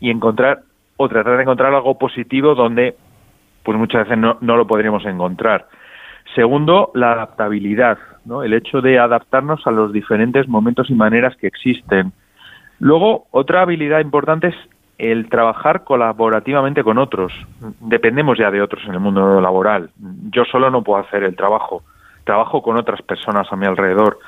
y 0.00 0.10
encontrar 0.10 0.62
o 0.96 1.08
tratar 1.08 1.36
de 1.36 1.42
encontrar 1.42 1.74
algo 1.74 1.98
positivo 1.98 2.54
donde 2.54 2.96
pues 3.62 3.76
muchas 3.76 4.04
veces 4.04 4.18
no, 4.18 4.38
no 4.40 4.56
lo 4.56 4.66
podríamos 4.66 5.04
encontrar. 5.04 5.68
Segundo, 6.34 6.90
la 6.94 7.12
adaptabilidad, 7.12 7.98
¿no? 8.24 8.42
El 8.42 8.54
hecho 8.54 8.80
de 8.80 8.98
adaptarnos 8.98 9.66
a 9.66 9.70
los 9.70 9.92
diferentes 9.92 10.48
momentos 10.48 10.90
y 10.90 10.94
maneras 10.94 11.36
que 11.36 11.46
existen. 11.46 12.12
Luego, 12.80 13.26
otra 13.30 13.62
habilidad 13.62 14.00
importante 14.00 14.48
es 14.48 14.54
el 14.98 15.28
trabajar 15.28 15.84
colaborativamente 15.84 16.82
con 16.82 16.98
otros. 16.98 17.32
Dependemos 17.80 18.36
ya 18.36 18.50
de 18.50 18.60
otros 18.60 18.84
en 18.86 18.94
el 18.94 19.00
mundo 19.00 19.40
laboral. 19.40 19.90
Yo 20.30 20.44
solo 20.44 20.70
no 20.70 20.82
puedo 20.82 21.00
hacer 21.00 21.22
el 21.22 21.36
trabajo. 21.36 21.82
Trabajo 22.24 22.62
con 22.62 22.76
otras 22.76 23.00
personas 23.02 23.50
a 23.50 23.56
mi 23.56 23.66
alrededor. 23.66 24.18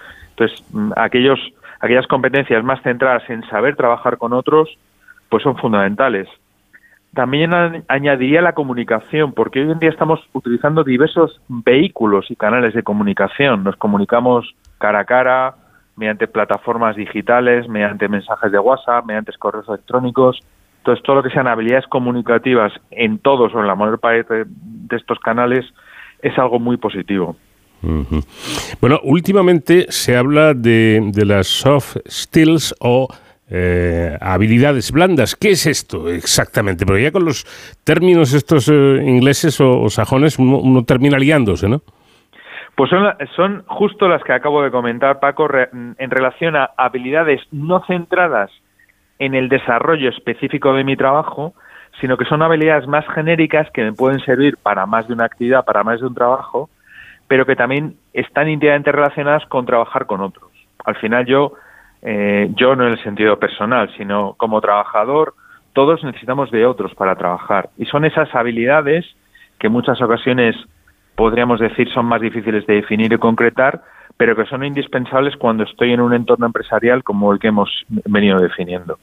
Entonces, 0.40 0.64
mm, 0.72 0.92
aquellos, 0.96 1.38
aquellas 1.80 2.06
competencias 2.06 2.64
más 2.64 2.82
centradas 2.82 3.28
en 3.28 3.42
saber 3.48 3.76
trabajar 3.76 4.16
con 4.16 4.32
otros, 4.32 4.70
pues 5.28 5.42
son 5.42 5.56
fundamentales. 5.58 6.28
También 7.12 7.52
añadiría 7.88 8.40
la 8.40 8.54
comunicación, 8.54 9.32
porque 9.32 9.60
hoy 9.60 9.70
en 9.70 9.80
día 9.80 9.90
estamos 9.90 10.20
utilizando 10.32 10.82
diversos 10.84 11.40
vehículos 11.48 12.30
y 12.30 12.36
canales 12.36 12.72
de 12.72 12.82
comunicación. 12.82 13.64
Nos 13.64 13.76
comunicamos 13.76 14.54
cara 14.78 15.00
a 15.00 15.04
cara, 15.04 15.54
mediante 15.96 16.26
plataformas 16.28 16.96
digitales, 16.96 17.68
mediante 17.68 18.08
mensajes 18.08 18.50
de 18.50 18.58
WhatsApp, 18.58 19.04
mediante 19.04 19.32
correos 19.38 19.68
electrónicos. 19.68 20.40
Entonces, 20.78 21.04
todo 21.04 21.16
lo 21.16 21.22
que 21.22 21.30
sean 21.30 21.48
habilidades 21.48 21.86
comunicativas 21.88 22.72
en 22.90 23.18
todos 23.18 23.54
o 23.54 23.60
en 23.60 23.66
la 23.66 23.74
mayor 23.74 23.98
parte 23.98 24.44
de 24.46 24.96
estos 24.96 25.18
canales 25.18 25.66
es 26.22 26.38
algo 26.38 26.58
muy 26.58 26.78
positivo. 26.78 27.36
Bueno, 27.82 29.00
últimamente 29.02 29.86
se 29.88 30.16
habla 30.16 30.54
de, 30.54 31.10
las 31.24 31.46
soft 31.46 31.96
skills 32.08 32.74
o 32.80 33.08
eh, 33.50 34.16
habilidades 34.20 34.92
blandas. 34.92 35.34
¿Qué 35.34 35.50
es 35.50 35.66
esto 35.66 36.08
exactamente? 36.08 36.84
Porque 36.84 37.02
ya 37.02 37.12
con 37.12 37.24
los 37.24 37.44
términos 37.84 38.34
estos 38.34 38.68
eh, 38.68 39.02
ingleses 39.04 39.60
o, 39.60 39.88
sajones 39.88 40.38
uno, 40.38 40.84
termina 40.84 41.18
liándose, 41.18 41.68
¿no? 41.68 41.80
Pues 42.76 42.90
son, 42.90 43.12
son 43.36 43.64
justo 43.66 44.08
las 44.08 44.22
que 44.22 44.32
acabo 44.32 44.62
de 44.62 44.70
comentar, 44.70 45.20
Paco, 45.20 45.48
en 45.52 46.10
relación 46.10 46.56
a 46.56 46.70
habilidades 46.76 47.40
no 47.50 47.84
centradas 47.86 48.50
en 49.18 49.34
el 49.34 49.48
desarrollo 49.48 50.08
específico 50.08 50.72
de 50.72 50.84
mi 50.84 50.96
trabajo, 50.96 51.52
sino 52.00 52.16
que 52.16 52.24
son 52.24 52.42
habilidades 52.42 52.86
más 52.86 53.04
genéricas 53.14 53.70
que 53.72 53.82
me 53.82 53.92
pueden 53.92 54.20
servir 54.20 54.56
para 54.62 54.86
más 54.86 55.06
de 55.08 55.14
una 55.14 55.26
actividad, 55.26 55.64
para 55.64 55.84
más 55.84 56.00
de 56.00 56.06
un 56.06 56.14
trabajo, 56.14 56.70
pero 57.30 57.46
que 57.46 57.54
también 57.54 57.94
están 58.12 58.48
íntimamente 58.48 58.90
relacionadas 58.90 59.46
con 59.46 59.64
trabajar 59.64 60.06
con 60.06 60.20
otros. 60.20 60.50
Al 60.84 60.96
final 60.96 61.24
yo, 61.26 61.52
eh, 62.02 62.50
yo 62.56 62.74
no 62.74 62.84
en 62.84 62.94
el 62.94 63.02
sentido 63.04 63.38
personal, 63.38 63.88
sino 63.96 64.34
como 64.36 64.60
trabajador, 64.60 65.34
todos 65.72 66.02
necesitamos 66.02 66.50
de 66.50 66.66
otros 66.66 66.92
para 66.96 67.14
trabajar. 67.14 67.70
Y 67.78 67.84
son 67.86 68.04
esas 68.04 68.34
habilidades 68.34 69.06
que 69.60 69.68
en 69.68 69.72
muchas 69.72 70.02
ocasiones 70.02 70.56
podríamos 71.14 71.60
decir 71.60 71.88
son 71.94 72.06
más 72.06 72.20
difíciles 72.20 72.66
de 72.66 72.74
definir 72.74 73.12
y 73.12 73.18
concretar, 73.18 73.80
pero 74.16 74.34
que 74.34 74.46
son 74.46 74.64
indispensables 74.64 75.36
cuando 75.36 75.62
estoy 75.62 75.92
en 75.92 76.00
un 76.00 76.12
entorno 76.14 76.46
empresarial 76.46 77.04
como 77.04 77.32
el 77.32 77.38
que 77.38 77.46
hemos 77.46 77.70
venido 78.06 78.40
definiendo. 78.40 78.98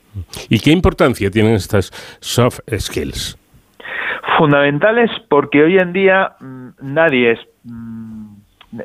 ¿Y 0.50 0.60
qué 0.60 0.72
importancia 0.72 1.32
tienen 1.32 1.54
estas 1.54 1.92
soft 2.20 2.60
skills? 2.78 3.38
Fundamentales 4.38 5.10
porque 5.30 5.64
hoy 5.64 5.78
en 5.80 5.94
día 5.94 6.34
mm, 6.40 6.68
nadie 6.82 7.32
es, 7.32 7.40
mm, 7.64 8.28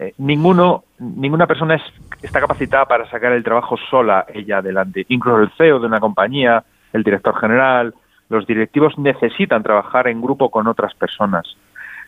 eh, 0.00 0.14
ninguno, 0.18 0.84
ninguna 0.98 1.46
persona 1.46 1.78
está 2.22 2.40
capacitada 2.40 2.86
para 2.86 3.10
sacar 3.10 3.32
el 3.32 3.44
trabajo 3.44 3.76
sola 3.90 4.24
ella 4.32 4.58
adelante. 4.58 5.04
Incluso 5.08 5.40
el 5.40 5.50
CEO 5.58 5.78
de 5.78 5.88
una 5.88 6.00
compañía, 6.00 6.64
el 6.94 7.02
director 7.02 7.38
general, 7.38 7.92
los 8.30 8.46
directivos 8.46 8.96
necesitan 8.98 9.62
trabajar 9.62 10.08
en 10.08 10.22
grupo 10.22 10.50
con 10.50 10.66
otras 10.66 10.94
personas. 10.94 11.44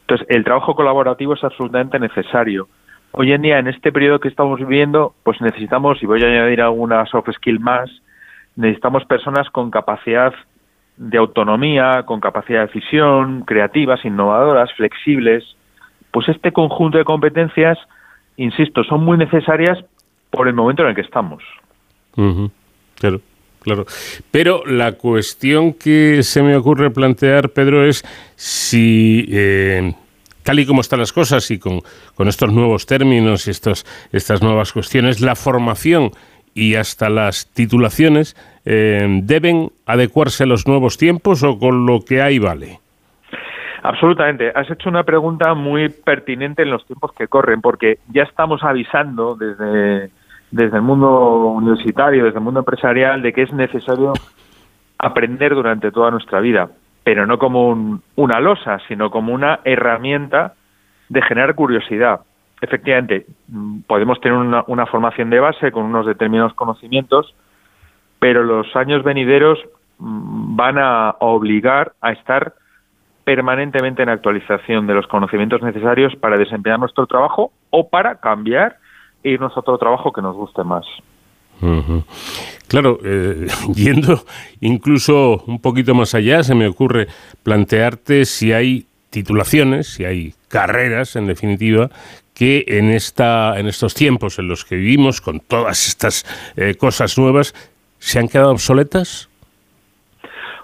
Entonces, 0.00 0.26
el 0.30 0.42
trabajo 0.42 0.74
colaborativo 0.74 1.34
es 1.34 1.44
absolutamente 1.44 1.98
necesario. 1.98 2.68
Hoy 3.12 3.32
en 3.32 3.42
día, 3.42 3.58
en 3.58 3.68
este 3.68 3.92
periodo 3.92 4.20
que 4.20 4.28
estamos 4.28 4.58
viviendo, 4.58 5.14
pues 5.22 5.40
necesitamos, 5.42 6.02
y 6.02 6.06
voy 6.06 6.22
a 6.22 6.26
añadir 6.26 6.62
alguna 6.62 7.04
soft 7.06 7.30
skill 7.32 7.60
más, 7.60 7.90
necesitamos 8.56 9.04
personas 9.04 9.50
con 9.50 9.70
capacidad 9.70 10.32
de 10.96 11.18
autonomía, 11.18 12.04
con 12.04 12.20
capacidad 12.20 12.60
de 12.60 12.66
decisión, 12.66 13.42
creativas, 13.42 14.04
innovadoras, 14.04 14.72
flexibles. 14.74 15.44
Pues 16.10 16.28
este 16.28 16.52
conjunto 16.52 16.98
de 16.98 17.04
competencias, 17.04 17.78
insisto, 18.36 18.84
son 18.84 19.04
muy 19.04 19.18
necesarias 19.18 19.78
por 20.30 20.48
el 20.48 20.54
momento 20.54 20.82
en 20.82 20.90
el 20.90 20.94
que 20.94 21.00
estamos. 21.00 21.42
Claro. 22.96 23.20
Claro. 23.64 23.86
Pero 24.30 24.62
la 24.66 24.92
cuestión 24.92 25.72
que 25.72 26.22
se 26.22 26.42
me 26.42 26.54
ocurre 26.54 26.90
plantear, 26.90 27.48
Pedro, 27.48 27.86
es 27.86 28.04
si, 28.36 29.26
eh, 29.30 29.94
tal 30.42 30.58
y 30.58 30.66
como 30.66 30.82
están 30.82 30.98
las 30.98 31.14
cosas 31.14 31.50
y 31.50 31.58
con, 31.58 31.80
estos 32.28 32.52
nuevos 32.52 32.84
términos 32.84 33.46
y 33.48 33.50
estos, 33.50 33.86
estas 34.12 34.42
nuevas 34.42 34.70
cuestiones, 34.74 35.22
la 35.22 35.34
formación 35.34 36.10
y 36.52 36.74
hasta 36.74 37.08
las 37.08 37.46
titulaciones 37.46 38.36
eh, 38.64 39.20
deben 39.22 39.70
adecuarse 39.86 40.44
a 40.44 40.46
los 40.46 40.66
nuevos 40.66 40.96
tiempos 40.96 41.42
o 41.42 41.58
con 41.58 41.86
lo 41.86 42.00
que 42.00 42.22
hay 42.22 42.38
vale. 42.38 42.80
Absolutamente. 43.82 44.50
Has 44.54 44.70
hecho 44.70 44.88
una 44.88 45.04
pregunta 45.04 45.52
muy 45.54 45.90
pertinente 45.90 46.62
en 46.62 46.70
los 46.70 46.86
tiempos 46.86 47.12
que 47.12 47.28
corren, 47.28 47.60
porque 47.60 47.98
ya 48.08 48.22
estamos 48.22 48.62
avisando 48.62 49.36
desde 49.36 50.10
desde 50.54 50.76
el 50.76 50.82
mundo 50.82 51.48
universitario, 51.48 52.26
desde 52.26 52.38
el 52.38 52.44
mundo 52.44 52.60
empresarial, 52.60 53.22
de 53.22 53.32
que 53.32 53.42
es 53.42 53.52
necesario 53.52 54.12
aprender 54.98 55.52
durante 55.52 55.90
toda 55.90 56.12
nuestra 56.12 56.38
vida, 56.38 56.68
pero 57.02 57.26
no 57.26 57.38
como 57.38 58.00
una 58.14 58.40
losa, 58.40 58.78
sino 58.86 59.10
como 59.10 59.34
una 59.34 59.58
herramienta 59.64 60.54
de 61.08 61.22
generar 61.22 61.56
curiosidad. 61.56 62.20
Efectivamente, 62.60 63.26
mm, 63.48 63.80
podemos 63.80 64.20
tener 64.20 64.38
una, 64.38 64.86
formación 64.86 65.28
de 65.28 65.40
base 65.40 65.72
con 65.72 65.86
unos 65.86 66.06
determinados 66.06 66.54
conocimientos, 66.54 67.34
pero 68.24 68.42
los 68.42 68.74
años 68.74 69.04
venideros 69.04 69.58
mm, 69.98 70.56
van 70.56 70.78
a 70.78 71.14
obligar 71.20 71.92
a 72.00 72.12
estar 72.12 72.54
permanentemente 73.22 74.02
en 74.02 74.08
actualización 74.08 74.86
de 74.86 74.94
los 74.94 75.06
conocimientos 75.08 75.60
necesarios 75.60 76.16
para 76.16 76.38
desempeñar 76.38 76.78
nuestro 76.78 77.06
trabajo 77.06 77.52
o 77.68 77.86
para 77.86 78.14
cambiar 78.20 78.78
e 79.22 79.32
irnos 79.32 79.54
a 79.54 79.60
otro 79.60 79.76
trabajo 79.76 80.10
que 80.10 80.22
nos 80.22 80.34
guste 80.34 80.64
más. 80.64 80.86
Claro, 82.66 82.98
eh, 83.04 83.46
yendo 83.74 84.24
incluso 84.62 85.44
un 85.46 85.60
poquito 85.60 85.94
más 85.94 86.14
allá, 86.14 86.42
se 86.42 86.54
me 86.54 86.66
ocurre 86.66 87.08
plantearte 87.42 88.24
si 88.24 88.54
hay 88.54 88.86
titulaciones, 89.10 89.88
si 89.88 90.06
hay 90.06 90.32
carreras, 90.48 91.16
en 91.16 91.26
definitiva, 91.26 91.90
que 92.32 92.64
en, 92.68 92.90
esta, 92.90 93.60
en 93.60 93.66
estos 93.66 93.92
tiempos 93.92 94.38
en 94.38 94.48
los 94.48 94.64
que 94.64 94.76
vivimos, 94.76 95.20
con 95.20 95.40
todas 95.40 95.88
estas 95.88 96.24
eh, 96.56 96.74
cosas 96.74 97.18
nuevas, 97.18 97.54
se 98.04 98.18
han 98.18 98.28
quedado 98.28 98.50
obsoletas. 98.50 99.30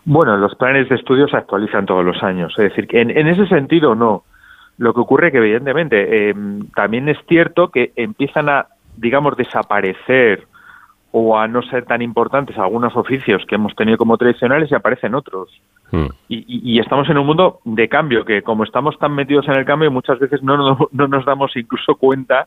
Bueno, 0.05 0.37
los 0.37 0.55
planes 0.57 0.91
de 0.91 0.97
estudio 0.97 1.27
se 1.27 1.39
actualizan 1.39 1.87
todos 1.87 2.05
los 2.05 2.23
años. 2.23 2.53
Es 2.59 2.65
decir, 2.65 2.87
en, 2.91 3.11
en 3.11 3.29
ese 3.29 3.47
sentido 3.47 3.95
no. 3.95 4.25
Lo 4.77 4.93
que 4.93 5.01
ocurre 5.01 5.33
que, 5.33 5.39
evidentemente, 5.39 6.31
eh, 6.31 6.35
también 6.75 7.09
es 7.09 7.19
cierto 7.29 7.71
que 7.71 7.93
empiezan 7.97 8.51
a, 8.51 8.67
digamos, 8.97 9.37
desaparecer 9.37 10.47
o 11.13 11.39
a 11.39 11.49
no 11.49 11.63
ser 11.63 11.87
tan 11.87 12.03
importantes 12.03 12.57
algunos 12.59 12.95
oficios 12.95 13.45
que 13.47 13.57
hemos 13.57 13.75
tenido 13.75 13.97
como 13.97 14.19
tradicionales 14.19 14.71
y 14.71 14.75
aparecen 14.75 15.15
otros. 15.15 15.49
Hmm. 15.91 16.09
Y, 16.29 16.79
estamos 16.79 17.09
en 17.09 17.19
un 17.19 17.27
mundo 17.27 17.61
de 17.65 17.89
cambio, 17.89 18.25
que 18.25 18.43
como 18.43 18.65
estamos 18.65 18.99
tan 18.99 19.15
metidos 19.15 19.49
en 19.49 19.55
el 19.55 19.65
cambio, 19.65 19.91
muchas 19.91 20.19
veces 20.19 20.43
no, 20.43 20.57
no, 20.57 20.89
no, 20.93 21.09
nos 21.09 21.25
damos 21.25 21.57
incluso 21.57 21.97
cuenta 21.97 22.47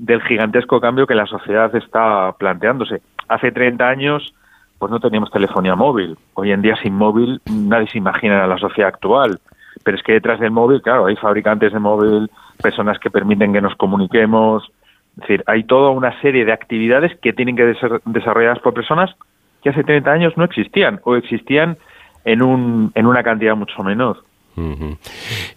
del 0.00 0.22
gigantesco 0.22 0.80
cambio 0.80 1.06
que 1.06 1.14
la 1.14 1.26
sociedad 1.26 1.74
está 1.76 2.32
planteándose. 2.38 3.02
Hace 3.28 3.52
30 3.52 3.86
años, 3.86 4.34
pues 4.78 4.90
no 4.90 4.98
teníamos 4.98 5.30
telefonía 5.30 5.76
móvil. 5.76 6.16
Hoy 6.34 6.52
en 6.52 6.62
día, 6.62 6.74
sin 6.76 6.94
móvil, 6.94 7.40
nadie 7.44 7.86
se 7.88 7.98
imagina 7.98 8.46
la 8.46 8.56
sociedad 8.56 8.88
actual. 8.88 9.38
Pero 9.84 9.96
es 9.96 10.02
que 10.02 10.12
detrás 10.12 10.40
del 10.40 10.50
móvil, 10.50 10.80
claro, 10.80 11.06
hay 11.06 11.16
fabricantes 11.16 11.72
de 11.72 11.78
móvil, 11.78 12.30
personas 12.62 12.98
que 12.98 13.10
permiten 13.10 13.52
que 13.52 13.60
nos 13.60 13.74
comuniquemos. 13.76 14.70
Es 15.16 15.20
decir, 15.20 15.44
hay 15.46 15.64
toda 15.64 15.90
una 15.90 16.18
serie 16.22 16.46
de 16.46 16.52
actividades 16.52 17.14
que 17.20 17.34
tienen 17.34 17.54
que 17.54 17.74
ser 17.74 18.00
desarrolladas 18.06 18.58
por 18.60 18.72
personas 18.72 19.14
que 19.62 19.68
hace 19.68 19.84
30 19.84 20.10
años 20.10 20.32
no 20.38 20.44
existían 20.44 21.00
o 21.04 21.14
existían 21.14 21.76
en, 22.24 22.40
un, 22.40 22.90
en 22.94 23.06
una 23.06 23.22
cantidad 23.22 23.54
mucho 23.54 23.82
menor. 23.82 24.24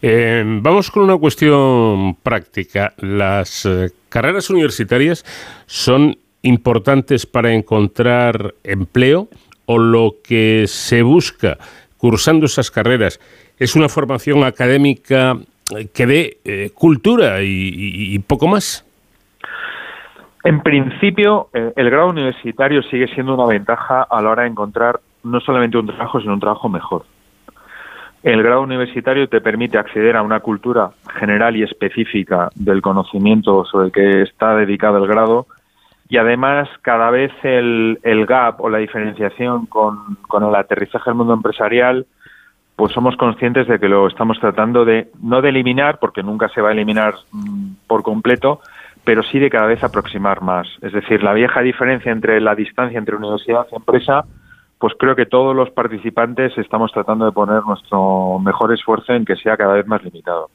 Eh, 0.02 0.44
vamos 0.62 0.90
con 0.92 1.04
una 1.04 1.18
cuestión 1.18 2.16
práctica. 2.24 2.94
Las 2.98 3.66
eh, 3.66 3.90
carreras 4.10 4.50
universitarias 4.50 5.26
son 5.66 6.18
importantes 6.42 7.26
para 7.26 7.54
encontrar 7.54 8.54
empleo 8.64 9.28
o 9.66 9.78
lo 9.78 10.16
que 10.24 10.66
se 10.68 11.02
busca 11.02 11.58
cursando 11.98 12.46
esas 12.46 12.70
carreras 12.70 13.20
es 13.58 13.76
una 13.76 13.88
formación 13.88 14.44
académica 14.44 15.38
que 15.94 16.06
dé 16.06 16.38
eh, 16.44 16.72
cultura 16.74 17.38
y, 17.42 18.18
poco 18.20 18.48
más. 18.48 18.86
En 20.44 20.62
principio, 20.62 21.48
eh, 21.54 21.72
el 21.76 21.90
grado 21.90 22.10
universitario 22.10 22.84
sigue 22.84 23.08
siendo 23.14 23.34
una 23.36 23.46
ventaja 23.46 24.04
a 24.04 24.22
la 24.22 24.30
hora 24.30 24.44
de 24.44 24.50
encontrar 24.50 25.00
no 25.24 25.40
solamente 25.40 25.78
un 25.78 25.88
trabajo, 25.88 26.20
sino 26.20 26.34
un 26.34 26.40
trabajo 26.40 26.68
mejor. 26.68 27.06
El 28.24 28.42
grado 28.42 28.62
universitario 28.62 29.28
te 29.28 29.42
permite 29.42 29.78
acceder 29.78 30.16
a 30.16 30.22
una 30.22 30.40
cultura 30.40 30.92
general 31.20 31.58
y 31.58 31.64
específica 31.64 32.50
del 32.56 32.82
conocimiento 32.82 33.66
sobre 33.66 33.88
el 33.88 33.92
que 33.92 34.22
está 34.22 34.56
dedicado 34.56 34.98
el 34.98 35.08
grado 35.08 35.46
y 36.08 36.18
además 36.18 36.70
cada 36.82 37.10
vez 37.10 37.34
el, 37.44 38.26
gap 38.26 38.62
o 38.62 38.70
la 38.70 38.78
diferenciación 38.78 39.66
con, 39.66 40.18
el 40.42 40.56
aterrizaje 40.56 41.10
del 41.10 41.18
mundo 41.18 41.34
empresarial 41.34 42.06
pues 42.78 42.94
somos 42.94 43.18
conscientes 43.18 43.68
de 43.68 43.78
que 43.78 43.90
lo 43.90 44.08
estamos 44.08 44.40
tratando 44.40 44.86
de 44.86 45.12
no 45.22 45.42
de 45.42 45.50
eliminar, 45.50 46.00
porque 46.00 46.24
nunca 46.24 46.50
se 46.50 46.62
va 46.62 46.70
a 46.70 46.72
eliminar 46.72 47.14
mm, 47.32 47.74
por 47.88 48.02
completo, 48.02 48.62
pero 49.04 49.22
sí 49.22 49.38
de 49.38 49.52
cada 49.52 49.68
vez 49.68 49.84
aproximar 49.84 50.42
más. 50.42 50.68
Es 50.82 50.92
decir, 50.92 51.22
la 51.22 51.34
vieja 51.34 51.62
diferencia 51.62 52.12
entre 52.12 52.42
la 52.42 52.56
distancia 52.56 52.98
entre 52.98 53.16
universidad 53.16 53.68
y 53.72 53.76
empresa, 53.76 54.26
pues 54.84 54.96
creo 55.00 55.16
que 55.16 55.26
todos 55.26 55.56
los 55.56 55.70
participantes 55.70 56.58
estamos 56.58 56.92
tratando 56.92 57.24
de 57.24 57.32
poner 57.32 57.64
nuestro 57.64 58.38
mejor 58.40 58.74
esfuerzo 58.74 59.14
en 59.14 59.24
que 59.24 59.38
sea 59.38 59.56
cada 59.56 59.76
vez 59.76 59.88
más 59.88 60.04
limitado. 60.04 60.50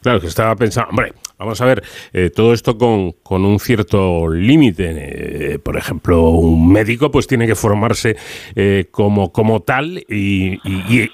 Claro, 0.00 0.22
que 0.22 0.26
estaba 0.26 0.56
pensando, 0.56 0.88
hombre, 0.88 1.12
vamos 1.38 1.60
a 1.60 1.66
ver, 1.66 1.82
eh, 2.14 2.30
todo 2.30 2.54
esto 2.54 2.78
con, 2.78 3.12
con 3.22 3.44
un 3.44 3.60
cierto 3.60 4.26
límite. 4.26 5.52
Eh, 5.52 5.58
por 5.58 5.76
ejemplo, 5.76 6.30
un 6.30 6.72
médico 6.72 7.10
pues 7.10 7.26
tiene 7.26 7.46
que 7.46 7.54
formarse 7.54 8.16
eh, 8.56 8.86
como, 8.90 9.30
como 9.32 9.60
tal 9.60 9.98
y, 10.08 10.58
y, 10.64 11.10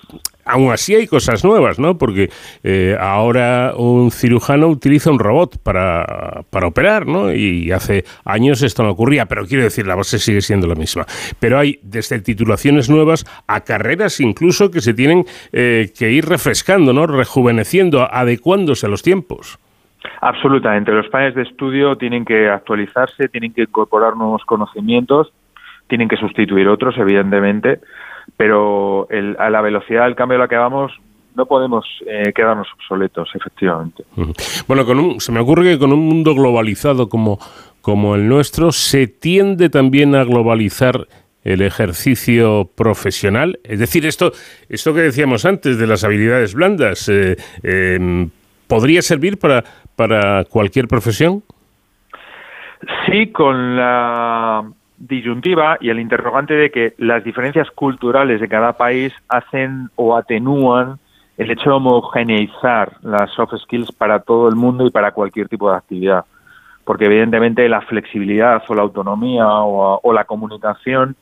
aún 0.47 0.73
así 0.73 0.95
hay 0.95 1.07
cosas 1.07 1.45
nuevas, 1.45 1.79
¿no? 1.79 1.99
Porque 1.99 2.31
eh, 2.63 2.97
ahora 2.99 3.73
un 3.77 4.11
cirujano 4.11 4.69
utiliza 4.69 5.11
un 5.11 5.19
robot 5.19 5.59
para, 5.63 6.43
para, 6.51 6.69
operar, 6.69 7.07
¿no? 7.07 7.33
Y 7.33 7.73
hace 7.73 8.05
años 8.25 8.63
esto 8.63 8.83
no 8.83 8.91
ocurría, 8.91 9.27
pero 9.27 9.45
quiero 9.45 9.65
decir, 9.65 9.87
la 9.87 9.97
base 9.97 10.19
sigue 10.19 10.41
siendo 10.41 10.67
la 10.67 10.75
misma. 10.75 11.05
Pero 11.41 11.59
hay 11.59 11.79
desde 11.83 12.21
titulaciones 12.21 12.89
nuevas 12.89 13.25
a 13.47 13.61
carreras 13.61 14.21
incluso 14.21 14.71
que 14.71 14.81
se 14.81 14.95
tienen 14.95 15.25
eh, 15.53 15.91
que 15.97 16.11
ir 16.11 16.27
refrescando, 16.27 16.93
¿no? 16.93 17.07
Rejuveneciendo, 17.07 18.09
adecuándose 18.11 18.87
a 18.87 18.89
los 18.89 19.03
tiempos. 19.03 19.59
Absolutamente. 20.21 20.93
Los 20.93 21.09
planes 21.09 21.35
de 21.35 21.43
estudio 21.43 21.97
tienen 21.97 22.25
que 22.25 22.49
actualizarse, 22.49 23.29
tienen 23.29 23.53
que 23.53 23.63
incorporar 23.63 24.17
nuevos 24.17 24.45
conocimientos, 24.45 25.33
tienen 25.89 26.09
que 26.09 26.17
sustituir 26.17 26.69
otros, 26.69 26.97
evidentemente, 26.99 27.81
pero 28.37 29.09
a 29.39 29.51
la 29.51 29.61
velocidad 29.61 30.05
del 30.05 30.15
cambio 30.15 30.37
a 30.37 30.43
la 30.43 30.49
que 30.49 30.57
vamos 30.57 30.93
no 31.37 31.47
podemos 31.47 31.85
eh, 32.07 32.33
quedarnos 32.35 32.67
obsoletos, 32.75 33.29
efectivamente. 33.35 34.05
Bueno, 34.67 34.87
con 34.87 35.21
se 35.21 35.33
me 35.33 35.41
ocurre 35.41 35.65
que 35.65 35.79
con 35.79 35.93
un 35.93 36.07
mundo 36.07 36.35
globalizado 36.35 37.11
como, 37.11 37.39
como 37.83 38.15
el 38.15 38.27
nuestro, 38.27 38.73
se 38.73 39.07
tiende 39.07 39.69
también 39.69 40.15
a 40.15 40.25
globalizar 40.25 41.07
el 41.45 41.61
ejercicio 41.61 42.71
profesional. 42.75 43.61
Es 43.65 43.79
decir, 43.79 44.07
esto, 44.07 44.33
esto 44.69 44.95
que 44.95 45.03
decíamos 45.03 45.45
antes 45.45 45.79
de 45.79 45.87
las 45.87 46.03
habilidades 46.05 46.55
blandas, 46.55 47.09
eh, 47.09 47.37
em, 47.63 48.31
¿podría 48.67 49.03
servir 49.03 49.39
para, 49.39 49.63
para 49.95 50.45
cualquier 50.45 50.89
profesión? 50.89 51.43
Sí, 53.07 53.29
con 53.29 53.77
la 53.77 54.65
disyuntiva 54.99 55.79
y 55.81 55.91
el 55.91 56.01
interrogante 56.01 56.55
de 56.55 56.71
que 56.71 56.95
las 56.99 57.23
diferencias 57.25 57.71
culturales 57.71 58.41
de 58.41 58.49
cada 58.49 58.75
país 58.75 59.13
hacen 59.29 59.91
o 59.97 60.17
atenúan 60.17 60.99
el 61.37 61.51
hecho 61.51 61.71
de 61.71 61.77
homogeneizar 61.77 62.97
las 63.03 63.31
soft 63.33 63.55
skills 63.63 63.93
para 63.93 64.21
todo 64.21 64.49
el 64.49 64.57
mundo 64.57 64.87
y 64.87 64.91
para 64.91 65.13
cualquier 65.13 65.49
tipo 65.49 65.71
de 65.71 65.77
actividad. 65.77 66.25
Porque 66.85 67.07
evidentemente 67.07 67.69
la 67.69 67.83
flexibilidad 67.83 68.63
o 68.69 68.75
la 68.75 68.83
autonomía 68.83 69.47
o, 69.47 70.13
la 70.13 70.25
comunicación, 70.25 71.17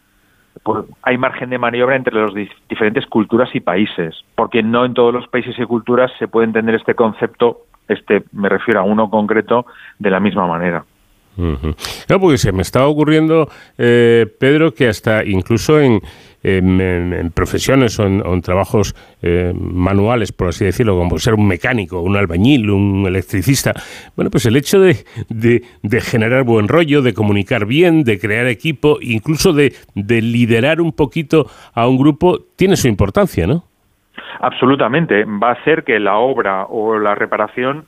pues, 0.62 0.84
hay 1.02 1.18
margen 1.18 1.51
de 1.51 1.59
maniobra 1.59 1.96
entre 1.96 2.14
las 2.14 2.32
diferentes 2.68 3.06
culturas 3.06 3.48
y 3.55 3.60
países, 3.60 4.14
porque 4.36 4.62
no 4.62 4.84
en 4.84 4.94
todos 4.94 5.12
los 5.12 5.26
países 5.26 5.59
y 5.59 5.64
culturas 5.64 6.12
se 6.18 6.28
puede 6.28 6.46
entender 6.46 6.76
este 6.76 6.94
concepto, 6.94 7.62
este 7.88 8.24
me 8.32 8.48
refiero 8.48 8.80
a 8.80 8.84
uno 8.84 9.10
concreto, 9.10 9.66
de 9.98 10.10
la 10.10 10.20
misma 10.20 10.46
manera. 10.46 10.84
No, 11.36 12.20
porque 12.20 12.39
se 12.39 12.52
me 12.52 12.62
estaba 12.62 12.86
ocurriendo, 12.86 13.48
eh, 13.78 14.27
Pedro, 14.39 14.73
que 14.73 14.89
hasta 14.89 15.24
incluso 15.24 15.81
en, 15.81 16.01
profesiones 17.35 17.98
o 17.98 18.06
en, 18.06 18.43
trabajos 18.43 18.94
eh, 19.23 19.52
manuales, 19.55 20.32
por 20.32 20.48
así 20.48 20.65
decirlo, 20.65 20.97
como 20.97 21.19
ser 21.19 21.35
un 21.35 21.48
mecánico, 21.48 22.01
un 22.01 22.16
albañil, 22.16 22.70
un 22.70 23.06
electricista, 23.06 23.73
bueno, 24.15 24.31
pues 24.31 24.47
el 24.47 24.56
hecho 24.56 24.78
de, 24.81 24.97
generar 26.01 26.44
buen 26.44 26.69
rollo, 26.69 27.02
de 27.02 27.15
comunicar 27.15 27.66
bien, 27.66 28.05
de 28.05 28.19
crear 28.19 28.47
equipo, 28.47 28.98
incluso 29.01 29.52
de, 29.52 29.73
de 29.94 30.23
liderar 30.23 30.81
un 30.81 30.93
poquito 30.93 31.47
a 31.74 31.89
un 31.89 31.98
grupo, 31.98 32.39
tiene 32.56 32.77
su 32.77 32.89
importancia, 32.89 33.47
¿no? 33.47 33.65
Absolutamente. 34.40 35.24
Va 35.24 35.51
a 35.51 35.52
hacer 35.52 35.85
que 35.85 35.98
la 35.98 36.16
obra 36.16 36.66
o 36.66 36.98
la 36.98 37.15
reparación 37.15 37.86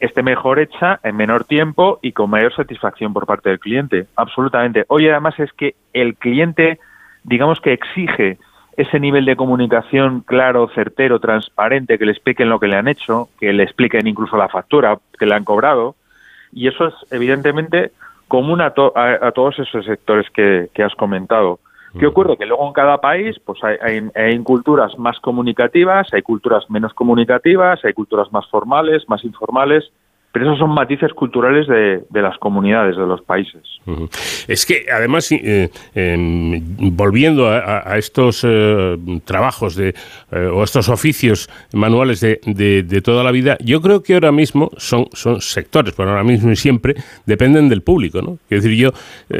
esté 0.00 0.22
mejor 0.22 0.58
hecha 0.58 1.00
en 1.02 1.16
menor 1.16 1.44
tiempo 1.44 1.98
y 2.02 2.12
con 2.12 2.30
mayor 2.30 2.54
satisfacción 2.54 3.12
por 3.12 3.26
parte 3.26 3.50
del 3.50 3.60
cliente. 3.60 4.06
Absolutamente. 4.16 4.84
Hoy 4.88 5.08
además 5.08 5.38
es 5.38 5.52
que 5.52 5.74
el 5.92 6.16
cliente 6.16 6.78
digamos 7.24 7.60
que 7.60 7.72
exige 7.72 8.38
ese 8.76 9.00
nivel 9.00 9.24
de 9.24 9.36
comunicación 9.36 10.20
claro, 10.20 10.68
certero, 10.74 11.18
transparente, 11.18 11.98
que 11.98 12.06
le 12.06 12.12
expliquen 12.12 12.48
lo 12.48 12.58
que 12.58 12.68
le 12.68 12.76
han 12.76 12.88
hecho, 12.88 13.28
que 13.38 13.52
le 13.52 13.62
expliquen 13.62 14.06
incluso 14.06 14.36
la 14.36 14.48
factura 14.48 14.98
que 15.18 15.26
le 15.26 15.34
han 15.34 15.44
cobrado. 15.44 15.96
Y 16.52 16.68
eso 16.68 16.86
es 16.86 16.94
evidentemente 17.10 17.92
común 18.28 18.60
a, 18.60 18.66
a, 18.66 19.32
todos 19.32 19.58
esos 19.58 19.84
sectores 19.84 20.30
que, 20.30 20.70
has 20.82 20.94
comentado. 20.94 21.58
¿Qué 21.98 22.06
ocurre? 22.06 22.36
Que 22.36 22.46
luego 22.46 22.66
en 22.66 22.72
cada 22.72 22.98
país 22.98 23.36
pues 23.44 23.58
hay, 23.64 24.08
hay, 24.14 24.38
culturas 24.40 24.96
más 24.98 25.18
comunicativas, 25.20 26.12
hay 26.12 26.22
culturas 26.22 26.70
menos 26.70 26.94
comunicativas, 26.94 27.84
hay 27.84 27.92
culturas 27.92 28.30
más 28.32 28.48
formales, 28.48 29.08
más 29.08 29.24
informales, 29.24 29.90
pero 30.32 30.46
esos 30.46 30.58
son 30.60 30.70
matices 30.70 31.12
culturales 31.12 31.66
de, 31.66 32.22
las 32.22 32.38
comunidades, 32.38 32.96
de 32.96 33.04
los 33.04 33.20
países. 33.22 33.62
Es 34.46 34.64
que, 34.64 34.86
además, 34.92 35.30
eh, 35.32 35.70
em, 35.92 36.62
volviendo 36.94 37.48
a, 37.48 37.98
estos 37.98 38.44
eh, 38.46 38.96
trabajos 39.24 39.74
de, 39.74 39.94
eh, 40.30 40.50
o 40.52 40.62
estos 40.62 40.88
oficios 40.88 41.50
manuales 41.72 42.20
de, 42.20 42.40
de, 42.44 43.00
toda 43.02 43.24
la 43.24 43.32
vida, 43.32 43.58
yo 43.60 43.80
creo 43.80 44.04
que 44.04 44.14
ahora 44.14 44.30
mismo 44.30 44.70
son, 44.76 45.08
son 45.12 45.40
sectores, 45.40 45.94
pero 45.96 46.10
ahora 46.10 46.22
mismo 46.22 46.52
y 46.52 46.56
siempre, 46.56 46.94
dependen 47.26 47.68
del 47.68 47.82
público. 47.82 48.22
¿no? 48.22 48.38
Es 48.48 48.62
decir, 48.62 48.78
yo 48.78 48.92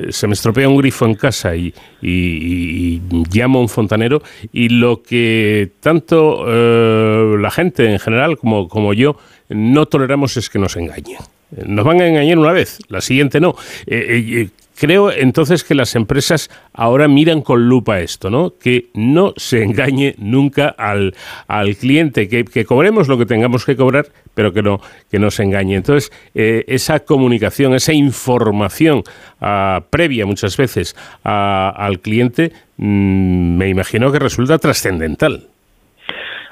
se 0.09 0.27
me 0.27 0.33
estropea 0.33 0.69
un 0.69 0.77
grifo 0.77 1.07
en 1.07 1.15
casa 1.15 1.55
y, 1.55 1.73
y 2.03 3.01
llamo 3.33 3.61
a 3.61 3.63
un 3.63 3.69
fontanero 3.69 4.23
y 4.53 4.71
lo 4.71 5.03
que 5.03 5.71
tanto 5.81 6.45
la 6.47 7.51
gente 7.51 7.93
en 7.93 7.99
general 8.01 8.37
como, 8.39 8.69
como 8.69 8.93
yo 8.93 9.17
no 9.51 9.87
toleramos 9.87 10.37
es 10.37 10.49
que 10.49 10.59
nos 10.59 10.77
engañen. 10.77 11.19
Nos 11.67 11.85
van 11.85 12.01
a 12.01 12.07
engañar 12.07 12.39
una 12.39 12.53
vez, 12.53 12.79
la 12.89 13.01
siguiente 13.01 13.41
no. 13.41 13.57
Eh, 13.87 14.25
eh, 14.47 14.49
creo 14.81 15.13
entonces 15.13 15.63
que 15.63 15.75
las 15.75 15.95
empresas 15.95 16.49
ahora 16.73 17.07
miran 17.07 17.43
con 17.43 17.69
lupa 17.69 18.01
esto, 18.01 18.31
¿no? 18.31 18.55
Que 18.57 18.89
no 18.95 19.35
se 19.37 19.63
engañe 19.63 20.15
nunca 20.17 20.69
al, 20.69 21.15
al 21.49 21.77
cliente, 21.77 22.29
que, 22.29 22.65
cobremos 22.65 23.07
lo 23.09 23.19
que 23.19 23.27
tengamos 23.27 23.67
que 23.67 23.77
cobrar, 23.77 24.07
pero 24.33 24.55
que 24.55 24.63
no, 24.63 24.81
que 25.11 25.19
no 25.19 25.31
se 25.31 25.43
engañe. 25.43 25.75
Entonces, 25.75 26.11
eh, 26.35 26.65
esa 26.67 27.01
comunicación, 27.01 27.75
esa 27.75 27.93
información 27.93 29.03
ah, 29.41 29.83
previa 29.91 30.25
muchas 30.25 30.57
veces 30.57 30.97
al 31.25 32.01
cliente, 32.01 32.53
mm, 32.79 33.57
me 33.57 33.69
imagino 33.69 34.11
que 34.13 34.19
resulta 34.19 34.59
trascendental. 34.59 35.50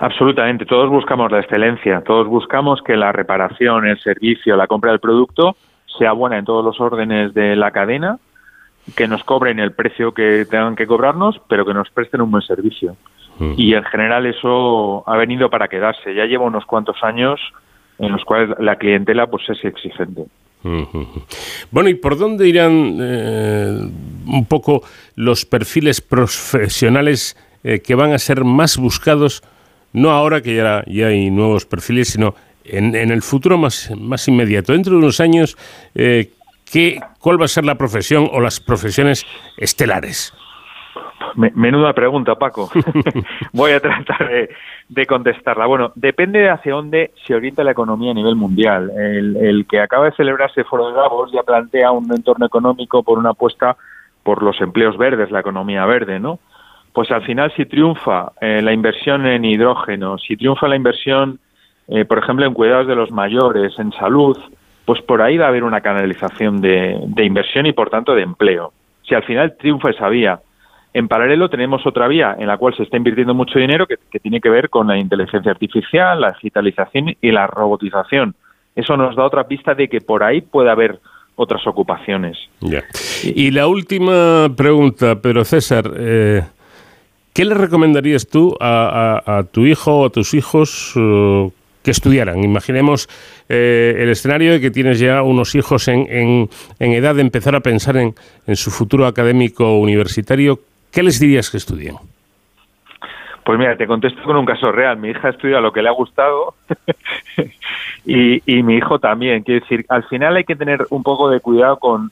Absolutamente, 0.01 0.65
todos 0.65 0.89
buscamos 0.91 1.31
la 1.33 1.41
excelencia, 1.41 2.03
todos 2.03 2.29
buscamos 2.29 2.81
que 2.83 2.97
la 2.97 3.11
reparación, 3.11 3.87
el 3.87 3.99
servicio, 3.99 4.57
la 4.57 4.69
compra 4.69 4.93
del 4.93 5.01
producto 5.01 5.57
sea 5.99 6.13
buena 6.13 6.39
en 6.39 6.45
todos 6.45 6.65
los 6.65 6.81
órdenes 6.81 7.35
de 7.35 7.57
la 7.57 7.73
cadena, 7.73 8.19
que 8.97 9.09
nos 9.09 9.25
cobren 9.25 9.59
el 9.59 9.73
precio 9.73 10.13
que 10.13 10.47
tengan 10.49 10.77
que 10.77 10.87
cobrarnos, 10.87 11.41
pero 11.49 11.67
que 11.67 11.75
nos 11.75 11.91
presten 11.91 12.21
un 12.21 12.31
buen 12.31 12.43
servicio. 12.43 12.97
Mm. 13.39 13.55
Y 13.57 13.75
en 13.75 13.85
general 13.85 14.27
eso 14.27 15.03
ha 15.07 15.17
venido 15.17 15.51
para 15.51 15.69
quedarse. 15.69 16.15
Ya 16.15 16.27
lleva 16.27 16.45
unos 16.45 16.65
cuantos 16.65 16.97
años 17.03 17.41
en 17.99 18.13
los 18.13 18.25
cuales 18.25 18.57
la 18.61 18.77
clientela 18.77 19.27
pues 19.27 19.49
es 19.49 19.65
exigente. 19.65 20.25
Bueno, 21.71 21.89
¿y 21.89 21.95
por 21.95 22.19
dónde 22.19 22.49
irán 22.49 22.97
eh, 23.01 23.79
un 24.27 24.47
poco 24.47 24.83
los 25.15 25.45
perfiles 25.45 26.01
profesionales 26.01 27.37
eh, 27.63 27.81
que 27.81 27.95
van 27.95 28.13
a 28.13 28.19
ser 28.19 28.45
más 28.45 28.77
buscados 28.77 29.43
no 29.93 30.11
ahora 30.11 30.41
que 30.41 30.57
ya, 30.57 30.85
ya 30.87 31.09
hay 31.09 31.31
nuevos 31.31 31.67
perfiles, 31.67 32.09
sino 32.09 32.35
en, 32.65 32.95
en, 32.95 33.11
el 33.11 33.23
futuro 33.23 33.59
más, 33.59 33.91
más 33.97 34.29
inmediato. 34.29 34.73
Dentro 34.73 34.93
de 34.93 34.99
unos 34.99 35.21
años, 35.21 35.57
eh, 35.95 36.31
¿qué, 36.71 37.01
¿cuál 37.21 37.41
va 37.41 37.47
a 37.47 37.49
ser 37.49 37.65
la 37.65 37.77
profesión 37.77 38.29
o 38.33 38.41
las 38.41 38.61
profesiones 38.61 39.25
estelares? 39.57 40.35
menuda 41.55 41.93
pregunta, 41.93 42.35
Paco. 42.35 42.71
Voy 43.53 43.73
a 43.73 43.81
tratar 43.81 44.29
de, 44.89 45.07
contestarla. 45.07 45.67
Bueno, 45.67 45.93
depende 45.95 46.41
de 46.41 46.51
hacia 46.51 46.73
dónde 46.73 47.13
se 47.27 47.35
orienta 47.35 47.63
la 47.63 47.73
economía 47.73 48.11
a 48.11 48.15
nivel 48.15 48.35
mundial. 48.35 48.91
El, 48.97 49.37
el 49.37 49.67
que 49.67 49.81
acaba 49.81 50.07
de 50.07 50.13
celebrarse 50.13 50.65
Foro 50.65 50.89
de 50.89 50.95
Davos 50.95 51.31
ya 51.33 51.43
plantea 51.43 51.93
un 51.93 52.13
entorno 52.13 52.47
económico 52.47 53.03
por 53.03 53.19
una 53.19 53.31
apuesta 53.31 53.77
por 54.23 54.43
los 54.43 54.61
empleos 54.61 54.97
verdes, 54.99 55.31
la 55.31 55.41
economía 55.41 55.87
verde, 55.87 56.19
¿no? 56.21 56.39
Pues 56.99 57.13
al 57.13 57.23
final 57.23 57.53
si 57.55 57.65
triunfa 57.65 58.33
eh, 58.41 58.61
la 58.61 58.73
inversión 58.73 59.25
en 59.25 59.45
hidrógeno, 59.45 60.19
si 60.19 60.37
triunfa 60.37 60.67
la 60.67 60.75
inversión, 60.75 61.39
eh, 61.87 62.05
por 62.05 62.19
ejemplo, 62.19 62.45
en 62.45 62.53
cuidados 62.53 62.89
de 62.89 62.97
los 62.97 63.13
mayores, 63.13 63.79
en 63.79 63.93
salud, 63.93 64.37
pues 64.85 65.01
por 65.03 65.23
ahí 65.23 65.39
va 65.39 65.45
a 65.45 65.49
haber 65.51 65.63
una 65.63 65.81
canalización 65.81 66.61
de, 66.61 66.99
inversión 67.19 67.67
y 67.67 67.73
por 67.73 67.89
tanto 67.89 68.17
de 68.17 68.23
empleo. 68.23 68.73
Si 69.09 69.15
al 69.15 69.23
final 69.23 69.55
triunfa 69.57 69.91
esa 69.91 70.09
vía, 70.09 70.41
en 70.93 71.07
paralelo 71.07 71.49
tenemos 71.49 71.87
otra 71.87 72.09
vía 72.09 72.35
en 72.37 72.49
la 72.49 72.57
cual 72.57 72.75
se 72.77 72.83
está 72.83 72.97
invirtiendo 72.97 73.33
mucho 73.33 73.61
dinero 73.61 73.87
que, 73.87 74.19
tiene 74.19 74.41
que 74.41 74.51
ver 74.51 74.69
con 74.69 74.89
la 74.89 74.99
inteligencia 74.99 75.53
artificial, 75.53 76.21
la 76.21 76.33
digitalización 76.33 77.15
y 77.21 77.31
la 77.31 77.47
robotización. 77.47 78.35
Eso 78.75 78.97
nos 78.97 79.15
da 79.15 79.25
otra 79.25 79.47
pista 79.47 79.73
de 79.73 79.89
que 79.89 80.01
por 80.01 80.25
ahí 80.25 80.41
puede 80.41 80.69
haber 80.69 80.99
otras 81.37 81.65
ocupaciones. 81.65 82.37
Y 83.23 83.53
la 83.53 83.69
última 83.69 84.49
pregunta, 84.57 85.23
pero 85.23 85.45
César, 85.45 85.93
eh, 85.97 86.43
¿Qué 87.39 87.45
le 87.45 87.55
recomendarías 87.55 88.27
tú 88.27 88.57
a, 88.59 89.45
tu 89.53 89.65
hijo 89.65 90.01
o 90.01 90.07
a 90.07 90.11
tus 90.11 90.35
hijos 90.35 90.93
eh, 90.97 91.49
que 91.85 91.93
estudiaran? 91.93 92.43
Imaginemos 92.43 93.09
eh, 93.49 93.95
el 93.97 94.09
escenario 94.09 94.51
de 94.51 94.61
que 94.61 94.73
tienes 94.73 94.99
ya 94.99 95.23
unos 95.23 95.55
hijos 95.55 95.87
en, 95.87 96.49
edad 96.81 97.15
de 97.15 97.21
empezar 97.21 97.55
a 97.55 97.61
pensar 97.61 97.97
en, 97.97 98.13
su 98.57 98.73
futuro 98.73 99.07
académico 99.07 99.79
universitario. 99.79 100.59
¿Qué 100.91 101.05
les 101.05 101.21
dirías 101.21 101.49
que 101.49 101.59
estudien? 101.59 101.95
Pues 103.45 103.57
mira, 103.57 103.77
te 103.77 103.87
contesto 103.87 104.21
con 104.25 104.35
un 104.35 104.45
caso 104.45 104.73
real. 104.73 104.97
Mi 104.97 105.11
hija 105.11 105.29
estudia 105.29 105.61
lo 105.61 105.73
que 105.73 105.81
le 105.81 105.91
ha 105.91 105.93
gustado 105.93 106.55
y, 108.05 108.63
mi 108.65 108.75
hijo 108.75 108.99
también. 108.99 109.45
Quiero 109.45 109.61
decir, 109.61 109.87
al 109.91 110.03
final 110.09 110.35
hay 110.35 110.45
que 110.45 110.57
tener 110.57 110.89
un 110.91 111.05
poco 111.05 111.31
de 111.31 111.39
cuidado 111.39 111.79
con 111.79 112.11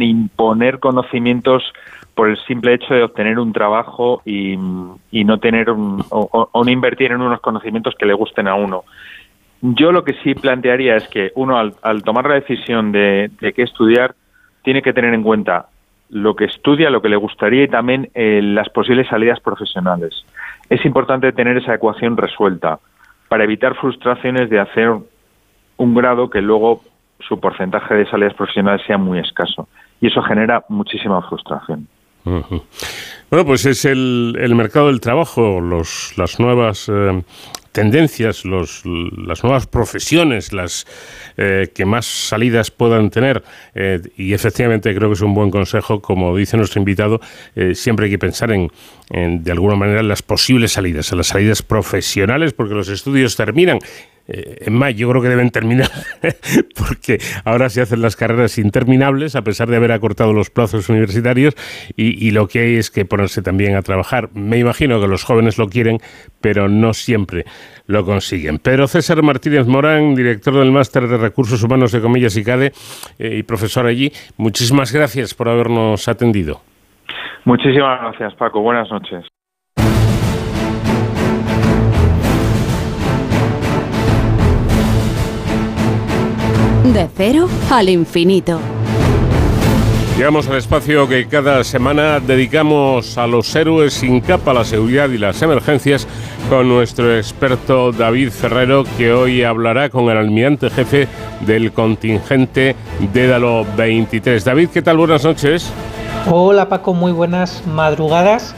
imponer 0.00 0.78
conocimientos 0.78 1.64
por 2.18 2.28
el 2.28 2.36
simple 2.48 2.74
hecho 2.74 2.94
de 2.94 3.04
obtener 3.04 3.38
un 3.38 3.52
trabajo 3.52 4.22
y, 4.24 4.56
no 4.56 5.38
tener 5.38 5.70
un, 5.70 6.04
o, 6.10 6.50
no 6.64 6.68
invertir 6.68 7.12
en 7.12 7.20
unos 7.20 7.40
conocimientos 7.40 7.94
que 7.96 8.06
le 8.06 8.12
gusten 8.12 8.48
a 8.48 8.56
uno. 8.56 8.82
Yo 9.60 9.92
lo 9.92 10.02
que 10.02 10.14
sí 10.24 10.34
plantearía 10.34 10.96
es 10.96 11.06
que 11.06 11.30
uno, 11.36 11.56
al, 11.56 12.02
tomar 12.02 12.26
la 12.26 12.34
decisión 12.34 12.90
de, 12.90 13.30
qué 13.38 13.62
estudiar, 13.62 14.16
tiene 14.64 14.82
que 14.82 14.92
tener 14.92 15.14
en 15.14 15.22
cuenta 15.22 15.66
lo 16.10 16.34
que 16.34 16.46
estudia, 16.46 16.90
lo 16.90 17.00
que 17.00 17.08
le 17.08 17.14
gustaría 17.14 17.62
y 17.62 17.68
también 17.68 18.10
eh, 18.14 18.40
las 18.42 18.68
posibles 18.70 19.06
salidas 19.06 19.38
profesionales. 19.38 20.24
Es 20.68 20.84
importante 20.84 21.30
tener 21.30 21.56
esa 21.58 21.74
ecuación 21.74 22.16
resuelta 22.16 22.80
para 23.28 23.44
evitar 23.44 23.76
frustraciones 23.76 24.50
de 24.50 24.58
hacer 24.58 24.90
un 25.76 25.94
grado 25.94 26.28
que 26.28 26.42
luego 26.42 26.80
su 27.20 27.38
porcentaje 27.38 27.94
de 27.94 28.10
salidas 28.10 28.34
profesionales 28.34 28.84
sea 28.88 28.98
muy 28.98 29.20
escaso. 29.20 29.68
Y 30.00 30.08
eso 30.08 30.20
genera 30.22 30.64
muchísima 30.68 31.22
frustración. 31.22 31.86
Bueno, 33.30 33.44
pues 33.44 33.66
es 33.66 33.84
el, 33.84 34.36
el 34.40 34.54
mercado 34.54 34.86
del 34.86 35.00
trabajo, 35.00 35.60
los, 35.60 36.14
las 36.16 36.40
nuevas 36.40 36.88
eh, 36.88 37.22
tendencias, 37.72 38.46
los, 38.46 38.82
las 38.84 39.44
nuevas 39.44 39.66
profesiones, 39.66 40.54
las 40.54 40.86
eh, 41.36 41.68
que 41.74 41.84
más 41.84 42.06
salidas 42.06 42.70
puedan 42.70 43.10
tener. 43.10 43.44
Eh, 43.74 44.00
y 44.16 44.32
efectivamente 44.32 44.94
creo 44.94 45.10
que 45.10 45.14
es 45.14 45.20
un 45.20 45.34
buen 45.34 45.50
consejo, 45.50 46.00
como 46.00 46.34
dice 46.34 46.56
nuestro 46.56 46.78
invitado, 46.78 47.20
siempre 47.74 48.06
hay 48.06 48.12
que 48.12 48.18
pensar 48.18 48.50
en, 48.50 48.72
en, 49.10 49.44
de 49.44 49.52
alguna 49.52 49.76
manera, 49.76 50.02
las 50.02 50.22
posibles 50.22 50.72
salidas, 50.72 51.12
en 51.12 51.18
las 51.18 51.26
salidas 51.26 51.60
profesionales, 51.60 52.54
porque 52.54 52.74
los 52.74 52.88
estudios 52.88 53.36
terminan 53.36 53.78
eh, 54.28 54.64
en 54.66 54.74
mayo 54.74 54.98
yo 54.98 55.10
creo 55.10 55.22
que 55.22 55.28
deben 55.28 55.50
terminar, 55.50 55.88
porque 56.76 57.18
ahora 57.44 57.68
se 57.68 57.80
hacen 57.80 58.02
las 58.02 58.16
carreras 58.16 58.58
interminables, 58.58 59.36
a 59.36 59.42
pesar 59.42 59.68
de 59.68 59.76
haber 59.76 59.92
acortado 59.92 60.32
los 60.32 60.50
plazos 60.50 60.88
universitarios, 60.88 61.54
y, 61.96 62.30
lo 62.30 62.46
que 62.46 62.60
hay 62.60 62.76
es 62.76 62.90
que 62.90 63.04
ponerse 63.04 63.42
también 63.42 63.74
a 63.74 63.82
trabajar. 63.82 64.28
Me 64.34 64.58
imagino 64.58 65.00
que 65.00 65.08
los 65.08 65.24
jóvenes 65.24 65.56
lo 65.56 65.68
quieren, 65.68 65.98
pero 66.40 66.68
no 66.68 66.92
siempre 66.92 67.44
lo 67.86 68.04
consiguen. 68.04 68.58
Pedro 68.58 68.86
César 68.86 69.22
Martínez 69.22 69.66
Morán, 69.66 70.14
director 70.14 70.54
del 70.54 70.70
Máster 70.70 71.08
de 71.08 71.16
Recursos 71.16 71.62
Humanos 71.62 71.92
de 71.92 72.00
Comillas 72.00 72.36
y 72.36 72.44
CADE 72.44 72.72
eh, 73.18 73.36
y 73.38 73.42
profesor 73.44 73.86
allí, 73.86 74.12
muchísimas 74.36 74.92
gracias 74.92 75.32
por 75.34 75.48
habernos 75.48 76.06
atendido. 76.06 76.60
Muchísimas 77.44 78.00
gracias, 78.00 78.34
Paco. 78.34 78.60
Buenas 78.60 78.90
noches. 78.90 79.24
De 86.94 87.06
cero 87.14 87.48
al 87.70 87.90
infinito. 87.90 88.58
Llegamos 90.16 90.48
al 90.48 90.56
espacio 90.56 91.06
que 91.06 91.26
cada 91.26 91.62
semana 91.62 92.18
dedicamos 92.18 93.18
a 93.18 93.26
los 93.26 93.54
héroes 93.54 93.92
sin 93.92 94.20
capa, 94.20 94.54
la 94.54 94.64
seguridad 94.64 95.10
y 95.10 95.18
las 95.18 95.42
emergencias 95.42 96.06
con 96.48 96.66
nuestro 96.66 97.14
experto 97.14 97.92
David 97.92 98.30
Ferrero, 98.30 98.84
que 98.96 99.12
hoy 99.12 99.42
hablará 99.42 99.90
con 99.90 100.08
el 100.08 100.16
almirante 100.16 100.70
jefe 100.70 101.08
del 101.40 101.72
contingente 101.72 102.74
Dédalo 103.12 103.66
23. 103.76 104.42
David, 104.42 104.70
¿qué 104.72 104.80
tal? 104.80 104.96
Buenas 104.96 105.24
noches. 105.24 105.70
Hola 106.26 106.68
Paco, 106.68 106.92
muy 106.92 107.12
buenas 107.12 107.66
madrugadas. 107.66 108.54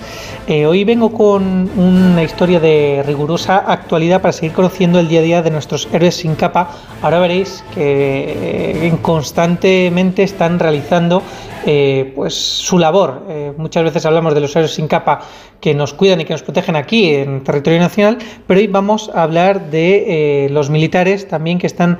Eh, 0.46 0.66
hoy 0.66 0.82
vengo 0.82 1.12
con 1.12 1.70
una 1.78 2.22
historia 2.24 2.58
de 2.58 3.04
rigurosa 3.06 3.58
actualidad 3.58 4.20
para 4.20 4.32
seguir 4.32 4.52
conociendo 4.52 4.98
el 4.98 5.06
día 5.06 5.20
a 5.20 5.22
día 5.22 5.42
de 5.42 5.50
nuestros 5.50 5.88
héroes 5.92 6.16
sin 6.16 6.34
capa. 6.34 6.70
Ahora 7.02 7.20
veréis 7.20 7.62
que 7.74 8.86
eh, 8.86 8.98
constantemente 9.02 10.24
están 10.24 10.58
realizando 10.58 11.22
eh, 11.66 12.12
pues 12.16 12.34
su 12.34 12.78
labor. 12.78 13.22
muchas 13.58 13.84
veces 13.84 14.06
hablamos 14.06 14.34
de 14.34 14.40
los 14.40 14.56
héroes 14.56 14.72
sin 14.72 14.88
capa 14.88 15.20
que 15.60 15.74
nos 15.74 15.92
cuidan 15.92 16.20
y 16.20 16.24
que 16.24 16.32
nos 16.32 16.42
protegen 16.42 16.74
aquí 16.74 17.14
en 17.14 17.44
territorio 17.44 17.78
nacional, 17.78 18.18
pero 18.46 18.58
hoy 18.58 18.66
vamos 18.66 19.10
a 19.14 19.22
hablar 19.22 19.70
de 19.70 20.48
los 20.50 20.70
militares 20.70 21.28
también 21.28 21.58
que 21.58 21.66
están 21.66 21.98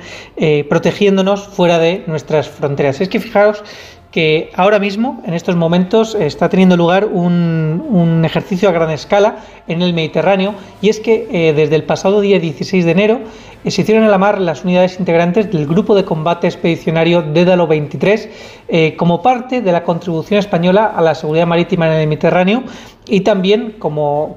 protegiéndonos 0.67 1.47
fuera 1.47 1.77
de 1.77 2.03
nuestras 2.07 2.49
fronteras. 2.49 2.99
Es 3.01 3.09
que 3.09 3.19
fijaos 3.19 3.63
que 4.11 4.51
ahora 4.55 4.77
mismo, 4.77 5.21
en 5.25 5.33
estos 5.33 5.55
momentos, 5.55 6.15
está 6.15 6.49
teniendo 6.49 6.75
lugar 6.75 7.05
un, 7.05 8.21
ejercicio 8.25 8.69
a 8.69 8.71
gran 8.71 8.91
escala 8.91 9.37
en 9.67 9.81
el 9.81 9.93
Mediterráneo 9.93 10.53
y 10.81 10.89
es 10.89 10.99
que 10.99 11.27
eh, 11.31 11.53
desde 11.53 11.75
el 11.75 11.83
pasado 11.83 12.21
día 12.21 12.39
16 12.39 12.85
de 12.85 12.91
enero 12.91 13.19
eh, 13.63 13.71
se 13.71 13.81
hicieron 13.81 14.03
en 14.03 14.11
la 14.11 14.17
mar 14.17 14.39
las 14.39 14.63
unidades 14.63 14.99
integrantes 14.99 15.51
del 15.51 15.67
Grupo 15.67 15.95
de 15.95 16.05
Combate 16.05 16.47
Expedicionario 16.47 17.21
Dédalo 17.21 17.67
23 17.67 18.29
eh, 18.67 18.95
como 18.95 19.21
parte 19.21 19.61
de 19.61 19.71
la 19.71 19.83
contribución 19.83 20.39
española 20.39 20.85
a 20.95 21.01
la 21.01 21.15
seguridad 21.15 21.47
marítima 21.47 21.87
en 21.87 22.01
el 22.01 22.07
Mediterráneo 22.07 22.63
y 23.07 23.21
también 23.21 23.75
como 23.79 24.35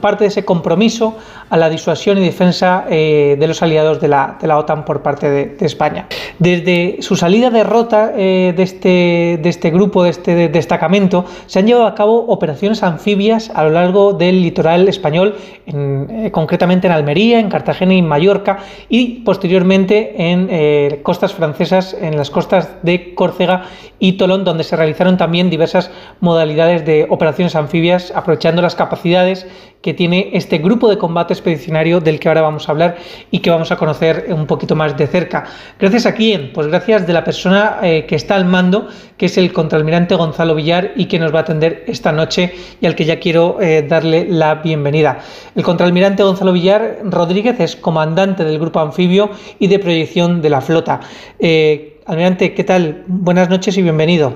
parte 0.00 0.24
de 0.24 0.28
ese 0.28 0.44
compromiso 0.44 1.16
a 1.50 1.56
la 1.56 1.68
disuasión 1.68 2.18
y 2.18 2.22
defensa 2.22 2.84
eh, 2.88 3.36
de 3.38 3.46
los 3.46 3.62
aliados 3.62 4.00
de 4.00 4.08
la, 4.08 4.38
de 4.40 4.46
la, 4.46 4.58
OTAN 4.58 4.84
por 4.84 5.02
parte 5.02 5.30
de, 5.30 5.66
España. 5.66 6.06
Desde 6.38 6.98
su 7.00 7.16
salida 7.16 7.50
de 7.50 7.64
rota 7.64 8.12
eh, 8.16 8.54
de, 8.56 8.62
este, 8.62 9.38
de 9.42 9.48
este 9.48 9.70
grupo, 9.70 10.04
de 10.04 10.10
este 10.10 10.48
destacamento, 10.48 11.24
se 11.46 11.58
han 11.58 11.66
llevado 11.66 11.86
a 11.86 11.94
cabo 11.94 12.26
operaciones 12.26 12.82
anfibias 12.82 13.50
a 13.50 13.64
lo 13.64 13.70
largo 13.70 14.12
del 14.12 14.42
litoral 14.42 14.88
español, 14.88 15.36
eh, 15.66 16.30
concretamente 16.32 16.86
en 16.86 16.92
Almería, 16.92 17.38
en 17.38 17.48
Cartagena 17.48 17.94
y 17.94 17.98
en 17.98 18.06
Mallorca, 18.06 18.58
y 18.88 19.20
posteriormente 19.20 20.30
en 20.30 21.02
costas 21.02 21.34
francesas, 21.34 21.96
en 22.00 22.16
las 22.16 22.30
costas 22.30 22.68
de 22.82 23.14
Córcega 23.14 23.64
y 23.98 24.12
Tolón, 24.12 24.44
donde 24.44 24.64
se 24.64 24.76
realizaron 24.76 25.16
también 25.16 25.50
diversas 25.50 25.90
modalidades 26.20 26.84
de 26.84 27.06
operaciones 27.08 27.56
anfibias 27.56 28.12
aprovechando 28.14 28.62
las 28.62 28.74
capacidades 28.74 29.46
que 29.86 29.94
tiene 29.94 30.30
este 30.32 30.58
grupo 30.58 30.88
de 30.88 30.98
combate 30.98 31.32
expedicionario 31.32 32.00
del 32.00 32.18
que 32.18 32.26
ahora 32.26 32.42
vamos 32.42 32.68
a 32.68 32.72
hablar 32.72 32.96
y 33.30 33.38
que 33.38 33.50
vamos 33.50 33.70
a 33.70 33.76
conocer 33.76 34.26
un 34.30 34.44
poquito 34.44 34.74
más 34.74 34.96
de 34.96 35.06
cerca. 35.06 35.44
¿Gracias 35.78 36.06
a 36.06 36.14
quién? 36.16 36.52
Pues 36.52 36.66
gracias 36.66 37.06
de 37.06 37.12
la 37.12 37.22
persona 37.22 37.78
eh, 37.84 38.04
que 38.04 38.16
está 38.16 38.34
al 38.34 38.46
mando, 38.46 38.88
que 39.16 39.26
es 39.26 39.38
el 39.38 39.52
contraalmirante 39.52 40.16
Gonzalo 40.16 40.56
Villar 40.56 40.90
y 40.96 41.06
que 41.06 41.20
nos 41.20 41.32
va 41.32 41.38
a 41.38 41.42
atender 41.42 41.84
esta 41.86 42.10
noche 42.10 42.52
y 42.80 42.86
al 42.86 42.96
que 42.96 43.04
ya 43.04 43.20
quiero 43.20 43.58
eh, 43.60 43.82
darle 43.82 44.26
la 44.28 44.56
bienvenida. 44.56 45.20
El 45.54 45.62
contraalmirante 45.62 46.24
Gonzalo 46.24 46.52
Villar 46.52 46.98
Rodríguez 47.04 47.60
es 47.60 47.76
comandante 47.76 48.42
del 48.42 48.58
grupo 48.58 48.80
anfibio 48.80 49.30
y 49.60 49.68
de 49.68 49.78
proyección 49.78 50.42
de 50.42 50.50
la 50.50 50.62
flota. 50.62 50.98
Eh, 51.38 52.00
almirante, 52.06 52.54
¿qué 52.54 52.64
tal? 52.64 53.04
Buenas 53.06 53.48
noches 53.48 53.78
y 53.78 53.82
bienvenido. 53.82 54.34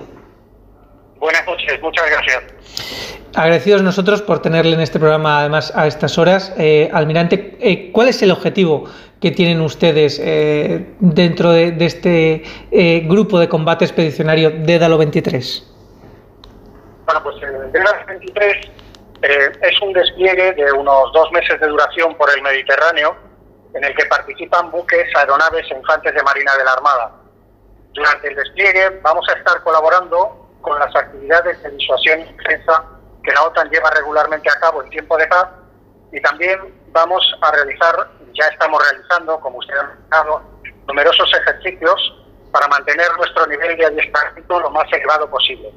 Buenas 1.19 1.45
noches, 1.45 1.83
muchas 1.83 2.09
gracias. 2.09 3.20
Agradecidos 3.35 3.83
nosotros 3.83 4.23
por 4.23 4.43
tenerle 4.43 4.75
en 4.75 4.81
este 4.81 4.99
programa, 4.99 5.39
además, 5.39 5.73
a 5.77 5.87
estas 5.87 6.19
horas. 6.19 6.53
Eh, 6.59 6.91
almirante, 6.93 7.57
eh, 7.61 7.93
¿cuál 7.93 8.09
es 8.09 8.21
el 8.23 8.33
objetivo 8.33 8.87
que 9.21 9.31
tienen 9.31 9.61
ustedes 9.61 10.21
eh, 10.21 10.95
dentro 10.99 11.53
de, 11.53 11.77
este 11.79 12.43
grupo 13.07 13.39
de 13.39 13.49
combate 13.49 13.85
expedicionario 13.85 14.51
Dédalo 14.51 14.99
23? 14.99 15.73
Bueno, 17.05 17.23
pues 17.23 17.37
el 17.43 17.71
Dédalo 17.71 18.07
23 18.09 18.71
es 19.23 19.83
un 19.83 19.93
despliegue 19.93 20.53
de 20.55 20.73
unos 20.73 21.13
dos 21.13 21.31
meses 21.31 21.61
de 21.61 21.69
duración 21.69 22.17
por 22.17 22.31
el 22.35 22.43
Mediterráneo, 22.43 23.15
en 23.75 23.85
el 23.85 23.95
que 23.95 24.07
participan 24.07 24.73
buques, 24.73 25.07
aeronaves 25.15 25.71
e 25.71 25.77
infantes 25.77 26.15
de 26.15 26.23
Marina 26.25 26.57
de 26.57 26.65
la 26.65 26.73
Armada. 26.73 27.13
Durante 27.93 28.27
el 28.27 28.35
despliegue 28.35 29.01
vamos 29.03 29.25
a 29.29 29.39
estar 29.39 29.63
colaborando 29.63 30.49
con 30.63 30.81
las 30.81 30.95
actividades 30.97 31.63
de 31.63 31.71
disuasión 31.71 32.21
y 32.21 32.33
defensa 32.33 33.00
que 33.23 33.33
la 33.33 33.43
OTAN 33.45 33.69
lleva 33.71 33.91
regularmente 33.91 34.49
a 34.49 34.61
cabo 34.61 34.83
en 34.83 34.91
tiempo 34.91 35.17
de 35.17 35.27
paz 35.27 35.49
y 36.13 36.21
también 36.21 36.59
vamos 36.93 37.23
a 37.41 37.53
realizar, 37.53 37.95
ya 38.35 38.47
estamos 38.47 38.83
realizando, 38.91 39.39
como 39.41 39.59
usted 39.59 39.75
ha 39.77 39.85
mencionado, 39.85 40.43
numerosos 40.87 41.31
ejercicios 41.41 42.15
para 42.51 42.67
mantener 42.69 43.07
nuestro 43.17 43.47
nivel 43.47 43.77
de 43.77 43.87
adiestramiento 43.87 44.61
lo 44.61 44.71
más 44.71 44.93
elevado 44.93 45.31
posible. 45.31 45.71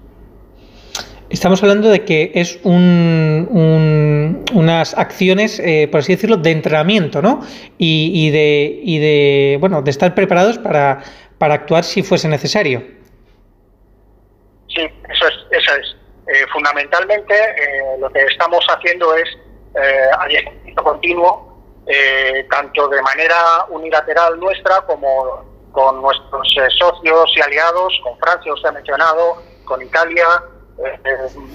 Estamos 1.29 1.63
hablando 1.63 1.89
de 1.89 2.05
que 2.05 2.31
es 2.35 2.59
un, 2.63 4.45
unas 4.53 4.95
acciones, 4.95 5.59
eh, 5.59 5.87
por 5.89 6.01
así 6.01 6.13
decirlo, 6.13 6.37
de 6.37 6.51
entrenamiento, 6.51 7.21
¿no? 7.21 7.41
Y, 7.77 8.29
de, 8.29 8.79
y 8.83 8.99
de, 8.99 9.57
bueno, 9.59 9.81
de 9.81 9.89
estar 9.89 10.13
preparados 10.13 10.59
para, 10.59 11.01
para 11.39 11.55
actuar 11.55 11.83
si 11.83 12.03
fuese 12.03 12.27
necesario. 12.27 12.83
Sí, 14.67 14.81
eso 14.81 15.27
es, 15.27 15.33
eso 15.51 15.75
es. 15.75 15.92
Eh, 16.33 16.47
fundamentalmente 16.51 17.35
eh, 17.35 17.97
lo 17.99 18.09
que 18.09 18.23
estamos 18.23 18.65
haciendo 18.67 19.13
es 19.15 19.29
eh, 19.75 20.07
adiestramiento 20.17 20.83
continuo, 20.83 21.83
eh, 21.85 22.47
tanto 22.49 22.87
de 22.87 22.99
manera 23.03 23.65
unilateral 23.69 24.39
nuestra 24.39 24.81
como 24.81 25.45
con 25.71 26.01
nuestros 26.01 26.47
socios 26.79 27.33
y 27.35 27.41
aliados, 27.41 27.99
con 28.03 28.17
Francia, 28.17 28.51
usted 28.51 28.69
ha 28.69 28.71
mencionado, 28.71 29.43
con 29.65 29.81
Italia, 29.83 30.25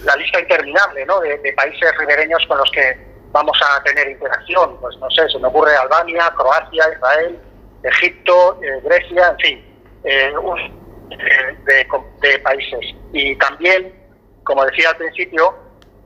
la 0.05 0.15
lista 0.15 0.41
interminable 0.41 1.05
¿no? 1.07 1.19
de, 1.21 1.53
países 1.57 1.99
ribereños 1.99 2.45
con 2.47 2.59
los 2.59 2.71
que 2.71 2.97
vamos 3.33 3.59
a 3.61 3.83
tener 3.83 4.11
interacción. 4.11 4.77
Pues 4.81 4.97
no 4.99 5.11
sé, 5.11 5.29
se 5.29 5.41
me 5.41 5.49
ocurre 5.49 5.75
Albania, 5.77 6.33
Croacia, 6.37 6.85
Israel, 6.95 7.41
Egipto, 7.83 8.61
Grecia, 8.85 9.29
en 9.29 9.39
fin, 9.39 9.83
de, 10.05 11.87
de 12.21 12.39
países. 12.41 12.95
Y 13.13 13.37
también 13.37 13.98
como 14.49 14.65
decía 14.65 14.89
al 14.89 14.97
principio, 14.97 15.55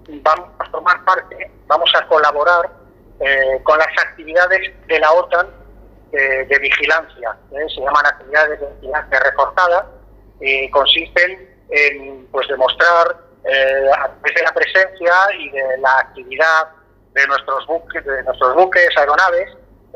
vamos 0.09 0.49
a 0.59 0.65
formar 0.65 1.05
parte, 1.05 1.49
vamos 1.69 1.91
a 1.95 2.05
colaborar 2.09 2.71
eh, 3.21 3.61
con 3.63 3.79
las 3.79 3.87
actividades 4.05 4.73
de 4.89 4.99
la 4.99 5.13
OTAN 5.13 5.47
de, 6.11 6.59
vigilancia, 6.61 7.37
¿eh? 7.53 7.67
se 7.75 7.81
llaman 7.81 8.05
actividades 8.05 8.61
de 8.61 8.67
vigilancia 8.81 9.21
reforzada, 9.21 9.87
y 10.41 10.69
consisten 10.71 11.49
en 11.71 12.27
pues 12.33 12.49
demostrar 12.49 13.17
eh, 13.45 13.91
a 13.97 14.09
través 14.09 14.35
de 14.35 14.43
la 14.43 14.53
presencia 14.53 15.15
y 15.39 15.51
de 15.51 15.79
la 15.79 15.99
actividad 16.01 16.69
de 17.15 17.27
nuestros 17.29 17.65
buques, 17.67 18.05
de 18.05 18.23
nuestros 18.25 18.55
buques 18.57 18.89
aeronaves, 18.97 19.51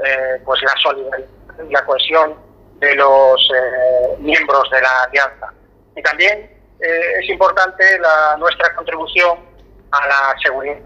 eh, 0.04 0.40
pues 0.44 0.62
la 0.62 0.74
solidaridad 0.82 1.28
y 1.68 1.72
la 1.72 1.84
cohesión 1.84 2.36
de 2.78 2.94
los 2.94 3.50
eh, 3.54 4.16
miembros 4.20 4.70
de 4.70 4.80
la 4.80 5.02
alianza. 5.02 5.52
Y 5.96 6.02
también 6.02 6.55
es 6.78 7.28
importante 7.28 7.98
la, 7.98 8.36
nuestra 8.38 8.74
contribución 8.74 9.38
a 9.90 10.06
la 10.06 10.34
seguridad, 10.42 10.78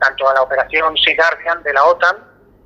tanto 0.00 0.28
a 0.28 0.34
la 0.34 0.42
operación 0.42 0.96
Sea 0.98 1.16
Guardian 1.16 1.62
de 1.62 1.72
la 1.72 1.84
OTAN, 1.84 2.16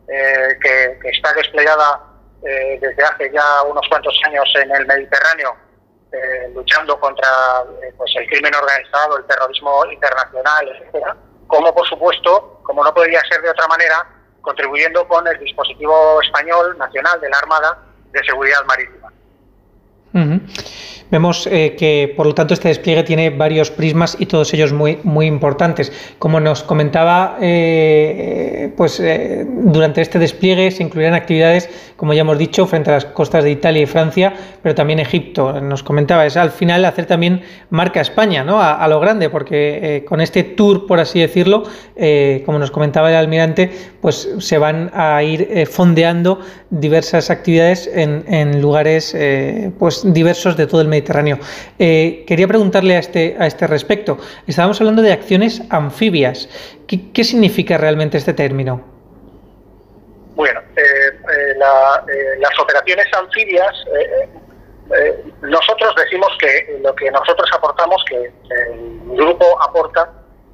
que, 0.06 0.98
que, 1.02 1.08
está 1.10 1.32
desplegada 1.34 2.00
desde 2.40 3.02
hace 3.02 3.30
ya 3.32 3.62
unos 3.62 3.86
cuantos 3.88 4.18
años 4.26 4.48
en 4.56 4.70
el 4.70 4.86
Mediterráneo 4.86 5.54
eh, 6.10 6.50
luchando 6.54 6.98
contra 6.98 7.28
eh, 7.82 7.92
pues 7.98 8.10
el 8.16 8.26
crimen 8.28 8.54
organizado, 8.54 9.18
el 9.18 9.24
terrorismo 9.26 9.84
internacional, 9.92 10.66
etcétera, 10.68 11.14
como 11.46 11.74
por 11.74 11.86
supuesto, 11.86 12.60
como 12.62 12.82
no 12.82 12.94
podría 12.94 13.20
ser 13.30 13.42
de 13.42 13.50
otra 13.50 13.66
manera, 13.68 14.06
contribuyendo 14.40 15.06
con 15.06 15.26
el 15.28 15.38
dispositivo 15.38 16.18
español 16.22 16.78
nacional 16.78 17.20
de 17.20 17.28
la 17.28 17.36
Armada 17.36 17.78
de 18.10 18.24
Seguridad 18.24 18.64
Marítima. 18.64 19.12
Vemos 21.10 21.48
eh, 21.50 21.74
que, 21.78 22.12
por 22.14 22.26
lo 22.26 22.34
tanto, 22.34 22.52
este 22.52 22.68
despliegue 22.68 23.02
tiene 23.02 23.30
varios 23.30 23.70
prismas 23.70 24.16
y 24.18 24.26
todos 24.26 24.52
ellos 24.52 24.72
muy, 24.72 24.98
muy 25.04 25.26
importantes. 25.26 25.90
Como 26.18 26.38
nos 26.38 26.62
comentaba, 26.62 27.38
eh, 27.40 28.70
pues 28.76 29.00
eh, 29.00 29.46
durante 29.48 30.02
este 30.02 30.18
despliegue 30.18 30.70
se 30.70 30.82
incluirán 30.82 31.14
actividades, 31.14 31.70
como 31.96 32.12
ya 32.12 32.20
hemos 32.20 32.36
dicho, 32.36 32.66
frente 32.66 32.90
a 32.90 32.94
las 32.94 33.06
costas 33.06 33.44
de 33.44 33.50
Italia 33.50 33.82
y 33.82 33.86
Francia, 33.86 34.34
pero 34.62 34.74
también 34.74 34.98
Egipto. 34.98 35.58
Nos 35.62 35.82
comentaba, 35.82 36.26
es 36.26 36.36
al 36.36 36.50
final 36.50 36.84
hacer 36.84 37.06
también 37.06 37.40
marca 37.70 38.02
España, 38.02 38.44
¿no? 38.44 38.60
A, 38.60 38.86
lo 38.88 39.00
grande, 39.00 39.30
porque 39.30 40.04
con 40.06 40.20
este 40.20 40.42
tour, 40.42 40.86
por 40.86 41.00
así 41.00 41.20
decirlo, 41.20 41.64
como 42.46 42.58
nos 42.58 42.70
comentaba 42.70 43.10
el 43.10 43.16
almirante, 43.16 43.70
pues 44.00 44.28
se 44.38 44.58
van 44.58 44.90
a 44.94 45.22
ir 45.22 45.66
fondeando 45.70 46.40
diversas 46.70 47.30
actividades 47.30 47.90
en, 47.92 48.24
en 48.28 48.62
lugares 48.62 49.16
pues 49.78 50.02
diversos 50.12 50.56
de 50.56 50.66
todo 50.66 50.80
el 50.80 50.88
Mediterráneo 50.88 50.97
Mediterráneo. 50.98 51.38
Eh, 51.78 52.24
quería 52.26 52.48
preguntarle 52.48 52.96
a 52.96 52.98
este, 52.98 53.36
a 53.38 53.46
este 53.46 53.66
respecto. 53.66 54.18
Estábamos 54.46 54.80
hablando 54.80 55.02
de 55.02 55.12
acciones 55.12 55.62
anfibias. 55.70 56.48
¿Qué, 56.88 57.24
significa 57.24 57.76
realmente 57.76 58.18
este 58.18 58.34
término? 58.34 58.82
Bueno, 60.34 60.60
eh, 60.76 60.82
eh, 60.82 61.54
las 62.38 62.58
operaciones 62.58 63.06
anfibias, 63.12 63.74
nosotros 65.42 65.94
decimos 65.96 66.30
que 66.40 66.78
lo 66.82 66.94
que 66.94 67.10
nosotros 67.10 67.48
aportamos, 67.54 68.02
que 68.08 68.16
el 68.16 69.16
grupo 69.16 69.44
aporta 69.62 70.10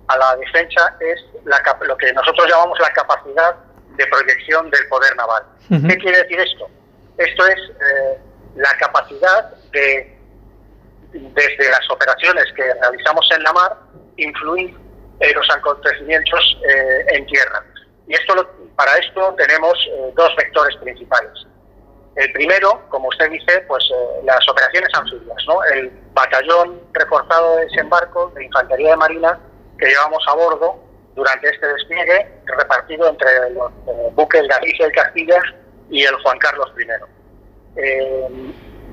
a 0.08 0.18
la 0.18 0.36
defensa, 0.36 0.96
es 1.00 1.24
lo 1.44 1.96
que 1.96 2.12
nosotros 2.12 2.48
llamamos 2.50 2.78
la 2.80 2.90
capacidad 2.92 3.54
de 3.96 4.06
proyección 4.06 4.70
del 4.70 4.88
poder 4.88 5.14
naval. 5.16 5.42
¿Qué 5.68 5.96
quiere 5.98 6.18
decir 6.18 6.40
esto? 6.40 6.68
Esto 7.16 7.46
es 7.46 7.58
la 8.56 8.76
capacidad 8.78 9.54
de 9.72 10.13
desde 11.14 11.70
las 11.70 11.88
operaciones 11.90 12.44
que 12.56 12.62
realizamos 12.62 13.26
en 13.36 13.42
la 13.42 13.52
mar, 13.52 13.76
influir 14.16 14.76
en 15.20 15.34
los 15.34 15.48
acontecimientos 15.50 16.58
eh, 16.68 17.04
en 17.08 17.26
tierra. 17.26 17.64
Y 18.06 18.14
esto 18.14 18.34
para 18.76 18.96
esto 18.96 19.34
tenemos 19.38 19.72
eh, 19.90 20.12
dos 20.16 20.34
vectores 20.36 20.76
principales. 20.76 21.46
El 22.16 22.32
primero, 22.32 22.82
como 22.90 23.08
usted 23.08 23.30
dice, 23.30 23.64
pues 23.66 23.84
eh, 23.90 24.20
las 24.24 24.48
operaciones 24.48 24.88
anfibias, 24.94 25.44
¿no? 25.46 25.64
El 25.64 25.90
batallón 26.12 26.80
reforzado 26.92 27.56
de 27.56 27.64
desembarco 27.64 28.30
de 28.34 28.44
Infantería 28.44 28.90
de 28.90 28.96
Marina 28.96 29.38
que 29.78 29.86
llevamos 29.86 30.24
a 30.28 30.34
bordo 30.34 30.78
durante 31.14 31.48
este 31.48 31.66
despliegue, 31.66 32.28
repartido 32.44 33.08
entre 33.08 33.50
los 33.50 33.72
buques 34.14 34.46
Galicia 34.48 34.88
y 34.88 34.92
Castilla 34.92 35.40
y 35.90 36.04
el 36.04 36.14
Juan 36.22 36.38
Carlos 36.38 36.72
I 36.76 36.86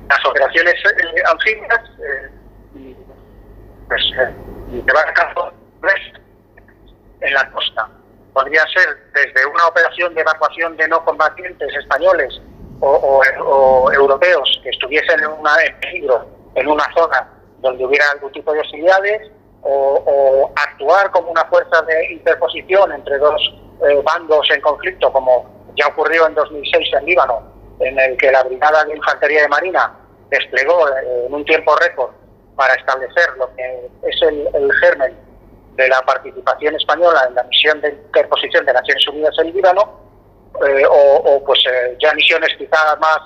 las 0.08 0.26
operaciones 0.26 0.74
eh, 0.74 1.22
anfibias 1.30 1.80
eh, 1.98 2.94
pues, 3.88 4.02
eh, 4.18 4.34
llevar 4.70 5.08
a 5.08 5.52
en 7.20 7.34
la 7.34 7.50
costa. 7.50 7.88
Podría 8.32 8.62
ser 8.66 9.10
desde 9.14 9.46
una 9.46 9.66
operación 9.66 10.14
de 10.14 10.22
evacuación 10.22 10.76
de 10.76 10.88
no 10.88 11.04
combatientes 11.04 11.72
españoles 11.76 12.40
o, 12.80 13.22
europeos 13.92 14.60
que 14.64 14.70
estuviesen 14.70 15.20
en, 15.20 15.28
una, 15.28 15.54
peligro 15.80 16.26
en 16.56 16.66
una 16.66 16.84
zona 16.94 17.28
donde 17.60 17.84
hubiera 17.84 18.04
algún 18.10 18.32
tipo 18.32 18.52
de 18.52 18.60
hostilidades, 18.60 19.30
o, 19.62 20.52
actuar 20.56 21.12
como 21.12 21.30
una 21.30 21.44
fuerza 21.44 21.82
de 21.82 22.12
interposición 22.12 22.90
entre 22.92 23.18
dos 23.18 23.40
bandos 24.02 24.50
en 24.50 24.60
conflicto, 24.60 25.12
como 25.12 25.72
ya 25.76 25.86
ocurrió 25.86 26.26
en 26.26 26.34
2006 26.34 26.88
en 26.98 27.06
Líbano, 27.06 27.51
en 27.80 27.98
el 27.98 28.16
que 28.16 28.30
la 28.30 28.42
Brigada 28.42 28.84
de 28.84 28.96
Infantería 28.96 29.42
de 29.42 29.48
Marina 29.48 29.92
desplegó 30.30 30.88
eh, 30.88 31.26
en 31.26 31.34
un 31.34 31.44
tiempo 31.44 31.76
récord 31.76 32.10
para 32.56 32.74
establecer 32.74 33.28
lo 33.38 33.54
que 33.54 33.90
es 34.02 34.22
el, 34.22 34.72
germen 34.80 35.16
de 35.76 35.88
la 35.88 36.00
participación 36.02 36.74
española 36.74 37.24
en 37.28 37.34
la 37.34 37.42
misión 37.44 37.80
de 37.80 37.90
interposición 37.90 38.64
de 38.66 38.72
Naciones 38.72 39.06
Unidas 39.08 39.34
en 39.38 39.52
Líbano, 39.52 40.00
eh, 40.66 40.84
o, 40.88 41.42
pues 41.44 41.60
eh, 41.70 41.96
ya 41.98 42.12
misiones 42.12 42.50
quizás 42.58 42.98
más 43.00 43.20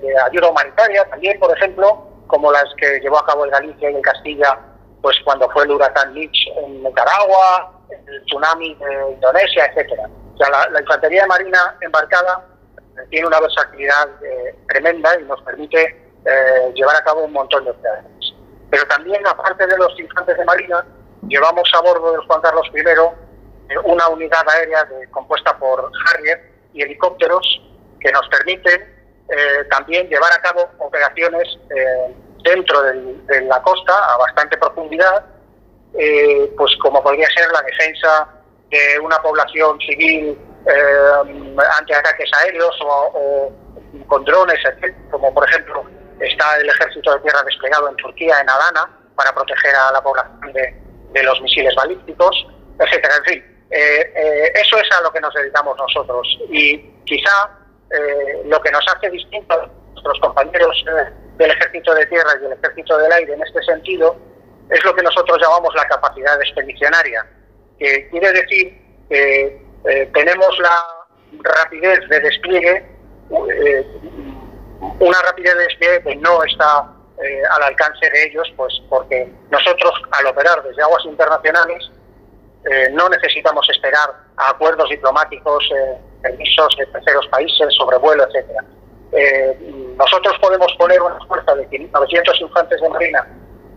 de, 0.00 0.14
ayuda 0.26 0.48
humanitaria 0.48 1.04
también, 1.04 1.38
por 1.38 1.54
ejemplo, 1.56 2.06
como 2.26 2.50
las 2.50 2.64
que 2.78 2.98
llevó 3.00 3.18
a 3.18 3.26
cabo 3.26 3.44
el 3.44 3.50
Galicia 3.50 3.90
y 3.90 3.94
el 3.94 4.02
Castilla, 4.02 4.58
pues 5.02 5.16
cuando 5.24 5.48
fue 5.50 5.64
el 5.64 5.72
huracán 5.72 6.14
Mitch 6.14 6.48
en 6.56 6.82
Nicaragua, 6.82 7.72
el 7.90 8.24
tsunami 8.24 8.74
de 8.74 9.12
Indonesia, 9.12 9.66
etcétera. 9.66 10.08
O 10.34 10.36
sea, 10.38 10.48
la, 10.48 10.70
la 10.70 10.80
infantería 10.80 11.26
marina 11.26 11.76
embarcada 11.82 12.42
tiene 13.10 13.26
una 13.26 13.40
versatilidad 13.40 14.08
tremenda 14.68 15.18
y 15.20 15.24
nos 15.24 15.40
permite 15.42 16.02
eh, 16.24 16.72
llevar 16.74 16.94
a 16.94 17.02
cabo 17.02 17.24
un 17.24 17.32
montón 17.32 17.64
de 17.64 17.72
operaciones. 17.72 18.32
Pero 18.70 18.86
también, 18.86 19.26
aparte 19.26 19.66
de 19.66 19.76
los 19.76 19.98
infantes 19.98 20.36
de 20.36 20.44
Marina, 20.44 20.84
llevamos 21.26 21.68
a 21.74 21.80
bordo 21.80 22.12
del 22.12 22.20
Juan 22.26 22.40
Carlos 22.40 22.70
I 22.72 22.80
eh, 22.80 23.78
una 23.84 24.06
unidad 24.08 24.48
aérea 24.48 24.88
compuesta 25.10 25.58
por 25.58 25.90
Harrier 26.06 26.48
y 26.72 26.82
helicópteros 26.82 27.44
que 28.00 28.12
nos 28.12 28.28
permiten 28.28 28.82
eh, 29.28 29.64
también 29.68 30.08
llevar 30.08 30.32
a 30.32 30.40
cabo 30.42 30.68
operaciones 30.78 31.58
dentro 32.44 32.82
de 32.82 33.40
la 33.42 33.62
costa 33.62 33.92
a 34.14 34.16
bastante 34.18 34.56
profundidad, 34.58 35.24
pues 35.92 36.76
como 36.82 37.02
podría 37.02 37.26
ser 37.28 37.50
la 37.52 37.62
defensa 37.62 38.28
de 38.68 38.98
una 38.98 39.22
población 39.22 39.78
civil 39.78 40.36
ante 40.66 41.94
ataques 41.94 42.30
aéreos 42.42 42.78
o, 42.84 43.52
con 44.06 44.24
drones, 44.24 44.58
como 45.10 45.32
por 45.34 45.48
ejemplo 45.48 45.84
Está 46.22 46.56
el 46.56 46.68
ejército 46.68 47.12
de 47.14 47.20
tierra 47.20 47.42
desplegado 47.42 47.88
en 47.88 47.96
Turquía, 47.96 48.40
en 48.40 48.48
Adana, 48.48 48.88
para 49.16 49.34
proteger 49.34 49.74
a 49.74 49.90
la 49.90 50.00
población 50.00 50.52
de, 50.52 51.22
los 51.22 51.40
misiles 51.40 51.74
balísticos, 51.74 52.46
etcétera. 52.78 53.16
En 53.16 53.24
fin, 53.24 53.66
eh, 53.70 54.12
eh, 54.14 54.52
eso 54.54 54.78
es 54.78 54.88
a 54.92 55.02
lo 55.02 55.12
que 55.12 55.20
nos 55.20 55.34
dedicamos 55.34 55.76
nosotros. 55.76 56.26
Y 56.48 56.78
quizá 57.06 57.50
eh, 57.90 58.42
lo 58.44 58.60
que 58.62 58.70
nos 58.70 58.84
hace 58.86 59.10
distinto 59.10 59.52
a 59.52 59.68
nuestros 59.94 60.20
compañeros 60.20 60.84
del 61.38 61.50
ejército 61.50 61.92
de 61.92 62.06
tierra 62.06 62.30
y 62.38 62.42
del 62.42 62.52
ejército 62.52 62.98
del 62.98 63.12
aire 63.12 63.34
en 63.34 63.42
este 63.42 63.62
sentido 63.64 64.16
es 64.70 64.82
lo 64.84 64.94
que 64.94 65.02
nosotros 65.02 65.38
llamamos 65.42 65.74
la 65.74 65.86
capacidad 65.86 66.40
expedicionaria, 66.40 67.26
que 67.80 68.08
quiere 68.10 68.32
decir 68.32 68.80
que 69.10 69.60
tenemos 70.12 70.58
la 70.58 71.04
rapidez 71.42 72.08
de 72.08 72.20
despliegue 72.20 72.92
una 74.98 75.18
rapidez 75.22 75.54
de 75.54 75.64
despliegue 75.64 76.02
que 76.02 76.16
no 76.16 76.42
está 76.44 76.92
eh, 77.22 77.42
al 77.50 77.62
alcance 77.62 78.08
de 78.10 78.24
ellos, 78.24 78.52
pues 78.56 78.72
porque 78.88 79.30
nosotros 79.50 79.92
al 80.12 80.26
operar 80.26 80.62
desde 80.62 80.82
aguas 80.82 81.04
internacionales 81.04 81.90
eh, 82.70 82.90
no 82.92 83.08
necesitamos 83.08 83.68
esperar 83.70 84.10
a 84.36 84.50
acuerdos 84.50 84.88
diplomáticos, 84.88 85.64
eh, 85.76 85.98
permisos 86.22 86.74
de 86.78 86.86
terceros 86.86 87.26
países, 87.28 87.74
sobrevuelo, 87.76 88.24
etcétera. 88.24 88.64
nosotros 89.96 90.38
podemos 90.40 90.72
poner 90.78 91.02
una 91.02 91.18
fuerza 91.26 91.54
de 91.54 91.66
900 91.92 92.40
infantes 92.40 92.80
de 92.80 92.88
marina 92.88 93.26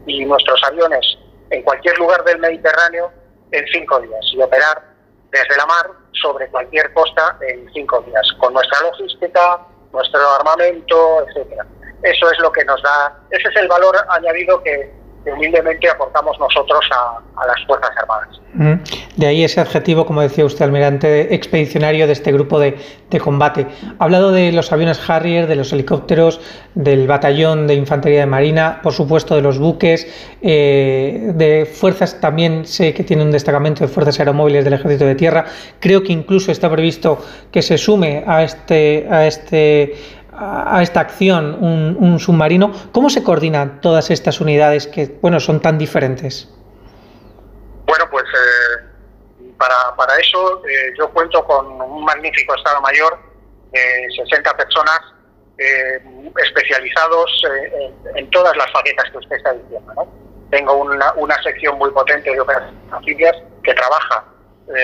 y 0.05 0.23
nuestros 0.25 0.61
aviones 0.63 1.17
en 1.49 1.61
cualquier 1.63 1.97
lugar 1.97 2.23
del 2.23 2.39
Mediterráneo 2.39 3.11
en 3.51 3.65
cinco 3.67 3.99
días 3.99 4.25
y 4.33 4.41
operar 4.41 4.94
desde 5.31 5.57
la 5.57 5.65
mar 5.65 5.87
sobre 6.13 6.47
cualquier 6.49 6.93
costa 6.93 7.37
en 7.41 7.69
cinco 7.73 8.01
días, 8.01 8.25
con 8.39 8.53
nuestra 8.53 8.81
logística, 8.81 9.59
nuestro 9.91 10.21
armamento, 10.35 11.25
etcétera. 11.27 11.65
Eso 12.03 12.31
es 12.31 12.39
lo 12.39 12.51
que 12.51 12.63
nos 12.65 12.81
da, 12.83 13.17
ese 13.31 13.49
es 13.49 13.55
el 13.55 13.67
valor 13.67 13.95
añadido 14.09 14.61
que, 14.63 14.91
humildemente 15.31 15.89
aportamos 15.89 16.37
nosotros 16.39 16.85
a, 16.91 17.45
las 17.45 17.65
Fuerzas 17.65 17.91
Armadas. 17.97 18.39
De 19.17 19.27
ahí 19.27 19.43
ese 19.43 19.59
adjetivo, 19.59 20.05
como 20.05 20.21
decía 20.21 20.45
usted, 20.45 20.63
almirante 20.63 21.33
expedicionario 21.35 22.07
de 22.07 22.13
este 22.13 22.31
grupo 22.31 22.59
de, 22.59 22.77
combate. 23.23 23.65
Ha 23.97 24.03
hablado 24.03 24.33
de 24.33 24.51
los 24.51 24.73
aviones 24.73 25.09
Harrier, 25.09 25.47
de 25.47 25.55
los 25.55 25.71
helicópteros, 25.71 26.41
del 26.73 27.07
batallón 27.07 27.65
de 27.65 27.75
infantería 27.75 28.19
de 28.21 28.25
marina, 28.25 28.81
por 28.83 28.91
supuesto 28.91 29.35
de 29.35 29.41
los 29.41 29.57
buques, 29.57 30.05
eh, 30.41 31.31
de 31.33 31.65
fuerzas, 31.65 32.19
también 32.19 32.65
sé 32.65 32.93
que 32.93 33.05
tiene 33.05 33.23
un 33.23 33.31
destacamento 33.31 33.85
de 33.85 33.87
fuerzas 33.87 34.19
aeromóviles 34.19 34.65
del 34.65 34.73
ejército 34.73 35.05
de 35.05 35.15
tierra. 35.15 35.45
Creo 35.79 36.03
que 36.03 36.11
incluso 36.11 36.51
está 36.51 36.69
previsto 36.69 37.19
que 37.51 37.61
se 37.61 37.77
sume 37.77 38.25
a 38.27 38.43
este, 38.43 39.07
a 39.09 39.25
este 39.25 39.95
a 40.37 40.81
esta 40.81 40.99
acción 40.99 41.55
un, 41.63 42.19
submarino. 42.19 42.71
¿Cómo 42.91 43.09
se 43.09 43.23
coordinan 43.23 43.81
todas 43.81 44.11
estas 44.11 44.41
unidades 44.41 44.87
que, 44.87 45.17
bueno, 45.21 45.39
son 45.39 45.61
tan 45.61 45.77
diferentes? 45.77 46.49
Bueno, 47.85 48.05
pues 48.09 48.23
eh, 48.23 49.51
para, 49.57 49.95
para, 49.95 50.17
eso 50.17 50.63
eh, 50.67 50.93
yo 50.97 51.09
cuento 51.11 51.43
con 51.45 51.81
un 51.81 52.03
magnífico 52.03 52.55
Estado 52.55 52.81
Mayor 52.81 53.17
de 53.71 54.07
60 54.15 54.57
personas 54.57 54.99
eh, 55.57 56.01
especializados 56.43 57.43
en, 58.15 58.29
todas 58.31 58.55
las 58.57 58.71
facetas 58.71 59.09
que 59.11 59.17
usted 59.17 59.35
está 59.37 59.53
diciendo. 59.53 60.07
Tengo 60.49 60.73
una, 60.73 61.13
una 61.13 61.41
sección 61.43 61.77
muy 61.77 61.91
potente 61.91 62.31
de 62.31 62.39
operaciones 62.39 63.35
que 63.63 63.73
trabaja 63.73 64.25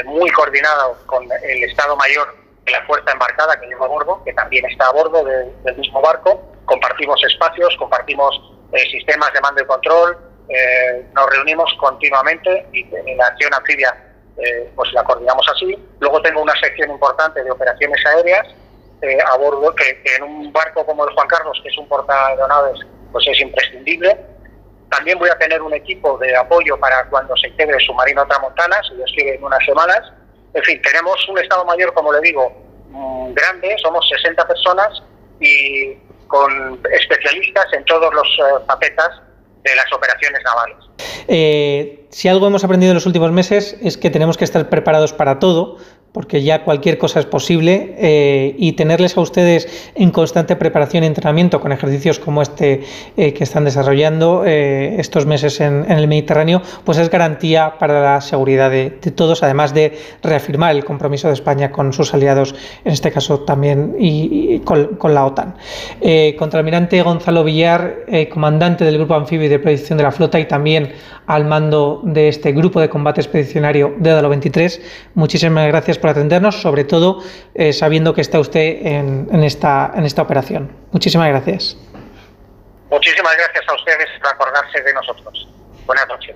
muy 0.05 0.29
coordinado 0.31 0.95
con 1.07 1.23
el 1.23 1.63
Estado 1.63 1.95
Mayor 1.95 2.40
la 2.71 2.83
fuerza 2.85 3.11
embarcada 3.11 3.59
que 3.59 3.67
llevo 3.67 3.85
a 3.85 3.87
bordo, 3.87 4.23
que 4.23 4.33
también 4.33 4.65
está 4.65 4.87
a 4.87 4.91
bordo 4.91 5.23
del 5.23 5.77
mismo 5.77 6.01
barco. 6.01 6.41
Compartimos 6.65 7.21
espacios, 7.23 7.75
compartimos 7.77 8.39
eh, 8.71 8.79
sistemas 8.91 9.31
de 9.33 9.41
mando 9.41 9.61
y 9.61 9.65
control, 9.65 10.17
eh, 10.49 11.05
nos 11.13 11.29
reunimos 11.29 11.73
continuamente 11.79 12.67
y 12.73 12.81
en 12.93 13.17
la 13.17 13.25
acción 13.27 13.53
anfibia 13.53 13.95
eh, 14.37 14.71
pues 14.75 14.91
la 14.93 15.03
coordinamos 15.03 15.45
así. 15.53 15.77
Luego 15.99 16.21
tengo 16.21 16.41
una 16.41 16.55
sección 16.59 16.89
importante 16.91 17.43
de 17.43 17.51
operaciones 17.51 18.03
aéreas 18.05 18.47
a 19.25 19.37
bordo, 19.37 19.73
que, 19.73 19.99
en 20.15 20.23
un 20.23 20.53
barco 20.53 20.85
como 20.85 21.07
el 21.07 21.13
Juan 21.15 21.27
Carlos, 21.27 21.59
que 21.63 21.69
es 21.69 21.77
un 21.79 21.87
portaavionaves, 21.87 22.81
pues 23.11 23.27
es 23.27 23.39
imprescindible. 23.41 24.15
También 24.91 25.17
voy 25.17 25.29
a 25.29 25.37
tener 25.39 25.59
un 25.59 25.73
equipo 25.73 26.19
de 26.19 26.35
apoyo 26.35 26.79
para 26.79 27.05
cuando 27.05 27.35
se 27.37 27.47
integre 27.47 27.77
el 27.77 27.81
submarino 27.81 28.27
Tramontana, 28.27 28.79
si 28.87 28.95
Dios 28.95 29.11
quiere, 29.15 29.37
en 29.37 29.43
unas 29.43 29.65
semanas 29.65 30.13
en 30.53 30.63
fin, 30.63 30.81
tenemos 30.81 31.27
un 31.29 31.39
Estado 31.39 31.65
Mayor, 31.65 31.93
como 31.93 32.11
le 32.11 32.21
digo, 32.21 32.51
mm, 32.89 33.33
grande, 33.33 33.75
somos 33.81 34.07
60 34.09 34.47
personas 34.47 35.03
y 35.39 35.95
con 36.27 36.79
especialistas 36.91 37.65
en 37.73 37.83
todos 37.85 38.13
los 38.13 38.27
eh, 38.27 38.89
de 39.63 39.75
las 39.75 39.93
operaciones 39.93 40.41
navales. 40.43 40.77
Eh, 41.27 42.07
si 42.09 42.27
algo 42.27 42.47
hemos 42.47 42.63
aprendido 42.63 42.91
en 42.91 42.95
los 42.95 43.05
últimos 43.05 43.31
meses 43.31 43.77
es 43.81 43.97
que 43.97 44.09
tenemos 44.09 44.37
que 44.37 44.43
estar 44.43 44.69
preparados 44.69 45.13
para 45.13 45.39
todo, 45.39 45.77
porque 46.13 46.43
ya 46.43 46.63
cualquier 46.63 46.97
cosa 46.97 47.19
es 47.19 47.25
posible 47.25 47.95
eh, 47.97 48.55
y 48.57 48.73
tenerles 48.73 49.15
a 49.17 49.21
ustedes 49.21 49.91
en 49.95 50.11
constante 50.11 50.55
preparación 50.57 51.03
y 51.03 51.07
entrenamiento 51.07 51.61
con 51.61 51.71
ejercicios 51.71 52.19
como 52.19 52.41
este 52.41 52.83
eh, 53.15 53.33
que 53.33 53.43
están 53.43 53.63
desarrollando 53.63 54.43
eh, 54.45 54.95
estos 54.99 55.25
meses 55.25 55.61
en, 55.61 55.89
el 55.89 56.07
Mediterráneo, 56.07 56.61
pues 56.83 56.97
es 56.97 57.09
garantía 57.09 57.75
para 57.79 58.01
la 58.01 58.21
seguridad 58.21 58.69
de, 58.69 58.89
todos, 58.89 59.43
además 59.43 59.73
de 59.73 59.97
reafirmar 60.21 60.75
el 60.75 60.83
compromiso 60.83 61.27
de 61.27 61.33
España 61.33 61.71
con 61.71 61.93
sus 61.93 62.13
aliados, 62.13 62.55
en 62.83 62.91
este 62.91 63.11
caso 63.11 63.41
también 63.41 63.95
y, 63.97 64.59
con, 64.59 65.13
la 65.13 65.25
OTAN. 65.25 65.55
contraalmirante 66.37 67.01
Gonzalo 67.01 67.43
Villar, 67.43 68.05
comandante 68.31 68.83
del 68.83 68.97
Grupo 68.97 69.15
Anfibio 69.15 69.49
de 69.49 69.59
Predicción 69.59 69.97
de 69.97 70.03
la 70.03 70.11
Flota 70.11 70.39
y 70.39 70.45
también 70.45 70.91
al 71.27 71.45
mando 71.45 72.01
de 72.03 72.27
este 72.27 72.51
Grupo 72.51 72.81
de 72.81 72.89
Combate 72.89 73.21
Expedicionario 73.21 73.93
de 73.97 74.09
Dalo 74.09 74.29
23, 74.29 74.81
muchísimas 75.15 75.67
gracias 75.67 75.97
por 76.01 76.09
atendernos, 76.09 76.61
sobre 76.61 76.83
todo 76.83 77.19
eh, 77.53 77.71
sabiendo 77.71 78.13
que 78.13 78.21
está 78.21 78.39
usted 78.39 78.85
en, 78.85 79.43
esta, 79.43 79.91
en 79.95 80.03
esta 80.03 80.21
operación. 80.21 80.71
Muchísimas 80.91 81.29
gracias. 81.29 81.77
Muchísimas 82.89 83.33
gracias 83.37 83.63
a 83.69 83.75
ustedes 83.75 84.07
por 84.19 84.31
acordarse 84.31 84.81
de 84.81 84.93
nosotros. 84.93 85.47
Buenas 85.85 86.07
noches. 86.07 86.35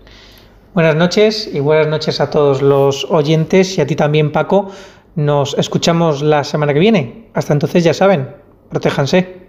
Buenas 0.74 0.96
noches 0.96 1.50
y 1.54 1.60
buenas 1.60 1.88
noches 1.88 2.22
a 2.22 2.30
todos 2.30 2.62
los 2.62 3.06
oyentes 3.10 3.78
y 3.78 3.82
a 3.82 3.88
ti 3.88 3.96
también, 3.96 4.32
Paco. 4.32 4.72
Nos 5.16 5.58
escuchamos 5.58 6.22
la 6.22 6.44
semana 6.44 6.74
que 6.74 6.80
viene. 6.80 7.30
Hasta 7.34 7.54
entonces, 7.54 7.84
ya 7.84 7.94
saben, 7.94 8.36
protéjanse. 8.70 9.46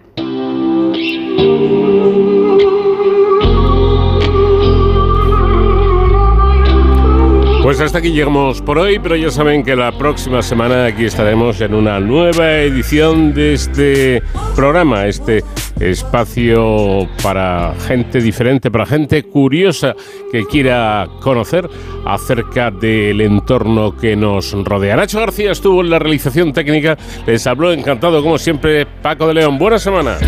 Pues 7.67 7.81
hasta 7.81 7.99
aquí 7.99 8.13
llegamos 8.13 8.63
por 8.63 8.79
hoy, 8.79 9.01
pero 9.01 9.17
ya 9.17 9.29
saben 9.29 9.65
que 9.65 9.75
la 9.75 9.91
próxima 9.91 10.41
semana 10.41 10.85
aquí 10.85 11.05
estaremos 11.05 11.61
en 11.61 11.75
una 11.75 11.99
nueva 11.99 12.59
edición 12.59 13.35
de 13.35 13.55
este 13.55 14.23
programa, 14.55 15.07
este 15.07 15.43
espacio 15.81 17.09
para 17.25 17.75
gente 17.89 18.21
diferente, 18.21 18.71
para 18.71 18.87
gente 18.87 19.25
curiosa 19.25 19.97
que 20.31 20.47
quiera 20.47 21.09
conocer 21.21 21.69
acerca 22.05 22.71
del 22.71 23.21
entorno 23.21 23.97
que 23.97 24.15
nos 24.15 24.53
rodea. 24.53 24.95
Nacho 24.95 25.19
García 25.19 25.51
estuvo 25.51 25.81
en 25.81 25.91
la 25.91 25.99
realización 25.99 26.53
técnica, 26.53 26.97
les 27.27 27.49
habló 27.49 27.73
encantado 27.73 28.23
como 28.23 28.39
siempre 28.39 28.87
Paco 28.87 29.27
de 29.27 29.35
León. 29.35 29.59
Buena 29.59 29.81
semana. 29.81 30.19